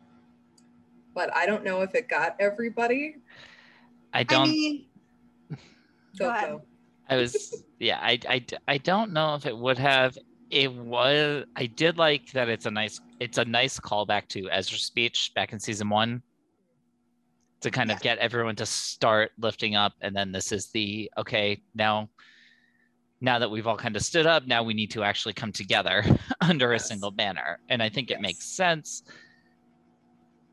but 1.15 1.35
I 1.35 1.45
don't 1.45 1.63
know 1.63 1.81
if 1.81 1.95
it 1.95 2.07
got 2.07 2.35
everybody. 2.39 3.15
I 4.13 4.19
I 4.19 4.23
don't. 4.23 4.49
mean, 4.49 4.85
Go 5.49 6.25
Go, 6.25 6.29
ahead. 6.29 6.49
go. 6.49 6.61
I 7.11 7.17
was 7.17 7.63
yeah, 7.79 7.99
I, 8.01 8.17
I 8.27 8.45
I 8.67 8.77
don't 8.77 9.11
know 9.11 9.35
if 9.35 9.45
it 9.45 9.55
would 9.57 9.77
have 9.77 10.17
it 10.49 10.73
was 10.73 11.43
I 11.55 11.65
did 11.65 11.97
like 11.97 12.31
that 12.31 12.49
it's 12.49 12.65
a 12.65 12.71
nice 12.71 12.99
it's 13.19 13.37
a 13.37 13.45
nice 13.45 13.79
callback 13.79 14.27
to 14.29 14.49
Ezra's 14.49 14.83
speech 14.83 15.31
back 15.35 15.53
in 15.53 15.59
season 15.59 15.89
one. 15.89 16.23
To 17.61 17.69
kind 17.69 17.91
of 17.91 18.01
get 18.01 18.17
everyone 18.17 18.55
to 18.55 18.65
start 18.65 19.31
lifting 19.37 19.75
up 19.75 19.93
and 20.01 20.15
then 20.15 20.31
this 20.31 20.51
is 20.51 20.69
the 20.71 21.11
okay 21.17 21.61
now 21.75 22.09
now 23.19 23.37
that 23.37 23.51
we've 23.51 23.67
all 23.67 23.77
kind 23.77 23.95
of 23.95 24.01
stood 24.01 24.25
up 24.25 24.47
now 24.47 24.63
we 24.63 24.73
need 24.73 24.89
to 24.91 25.03
actually 25.03 25.33
come 25.33 25.51
together 25.51 26.03
under 26.41 26.71
Yes. 26.71 26.85
a 26.85 26.87
single 26.87 27.11
banner. 27.11 27.59
And 27.69 27.83
I 27.83 27.89
think 27.89 28.09
it 28.09 28.19
makes 28.19 28.45
sense. 28.45 29.03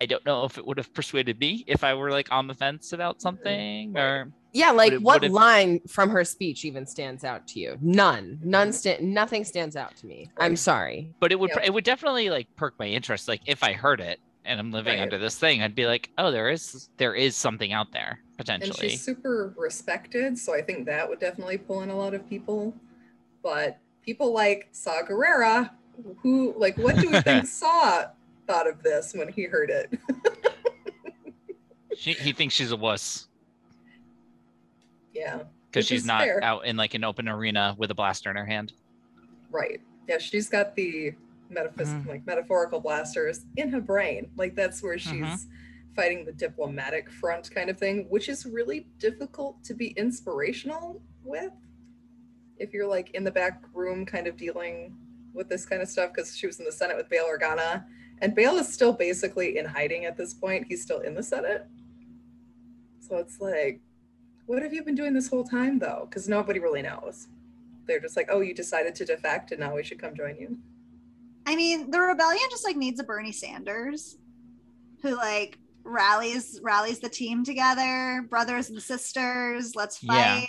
I 0.02 0.06
don't 0.06 0.24
know 0.26 0.44
if 0.44 0.58
it 0.58 0.66
would 0.66 0.76
have 0.76 0.92
persuaded 0.92 1.40
me 1.40 1.64
if 1.66 1.82
I 1.82 1.94
were 1.94 2.10
like 2.10 2.30
on 2.30 2.46
the 2.46 2.54
fence 2.54 2.92
about 2.92 3.22
something 3.22 3.96
or 3.96 4.30
Yeah, 4.58 4.70
like 4.72 4.92
it- 4.94 5.02
what 5.02 5.20
would 5.22 5.30
it- 5.30 5.32
line 5.32 5.80
from 5.88 6.10
her 6.10 6.24
speech 6.24 6.64
even 6.64 6.84
stands 6.86 7.24
out 7.24 7.46
to 7.48 7.60
you? 7.60 7.78
None. 7.80 8.38
Mm-hmm. 8.40 8.50
None 8.50 8.72
sta- 8.72 9.00
nothing 9.00 9.44
stands 9.44 9.76
out 9.76 9.96
to 9.96 10.06
me. 10.06 10.30
I'm 10.36 10.56
sorry. 10.56 11.12
but 11.20 11.32
it 11.32 11.38
would 11.38 11.50
Yep. 11.50 11.60
it 11.64 11.72
would 11.74 11.84
definitely 11.84 12.30
like 12.30 12.46
perk 12.56 12.74
my 12.78 12.86
interest 12.86 13.28
like 13.28 13.40
if 13.46 13.62
i 13.62 13.72
heard 13.72 14.00
it 14.00 14.20
and 14.44 14.58
i'm 14.60 14.70
living 14.72 14.94
Right. 14.94 15.02
under 15.02 15.18
this 15.18 15.38
thing 15.38 15.62
i'd 15.62 15.74
be 15.74 15.86
like 15.86 16.10
oh 16.18 16.30
there 16.30 16.48
is 16.50 16.88
there 16.96 17.14
is 17.14 17.36
something 17.36 17.72
out 17.72 17.92
there 17.92 18.20
potentially." 18.36 18.64
and 18.68 18.72
potentially 18.72 18.88
she's 18.90 19.02
super 19.04 19.54
respected 19.56 20.38
so 20.38 20.54
i 20.54 20.62
think 20.62 20.86
that 20.86 21.08
would 21.08 21.18
definitely 21.20 21.58
pull 21.58 21.82
in 21.82 21.90
a 21.90 21.96
lot 21.96 22.14
of 22.14 22.28
people 22.28 22.74
but 23.42 23.78
people 24.02 24.32
like 24.32 24.68
Saw 24.72 25.02
Gerrera, 25.02 25.70
who 26.22 26.54
like 26.56 26.76
what 26.78 26.96
do 26.96 27.10
we 27.10 27.20
think 27.20 27.46
saw 27.62 28.06
thought 28.46 28.66
of 28.68 28.82
this 28.82 29.12
when 29.14 29.28
he 29.28 29.44
heard 29.44 29.70
it 29.70 29.98
she, 31.96 32.12
he 32.14 32.32
thinks 32.32 32.54
she's 32.54 32.72
a 32.72 32.76
wuss 32.76 33.27
yeah. 35.18 35.40
Because 35.70 35.86
she's 35.86 36.06
not 36.06 36.22
fair. 36.22 36.42
out 36.42 36.64
in 36.64 36.76
like 36.76 36.94
an 36.94 37.04
open 37.04 37.28
arena 37.28 37.74
with 37.78 37.90
a 37.90 37.94
blaster 37.94 38.30
in 38.30 38.36
her 38.36 38.46
hand. 38.46 38.72
Right. 39.50 39.80
Yeah 40.08 40.18
she's 40.18 40.48
got 40.48 40.74
the 40.76 41.12
metaphys- 41.50 41.88
Mhm. 41.92 42.06
like 42.06 42.26
metaphorical 42.26 42.80
blasters 42.80 43.44
in 43.56 43.68
her 43.70 43.80
brain. 43.80 44.30
Like 44.36 44.54
that's 44.54 44.82
where 44.82 44.98
she's 44.98 45.12
Mhm. 45.22 45.46
fighting 45.94 46.24
the 46.24 46.32
diplomatic 46.32 47.10
front 47.10 47.50
kind 47.50 47.68
of 47.70 47.78
thing 47.78 48.06
which 48.08 48.28
is 48.28 48.46
really 48.46 48.86
difficult 48.98 49.62
to 49.64 49.74
be 49.74 49.88
inspirational 49.88 51.02
with 51.24 51.52
if 52.58 52.72
you're 52.72 52.86
like 52.86 53.10
in 53.10 53.24
the 53.24 53.30
back 53.30 53.62
room 53.74 54.04
kind 54.06 54.26
of 54.26 54.36
dealing 54.36 54.96
with 55.34 55.48
this 55.48 55.64
kind 55.66 55.82
of 55.82 55.88
stuff 55.88 56.12
because 56.12 56.36
she 56.36 56.46
was 56.46 56.58
in 56.58 56.64
the 56.64 56.72
senate 56.72 56.96
with 56.96 57.08
bail 57.08 57.24
organa. 57.26 57.84
And 58.20 58.34
bail 58.34 58.56
is 58.56 58.66
still 58.72 58.92
basically 58.92 59.58
in 59.58 59.64
hiding 59.64 60.04
at 60.06 60.16
this 60.16 60.34
point. 60.34 60.66
He's 60.68 60.82
still 60.82 61.00
in 61.00 61.14
the 61.14 61.22
senate. 61.22 61.66
So 63.00 63.16
it's 63.18 63.40
like 63.40 63.80
what 64.48 64.62
have 64.62 64.72
you 64.72 64.82
been 64.82 64.94
doing 64.94 65.12
this 65.12 65.28
whole 65.28 65.44
time 65.44 65.78
though? 65.78 66.06
Because 66.08 66.26
nobody 66.26 66.58
really 66.58 66.80
knows. 66.80 67.28
They're 67.86 68.00
just 68.00 68.16
like, 68.16 68.28
oh, 68.32 68.40
you 68.40 68.54
decided 68.54 68.94
to 68.96 69.04
defect 69.04 69.52
and 69.52 69.60
now 69.60 69.74
we 69.74 69.84
should 69.84 69.98
come 70.00 70.16
join 70.16 70.36
you. 70.36 70.58
I 71.46 71.54
mean, 71.54 71.90
the 71.90 72.00
rebellion 72.00 72.42
just 72.50 72.64
like 72.64 72.76
needs 72.76 72.98
a 72.98 73.04
Bernie 73.04 73.30
Sanders 73.32 74.16
who 75.02 75.14
like 75.14 75.58
rallies 75.84 76.60
rallies 76.62 76.98
the 76.98 77.10
team 77.10 77.44
together, 77.44 78.26
brothers 78.30 78.70
and 78.70 78.82
sisters, 78.82 79.76
let's 79.76 80.02
Yeah. 80.02 80.40
fight. 80.40 80.48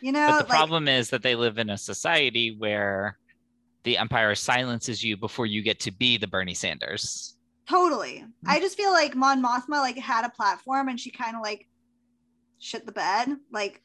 You 0.00 0.12
know, 0.12 0.26
But 0.28 0.38
the 0.38 0.48
like 0.48 0.58
problem 0.58 0.88
is 0.88 1.10
that 1.10 1.22
they 1.22 1.34
live 1.34 1.58
in 1.58 1.68
a 1.68 1.76
society 1.76 2.56
where 2.56 3.18
the 3.82 3.98
Empire 3.98 4.34
silences 4.34 5.04
you 5.04 5.18
before 5.18 5.44
you 5.44 5.60
get 5.62 5.80
to 5.80 5.90
be 5.90 6.16
the 6.16 6.26
Bernie 6.26 6.54
Sanders. 6.54 7.36
totally. 7.68 8.24
I 8.46 8.58
mm. 8.58 8.62
just 8.62 8.76
feel 8.76 8.90
like 8.90 9.14
Mon 9.14 9.42
Mothma 9.42 9.80
like 9.80 9.98
had 9.98 10.24
a 10.24 10.30
platform 10.30 10.88
and 10.88 10.98
she 10.98 11.10
kind 11.10 11.36
of 11.36 11.42
like 11.42 11.66
shit 12.58 12.86
the 12.86 12.92
bed. 12.92 13.28
Like 13.52 13.82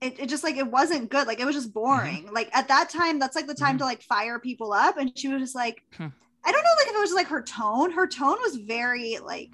it, 0.00 0.18
it 0.20 0.28
just 0.28 0.44
like 0.44 0.56
it 0.56 0.66
wasn't 0.66 1.10
good. 1.10 1.26
Like 1.26 1.40
it 1.40 1.44
was 1.44 1.54
just 1.54 1.72
boring. 1.74 2.28
Like 2.32 2.50
at 2.56 2.68
that 2.68 2.88
time, 2.90 3.18
that's 3.18 3.36
like 3.36 3.46
the 3.46 3.54
time 3.54 3.78
to 3.78 3.84
like 3.84 4.02
fire 4.02 4.38
people 4.38 4.72
up. 4.72 4.96
And 4.98 5.16
she 5.16 5.28
was 5.28 5.40
just 5.42 5.54
like, 5.54 5.82
Hmm. 5.96 6.06
I 6.44 6.52
don't 6.52 6.62
know, 6.62 6.70
like 6.78 6.86
if 6.88 6.94
it 6.96 7.00
was 7.00 7.12
like 7.12 7.26
her 7.28 7.42
tone. 7.42 7.90
Her 7.90 8.06
tone 8.06 8.38
was 8.40 8.56
very 8.56 9.18
like 9.18 9.50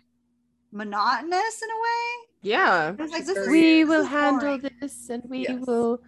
monotonous 0.72 1.62
in 1.62 1.68
a 1.70 1.82
way. 1.82 2.28
Yeah. 2.42 2.90
Was 2.92 3.10
like 3.10 3.20
She's 3.22 3.26
this 3.26 3.36
is 3.38 3.46
very- 3.46 3.60
We 3.60 3.82
this 3.82 3.88
will 3.88 4.02
is 4.02 4.08
handle 4.08 4.58
boring. 4.58 4.70
this 4.80 5.10
and 5.10 5.22
we 5.28 5.38
Yes. 5.48 5.66
will 5.66 6.00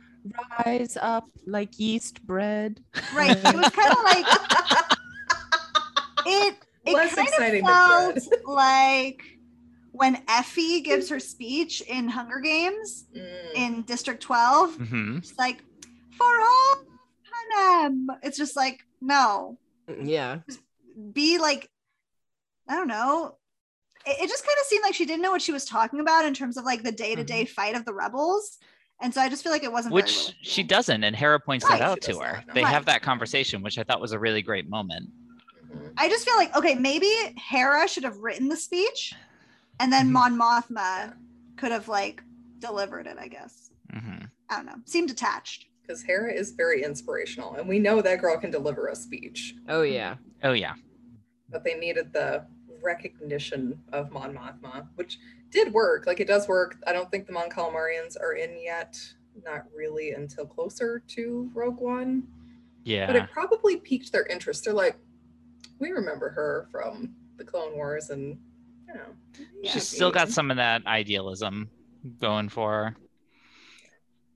rise 0.64 0.96
up 1.00 1.24
like 1.46 1.78
yeast 1.80 2.24
bread. 2.26 2.80
right. 3.14 3.36
It 3.36 3.54
was 3.56 3.68
kind 3.70 3.90
of 3.92 3.98
like 4.04 4.26
it 6.26 6.54
it 6.86 6.94
Less 6.94 7.14
kind 7.14 7.28
exciting 7.28 7.66
of 7.66 7.70
felt 7.74 8.18
like 8.46 9.22
when 9.92 10.22
Effie 10.28 10.80
gives 10.80 11.08
her 11.08 11.18
speech 11.20 11.80
in 11.82 12.08
Hunger 12.08 12.40
Games 12.40 13.06
Mm. 13.14 13.54
in 13.54 13.82
District 13.82 14.22
12. 14.22 14.74
hmm 14.76 15.16
It's 15.18 15.38
like 15.38 15.62
for 16.16 16.26
all 16.26 16.74
Panem. 17.54 18.08
It's 18.22 18.36
just 18.38 18.56
like 18.56 18.80
no, 19.00 19.58
Yeah. 20.02 20.40
be 21.12 21.38
like 21.38 21.70
I 22.68 22.74
don't 22.74 22.88
know. 22.88 23.36
It, 24.06 24.24
it 24.24 24.28
just 24.28 24.44
kind 24.44 24.56
of 24.60 24.66
seemed 24.66 24.82
like 24.82 24.94
she 24.94 25.06
didn't 25.06 25.22
know 25.22 25.30
what 25.30 25.42
she 25.42 25.52
was 25.52 25.64
talking 25.64 26.00
about 26.00 26.24
in 26.26 26.34
terms 26.34 26.56
of 26.56 26.64
like 26.64 26.82
the 26.82 26.92
day 26.92 27.14
to 27.14 27.24
day 27.24 27.44
fight 27.44 27.74
of 27.74 27.84
the 27.84 27.94
rebels, 27.94 28.58
and 29.00 29.12
so 29.14 29.20
I 29.20 29.28
just 29.28 29.42
feel 29.42 29.52
like 29.52 29.64
it 29.64 29.72
wasn't 29.72 29.94
very 29.94 30.02
Which 30.02 30.36
she 30.42 30.62
doesn't, 30.62 31.02
and 31.04 31.16
Hera 31.16 31.40
points 31.40 31.64
Right, 31.64 31.78
that 31.78 31.84
out 31.88 32.00
to 32.02 32.18
her. 32.18 32.44
They 32.54 32.62
Right. 32.62 32.70
have 32.70 32.84
that 32.86 33.02
conversation, 33.02 33.62
which 33.62 33.78
I 33.78 33.84
thought 33.84 34.00
was 34.00 34.12
a 34.12 34.18
really 34.18 34.42
great 34.42 34.68
moment. 34.68 35.10
I 35.96 36.08
just 36.08 36.24
feel 36.24 36.36
like 36.36 36.54
okay, 36.56 36.74
maybe 36.74 37.10
Hera 37.36 37.88
should 37.88 38.04
have 38.04 38.18
written 38.18 38.48
the 38.48 38.56
speech, 38.56 39.14
and 39.80 39.92
then 39.92 40.08
Mhm. 40.08 40.12
Mon 40.12 40.38
Mothma 40.38 41.14
could 41.56 41.72
have 41.72 41.88
like 41.88 42.22
delivered 42.58 43.06
it. 43.06 43.16
I 43.18 43.28
guess 43.28 43.70
hmm 43.92 44.24
I 44.50 44.56
don't 44.56 44.66
know. 44.66 44.76
Seemed 44.86 45.10
attached. 45.10 45.66
Because 45.82 46.02
Hera 46.02 46.32
is 46.32 46.50
very 46.52 46.82
inspirational, 46.82 47.54
and 47.54 47.66
we 47.68 47.78
know 47.78 48.02
that 48.02 48.20
girl 48.20 48.38
can 48.38 48.50
deliver 48.50 48.88
a 48.88 48.94
speech. 48.96 49.54
Oh 49.68 49.82
yeah. 49.82 50.16
Oh 50.44 50.52
yeah, 50.52 50.74
But 51.50 51.64
they 51.64 51.74
needed 51.74 52.12
the 52.12 52.46
recognition 52.82 53.82
of 53.92 54.10
Mon 54.12 54.34
Mothma, 54.34 54.86
which 54.96 55.18
did 55.50 55.72
work. 55.72 56.06
Like 56.06 56.20
it 56.20 56.26
does 56.28 56.46
work. 56.48 56.76
I 56.86 56.92
don't 56.92 57.10
think 57.10 57.26
the 57.26 57.32
Mon 57.32 57.48
Calamarians 57.50 58.16
are 58.20 58.34
in 58.34 58.58
yet. 58.62 58.98
Not 59.44 59.64
really 59.74 60.12
until 60.12 60.44
closer 60.46 61.02
to 61.08 61.50
Rogue 61.54 61.78
One. 61.80 62.26
yeah. 62.84 63.06
But 63.06 63.16
it 63.16 63.30
probably 63.30 63.76
piqued 63.76 64.12
their 64.12 64.26
interest. 64.26 64.64
They're 64.64 64.74
like, 64.74 64.96
we 65.78 65.90
remember 65.90 66.28
her 66.30 66.66
from 66.72 67.14
the 67.36 67.44
Clone 67.44 67.74
Wars, 67.76 68.10
and 68.10 68.38
you 68.88 68.94
know, 68.94 69.00
yeah, 69.62 69.70
She's 69.72 69.86
still 69.86 70.10
got 70.10 70.28
some 70.30 70.50
of 70.50 70.56
that 70.56 70.86
idealism 70.86 71.68
going 72.20 72.48
for 72.48 72.72
her, 72.72 72.96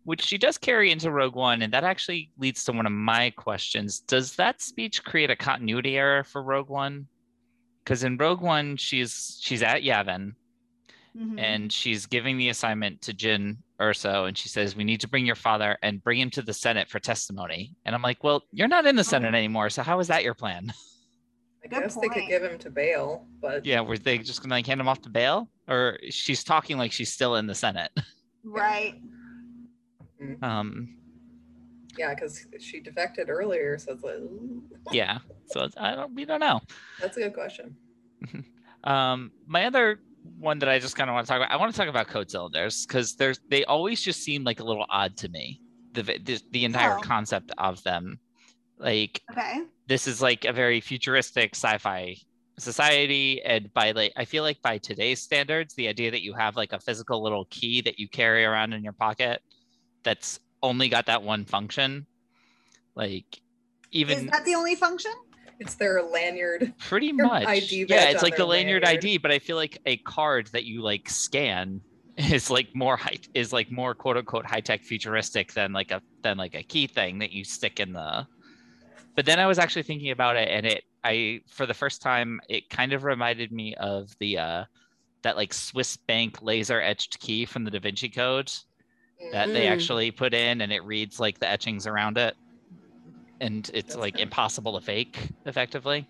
which 0.05 0.23
she 0.23 0.37
does 0.39 0.59
carry 0.59 0.91
into 0.91 1.11
Rogue 1.11 1.35
One, 1.37 1.63
and 1.63 1.73
that 1.73 1.85
actually 1.85 2.31
leads 2.39 2.65
to 2.65 2.73
one 2.73 2.87
of 2.87 2.93
my 2.93 3.31
questions. 3.31 4.01
Does 4.01 4.35
that 4.37 4.61
speech 4.61 5.05
create 5.05 5.31
a 5.31 5.37
continuity 5.37 5.97
error 5.97 6.25
for 6.25 6.43
Rogue 6.43 6.69
One? 6.69 7.07
Because 7.85 8.05
in 8.05 8.17
Rogue 8.17 8.41
One, 8.41 8.77
she's 8.77 9.39
she's 9.41 9.63
at 9.63 9.83
Yavin 9.83 10.35
Mhm. 11.17 11.39
and 11.39 11.73
she's 11.73 12.07
giving 12.07 12.39
the 12.39 12.49
assignment 12.49 13.03
to 13.03 13.13
Jyn 13.13 13.59
Erso, 13.79 14.27
and 14.29 14.39
she 14.39 14.49
says, 14.49 14.75
"We 14.75 14.85
need 14.85 15.01
to 15.03 15.09
bring 15.09 15.27
your 15.27 15.35
father 15.35 15.77
and 15.83 16.03
bring 16.03 16.19
him 16.21 16.31
to 16.31 16.43
the 16.43 16.55
Senate 16.55 16.89
for 16.89 17.01
testimony." 17.01 17.75
And 17.85 17.95
I'm 17.95 18.01
like, 18.03 18.25
"Well, 18.25 18.43
you're 18.51 18.69
not 18.69 18.87
in 18.87 18.97
the 18.97 19.05
Senate 19.05 19.35
anymore, 19.35 19.69
so 19.71 19.83
how 19.83 19.99
is 20.01 20.09
that 20.09 20.25
your 20.25 20.35
plan?" 20.35 20.73
I 21.65 21.69
Good 21.69 21.83
guess 21.83 21.95
they 21.95 22.09
could 22.09 22.27
give 22.29 22.43
him 22.43 22.59
to 22.59 22.71
bail, 22.71 23.27
but 23.41 23.65
yeah, 23.65 23.81
were 23.81 23.97
they 23.99 24.19
just 24.19 24.43
gonna 24.43 24.55
like 24.55 24.67
hand 24.67 24.81
him 24.81 24.89
off 24.89 25.01
to 25.03 25.09
bail, 25.11 25.49
or 25.69 25.99
she's 26.11 26.43
talking 26.43 26.77
like 26.77 26.91
she's 26.93 27.13
still 27.13 27.37
in 27.37 27.47
the 27.47 27.55
Senate? 27.55 27.91
right. 28.45 28.95
Um, 30.43 30.97
yeah, 31.99 32.15
because 32.15 32.47
she 32.59 32.81
defected 32.81 33.29
earlier, 33.29 33.79
so 33.79 33.93
it's 33.93 34.03
like, 34.03 34.17
yeah. 34.93 35.19
So 35.47 35.61
it's- 35.65 35.75
I 35.77 35.95
don't, 35.95 36.15
we 36.15 36.25
don't 36.25 36.41
know. 36.41 36.61
that's 37.01 37.17
a 37.17 37.21
good 37.21 37.35
question. 37.35 37.77
Um, 38.85 39.31
my 39.47 39.67
other 39.67 40.01
one 40.41 40.59
that 40.59 40.69
I 40.69 40.81
just 40.81 40.97
kind 40.97 41.09
of 41.09 41.15
want 41.15 41.25
to 41.25 41.31
talk 41.33 41.37
about, 41.37 41.53
I 41.53 41.57
want 41.57 41.73
to 41.73 41.79
talk 41.79 41.87
about 41.89 42.09
code 42.09 42.29
cylinders 42.29 42.85
because 42.85 43.15
there's 43.15 43.39
they 43.49 43.65
always 43.67 44.03
just 44.03 44.25
seem 44.25 44.43
like 44.43 44.59
a 44.59 44.65
little 44.65 44.87
odd 44.91 45.17
to 45.19 45.29
me. 45.29 45.61
The 45.93 46.03
the, 46.03 46.41
the 46.51 46.65
entire 46.65 46.99
Oh. 46.99 47.01
concept 47.01 47.53
of 47.59 47.81
them, 47.85 48.19
like 48.79 49.21
Okay. 49.31 49.61
This 49.93 50.07
is 50.07 50.23
like 50.23 50.47
a 50.47 50.53
very 50.55 50.81
futuristic 50.81 51.55
sci-fi 51.55 52.17
society 52.59 53.43
and 53.43 53.71
by 53.75 53.93
like 53.93 54.11
i 54.17 54.25
feel 54.25 54.43
like 54.43 54.61
by 54.63 54.79
today's 54.79 55.21
standards 55.21 55.75
the 55.75 55.87
idea 55.87 56.11
that 56.11 56.23
you 56.23 56.33
have 56.33 56.57
like 56.57 56.73
a 56.73 56.81
physical 56.81 57.23
little 57.23 57.47
key 57.51 57.83
that 57.83 57.99
you 57.99 58.09
carry 58.09 58.43
around 58.43 58.73
in 58.73 58.83
your 58.83 58.95
pocket 58.95 59.43
that's 60.03 60.41
only 60.63 60.89
got 60.89 61.05
that 61.05 61.23
one 61.23 61.45
function 61.45 62.07
like 62.95 63.41
even 63.91 64.17
Is 64.19 64.31
that 64.31 64.47
the 64.47 64.55
only 64.55 64.75
function? 64.75 65.13
It's 65.61 65.75
their 65.75 66.03
lanyard. 66.03 66.73
pretty 66.79 67.13
much 67.13 67.47
ID 67.47 67.85
yeah 67.91 68.09
it's 68.09 68.23
like 68.23 68.37
the 68.37 68.47
lanyard 68.47 68.85
lanyard. 68.85 69.05
id 69.05 69.19
but 69.19 69.31
i 69.31 69.39
feel 69.39 69.57
like 69.57 69.79
a 69.85 69.99
card 69.99 70.47
that 70.55 70.65
you 70.65 70.81
like 70.81 71.11
scan 71.11 71.83
is 72.17 72.51
like 72.51 72.69
more 72.75 72.97
high 72.97 73.19
is 73.35 73.53
like 73.53 73.71
more 73.71 73.95
quote 73.95 74.17
unquote 74.17 74.47
high 74.47 74.61
tech 74.61 74.83
futuristic 74.83 75.53
than 75.53 75.75
like 75.75 75.91
a 75.91 76.01
than 76.23 76.39
like 76.39 76.55
a 76.55 76.63
key 76.63 76.87
thing 76.87 77.19
that 77.19 77.31
you 77.31 77.45
stick 77.45 77.79
in 77.79 77.93
the 77.93 78.27
but 79.17 79.27
then 79.27 79.39
i 79.39 79.47
was 79.47 79.59
actually 79.59 79.83
thinking 79.83 80.11
about 80.11 80.37
it 80.37 80.49
and 80.49 80.67
it 80.67 80.83
i 81.05 81.41
for 81.49 81.67
the 81.67 81.75
first 81.75 82.03
time 82.03 82.41
it 82.49 82.69
kind 82.71 82.93
of 82.93 83.05
reminded 83.05 83.53
me 83.53 83.75
of 83.77 84.11
the 84.21 84.39
uh 84.39 84.65
that 85.23 85.37
like 85.37 85.53
swiss 85.55 85.97
bank 86.09 86.43
laser 86.43 86.81
etched 86.81 87.19
key 87.21 87.45
from 87.45 87.65
the 87.65 87.71
da 87.71 87.79
vinci 87.81 88.09
code 88.09 88.51
that 89.33 89.53
they 89.53 89.65
Mm. 89.65 89.71
actually 89.71 90.11
put 90.11 90.35
in 90.35 90.61
and 90.61 90.73
it 90.73 90.85
reads 90.85 91.19
like 91.21 91.39
the 91.39 91.49
etchings 91.49 91.87
around 91.87 92.19
it 92.19 92.35
and 93.41 93.71
it's 93.75 93.95
That's 93.95 93.97
like 93.97 94.15
nice. 94.15 94.23
impossible 94.25 94.79
to 94.79 94.85
fake 94.85 95.19
effectively 95.47 96.07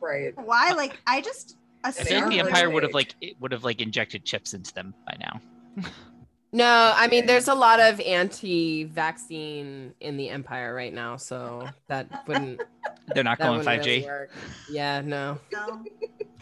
Right. 0.00 0.32
Why? 0.36 0.72
Like 0.76 0.98
I 1.06 1.22
just 1.22 1.56
I 1.82 1.90
think 1.92 2.28
the 2.28 2.38
Empire 2.40 2.68
would 2.68 2.82
have 2.82 2.92
like 2.94 3.14
it 3.20 3.36
would 3.40 3.52
have 3.52 3.64
like 3.64 3.80
injected 3.80 4.24
chips 4.24 4.52
into 4.52 4.72
them 4.74 4.94
by 5.06 5.16
now. 5.18 5.82
No, 6.54 6.92
I 6.94 7.08
mean 7.08 7.26
there's 7.26 7.48
a 7.48 7.54
lot 7.54 7.80
of 7.80 8.00
anti-vaccine 8.00 9.92
in 9.98 10.16
the 10.16 10.28
empire 10.28 10.72
right 10.72 10.94
now, 10.94 11.16
so 11.16 11.68
that 11.88 12.28
wouldn't 12.28 12.60
They're 13.08 13.24
not 13.24 13.38
going 13.38 13.58
wouldn't 13.58 13.64
five 13.64 13.80
really 13.80 14.02
G. 14.02 14.06
work. 14.06 14.30
Yeah, 14.70 15.00
no. 15.00 15.40
no. 15.52 15.84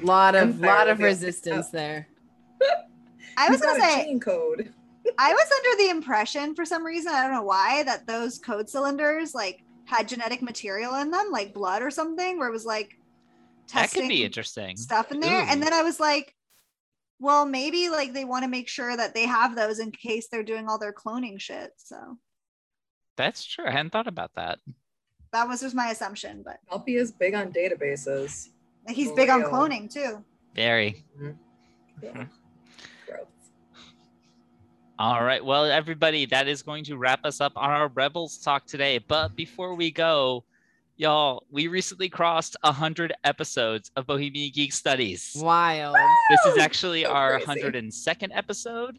Lot 0.02 0.34
of 0.34 0.50
Empire 0.50 0.70
lot 0.70 0.88
of 0.90 0.98
be 0.98 1.04
like, 1.04 1.12
resistance 1.12 1.70
there. 1.70 2.06
I 3.38 3.48
was 3.48 3.62
gonna 3.62 3.80
say 3.80 4.18
code. 4.18 4.74
I 5.18 5.32
was 5.32 5.50
under 5.50 5.82
the 5.82 5.88
impression 5.88 6.54
for 6.54 6.66
some 6.66 6.84
reason, 6.84 7.10
I 7.14 7.22
don't 7.22 7.32
know 7.32 7.42
why, 7.42 7.82
that 7.84 8.06
those 8.06 8.38
code 8.38 8.68
cylinders 8.68 9.34
like 9.34 9.64
had 9.86 10.08
genetic 10.08 10.42
material 10.42 10.94
in 10.96 11.10
them, 11.10 11.30
like 11.32 11.54
blood 11.54 11.80
or 11.80 11.90
something, 11.90 12.38
where 12.38 12.48
it 12.48 12.52
was 12.52 12.66
like 12.66 12.98
That 13.72 13.90
could 13.90 14.08
be 14.08 14.08
testing 14.08 14.24
interesting. 14.26 14.76
stuff 14.76 15.10
in 15.10 15.20
there. 15.20 15.42
Ooh. 15.42 15.46
And 15.48 15.62
then 15.62 15.72
I 15.72 15.82
was 15.82 15.98
like, 15.98 16.34
well, 17.22 17.46
maybe 17.46 17.88
like 17.88 18.12
they 18.12 18.24
want 18.24 18.42
to 18.42 18.50
make 18.50 18.68
sure 18.68 18.96
that 18.96 19.14
they 19.14 19.26
have 19.26 19.54
those 19.54 19.78
in 19.78 19.92
case 19.92 20.26
they're 20.26 20.42
doing 20.42 20.68
all 20.68 20.76
their 20.76 20.92
cloning 20.92 21.40
shit. 21.40 21.70
So 21.76 22.18
That's 23.16 23.44
true. 23.44 23.64
I 23.64 23.70
hadn't 23.70 23.90
thought 23.90 24.08
about 24.08 24.32
that. 24.34 24.58
that 25.32 25.46
was 25.46 25.60
just 25.60 25.74
my 25.74 25.90
assumption, 25.90 26.42
but 26.44 26.58
Alfie 26.70 26.96
is 26.96 27.12
big 27.12 27.34
on 27.34 27.52
databases. 27.52 28.48
he's 28.88 29.08
For 29.10 29.16
big 29.16 29.30
on 29.30 29.42
cloning 29.44 29.90
too. 29.90 30.24
Very. 30.54 31.04
Yeah. 32.02 32.10
Mhm. 32.10 32.28
Gross. 33.06 33.26
All 34.98 35.22
right. 35.22 35.44
Well, 35.44 35.64
everybody, 35.66 36.26
that 36.26 36.48
is 36.48 36.62
going 36.62 36.82
to 36.84 36.96
wrap 36.96 37.24
us 37.24 37.40
up 37.40 37.52
on 37.54 37.70
our 37.70 37.86
Rebels 37.88 38.36
talk 38.38 38.66
today. 38.66 38.98
But 38.98 39.36
before 39.36 39.74
we 39.76 39.92
go, 39.92 40.44
y'all, 41.06 41.44
we 41.50 41.66
recently 41.66 42.08
crossed 42.08 42.56
100 42.62 43.12
episodes 43.24 43.90
of 43.96 44.06
Bohemian 44.06 44.52
Geek 44.54 44.72
Studies. 44.72 45.32
Wild. 45.36 45.96
This 46.30 46.54
is 46.54 46.58
actually 46.62 47.02
So 47.02 47.10
our 47.10 47.40
crazy. 47.40 47.60
102nd 47.60 48.30
episode, 48.32 48.98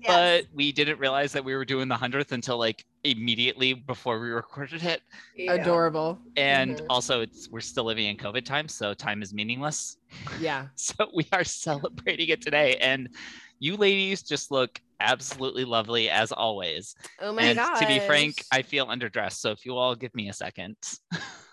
Yes. 0.00 0.06
but 0.44 0.54
we 0.54 0.72
didn't 0.72 0.98
realize 1.00 1.32
that 1.32 1.42
we 1.42 1.54
were 1.56 1.64
doing 1.64 1.88
the 1.88 1.94
100th 1.96 2.32
until 2.32 2.58
like 2.58 2.84
immediately 3.02 3.72
before 3.72 4.20
we 4.20 4.28
recorded 4.28 4.82
it. 4.84 5.00
Yeah. 5.34 5.54
Adorable. 5.54 6.18
And 6.36 6.76
Mhm. 6.76 6.86
also, 6.90 7.22
it's 7.22 7.48
we're 7.48 7.60
still 7.60 7.84
living 7.84 8.06
in 8.08 8.18
COVID 8.18 8.44
times, 8.44 8.74
so 8.74 8.92
time 8.92 9.22
is 9.22 9.32
meaningless. 9.32 9.96
Yeah. 10.38 10.66
So 10.76 11.10
we 11.14 11.26
are 11.32 11.44
celebrating 11.44 12.28
it 12.28 12.42
today. 12.42 12.76
And 12.76 13.08
you 13.58 13.76
ladies 13.78 14.22
just 14.22 14.50
look 14.50 14.80
absolutely 15.00 15.64
lovely 15.64 16.10
as 16.10 16.32
always. 16.32 16.94
Oh 17.20 17.32
my 17.32 17.54
god. 17.54 17.76
to 17.80 17.86
be 17.86 17.98
frank, 18.00 18.44
I 18.52 18.62
feel 18.62 18.86
underdressed. 18.86 19.34
So 19.38 19.50
if 19.50 19.64
you 19.66 19.76
all 19.76 19.94
give 19.94 20.14
me 20.14 20.28
a 20.28 20.32
second. 20.32 20.76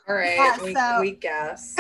All 0.08 0.16
right, 0.16 0.36
Yeah, 0.36 0.64
we, 0.64 0.74
so- 0.74 1.02
we 1.02 1.12
guess. 1.14 1.74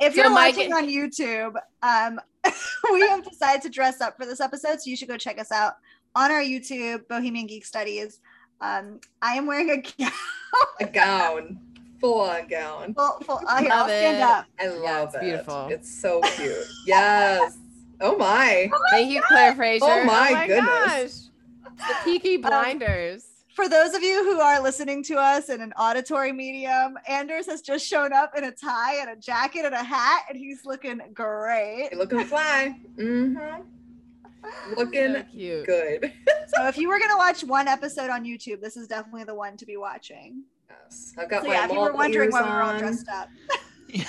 if 0.00 0.14
So 0.14 0.20
you're 0.22 0.30
Mike- 0.30 0.56
watching 0.56 0.72
on 0.72 0.86
YouTube, 0.86 1.54
um, 1.82 2.20
we 2.92 3.00
have 3.00 3.24
decided 3.24 3.62
to 3.62 3.70
dress 3.70 4.00
up 4.00 4.16
for 4.18 4.26
this 4.26 4.40
episode, 4.40 4.80
so 4.80 4.90
you 4.90 4.96
should 4.96 5.08
go 5.08 5.16
check 5.16 5.38
us 5.40 5.50
out 5.50 5.74
on 6.14 6.30
our 6.30 6.40
YouTube, 6.42 7.08
Bohemian 7.08 7.46
Geek 7.46 7.64
Studies. 7.64 8.20
Um, 8.60 9.00
I 9.22 9.34
am 9.34 9.46
wearing 9.46 9.70
a 9.70 9.76
gown. 9.78 10.12
A 10.80 10.84
gown, 10.86 11.58
full 12.00 12.20
on 12.20 12.46
gown. 12.46 12.94
full, 12.94 13.18
full, 13.22 13.40
uh, 13.48 13.60
here, 13.60 13.70
I'll 13.72 13.78
Love 13.80 13.88
stand 13.88 14.16
it. 14.18 14.22
up. 14.22 14.46
I 14.60 14.66
love 14.68 15.06
it's 15.08 15.14
it. 15.16 15.20
beautiful. 15.22 15.66
It's 15.68 16.00
so 16.00 16.20
cute. 16.36 16.56
Yes. 16.86 17.58
Oh 18.00 18.16
my. 18.16 18.70
Thank 18.90 19.10
you, 19.12 19.22
Claire 19.22 19.54
Fraser. 19.54 19.84
Oh 19.86 20.04
my 20.04 20.46
goodness. 20.46 21.30
gosh. 21.76 21.88
The 21.88 21.94
Peaky 22.04 22.36
Blinders. 22.38 23.26
For 23.54 23.68
those 23.68 23.94
of 23.94 24.02
you 24.02 24.24
who 24.24 24.40
are 24.40 24.60
listening 24.60 25.02
to 25.04 25.14
us 25.14 25.48
in 25.48 25.60
an 25.60 25.72
auditory 25.78 26.32
medium, 26.32 26.98
Anders 27.08 27.46
has 27.46 27.62
just 27.62 27.86
shown 27.86 28.12
up 28.12 28.36
in 28.36 28.44
a 28.44 28.50
tie 28.50 28.96
and 29.00 29.10
a 29.10 29.16
jacket 29.16 29.64
and 29.64 29.74
a 29.74 29.82
hat, 29.82 30.22
and 30.28 30.36
he's 30.36 30.64
looking 30.66 31.00
great. 31.14 31.88
You're 31.92 32.00
looking 32.00 32.24
fly. 32.24 32.76
Mm-hmm. 32.98 33.62
Looking 34.76 35.14
so 35.14 35.22
cute. 35.32 35.66
good. 35.66 36.12
So 36.48 36.66
if 36.68 36.76
you 36.76 36.88
were 36.88 36.98
gonna 36.98 37.16
watch 37.16 37.42
one 37.42 37.66
episode 37.66 38.10
on 38.10 38.24
YouTube, 38.24 38.60
this 38.60 38.76
is 38.76 38.86
definitely 38.86 39.24
the 39.24 39.34
one 39.34 39.56
to 39.56 39.64
be 39.64 39.76
watching. 39.78 40.42
Yes. 40.68 41.14
I've 41.18 41.30
got 41.30 41.42
So 41.42 41.48
my 41.48 41.54
yeah, 41.54 41.64
if 41.64 41.72
you 41.72 41.80
were 41.80 41.92
wondering 41.92 42.30
why 42.30 42.42
we 42.42 42.50
were 42.50 42.62
all 42.62 42.78
dressed 42.78 43.08
up. 43.08 43.28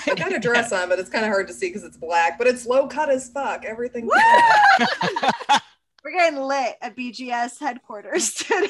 I 0.07 0.16
got 0.16 0.34
a 0.34 0.40
dress 0.40 0.72
on, 0.72 0.90
but 0.90 0.99
it's 0.99 1.10
kind 1.10 1.26
of 1.26 1.30
hard 1.32 1.48
to 1.48 1.53
see 1.53 1.68
because 1.70 1.84
it's 1.84 1.98
black. 1.98 2.38
But 2.38 2.48
it's 2.48 2.66
low 2.66 2.88
cut 2.88 3.10
as 3.10 3.30
fuck. 3.30 3.66
Everything. 3.66 4.07
We're 6.03 6.12
getting 6.12 6.40
lit 6.40 6.76
at 6.82 6.95
BGS 6.95 7.60
headquarters 7.60 8.34
today. 8.36 8.70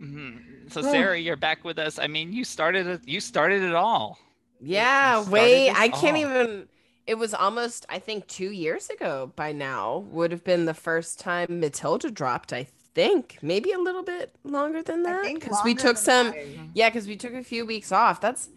Mhm. 0.00 0.70
So 0.72 0.82
Sarah, 0.82 1.18
you're 1.18 1.36
back 1.36 1.64
with 1.64 1.78
us. 1.78 1.98
I 1.98 2.06
mean, 2.06 2.32
you 2.32 2.44
started 2.44 2.86
it. 2.86 3.00
You 3.06 3.20
started 3.20 3.62
it 3.62 3.74
all. 3.74 4.18
Yeah, 4.60 5.22
started 5.22 5.30
wait, 5.32 5.68
this 5.68 5.78
I 5.78 5.88
can't 5.88 6.16
all. 6.16 6.22
even. 6.22 6.68
It 7.06 7.16
was 7.16 7.32
almost, 7.32 7.86
I 7.88 7.98
think, 8.00 8.26
two 8.26 8.50
years 8.50 8.90
ago 8.90 9.32
by 9.34 9.52
now, 9.52 9.98
would 10.10 10.30
have 10.30 10.44
been 10.44 10.66
the 10.66 10.74
first 10.74 11.18
time 11.18 11.58
Matilda 11.58 12.10
dropped, 12.10 12.52
I 12.52 12.66
think. 12.94 13.38
Maybe 13.40 13.72
a 13.72 13.78
little 13.78 14.02
bit 14.02 14.34
longer 14.44 14.82
than 14.82 15.04
that. 15.04 15.22
Because 15.24 15.58
we 15.64 15.74
took 15.74 15.96
some, 15.96 16.32
that. 16.32 16.46
yeah, 16.74 16.90
because 16.90 17.06
we 17.06 17.16
took 17.16 17.32
a 17.32 17.42
few 17.42 17.64
weeks 17.64 17.92
off. 17.92 18.20
That's 18.20 18.50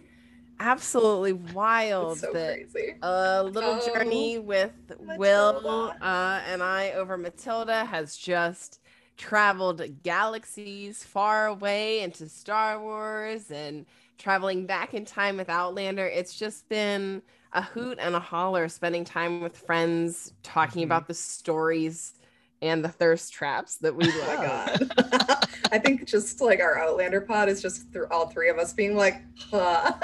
absolutely 0.61 1.33
wild 1.33 2.19
so 2.19 2.31
that 2.33 2.61
crazy. 2.73 2.93
a 3.01 3.43
little 3.43 3.75
Oh, 3.75 3.77
journey 3.77 4.39
with 4.39 4.73
Will 4.99 5.93
uh, 6.01 6.41
and 6.45 6.61
I 6.63 6.91
over 6.91 7.17
Matilda 7.17 7.85
has 7.85 8.15
just 8.15 8.79
traveled 9.17 9.81
galaxies 10.03 11.03
far 11.03 11.47
away 11.47 12.01
into 12.01 12.29
Star 12.29 12.79
Wars 12.81 13.51
and 13.51 13.85
traveling 14.17 14.65
back 14.65 14.93
in 14.93 15.05
time 15.05 15.38
with 15.38 15.49
Outlander. 15.49 16.07
It's 16.07 16.35
just 16.38 16.69
been 16.69 17.21
a 17.53 17.61
hoot 17.61 17.97
and 18.01 18.15
a 18.15 18.19
holler 18.19 18.67
spending 18.69 19.03
time 19.03 19.41
with 19.41 19.57
friends, 19.57 20.33
talking 20.43 20.83
Mhm. 20.83 20.85
about 20.85 21.07
the 21.07 21.13
stories 21.15 22.13
and 22.61 22.83
the 22.83 22.89
thirst 22.89 23.33
traps 23.33 23.75
that 23.77 23.95
we 23.95 24.05
Oh 24.07 24.35
my 24.38 24.45
love. 24.47 24.89
god. 24.97 25.45
I 25.71 25.79
think 25.79 26.05
just 26.07 26.41
like 26.41 26.59
our 26.59 26.77
Outlander 26.79 27.21
pod 27.21 27.49
is 27.49 27.61
just 27.61 27.91
through 27.91 28.07
all 28.11 28.27
three 28.27 28.49
of 28.49 28.57
us 28.57 28.73
being 28.73 28.95
like, 28.95 29.21
huh. 29.51 29.93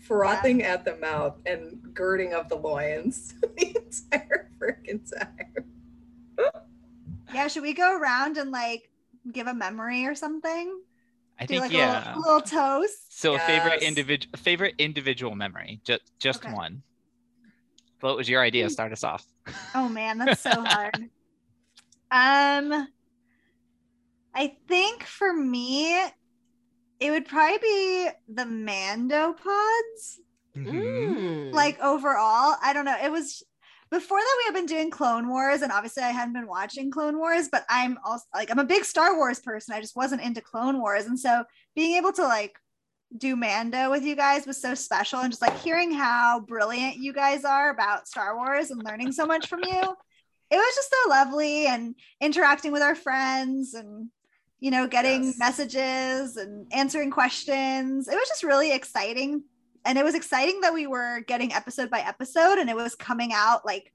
Frothing 0.00 0.62
at 0.62 0.84
the 0.84 0.96
mouth 0.96 1.38
and 1.46 1.78
girding 1.94 2.34
of 2.34 2.48
the 2.48 2.56
loins 2.56 3.34
the 3.40 3.68
entire 3.76 4.50
freaking 4.60 5.00
time. 5.10 5.64
Yeah, 7.32 7.48
should 7.48 7.62
we 7.62 7.72
go 7.72 7.96
around 7.98 8.36
and 8.36 8.50
like 8.50 8.90
give 9.32 9.46
a 9.46 9.54
memory 9.54 10.04
or 10.06 10.14
something? 10.14 10.78
I 11.40 11.46
Do 11.46 11.54
think 11.54 11.62
like 11.62 11.72
yeah. 11.72 12.14
a 12.14 12.18
little, 12.18 12.34
little 12.34 12.40
toast. 12.42 13.18
So 13.20 13.34
a 13.34 13.38
favorite 13.38 13.82
individual 13.82 14.36
favorite 14.38 14.74
individual 14.78 15.34
memory. 15.34 15.80
Just 15.84 16.02
just 16.18 16.44
Okay. 16.44 16.52
one. 16.52 16.82
What 18.02 18.16
was 18.16 18.28
your 18.28 18.42
idea? 18.42 18.68
Start 18.68 18.92
us 18.92 19.04
off. 19.04 19.24
Oh 19.74 19.88
man, 19.88 20.18
that's 20.18 20.42
so 20.42 20.50
hard. 20.50 20.94
Um, 22.10 22.88
I 24.34 24.56
think 24.68 25.02
for 25.02 25.32
me, 25.32 25.96
it 27.00 27.10
would 27.10 27.26
probably 27.26 27.58
be 27.58 28.08
the 28.28 28.44
Mando 28.46 29.32
pods. 29.32 30.20
Mm. 30.56 31.52
Like 31.52 31.80
overall, 31.80 32.56
I 32.62 32.72
don't 32.72 32.84
know. 32.84 32.96
It 33.02 33.10
was 33.10 33.42
before 33.90 34.18
that 34.18 34.36
we 34.38 34.44
had 34.44 34.54
been 34.54 34.66
doing 34.66 34.90
Clone 34.90 35.28
Wars, 35.28 35.62
and 35.62 35.72
obviously 35.72 36.02
I 36.02 36.10
hadn't 36.10 36.34
been 36.34 36.46
watching 36.46 36.90
Clone 36.90 37.18
Wars, 37.18 37.48
but 37.50 37.64
I'm 37.68 37.98
also 38.04 38.24
like 38.34 38.50
I'm 38.50 38.58
a 38.58 38.64
big 38.64 38.84
Star 38.84 39.16
Wars 39.16 39.40
person. 39.40 39.74
I 39.74 39.80
just 39.80 39.96
wasn't 39.96 40.22
into 40.22 40.40
Clone 40.40 40.80
Wars, 40.80 41.06
and 41.06 41.18
so 41.18 41.44
being 41.74 41.96
able 41.96 42.12
to 42.12 42.22
like 42.22 42.58
do 43.18 43.36
Mando 43.36 43.90
with 43.90 44.04
you 44.04 44.16
guys 44.16 44.46
was 44.46 44.60
so 44.60 44.74
special, 44.74 45.20
and 45.20 45.30
just 45.32 45.42
like 45.42 45.58
hearing 45.60 45.92
how 45.92 46.40
brilliant 46.40 46.96
you 46.96 47.12
guys 47.12 47.44
are 47.44 47.70
about 47.70 48.08
Star 48.08 48.36
Wars 48.36 48.70
and 48.70 48.82
learning 48.84 49.12
so 49.12 49.26
much 49.26 49.48
from 49.48 49.60
you. 49.64 49.82
It 50.50 50.56
was 50.56 50.74
just 50.74 50.90
so 50.90 51.10
lovely 51.10 51.66
and 51.66 51.94
interacting 52.20 52.72
with 52.72 52.82
our 52.82 52.94
friends 52.94 53.74
and 53.74 54.08
you 54.60 54.70
know 54.70 54.86
getting 54.86 55.24
Yes. 55.24 55.38
messages 55.38 56.36
and 56.36 56.66
answering 56.72 57.10
questions. 57.10 58.08
It 58.08 58.14
was 58.14 58.28
just 58.28 58.42
really 58.44 58.72
exciting 58.72 59.44
and 59.84 59.98
it 59.98 60.04
was 60.04 60.14
exciting 60.14 60.60
that 60.60 60.72
we 60.74 60.86
were 60.86 61.20
getting 61.26 61.52
episode 61.52 61.90
by 61.90 62.00
episode 62.00 62.58
and 62.58 62.70
it 62.70 62.76
was 62.76 62.94
coming 62.94 63.32
out 63.34 63.64
like 63.66 63.92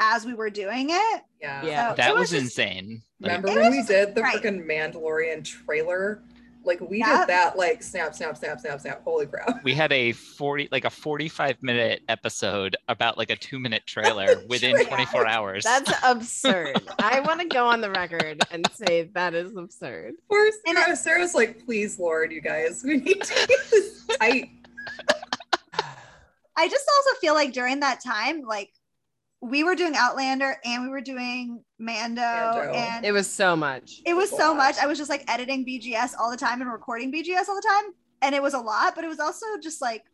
as 0.00 0.24
we 0.24 0.32
were 0.32 0.48
doing 0.48 0.88
it 0.90 1.22
Yeah. 1.42 1.62
Yeah. 1.62 1.90
So 1.90 1.94
That 1.96 2.10
it 2.10 2.16
was, 2.16 2.30
just- 2.30 2.42
insane. 2.42 3.02
Remember 3.20 3.48
It 3.48 3.56
when 3.56 3.70
we 3.72 3.82
did 3.82 4.14
the 4.14 4.22
right. 4.22 4.36
freaking 4.42 4.64
Mandalorian 4.66 5.44
trailer? 5.44 6.22
Like 6.64 6.80
we 6.80 6.98
Yep. 6.98 7.20
did 7.20 7.28
that 7.28 7.56
like 7.56 7.82
snap, 7.82 8.14
snap, 8.14 8.36
snap, 8.36 8.60
snap, 8.60 8.80
snap. 8.80 9.02
Holy 9.02 9.26
crap. 9.26 9.60
we 9.64 9.72
had 9.74 9.90
a 9.92 10.12
40 10.12 10.68
like 10.70 10.84
a 10.84 10.90
45 10.90 11.62
minute 11.62 12.02
episode 12.08 12.76
about 12.88 13.16
like 13.16 13.30
a 13.30 13.36
two 13.36 13.58
minute 13.58 13.82
trailer 13.86 14.42
within 14.48 14.84
24 14.86 15.26
hours. 15.26 15.64
That's 15.64 15.92
absurd. 16.04 16.80
I 16.98 17.20
want 17.20 17.40
to 17.40 17.46
go 17.46 17.66
on 17.66 17.80
the 17.80 17.90
record 17.90 18.42
and 18.50 18.66
say 18.72 19.04
that 19.14 19.34
is 19.34 19.56
absurd. 19.56 20.14
Poor 20.28 20.50
And 20.66 20.76
Sarah. 20.76 20.96
Sarah's 20.96 21.34
like, 21.34 21.64
please, 21.64 21.98
Lord, 21.98 22.30
you 22.32 22.40
guys, 22.42 22.82
we 22.84 22.98
need 22.98 23.22
to 23.22 23.46
get 23.46 23.70
this 23.70 24.06
tight. 24.18 24.50
i 26.56 26.68
just 26.68 26.84
also 26.96 27.18
feel 27.20 27.32
like 27.34 27.52
during 27.52 27.80
that 27.80 28.00
time 28.04 28.42
like 28.42 28.70
we 29.42 29.64
were 29.64 29.74
doing 29.74 29.94
outlander 29.96 30.56
and 30.64 30.82
we 30.82 30.88
were 30.90 31.00
doing 31.00 31.62
mando, 31.78 32.20
Mando. 32.20 32.72
and 32.72 33.04
It 33.06 33.12
was 33.12 33.26
so 33.30 33.56
much. 33.56 34.00
it 34.04 34.14
was 34.14 34.30
a 34.32 34.36
so 34.36 34.54
much 34.54 34.76
i 34.82 34.86
was 34.86 34.98
just 34.98 35.08
like 35.10 35.24
editing 35.32 35.64
bgs 35.64 36.12
all 36.18 36.30
the 36.30 36.36
time 36.36 36.60
and 36.60 36.70
recording 36.70 37.10
bgs 37.12 37.48
all 37.48 37.54
the 37.54 37.66
time 37.66 37.92
and 38.22 38.34
it 38.34 38.42
was 38.42 38.52
a 38.54 38.58
lot 38.58 38.94
but 38.94 39.02
it 39.04 39.08
was 39.08 39.18
also 39.20 39.46
just 39.62 39.80
like 39.80 40.04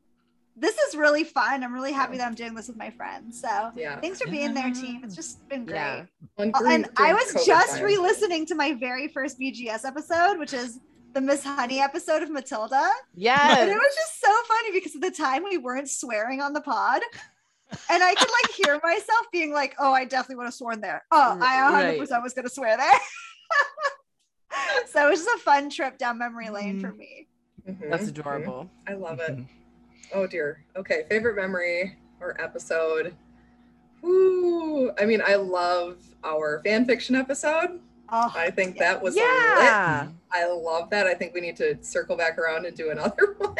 this 0.56 0.76
is 0.78 0.94
really 0.94 1.24
fun 1.24 1.64
i'm 1.64 1.74
really 1.74 1.90
happy 1.92 2.16
that 2.18 2.26
i'm 2.26 2.34
doing 2.36 2.54
this 2.54 2.68
with 2.68 2.76
my 2.76 2.90
friends 2.90 3.40
so 3.40 3.70
Yeah. 3.74 3.98
thanks 4.00 4.20
for 4.22 4.30
being 4.30 4.54
there 4.54 4.70
team 4.72 5.00
it's 5.02 5.16
just 5.16 5.46
been 5.48 5.64
great 5.66 5.74
Yeah. 5.76 6.04
When 6.36 6.52
Oh, 6.54 6.64
and 6.66 6.86
I 6.96 7.12
was 7.12 7.32
COVID 7.32 7.46
just 7.46 7.70
times. 7.70 7.82
re-listening 7.82 8.46
to 8.46 8.54
my 8.54 8.74
very 8.74 9.08
first 9.08 9.40
BGS 9.40 9.84
episode, 9.86 10.38
which 10.38 10.52
is 10.52 10.78
the 11.14 11.20
Miss 11.20 11.42
Honey 11.42 11.80
episode 11.80 12.22
of 12.22 12.30
Matilda. 12.30 12.90
And 13.62 13.70
it 13.70 13.74
was 13.74 13.94
just 13.96 14.20
so 14.20 14.30
funny 14.46 14.72
because 14.72 14.94
at 14.94 15.00
the 15.00 15.10
time 15.10 15.44
we 15.44 15.56
weren't 15.56 15.88
swearing 15.88 16.42
on 16.42 16.52
the 16.52 16.60
pod. 16.60 17.00
And 17.90 18.02
I 18.02 18.14
could 18.14 18.28
like 18.30 18.50
hear 18.54 18.80
myself 18.82 19.26
being 19.32 19.52
like, 19.52 19.74
oh, 19.78 19.92
I 19.92 20.04
definitely 20.04 20.36
would 20.36 20.44
have 20.44 20.54
sworn 20.54 20.80
there. 20.80 21.04
Oh, 21.10 21.38
I 21.40 21.56
100% 21.56 22.10
Right. 22.10 22.22
was 22.22 22.32
going 22.34 22.46
to 22.46 22.52
swear 22.52 22.76
there. 22.76 22.92
so 24.86 25.06
it 25.06 25.10
was 25.10 25.24
just 25.24 25.36
a 25.36 25.40
fun 25.40 25.68
trip 25.70 25.98
down 25.98 26.18
memory 26.18 26.48
lane 26.50 26.80
for 26.80 26.92
me. 26.92 27.26
Mhm, 27.68 27.90
That's 27.90 28.04
mhm. 28.04 28.08
adorable. 28.18 28.70
I 28.86 28.94
love 28.94 29.18
it. 29.20 29.36
Mhm. 29.36 29.46
Oh 30.14 30.26
dear. 30.26 30.64
Okay, 30.76 31.04
favorite 31.08 31.34
memory 31.34 31.96
or 32.20 32.40
episode. 32.40 33.14
Ooh, 34.04 34.92
I 35.00 35.04
mean, 35.04 35.20
I 35.26 35.34
love 35.34 35.98
our 36.22 36.62
fan 36.64 36.84
fiction 36.86 37.16
episode. 37.16 37.80
Oh, 38.12 38.32
I 38.36 38.50
think 38.52 38.78
that 38.78 39.02
was 39.02 39.16
Yeah. 39.16 40.04
lit. 40.06 40.14
I 40.30 40.46
love 40.46 40.90
that. 40.90 41.08
I 41.08 41.14
think 41.14 41.34
we 41.34 41.40
need 41.40 41.56
to 41.56 41.82
circle 41.82 42.16
back 42.16 42.38
around 42.38 42.66
and 42.66 42.76
do 42.76 42.90
another 42.90 43.34
one 43.38 43.56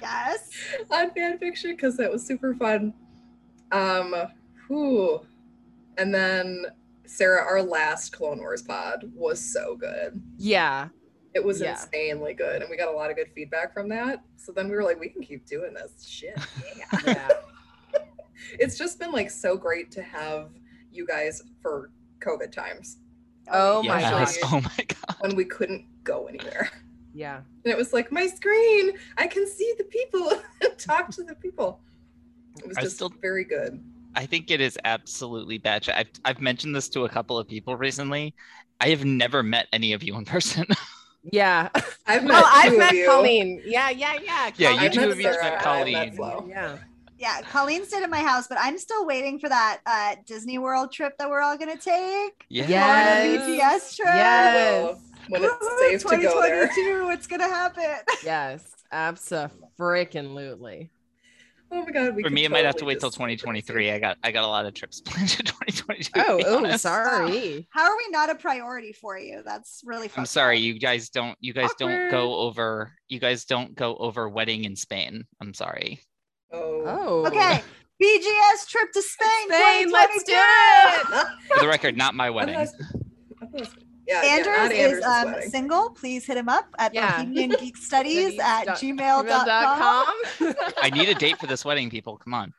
yes. 0.00 0.48
on 0.90 1.10
fan 1.10 1.38
fiction 1.38 1.72
because 1.72 1.98
that 1.98 2.10
was 2.10 2.24
super 2.26 2.54
fun. 2.54 2.94
Um, 3.72 4.14
whew. 4.68 5.20
And 5.98 6.14
then 6.14 6.66
Sarah, 7.06 7.42
our 7.44 7.62
last 7.62 8.12
Clone 8.12 8.38
Wars 8.38 8.62
pod 8.62 9.10
was 9.14 9.40
so 9.40 9.76
good. 9.76 10.20
Yeah. 10.38 10.88
It 11.34 11.44
was 11.44 11.60
Yeah. 11.60 11.72
insanely 11.72 12.34
good, 12.34 12.60
and 12.62 12.70
we 12.70 12.76
got 12.76 12.88
a 12.88 12.96
lot 12.96 13.10
of 13.10 13.16
good 13.16 13.30
feedback 13.34 13.72
from 13.72 13.88
that. 13.90 14.22
So 14.36 14.50
then 14.52 14.68
we 14.68 14.74
were 14.74 14.82
like, 14.82 14.98
we 14.98 15.08
can 15.08 15.22
keep 15.22 15.46
doing 15.46 15.74
this 15.74 16.04
shit. 16.04 16.38
Yeah. 16.76 17.00
Yeah. 17.06 17.28
it's 18.58 18.76
just 18.78 18.98
been 18.98 19.12
like 19.12 19.30
so 19.30 19.56
great 19.56 19.90
to 19.92 20.02
have 20.02 20.50
you 20.92 21.06
guys 21.06 21.42
for 21.62 21.90
COVID 22.20 22.50
times 22.52 22.98
Oh 23.52 23.82
my 23.82 24.00
Yes. 24.00 24.36
gosh. 24.38 24.52
Oh 24.52 24.60
my 24.60 24.84
god. 24.86 25.16
when 25.20 25.34
we 25.36 25.44
couldn't 25.44 25.84
go 26.04 26.26
anywhere. 26.26 26.70
Yeah. 27.12 27.38
And 27.64 27.72
it 27.72 27.76
was 27.76 27.92
like 27.92 28.12
my 28.12 28.26
screen, 28.28 28.92
I 29.18 29.26
can 29.26 29.46
see 29.46 29.74
the 29.78 29.84
people, 29.84 30.30
talk 30.78 31.10
to 31.12 31.24
the 31.24 31.34
people. 31.34 31.80
It 32.62 32.68
was 32.68 32.76
I 32.78 32.82
just 32.82 32.96
still- 32.96 33.12
very 33.20 33.44
good. 33.44 33.82
I 34.16 34.26
think 34.26 34.50
it 34.50 34.60
is 34.60 34.76
absolutely 34.84 35.60
batshit. 35.60 35.94
I've 35.94 36.08
I've 36.24 36.40
mentioned 36.40 36.74
this 36.74 36.88
to 36.90 37.04
a 37.04 37.08
couple 37.08 37.38
of 37.38 37.46
people 37.46 37.76
recently. 37.76 38.34
I 38.80 38.88
have 38.88 39.04
never 39.04 39.42
met 39.44 39.68
any 39.72 39.92
of 39.92 40.02
you 40.02 40.16
in 40.16 40.24
person. 40.24 40.66
Yeah. 41.22 41.68
I've 42.06 42.24
met 42.24 42.32
Well, 42.32 42.44
I've 42.46 42.78
met 42.78 42.94
you. 42.94 43.04
Colleen. 43.06 43.60
Yeah, 43.62 43.90
yeah, 43.90 44.14
yeah. 44.24 44.50
Yeah, 44.56 44.82
you 44.82 44.88
two 44.88 45.00
met 45.00 45.08
have 45.10 45.20
each 45.20 45.26
met 45.26 45.62
Colleen. 45.62 46.12
Flo. 46.16 46.46
Yeah. 46.48 46.78
Yeah, 47.18 47.42
Colleen 47.42 47.84
stayed 47.84 48.02
at 48.02 48.08
my 48.08 48.20
house, 48.22 48.46
but 48.48 48.56
I'm 48.58 48.78
still 48.78 49.04
waiting 49.04 49.38
for 49.38 49.46
that 49.50 49.80
uh, 49.84 50.14
Disney 50.24 50.56
World 50.56 50.92
trip 50.92 51.18
that 51.18 51.28
we're 51.28 51.42
all 51.42 51.58
gonna 51.58 51.76
take. 51.76 52.46
Yeah. 52.48 52.64
Yes. 52.66 53.36
Florida 53.36 53.62
BGS 53.62 53.96
trip. 53.96 54.08
Yes. 54.14 54.96
When 55.28 55.44
it's 55.44 55.52
Woo-hoo, 55.60 55.78
safe 55.90 56.00
to 56.04 56.16
go 56.16 56.40
there. 56.40 56.66
2022, 56.68 57.10
It's 57.10 57.26
gonna 57.26 57.48
happen. 57.48 57.96
Yes. 58.24 58.64
Absolutely. 58.90 60.90
Oh 61.72 61.84
my 61.84 61.90
god. 61.92 62.16
We 62.16 62.22
For 62.22 62.28
could 62.28 62.34
me, 62.34 62.44
it 62.44 62.50
might 62.50 62.64
have 62.64 62.76
to 62.76 62.84
wait 62.84 62.98
till 63.00 63.10
2023. 63.10 63.92
I 63.92 63.98
got 64.00 64.16
I 64.24 64.32
got 64.32 64.44
a 64.44 64.48
lot 64.48 64.66
of 64.66 64.74
trips 64.74 65.00
planned 65.06 65.36
in 65.38 65.46
2022. 65.46 66.10
to 66.12 66.26
Oh, 66.28 66.40
oh, 66.44 66.56
honest. 66.64 66.82
sorry. 66.82 67.68
How 67.70 67.90
are 67.90 67.96
we 67.96 68.08
not 68.10 68.28
a 68.30 68.34
priority 68.34 68.92
for 68.92 69.16
you? 69.18 69.42
That's 69.44 69.82
really. 69.84 70.10
I'm 70.16 70.26
sorry, 70.26 70.56
up. 70.56 70.62
you 70.62 70.78
guys 70.80 71.10
don't 71.10 71.36
you 71.40 71.52
guys 71.52 71.70
don't 71.78 72.10
go 72.10 72.34
over 72.36 72.92
you 73.08 73.20
guys 73.20 73.44
don't 73.44 73.74
go 73.76 73.96
over 73.96 74.28
wedding 74.28 74.64
in 74.64 74.74
Spain. 74.76 75.24
I'm 75.40 75.54
sorry. 75.54 76.00
Oh. 76.52 76.82
Oh. 76.86 77.26
Okay, 77.26 77.62
BGS 78.02 78.66
trip 78.68 78.90
to 78.92 79.02
Spain. 79.02 79.48
Spain, 79.48 79.90
let's 79.90 80.24
do 80.24 80.32
it. 80.34 81.06
For 81.52 81.60
the 81.60 81.68
record, 81.68 81.96
not 81.96 82.14
my 82.16 82.26
I 82.26 82.30
wedding. 82.30 82.66
Thought- 84.08 84.24
I 84.24 84.42
thought 84.42 84.72
it 84.72 84.72
was- 84.72 84.72
Yeah, 84.76 84.76
yeah, 84.76 84.86
Anders 84.88 84.98
is 84.98 85.04
um, 85.04 85.32
wedding. 85.32 85.50
single. 85.50 85.90
Please 85.90 86.26
hit 86.26 86.36
him 86.36 86.48
up 86.48 86.66
at 86.78 86.94
Yeah. 86.94 87.18
Bohemian 87.22 87.50
Geek 87.58 87.76
Studies 87.88 88.38
at 88.40 88.64
dot- 88.66 88.76
gmail.com. 88.78 90.06
gmail.com. 90.38 90.54
I 90.82 90.90
need 90.90 91.08
a 91.08 91.14
date 91.14 91.38
for 91.38 91.46
this 91.46 91.64
wedding, 91.64 91.90
people. 91.90 92.16
Come 92.18 92.34
on. 92.34 92.52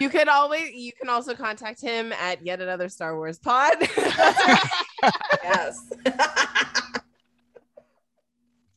you 0.00 0.10
could 0.10 0.28
always 0.28 0.70
you 0.74 0.92
can 0.92 1.08
also 1.08 1.34
contact 1.34 1.80
him 1.80 2.12
at 2.12 2.44
yet 2.44 2.60
another 2.60 2.88
Star 2.90 3.16
Wars 3.16 3.38
pod. 3.38 3.76
Yes. 5.42 5.90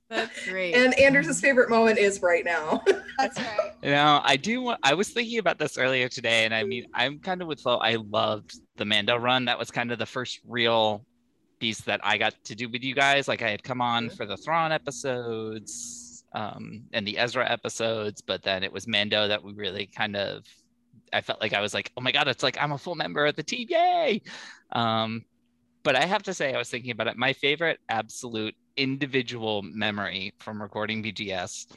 That's 0.10 0.48
great. 0.48 0.76
and 0.76 0.98
Anders' 1.00 1.42
favorite 1.42 1.70
moment 1.70 1.98
is 1.98 2.22
right 2.22 2.46
now. 2.46 2.82
That's 3.18 3.40
right. 3.40 3.72
You 3.84 3.90
know, 3.92 4.22
I 4.24 4.38
do 4.38 4.62
want 4.62 4.80
I 4.84 4.94
was 4.94 5.10
thinking 5.10 5.40
about 5.40 5.58
this 5.58 5.78
earlier 5.78 6.08
today, 6.10 6.46
and 6.46 6.54
I 6.54 6.64
mean 6.64 6.86
I'm 6.94 7.20
kind 7.20 7.42
of 7.42 7.48
with 7.48 7.60
Flo. 7.62 7.78
I 7.78 7.96
loved 7.96 8.54
the 8.78 8.86
Mando 8.86 9.18
run. 9.18 9.46
That 9.46 9.58
was 9.60 9.72
kind 9.72 9.92
of 9.92 9.98
the 10.00 10.06
first 10.06 10.40
real 10.48 11.06
piece 11.66 11.82
that 11.82 12.00
I 12.04 12.20
got 12.20 12.36
to 12.44 12.54
do 12.56 12.70
with 12.70 12.84
you 12.84 12.94
guys. 12.94 13.28
Like 13.28 13.42
I 13.42 13.50
had 13.50 13.64
come 13.64 13.82
on 13.82 14.10
for 14.12 14.28
the 14.28 14.38
Thrawn 14.38 14.72
episodes 14.72 16.24
um 16.34 16.84
and 16.94 17.08
the 17.08 17.18
Ezra 17.18 17.50
episodes, 17.50 18.22
but 18.22 18.44
then 18.44 18.64
it 18.64 18.72
was 18.72 18.88
Mando 18.88 19.28
that 19.28 19.44
we 19.44 19.54
really 19.54 19.88
kind 19.88 20.16
of 20.16 20.46
I 21.12 21.22
felt 21.22 21.42
like 21.42 21.54
I 21.54 21.62
was 21.62 21.74
like, 21.74 21.92
oh 21.98 22.02
my 22.02 22.12
god, 22.12 22.28
it's 22.28 22.44
like 22.44 22.58
I'm 22.62 22.74
a 22.74 22.78
full 22.78 22.94
member 22.94 23.26
of 23.26 23.36
the 23.36 23.44
team, 23.44 23.68
yay! 23.70 24.22
Um, 24.74 25.26
but 25.82 25.96
I 25.96 26.06
have 26.06 26.24
to 26.24 26.34
say, 26.34 26.54
I 26.54 26.58
was 26.58 26.70
thinking 26.70 26.92
about 26.92 27.08
it. 27.08 27.18
My 27.18 27.34
favorite 27.34 27.80
absolute 27.90 28.56
individual 28.78 29.62
memory 29.64 30.34
from 30.40 30.62
recording 30.62 31.02
BGS 31.04 31.68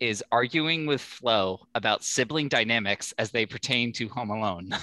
is 0.00 0.24
arguing 0.32 0.86
with 0.86 1.00
Flo 1.00 1.60
about 1.74 2.02
sibling 2.02 2.48
dynamics 2.48 3.12
as 3.18 3.30
they 3.30 3.46
pertain 3.46 3.92
to 3.92 4.08
Home 4.08 4.30
Alone. 4.30 4.70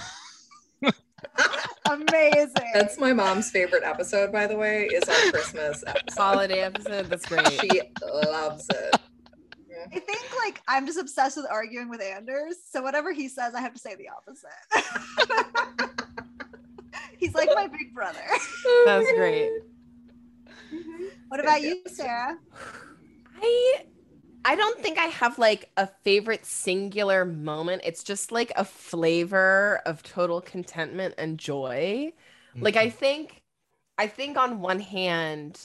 Amazing. 1.90 2.70
That's 2.74 2.98
my 2.98 3.12
mom's 3.12 3.50
favorite 3.50 3.82
episode, 3.84 4.32
by 4.32 4.46
the 4.46 4.56
way, 4.56 4.84
is 4.86 5.08
our 5.08 5.30
Christmas 5.30 5.84
episode. 5.86 6.20
holiday 6.20 6.60
episode. 6.60 7.06
That's 7.06 7.26
great. 7.26 7.48
She 7.60 7.80
loves 8.02 8.66
it. 8.70 8.96
I 9.92 10.00
think 10.00 10.36
like 10.38 10.60
I'm 10.68 10.86
just 10.86 10.98
obsessed 10.98 11.36
with 11.36 11.46
arguing 11.50 11.88
with 11.88 12.02
Anders. 12.02 12.56
So 12.68 12.82
whatever 12.82 13.12
he 13.12 13.28
says, 13.28 13.54
I 13.54 13.60
have 13.60 13.72
to 13.72 13.78
say 13.78 13.94
the 13.94 14.08
opposite. 14.08 14.50
He's 17.18 17.34
like 17.34 17.48
my 17.54 17.66
big 17.68 17.94
brother. 17.94 18.20
That's 18.84 19.10
great. 19.12 19.50
What 21.28 21.40
about 21.40 21.62
you, 21.62 21.80
Sarah? 21.86 22.38
I 23.40 23.84
I 24.44 24.54
don't 24.54 24.80
think 24.80 24.98
I 24.98 25.06
have 25.06 25.38
like 25.38 25.70
a 25.76 25.86
favorite 25.86 26.46
singular 26.46 27.24
moment. 27.24 27.82
It's 27.84 28.02
just 28.02 28.32
like 28.32 28.52
a 28.56 28.64
flavor 28.64 29.80
of 29.84 30.02
total 30.02 30.40
contentment 30.40 31.14
and 31.18 31.38
joy. 31.38 32.12
Like 32.60 32.76
I 32.76 32.88
mm-hmm. 32.88 32.96
think 32.96 33.42
I 33.98 34.06
think 34.06 34.36
on 34.36 34.60
one 34.60 34.80
hand 34.80 35.60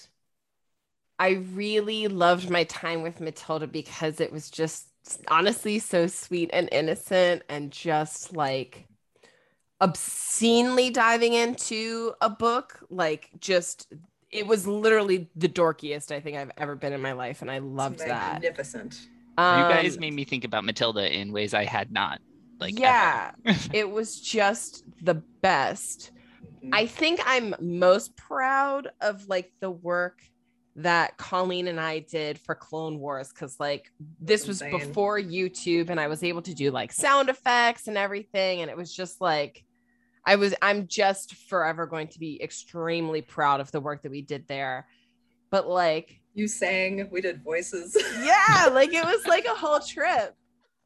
I 1.20 1.30
really 1.54 2.08
loved 2.08 2.50
my 2.50 2.64
time 2.66 3.02
with 3.02 3.22
Matilda 3.22 3.68
because 3.68 4.20
it 4.20 4.32
was 4.32 4.50
just 4.50 4.88
honestly 5.28 5.80
so 5.80 6.08
sweet 6.08 6.50
and 6.54 6.70
innocent 6.72 7.44
and 7.50 7.72
just 7.72 8.36
like 8.36 8.88
obscenely 9.82 10.90
diving 10.90 11.34
into 11.34 12.14
a 12.22 12.30
book 12.30 12.80
like 12.90 13.30
just 13.40 13.91
it 14.34 14.47
was 14.47 14.65
literally 14.68 15.30
the 15.35 15.47
dorkiest 15.47 16.11
I 16.11 16.19
think 16.19 16.38
I've 16.38 16.51
ever 16.57 16.76
been 16.76 16.93
in 16.93 17.01
my 17.01 17.11
life 17.14 17.41
and 17.41 17.51
I 17.51 17.60
loved 17.60 17.95
It's 17.95 18.05
that. 18.05 18.34
Magnificent. 18.41 18.99
you 19.03 19.07
guys 19.38 19.95
Um, 19.95 20.01
made 20.01 20.14
me 20.14 20.23
think 20.26 20.43
about 20.43 20.64
Matilda 20.65 21.11
in 21.15 21.31
ways 21.31 21.53
I 21.53 21.64
had 21.65 21.91
not. 21.91 22.19
Like 22.60 22.77
yeah, 22.80 23.31
it 23.73 23.89
was 23.89 24.19
just 24.19 24.84
the 25.01 25.15
best. 25.41 26.11
Mhm. 26.64 26.69
I 26.73 26.85
think 26.85 27.19
I'm 27.26 27.55
most 27.60 28.15
proud 28.15 28.89
of 29.01 29.27
like 29.27 29.51
the 29.60 29.69
work 29.72 30.22
that 30.76 31.18
Colleen 31.18 31.68
and 31.68 31.80
I 31.80 31.99
did 31.99 32.39
for 32.39 32.55
Clone 32.55 32.97
Wars 32.99 33.30
because 33.30 33.60
like 33.60 33.91
this 34.19 34.47
was 34.47 34.61
Insane. 34.61 34.80
before 34.88 35.19
YouTube 35.19 35.89
and 35.91 35.99
I 35.99 36.07
was 36.07 36.23
able 36.23 36.41
to 36.43 36.53
do 36.55 36.72
like 36.72 36.91
sound 36.91 37.30
effects 37.30 37.88
and 37.88 37.97
everything 37.97 38.61
and 38.61 38.72
it 38.72 38.77
was 38.77 38.91
just 38.93 39.22
like 39.22 39.64
I 40.26 40.36
was 40.36 40.54
I'm 40.62 40.88
just 40.88 41.36
forever 41.36 41.86
going 41.86 42.08
to 42.10 42.20
be 42.20 42.41
extremely 42.41 43.22
proud 43.22 43.60
of 43.60 43.72
the 43.72 43.82
work 43.82 44.04
that 44.04 44.12
we 44.12 44.22
did 44.22 44.48
there. 44.48 44.88
But 45.50 45.68
like 45.68 46.20
You 46.34 46.48
sang, 46.48 47.10
we 47.12 47.22
did 47.22 47.44
voices. 47.44 47.98
yeah 48.22 48.70
like 48.72 48.94
it 48.94 49.04
was 49.06 49.26
like 49.28 49.45
a 49.45 49.54
whole 49.56 49.80
trip 49.88 50.36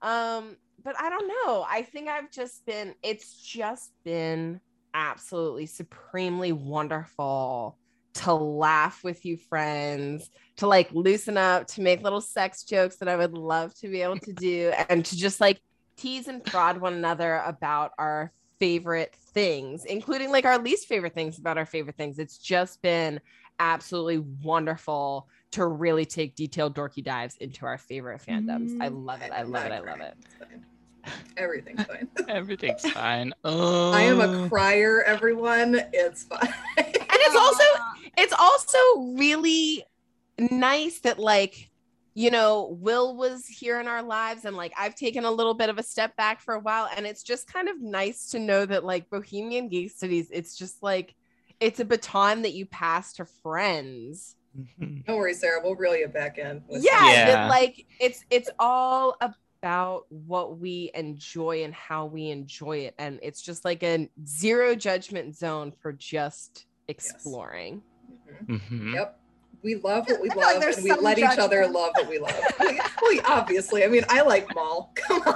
um 0.01 0.55
but 0.83 0.95
i 0.99 1.09
don't 1.09 1.27
know 1.27 1.65
i 1.67 1.81
think 1.81 2.07
i've 2.07 2.31
just 2.31 2.65
been 2.65 2.93
it's 3.01 3.35
just 3.41 3.91
been 4.03 4.59
absolutely 4.93 5.65
supremely 5.65 6.51
wonderful 6.51 7.77
to 8.13 8.33
laugh 8.33 9.03
with 9.03 9.25
you 9.25 9.37
friends 9.37 10.29
to 10.55 10.67
like 10.67 10.91
loosen 10.91 11.37
up 11.37 11.67
to 11.67 11.81
make 11.81 12.01
little 12.03 12.21
sex 12.21 12.63
jokes 12.63 12.97
that 12.97 13.09
i 13.09 13.15
would 13.15 13.33
love 13.33 13.73
to 13.75 13.87
be 13.87 14.01
able 14.01 14.19
to 14.19 14.33
do 14.33 14.71
and 14.89 15.03
to 15.05 15.17
just 15.17 15.41
like 15.41 15.59
tease 15.97 16.27
and 16.27 16.43
prod 16.43 16.79
one 16.79 16.93
another 16.93 17.41
about 17.45 17.91
our 17.97 18.31
favorite 18.59 19.15
things 19.33 19.85
including 19.85 20.31
like 20.31 20.45
our 20.45 20.57
least 20.57 20.87
favorite 20.87 21.13
things 21.13 21.37
about 21.37 21.57
our 21.57 21.65
favorite 21.65 21.95
things 21.95 22.17
it's 22.17 22.37
just 22.37 22.81
been 22.81 23.19
absolutely 23.59 24.19
wonderful 24.43 25.27
to 25.51 25.65
really 25.65 26.05
take 26.05 26.35
detailed 26.35 26.75
dorky 26.75 27.03
dives 27.03 27.37
into 27.37 27.65
our 27.65 27.77
favorite 27.77 28.21
fandoms. 28.21 28.71
I 28.79 28.89
Mm, 28.89 29.05
love 29.05 29.21
it. 29.21 29.31
I 29.31 29.43
love 29.43 29.65
it. 29.65 29.71
I 29.71 29.79
love 29.79 30.01
it. 30.01 30.13
Everything's 31.37 31.83
fine. 31.83 32.07
Everything's 32.27 32.87
fine. 32.89 33.33
Oh, 33.43 33.91
I 33.93 34.03
am 34.03 34.19
a 34.19 34.27
crier, 34.47 35.01
everyone. 35.03 35.81
It's 35.93 36.23
fine. 36.23 36.53
And 36.77 36.87
it's 37.09 37.35
also 37.35 37.63
it's 38.17 38.33
also 38.33 38.77
really 39.17 39.83
nice 40.37 40.99
that 40.99 41.17
like 41.19 41.69
you 42.17 42.31
know 42.31 42.75
will 42.81 43.15
was 43.15 43.45
here 43.45 43.79
in 43.79 43.87
our 43.87 44.01
lives 44.01 44.43
and 44.45 44.57
like 44.57 44.73
i've 44.77 44.95
taken 44.95 45.23
a 45.23 45.29
little 45.31 45.53
bit 45.53 45.69
of 45.69 45.77
a 45.77 45.83
step 45.83 46.15
back 46.15 46.41
for 46.41 46.55
a 46.55 46.59
while 46.59 46.89
and 46.95 47.05
it's 47.05 47.21
just 47.21 47.45
kind 47.51 47.69
of 47.69 47.79
nice 47.79 48.31
to 48.31 48.39
know 48.39 48.65
that 48.65 48.83
like 48.83 49.07
bohemian 49.11 49.67
geek 49.69 49.91
studies 49.91 50.27
it's 50.31 50.57
just 50.57 50.81
like 50.81 51.13
it's 51.59 51.79
a 51.79 51.85
baton 51.85 52.41
that 52.41 52.53
you 52.53 52.65
pass 52.65 53.13
to 53.13 53.25
friends 53.43 54.35
Mhm. 54.57 55.05
Don't 55.05 55.17
worry, 55.17 55.35
Sarah. 55.35 55.61
We'll 55.63 55.75
reel 55.75 55.95
you 55.95 56.07
back 56.07 56.39
in. 56.39 56.63
with 56.67 56.83
yeah, 56.83 56.97
some- 56.97 57.07
Yeah. 57.09 57.25
that 57.27 57.49
like 57.49 57.85
it's 57.99 58.25
it's 58.31 58.49
all 58.57 59.15
about 59.21 60.05
what 60.09 60.57
we 60.57 60.89
enjoy 60.95 61.63
and 61.63 61.73
how 61.75 62.07
we 62.07 62.31
enjoy 62.31 62.77
it 62.87 62.95
and 62.97 63.19
it's 63.21 63.41
just 63.43 63.63
like 63.65 63.83
a 63.83 64.09
zero 64.25 64.73
judgment 64.73 65.35
zone 65.35 65.71
for 65.79 65.93
just 65.93 66.65
exploring 66.87 67.83
Mhm. 68.47 68.59
Mhm. 68.71 68.93
Yep. 68.95 69.19
We 69.67 69.75
love 69.75 70.07
what 70.07 70.21
we 70.21 70.29
I 70.29 70.33
feel 70.33 70.43
like 70.43 70.59
love, 70.61 70.75
and 70.75 70.83
we 70.85 70.89
some 70.91 71.03
let 71.03 71.19
each 71.19 71.37
other 71.37 71.67
love 71.67 71.91
what 71.95 72.07
we 72.07 72.19
love. 72.19 72.33
we, 72.61 72.79
we 73.09 73.19
obviously, 73.27 73.83
I 73.83 73.87
mean, 73.87 74.05
I 74.07 74.21
like 74.21 74.47
Maul. 74.55 74.93
Come 74.95 75.23
on. 75.23 75.35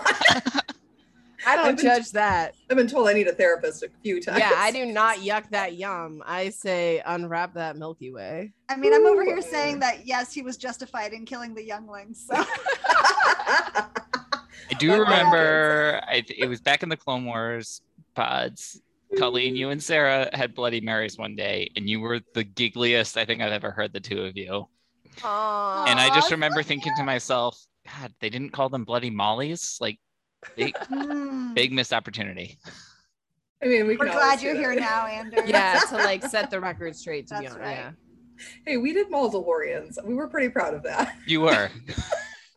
i 1.46 1.58
don't 1.58 1.66
I've 1.66 1.76
been- 1.76 1.86
judge 1.86 2.12
that 2.12 2.54
I've 2.70 2.78
been 2.78 2.88
told 2.88 3.10
I 3.10 3.14
need 3.14 3.28
a 3.28 3.34
therapist 3.34 3.84
a 3.84 3.90
few 4.04 4.22
times. 4.22 4.40
yeah 4.40 4.54
i 4.56 4.72
do 4.72 4.86
not 4.86 5.18
yuck 5.18 5.50
that 5.50 5.76
yum 5.76 6.22
i 6.26 6.50
say 6.50 7.02
unwrap 7.04 7.56
that 7.56 7.76
milky 7.76 8.12
way 8.14 8.54
I 8.70 8.78
mean, 8.78 8.94
I'm 8.94 9.06
over 9.06 9.26
here 9.26 9.42
saying 9.42 9.80
that 9.80 10.08
yes, 10.08 10.32
he 10.32 10.44
was 10.44 10.56
justified 10.56 11.12
in 11.12 11.26
killing 11.26 11.54
the 11.54 11.64
younglings. 11.64 12.26
So 12.26 12.36
I 12.38 13.90
do 14.80 14.94
remember 14.94 16.00
I, 16.08 16.24
it 16.30 16.48
was 16.48 16.62
back 16.62 16.84
in 16.84 16.90
the 16.90 16.96
Clone 16.96 17.26
Wars 17.26 17.82
pods. 18.16 18.82
Colleen, 19.18 19.56
you 19.56 19.70
and 19.70 19.82
Sarah 19.82 20.30
had 20.34 20.56
Bloody 20.56 20.82
Marys 20.82 21.18
one 21.18 21.36
day, 21.36 21.70
and 21.76 21.90
you 21.90 22.00
were 22.00 22.20
the 22.34 22.44
giggliest 22.46 23.18
I 23.18 23.26
think 23.26 23.42
I've 23.42 23.52
ever 23.52 23.72
heard 23.72 23.94
the 23.94 24.00
two 24.00 24.24
of 24.24 24.38
you. 24.38 24.68
Aww. 25.18 25.88
And 25.88 26.00
I 26.00 26.14
just 26.16 26.32
remember 26.32 26.64
thinking 26.64 26.94
to 26.98 27.04
myself, 27.04 27.60
God, 27.86 28.14
they 28.22 28.30
didn't 28.30 28.52
call 28.52 28.70
them 28.70 28.86
Bloody 28.86 29.10
Mollies. 29.10 29.78
Like, 29.82 30.00
big, 30.56 30.76
Hmm. 30.88 31.54
big 31.54 31.72
missed 31.74 31.94
opportunity. 31.94 32.58
I 33.64 33.68
mean, 33.68 33.86
we 33.88 33.98
We're 33.98 34.06
glad 34.12 34.42
you're 34.42 34.56
here 34.56 34.74
now, 34.74 35.06
Andrew. 35.06 35.42
Yeah, 35.46 35.80
to 35.90 35.96
like 35.98 36.24
set 36.24 36.50
the 36.50 36.60
record 36.60 36.96
straight. 36.96 37.28
To 37.28 37.40
be 37.40 37.48
honest, 37.48 37.60
right. 37.60 37.72
yeah. 37.78 37.92
Hey, 38.66 38.78
we 38.78 38.92
did 38.94 39.10
Maldalorians. 39.12 40.04
We 40.04 40.16
were 40.16 40.28
pretty 40.28 40.50
proud 40.50 40.74
of 40.74 40.82
that 40.84 41.16
You 41.28 41.42
were. 41.42 41.70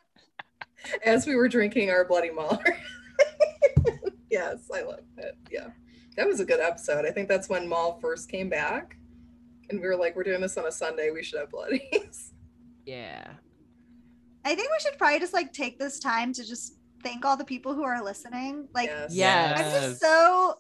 as 1.05 1.26
we 1.26 1.35
were 1.35 1.48
drinking 1.48 1.90
our 1.90 2.05
Bloody 2.06 2.31
Mauler. 2.31 2.78
yes, 4.31 4.68
I 4.74 4.82
love 4.82 5.01
it. 5.18 5.36
Yeah, 5.51 5.68
that 6.16 6.27
was 6.27 6.41
a 6.41 6.45
good 6.45 6.61
episode. 6.61 7.05
I 7.07 7.11
think 7.11 7.28
that's 7.28 7.49
when 7.49 7.69
Maul 7.69 7.99
first 8.01 8.28
came 8.31 8.49
back, 8.49 8.97
and 9.70 9.81
we 9.81 9.86
were 9.86 9.97
like, 9.97 10.15
"We're 10.16 10.23
doing 10.24 10.41
this 10.41 10.57
on 10.57 10.66
a 10.66 10.73
Sunday. 10.73 11.11
We 11.11 11.23
should 11.23 11.41
have 11.41 11.51
bloodies." 11.51 12.32
Yeah. 12.86 13.27
I 14.45 14.55
think 14.55 14.69
we 14.70 14.78
should 14.81 14.99
probably 14.99 15.19
just 15.20 15.32
like 15.32 15.55
take 15.55 15.78
this 15.78 15.99
time 15.99 16.35
to 16.35 16.45
just 16.45 16.74
thank 17.03 17.24
all 17.24 17.35
the 17.39 17.45
people 17.47 17.73
who 17.73 17.82
are 17.82 18.05
listening. 18.05 18.69
Like, 18.74 18.89
yes. 18.91 19.15
Yes. 19.15 19.59
I'm 19.59 19.73
just 19.91 20.01
so 20.03 20.57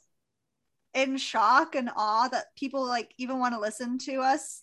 in 0.94 1.18
shock 1.18 1.74
and 1.74 1.90
awe 1.94 2.28
that 2.28 2.46
people 2.56 2.86
like 2.86 3.12
even 3.18 3.38
want 3.40 3.52
to 3.54 3.60
listen 3.60 3.98
to 3.98 4.22
us 4.22 4.62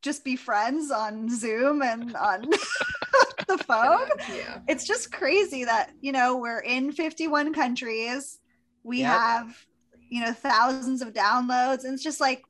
just 0.00 0.24
be 0.24 0.34
friends 0.34 0.90
on 0.90 1.28
Zoom 1.28 1.82
and 1.82 2.16
on 2.16 2.40
the 3.48 3.58
phone. 3.66 4.08
Yeah. 4.34 4.60
It's 4.66 4.86
just 4.86 5.12
crazy 5.12 5.64
that, 5.64 5.90
you 6.00 6.12
know, 6.12 6.38
we're 6.38 6.60
in 6.60 6.90
51 6.92 7.52
countries. 7.52 8.38
We 8.82 9.00
Yep. 9.00 9.10
have, 9.10 9.66
you 10.08 10.24
know, 10.24 10.32
thousands 10.32 11.02
of 11.02 11.12
downloads. 11.12 11.84
And 11.84 11.94
it's 11.94 12.02
just 12.02 12.20
like, 12.20 12.42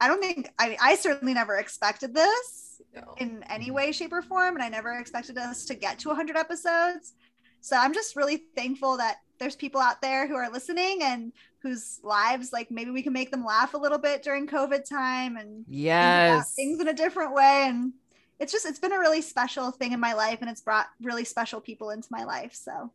I 0.00 0.08
don't 0.08 0.20
think, 0.20 0.50
I, 0.58 0.76
I 0.80 0.94
certainly 0.96 1.34
never 1.34 1.56
expected 1.56 2.14
this 2.14 2.80
No. 2.94 3.14
in 3.18 3.30
mm-hmm. 3.30 3.42
any 3.48 3.70
way, 3.70 3.92
shape, 3.92 4.12
or 4.12 4.22
form. 4.22 4.54
And 4.54 4.62
I 4.62 4.68
never 4.68 4.98
expected 4.98 5.38
us 5.38 5.64
to 5.66 5.74
get 5.74 5.98
to 6.00 6.08
100 6.08 6.36
episodes. 6.36 7.14
So 7.60 7.76
I'm 7.76 7.92
just 7.92 8.16
really 8.16 8.42
thankful 8.56 8.96
that 8.96 9.16
there's 9.38 9.56
people 9.56 9.80
out 9.80 10.00
there 10.00 10.26
who 10.26 10.34
are 10.34 10.50
listening 10.50 11.00
and 11.02 11.32
whose 11.62 12.00
lives, 12.02 12.52
like 12.52 12.70
maybe 12.70 12.90
we 12.90 13.02
can 13.02 13.12
make 13.12 13.30
them 13.30 13.44
laugh 13.44 13.74
a 13.74 13.78
little 13.78 13.98
bit 13.98 14.22
during 14.22 14.46
COVID 14.46 14.88
time 14.88 15.36
and 15.36 15.64
Yes. 15.68 16.54
things 16.54 16.80
in 16.80 16.88
a 16.88 16.94
different 16.94 17.34
way. 17.34 17.66
And 17.66 17.92
it's 18.38 18.52
just, 18.52 18.64
it's 18.64 18.78
been 18.78 18.92
a 18.92 18.98
really 18.98 19.20
special 19.20 19.70
thing 19.70 19.92
in 19.92 20.00
my 20.00 20.14
life 20.14 20.38
and 20.40 20.50
it's 20.50 20.62
brought 20.62 20.86
really 21.02 21.24
special 21.24 21.60
people 21.60 21.90
into 21.90 22.08
my 22.10 22.24
life. 22.24 22.54
So 22.54 22.90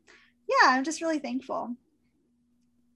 yeah, 0.49 0.69
I'm 0.69 0.84
just 0.84 1.01
really 1.01 1.19
thankful. 1.19 1.76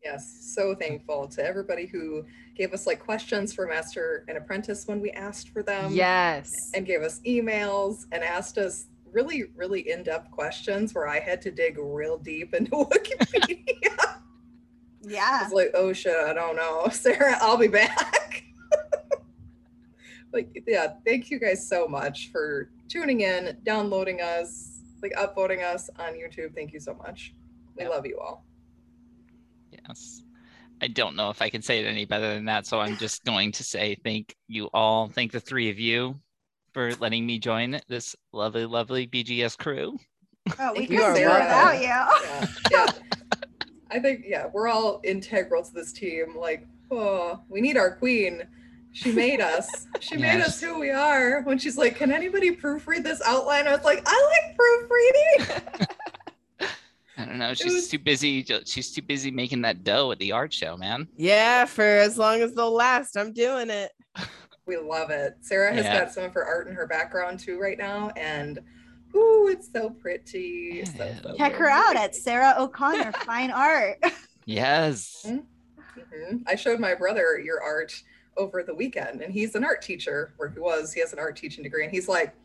Yes, 0.04 0.54
so 0.56 0.74
thankful 0.76 1.28
to 1.28 1.44
everybody 1.46 1.86
who 1.86 2.26
gave 2.56 2.74
us 2.74 2.88
like 2.88 3.00
questions 3.00 3.54
for 3.54 3.68
Master 3.68 4.24
and 4.30 4.38
Apprentice 4.38 4.88
when 4.88 5.02
we 5.02 5.12
asked 5.12 5.50
for 5.50 5.62
them. 5.62 5.92
yes. 5.92 6.50
And 6.74 6.86
gave 6.86 7.02
us 7.02 7.20
emails 7.28 8.06
and 8.12 8.24
asked 8.24 8.58
us 8.58 8.86
really, 9.12 9.46
really 9.56 9.90
in 9.90 10.04
depth 10.04 10.32
questions 10.32 10.94
where 10.94 11.08
I 11.08 11.20
had 11.20 11.42
to 11.42 11.52
dig 11.52 11.78
real 11.78 12.18
deep 12.18 12.54
into 12.54 12.72
Wikipedia. 12.76 13.98
I 14.00 14.16
Yeah. 15.02 15.44
was 15.44 15.52
like, 15.54 15.72
oh 15.74 15.92
shit, 15.92 16.16
I 16.16 16.34
don't 16.34 16.56
know. 16.56 16.88
Sarah, 16.92 17.38
I'll 17.42 17.58
be 17.58 17.68
back. 17.68 18.44
like, 20.34 20.64
yeah, 20.68 20.94
thank 21.06 21.30
you 21.30 21.40
guys 21.40 21.68
so 21.68 21.88
much 21.88 22.30
for 22.32 22.70
tuning 22.88 23.22
in, 23.22 23.58
downloading 23.64 24.22
us, 24.22 24.80
like 25.02 25.12
upvoting 25.14 25.62
us 25.64 25.90
on 26.00 26.14
YouTube. 26.14 26.54
Thank 26.56 26.72
you 26.72 26.80
so 26.80 26.94
much. 26.94 27.34
We 27.76 27.84
Yep. 27.84 27.92
love 27.92 28.06
you 28.06 28.20
all. 28.20 28.46
Yes. 29.90 30.24
I 30.82 30.88
don't 30.88 31.16
know 31.16 31.30
if 31.30 31.42
I 31.42 31.50
can 31.50 31.62
say 31.62 31.84
it 31.84 31.88
any 31.88 32.06
better 32.06 32.34
than 32.34 32.46
that. 32.46 32.66
So 32.66 32.80
I'm 32.80 32.96
just 32.96 33.26
going 33.26 33.52
to 33.54 33.64
say 33.64 33.98
thank 34.04 34.36
you 34.48 34.70
all. 34.74 35.10
Thank 35.10 35.34
the 35.34 35.40
three 35.40 35.70
of 35.70 35.80
you 35.80 36.20
for 36.74 36.94
letting 36.96 37.26
me 37.26 37.40
join 37.40 37.80
this 37.88 38.16
lovely, 38.32 38.66
lovely 38.66 39.08
BGS 39.08 39.58
crew. 39.58 39.98
Oh, 40.58 40.72
we 40.72 40.88
Thank 40.88 40.90
couldn't 40.92 41.16
you, 41.16 41.22
do 41.22 41.30
without 41.30 41.76
you. 41.76 41.82
yeah, 41.82 42.48
yeah. 42.72 42.86
I 43.92 44.00
think 44.00 44.24
yeah, 44.26 44.48
we're 44.52 44.68
all 44.68 45.02
integral 45.04 45.64
to 45.64 45.74
this 45.74 45.92
team. 45.92 46.38
Like, 46.38 46.66
oh, 46.92 47.42
we 47.50 47.60
need 47.62 47.76
our 47.78 47.96
queen. 47.96 48.44
She 48.92 49.12
made 49.12 49.42
us. 49.42 49.88
She 50.00 50.18
made 50.18 50.42
us 50.42 50.60
who 50.60 50.80
we 50.80 50.90
are. 50.90 51.42
When 51.44 51.60
she's 51.60 51.78
like, 51.78 51.96
"Can 51.96 52.12
anybody 52.12 52.56
proofread 52.56 53.04
this 53.04 53.22
outline?" 53.24 53.68
I 53.68 53.76
was 53.76 53.84
like, 53.84 54.02
"I 54.06 54.44
like 54.48 54.58
proofreading." 54.58 55.88
I 57.42 57.48
don't 57.48 57.50
know. 57.50 57.54
She's 57.54 57.74
was- 57.74 57.88
too 57.90 58.00
busy. 58.00 58.46
She's 58.66 58.92
too 58.92 59.02
busy 59.02 59.32
making 59.32 59.62
that 59.62 59.84
dough 59.84 60.12
at 60.12 60.20
the 60.20 60.32
art 60.32 60.54
show, 60.54 60.76
man. 60.78 61.08
Yeah, 61.18 61.66
for 61.66 61.84
as 61.84 62.18
long 62.18 62.42
as 62.42 62.54
they'll 62.54 62.74
last, 62.74 63.18
I'm 63.18 63.34
doing 63.34 63.70
it. 63.70 63.92
We 64.66 64.78
love 64.78 65.10
it. 65.10 65.34
Sarah 65.42 65.74
has 65.74 65.84
Yeah. 65.84 66.02
got 66.02 66.14
some 66.14 66.26
of 66.26 66.34
her 66.36 66.46
art 66.46 66.68
in 66.68 66.76
her 66.76 66.86
background 66.86 67.40
too 67.40 67.58
right 67.60 67.78
now, 67.78 68.10
and 68.16 68.60
ooh, 69.16 69.48
it's 69.52 69.68
so 69.74 69.90
pretty. 69.90 70.86
So, 70.86 71.06
Yeah. 71.06 71.22
so 71.24 71.36
Check 71.38 71.54
her 71.54 71.68
out 71.68 71.96
at 71.96 72.14
Sarah 72.16 72.54
O'Connor 72.56 73.12
Fine 73.14 73.50
Art. 73.50 73.98
Yes. 74.46 75.26
Mhm. 75.26 76.44
I 76.46 76.54
showed 76.54 76.80
my 76.80 76.94
brother 76.94 77.40
your 77.44 77.64
art 77.64 78.00
over 78.38 78.62
the 78.62 78.76
weekend, 78.76 79.22
and 79.24 79.34
he's 79.34 79.56
an 79.56 79.64
art 79.64 79.82
teacher, 79.82 80.36
or 80.38 80.50
he 80.50 80.60
was. 80.60 80.94
He 80.94 81.00
has 81.00 81.14
an 81.14 81.20
art 81.20 81.36
teaching 81.36 81.64
degree, 81.64 81.84
and 81.84 81.92
he's 81.92 82.08
like, 82.08 82.36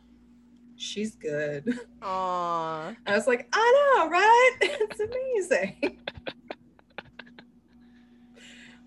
"She's 0.76 1.14
good." 1.16 1.78
Aw. 2.02 2.94
I 3.06 3.14
was 3.14 3.26
like, 3.26 3.48
"I 3.52 3.96
know, 3.96 4.08
right? 4.10 4.52
It's 4.62 5.00
amazing." 5.00 5.98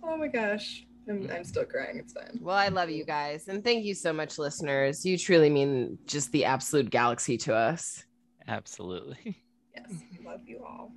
oh 0.04 0.18
my 0.18 0.28
gosh, 0.28 0.86
I'm, 1.10 1.30
I'm 1.34 1.44
still 1.44 1.66
crying. 1.66 1.98
It's 1.98 2.14
fine. 2.14 2.40
Well, 2.42 2.56
I 2.56 2.68
love 2.70 2.90
you 2.90 3.06
guys. 3.06 3.48
And 3.48 3.64
thank 3.64 3.86
you 3.86 3.94
so 3.94 4.12
much, 4.14 4.38
listeners. 4.38 5.06
You 5.06 5.18
truly 5.18 5.50
mean 5.50 5.98
just 6.06 6.32
the 6.32 6.46
absolute 6.46 6.90
galaxy 6.90 7.38
to 7.40 7.56
us. 7.56 8.04
Absolutely. 8.48 9.44
Yes, 9.78 10.02
we 10.12 10.26
love 10.26 10.42
you 10.48 10.66
all. 10.66 10.92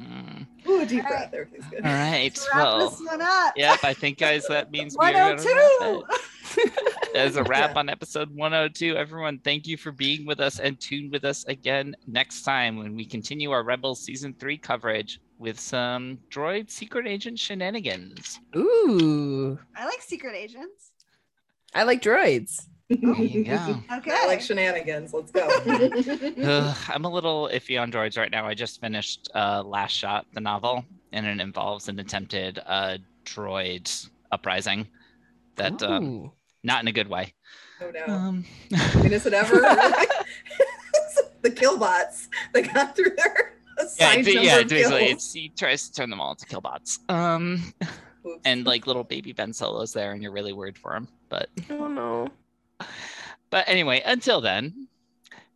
Mm. 0.00 0.46
Ooh, 0.68 0.80
a 0.80 0.86
deep 0.86 1.04
All 1.04 1.10
breath. 1.10 1.32
right. 1.32 1.40
Everything's 1.40 1.70
good. 1.70 1.84
All 1.84 1.92
right. 1.92 2.22
Let's 2.24 2.48
wrap 2.54 2.64
Well, 2.64 2.90
this 2.90 3.00
one 3.00 3.22
up. 3.22 3.52
yep. 3.56 3.78
I 3.84 3.94
think, 3.94 4.18
guys, 4.18 4.46
that 4.48 4.70
means 4.72 4.96
we 4.98 5.06
are 5.06 5.12
gonna 5.36 5.36
102. 5.42 6.04
That 7.14 7.26
is 7.26 7.36
a 7.36 7.44
wrap 7.44 7.72
Yeah. 7.74 7.78
on 7.78 7.88
episode 7.88 8.34
102. 8.34 8.96
Everyone, 8.96 9.38
thank 9.38 9.66
you 9.66 9.76
for 9.76 9.92
being 9.92 10.26
with 10.26 10.40
us 10.40 10.58
and 10.60 10.78
tune 10.80 11.10
with 11.10 11.24
us 11.24 11.44
again 11.44 11.94
next 12.06 12.42
time 12.42 12.76
when 12.78 12.94
we 12.96 13.04
continue 13.04 13.50
our 13.50 13.62
Rebels 13.62 14.00
season 14.02 14.34
three 14.38 14.56
coverage 14.58 15.20
with 15.38 15.58
some 15.60 16.18
droid 16.30 16.70
secret 16.70 17.06
agent 17.06 17.38
shenanigans. 17.38 18.40
Ooh. 18.56 19.58
I 19.76 19.84
like 19.84 20.02
secret 20.02 20.34
agents. 20.34 20.90
I 21.74 21.84
like 21.84 22.02
droids. 22.02 22.66
There 22.88 23.14
you 23.16 23.44
go. 23.44 23.82
Okay. 23.98 24.12
I 24.12 24.26
like 24.26 24.40
shenanigans. 24.40 25.12
Let's 25.12 25.30
go. 25.30 25.46
Ugh, 26.42 26.76
I'm 26.88 27.04
a 27.04 27.10
little 27.10 27.50
iffy 27.52 27.80
on 27.80 27.92
droids 27.92 28.16
right 28.16 28.30
now. 28.30 28.46
I 28.46 28.54
just 28.54 28.80
finished 28.80 29.28
uh, 29.34 29.62
Last 29.62 29.92
Shot, 29.92 30.26
the 30.32 30.40
novel, 30.40 30.84
and 31.12 31.26
it 31.26 31.40
involves 31.40 31.88
an 31.88 31.98
attempted 31.98 32.60
uh, 32.64 32.98
droid 33.24 34.08
uprising. 34.32 34.88
That 35.56 35.82
um, 35.82 36.32
not 36.62 36.80
in 36.82 36.88
a 36.88 36.92
good 36.92 37.08
way. 37.08 37.34
no 37.80 37.92
doubt. 37.92 38.08
Um, 38.08 38.44
I 38.72 39.02
mean, 39.02 39.12
is 39.12 39.26
it 39.26 39.32
ever 39.34 39.56
the 41.42 41.50
killbots 41.50 42.28
that 42.52 42.72
got 42.72 42.96
through 42.96 43.16
their 43.16 43.54
yeah, 43.78 43.84
assigned 43.84 44.28
it's, 44.28 44.42
yeah, 44.42 44.62
basically 44.62 45.04
it's, 45.06 45.32
he 45.32 45.50
tries 45.50 45.88
to 45.88 45.94
turn 45.94 46.10
them 46.10 46.20
all 46.20 46.30
into 46.32 46.46
killbots. 46.46 46.98
Um, 47.10 47.72
Oops. 48.26 48.40
and 48.44 48.64
like 48.66 48.86
little 48.86 49.04
baby 49.04 49.32
Ben 49.32 49.52
Solo's 49.52 49.92
there, 49.92 50.12
and 50.12 50.22
you're 50.22 50.32
really 50.32 50.52
worried 50.52 50.78
for 50.78 50.94
him. 50.94 51.08
But 51.28 51.48
Oh 51.70 51.88
no. 51.88 52.28
But 53.50 53.68
anyway, 53.68 54.02
until 54.04 54.40
then, 54.40 54.88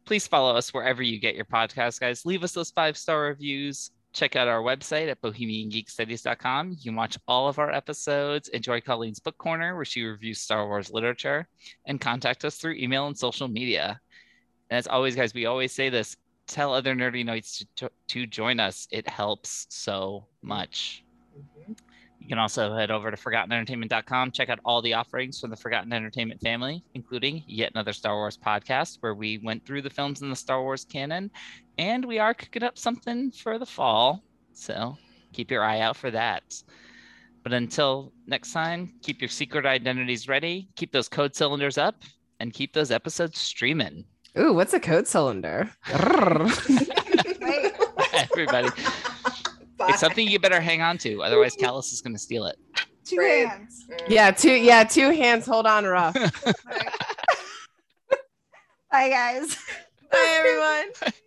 please 0.04 0.26
follow 0.26 0.54
us 0.56 0.72
wherever 0.74 1.02
you 1.02 1.18
get 1.18 1.34
your 1.34 1.44
podcast, 1.44 2.00
guys. 2.00 2.26
Leave 2.26 2.42
us 2.44 2.52
those 2.52 2.70
five 2.70 2.96
star 2.96 3.22
reviews. 3.22 3.90
Check 4.12 4.36
out 4.36 4.46
our 4.46 4.60
website 4.60 5.08
at 5.10 5.22
bohemiangeekstudies.com. 5.22 6.76
You 6.78 6.90
can 6.90 6.96
watch 6.96 7.16
all 7.26 7.48
of 7.48 7.58
our 7.58 7.72
episodes. 7.72 8.48
Enjoy 8.48 8.80
Colleen's 8.80 9.20
Book 9.20 9.38
Corner, 9.38 9.74
where 9.74 9.86
she 9.86 10.02
reviews 10.02 10.38
Star 10.38 10.66
Wars 10.66 10.92
literature, 10.92 11.48
and 11.86 11.98
contact 12.00 12.44
us 12.44 12.56
through 12.56 12.74
email 12.74 13.06
and 13.06 13.16
social 13.16 13.48
media. 13.48 13.98
And 14.68 14.76
as 14.78 14.86
always, 14.86 15.16
guys, 15.16 15.32
we 15.32 15.46
always 15.46 15.72
say 15.72 15.88
this 15.88 16.16
tell 16.46 16.74
other 16.74 16.94
nerdy 16.94 17.24
nights 17.24 17.64
to, 17.76 17.90
to 18.08 18.26
join 18.26 18.60
us. 18.60 18.86
It 18.90 19.08
helps 19.08 19.66
so 19.70 20.26
much. 20.42 21.04
Mhm. 21.34 21.76
You 22.22 22.28
can 22.28 22.38
also 22.38 22.72
head 22.76 22.92
over 22.92 23.10
to 23.10 23.16
ForgottenEntertainment.com, 23.16 24.30
check 24.30 24.48
out 24.48 24.60
all 24.64 24.80
the 24.80 24.94
offerings 24.94 25.40
from 25.40 25.50
the 25.50 25.56
Forgotten 25.56 25.92
Entertainment 25.92 26.40
family, 26.40 26.84
including 26.94 27.42
yet 27.48 27.72
another 27.74 27.92
Star 27.92 28.14
Wars 28.14 28.38
podcast 28.38 28.98
where 29.00 29.16
we 29.16 29.38
went 29.38 29.66
through 29.66 29.82
the 29.82 29.90
films 29.90 30.22
in 30.22 30.30
the 30.30 30.36
Star 30.36 30.62
Wars 30.62 30.84
canon, 30.84 31.32
and 31.78 32.04
we 32.04 32.20
are 32.20 32.32
cooking 32.32 32.62
up 32.62 32.78
something 32.78 33.32
for 33.32 33.58
the 33.58 33.66
fall. 33.66 34.22
So 34.52 34.96
keep 35.32 35.50
your 35.50 35.64
eye 35.64 35.80
out 35.80 35.96
for 35.96 36.12
that. 36.12 36.44
But 37.42 37.54
until 37.54 38.12
next 38.28 38.52
time, 38.52 38.94
keep 39.02 39.20
your 39.20 39.28
secret 39.28 39.66
identities 39.66 40.28
ready, 40.28 40.68
keep 40.76 40.92
those 40.92 41.08
code 41.08 41.34
cylinders 41.34 41.76
up, 41.76 41.96
and 42.38 42.52
keep 42.52 42.72
those 42.72 42.92
episodes 42.92 43.40
streaming. 43.40 44.04
Ooh, 44.38 44.52
what's 44.52 44.74
a 44.74 44.80
code 44.80 45.08
cylinder? 45.08 45.72
Everybody, 48.12 48.68
Bye. 49.82 49.90
it's 49.90 50.00
something 50.00 50.26
you 50.26 50.38
better 50.38 50.60
hang 50.60 50.80
on 50.82 50.98
to, 50.98 51.22
otherwise, 51.22 51.56
Kallus 51.56 51.92
is 51.92 52.00
going 52.00 52.14
to 52.14 52.18
steal 52.18 52.46
it. 52.46 52.56
Two 53.04 53.16
Great. 53.16 53.48
hands. 53.48 53.84
Yeah, 54.08 54.30
two 54.30 54.52
yeah, 54.52 54.84
two 54.84 55.10
hands 55.10 55.44
hold 55.46 55.66
on 55.66 55.84
rough. 55.84 56.16
Right. 56.54 56.88
Bye, 58.90 59.08
guys. 59.08 59.56
Bye 60.10 60.36
everyone. 60.38 61.12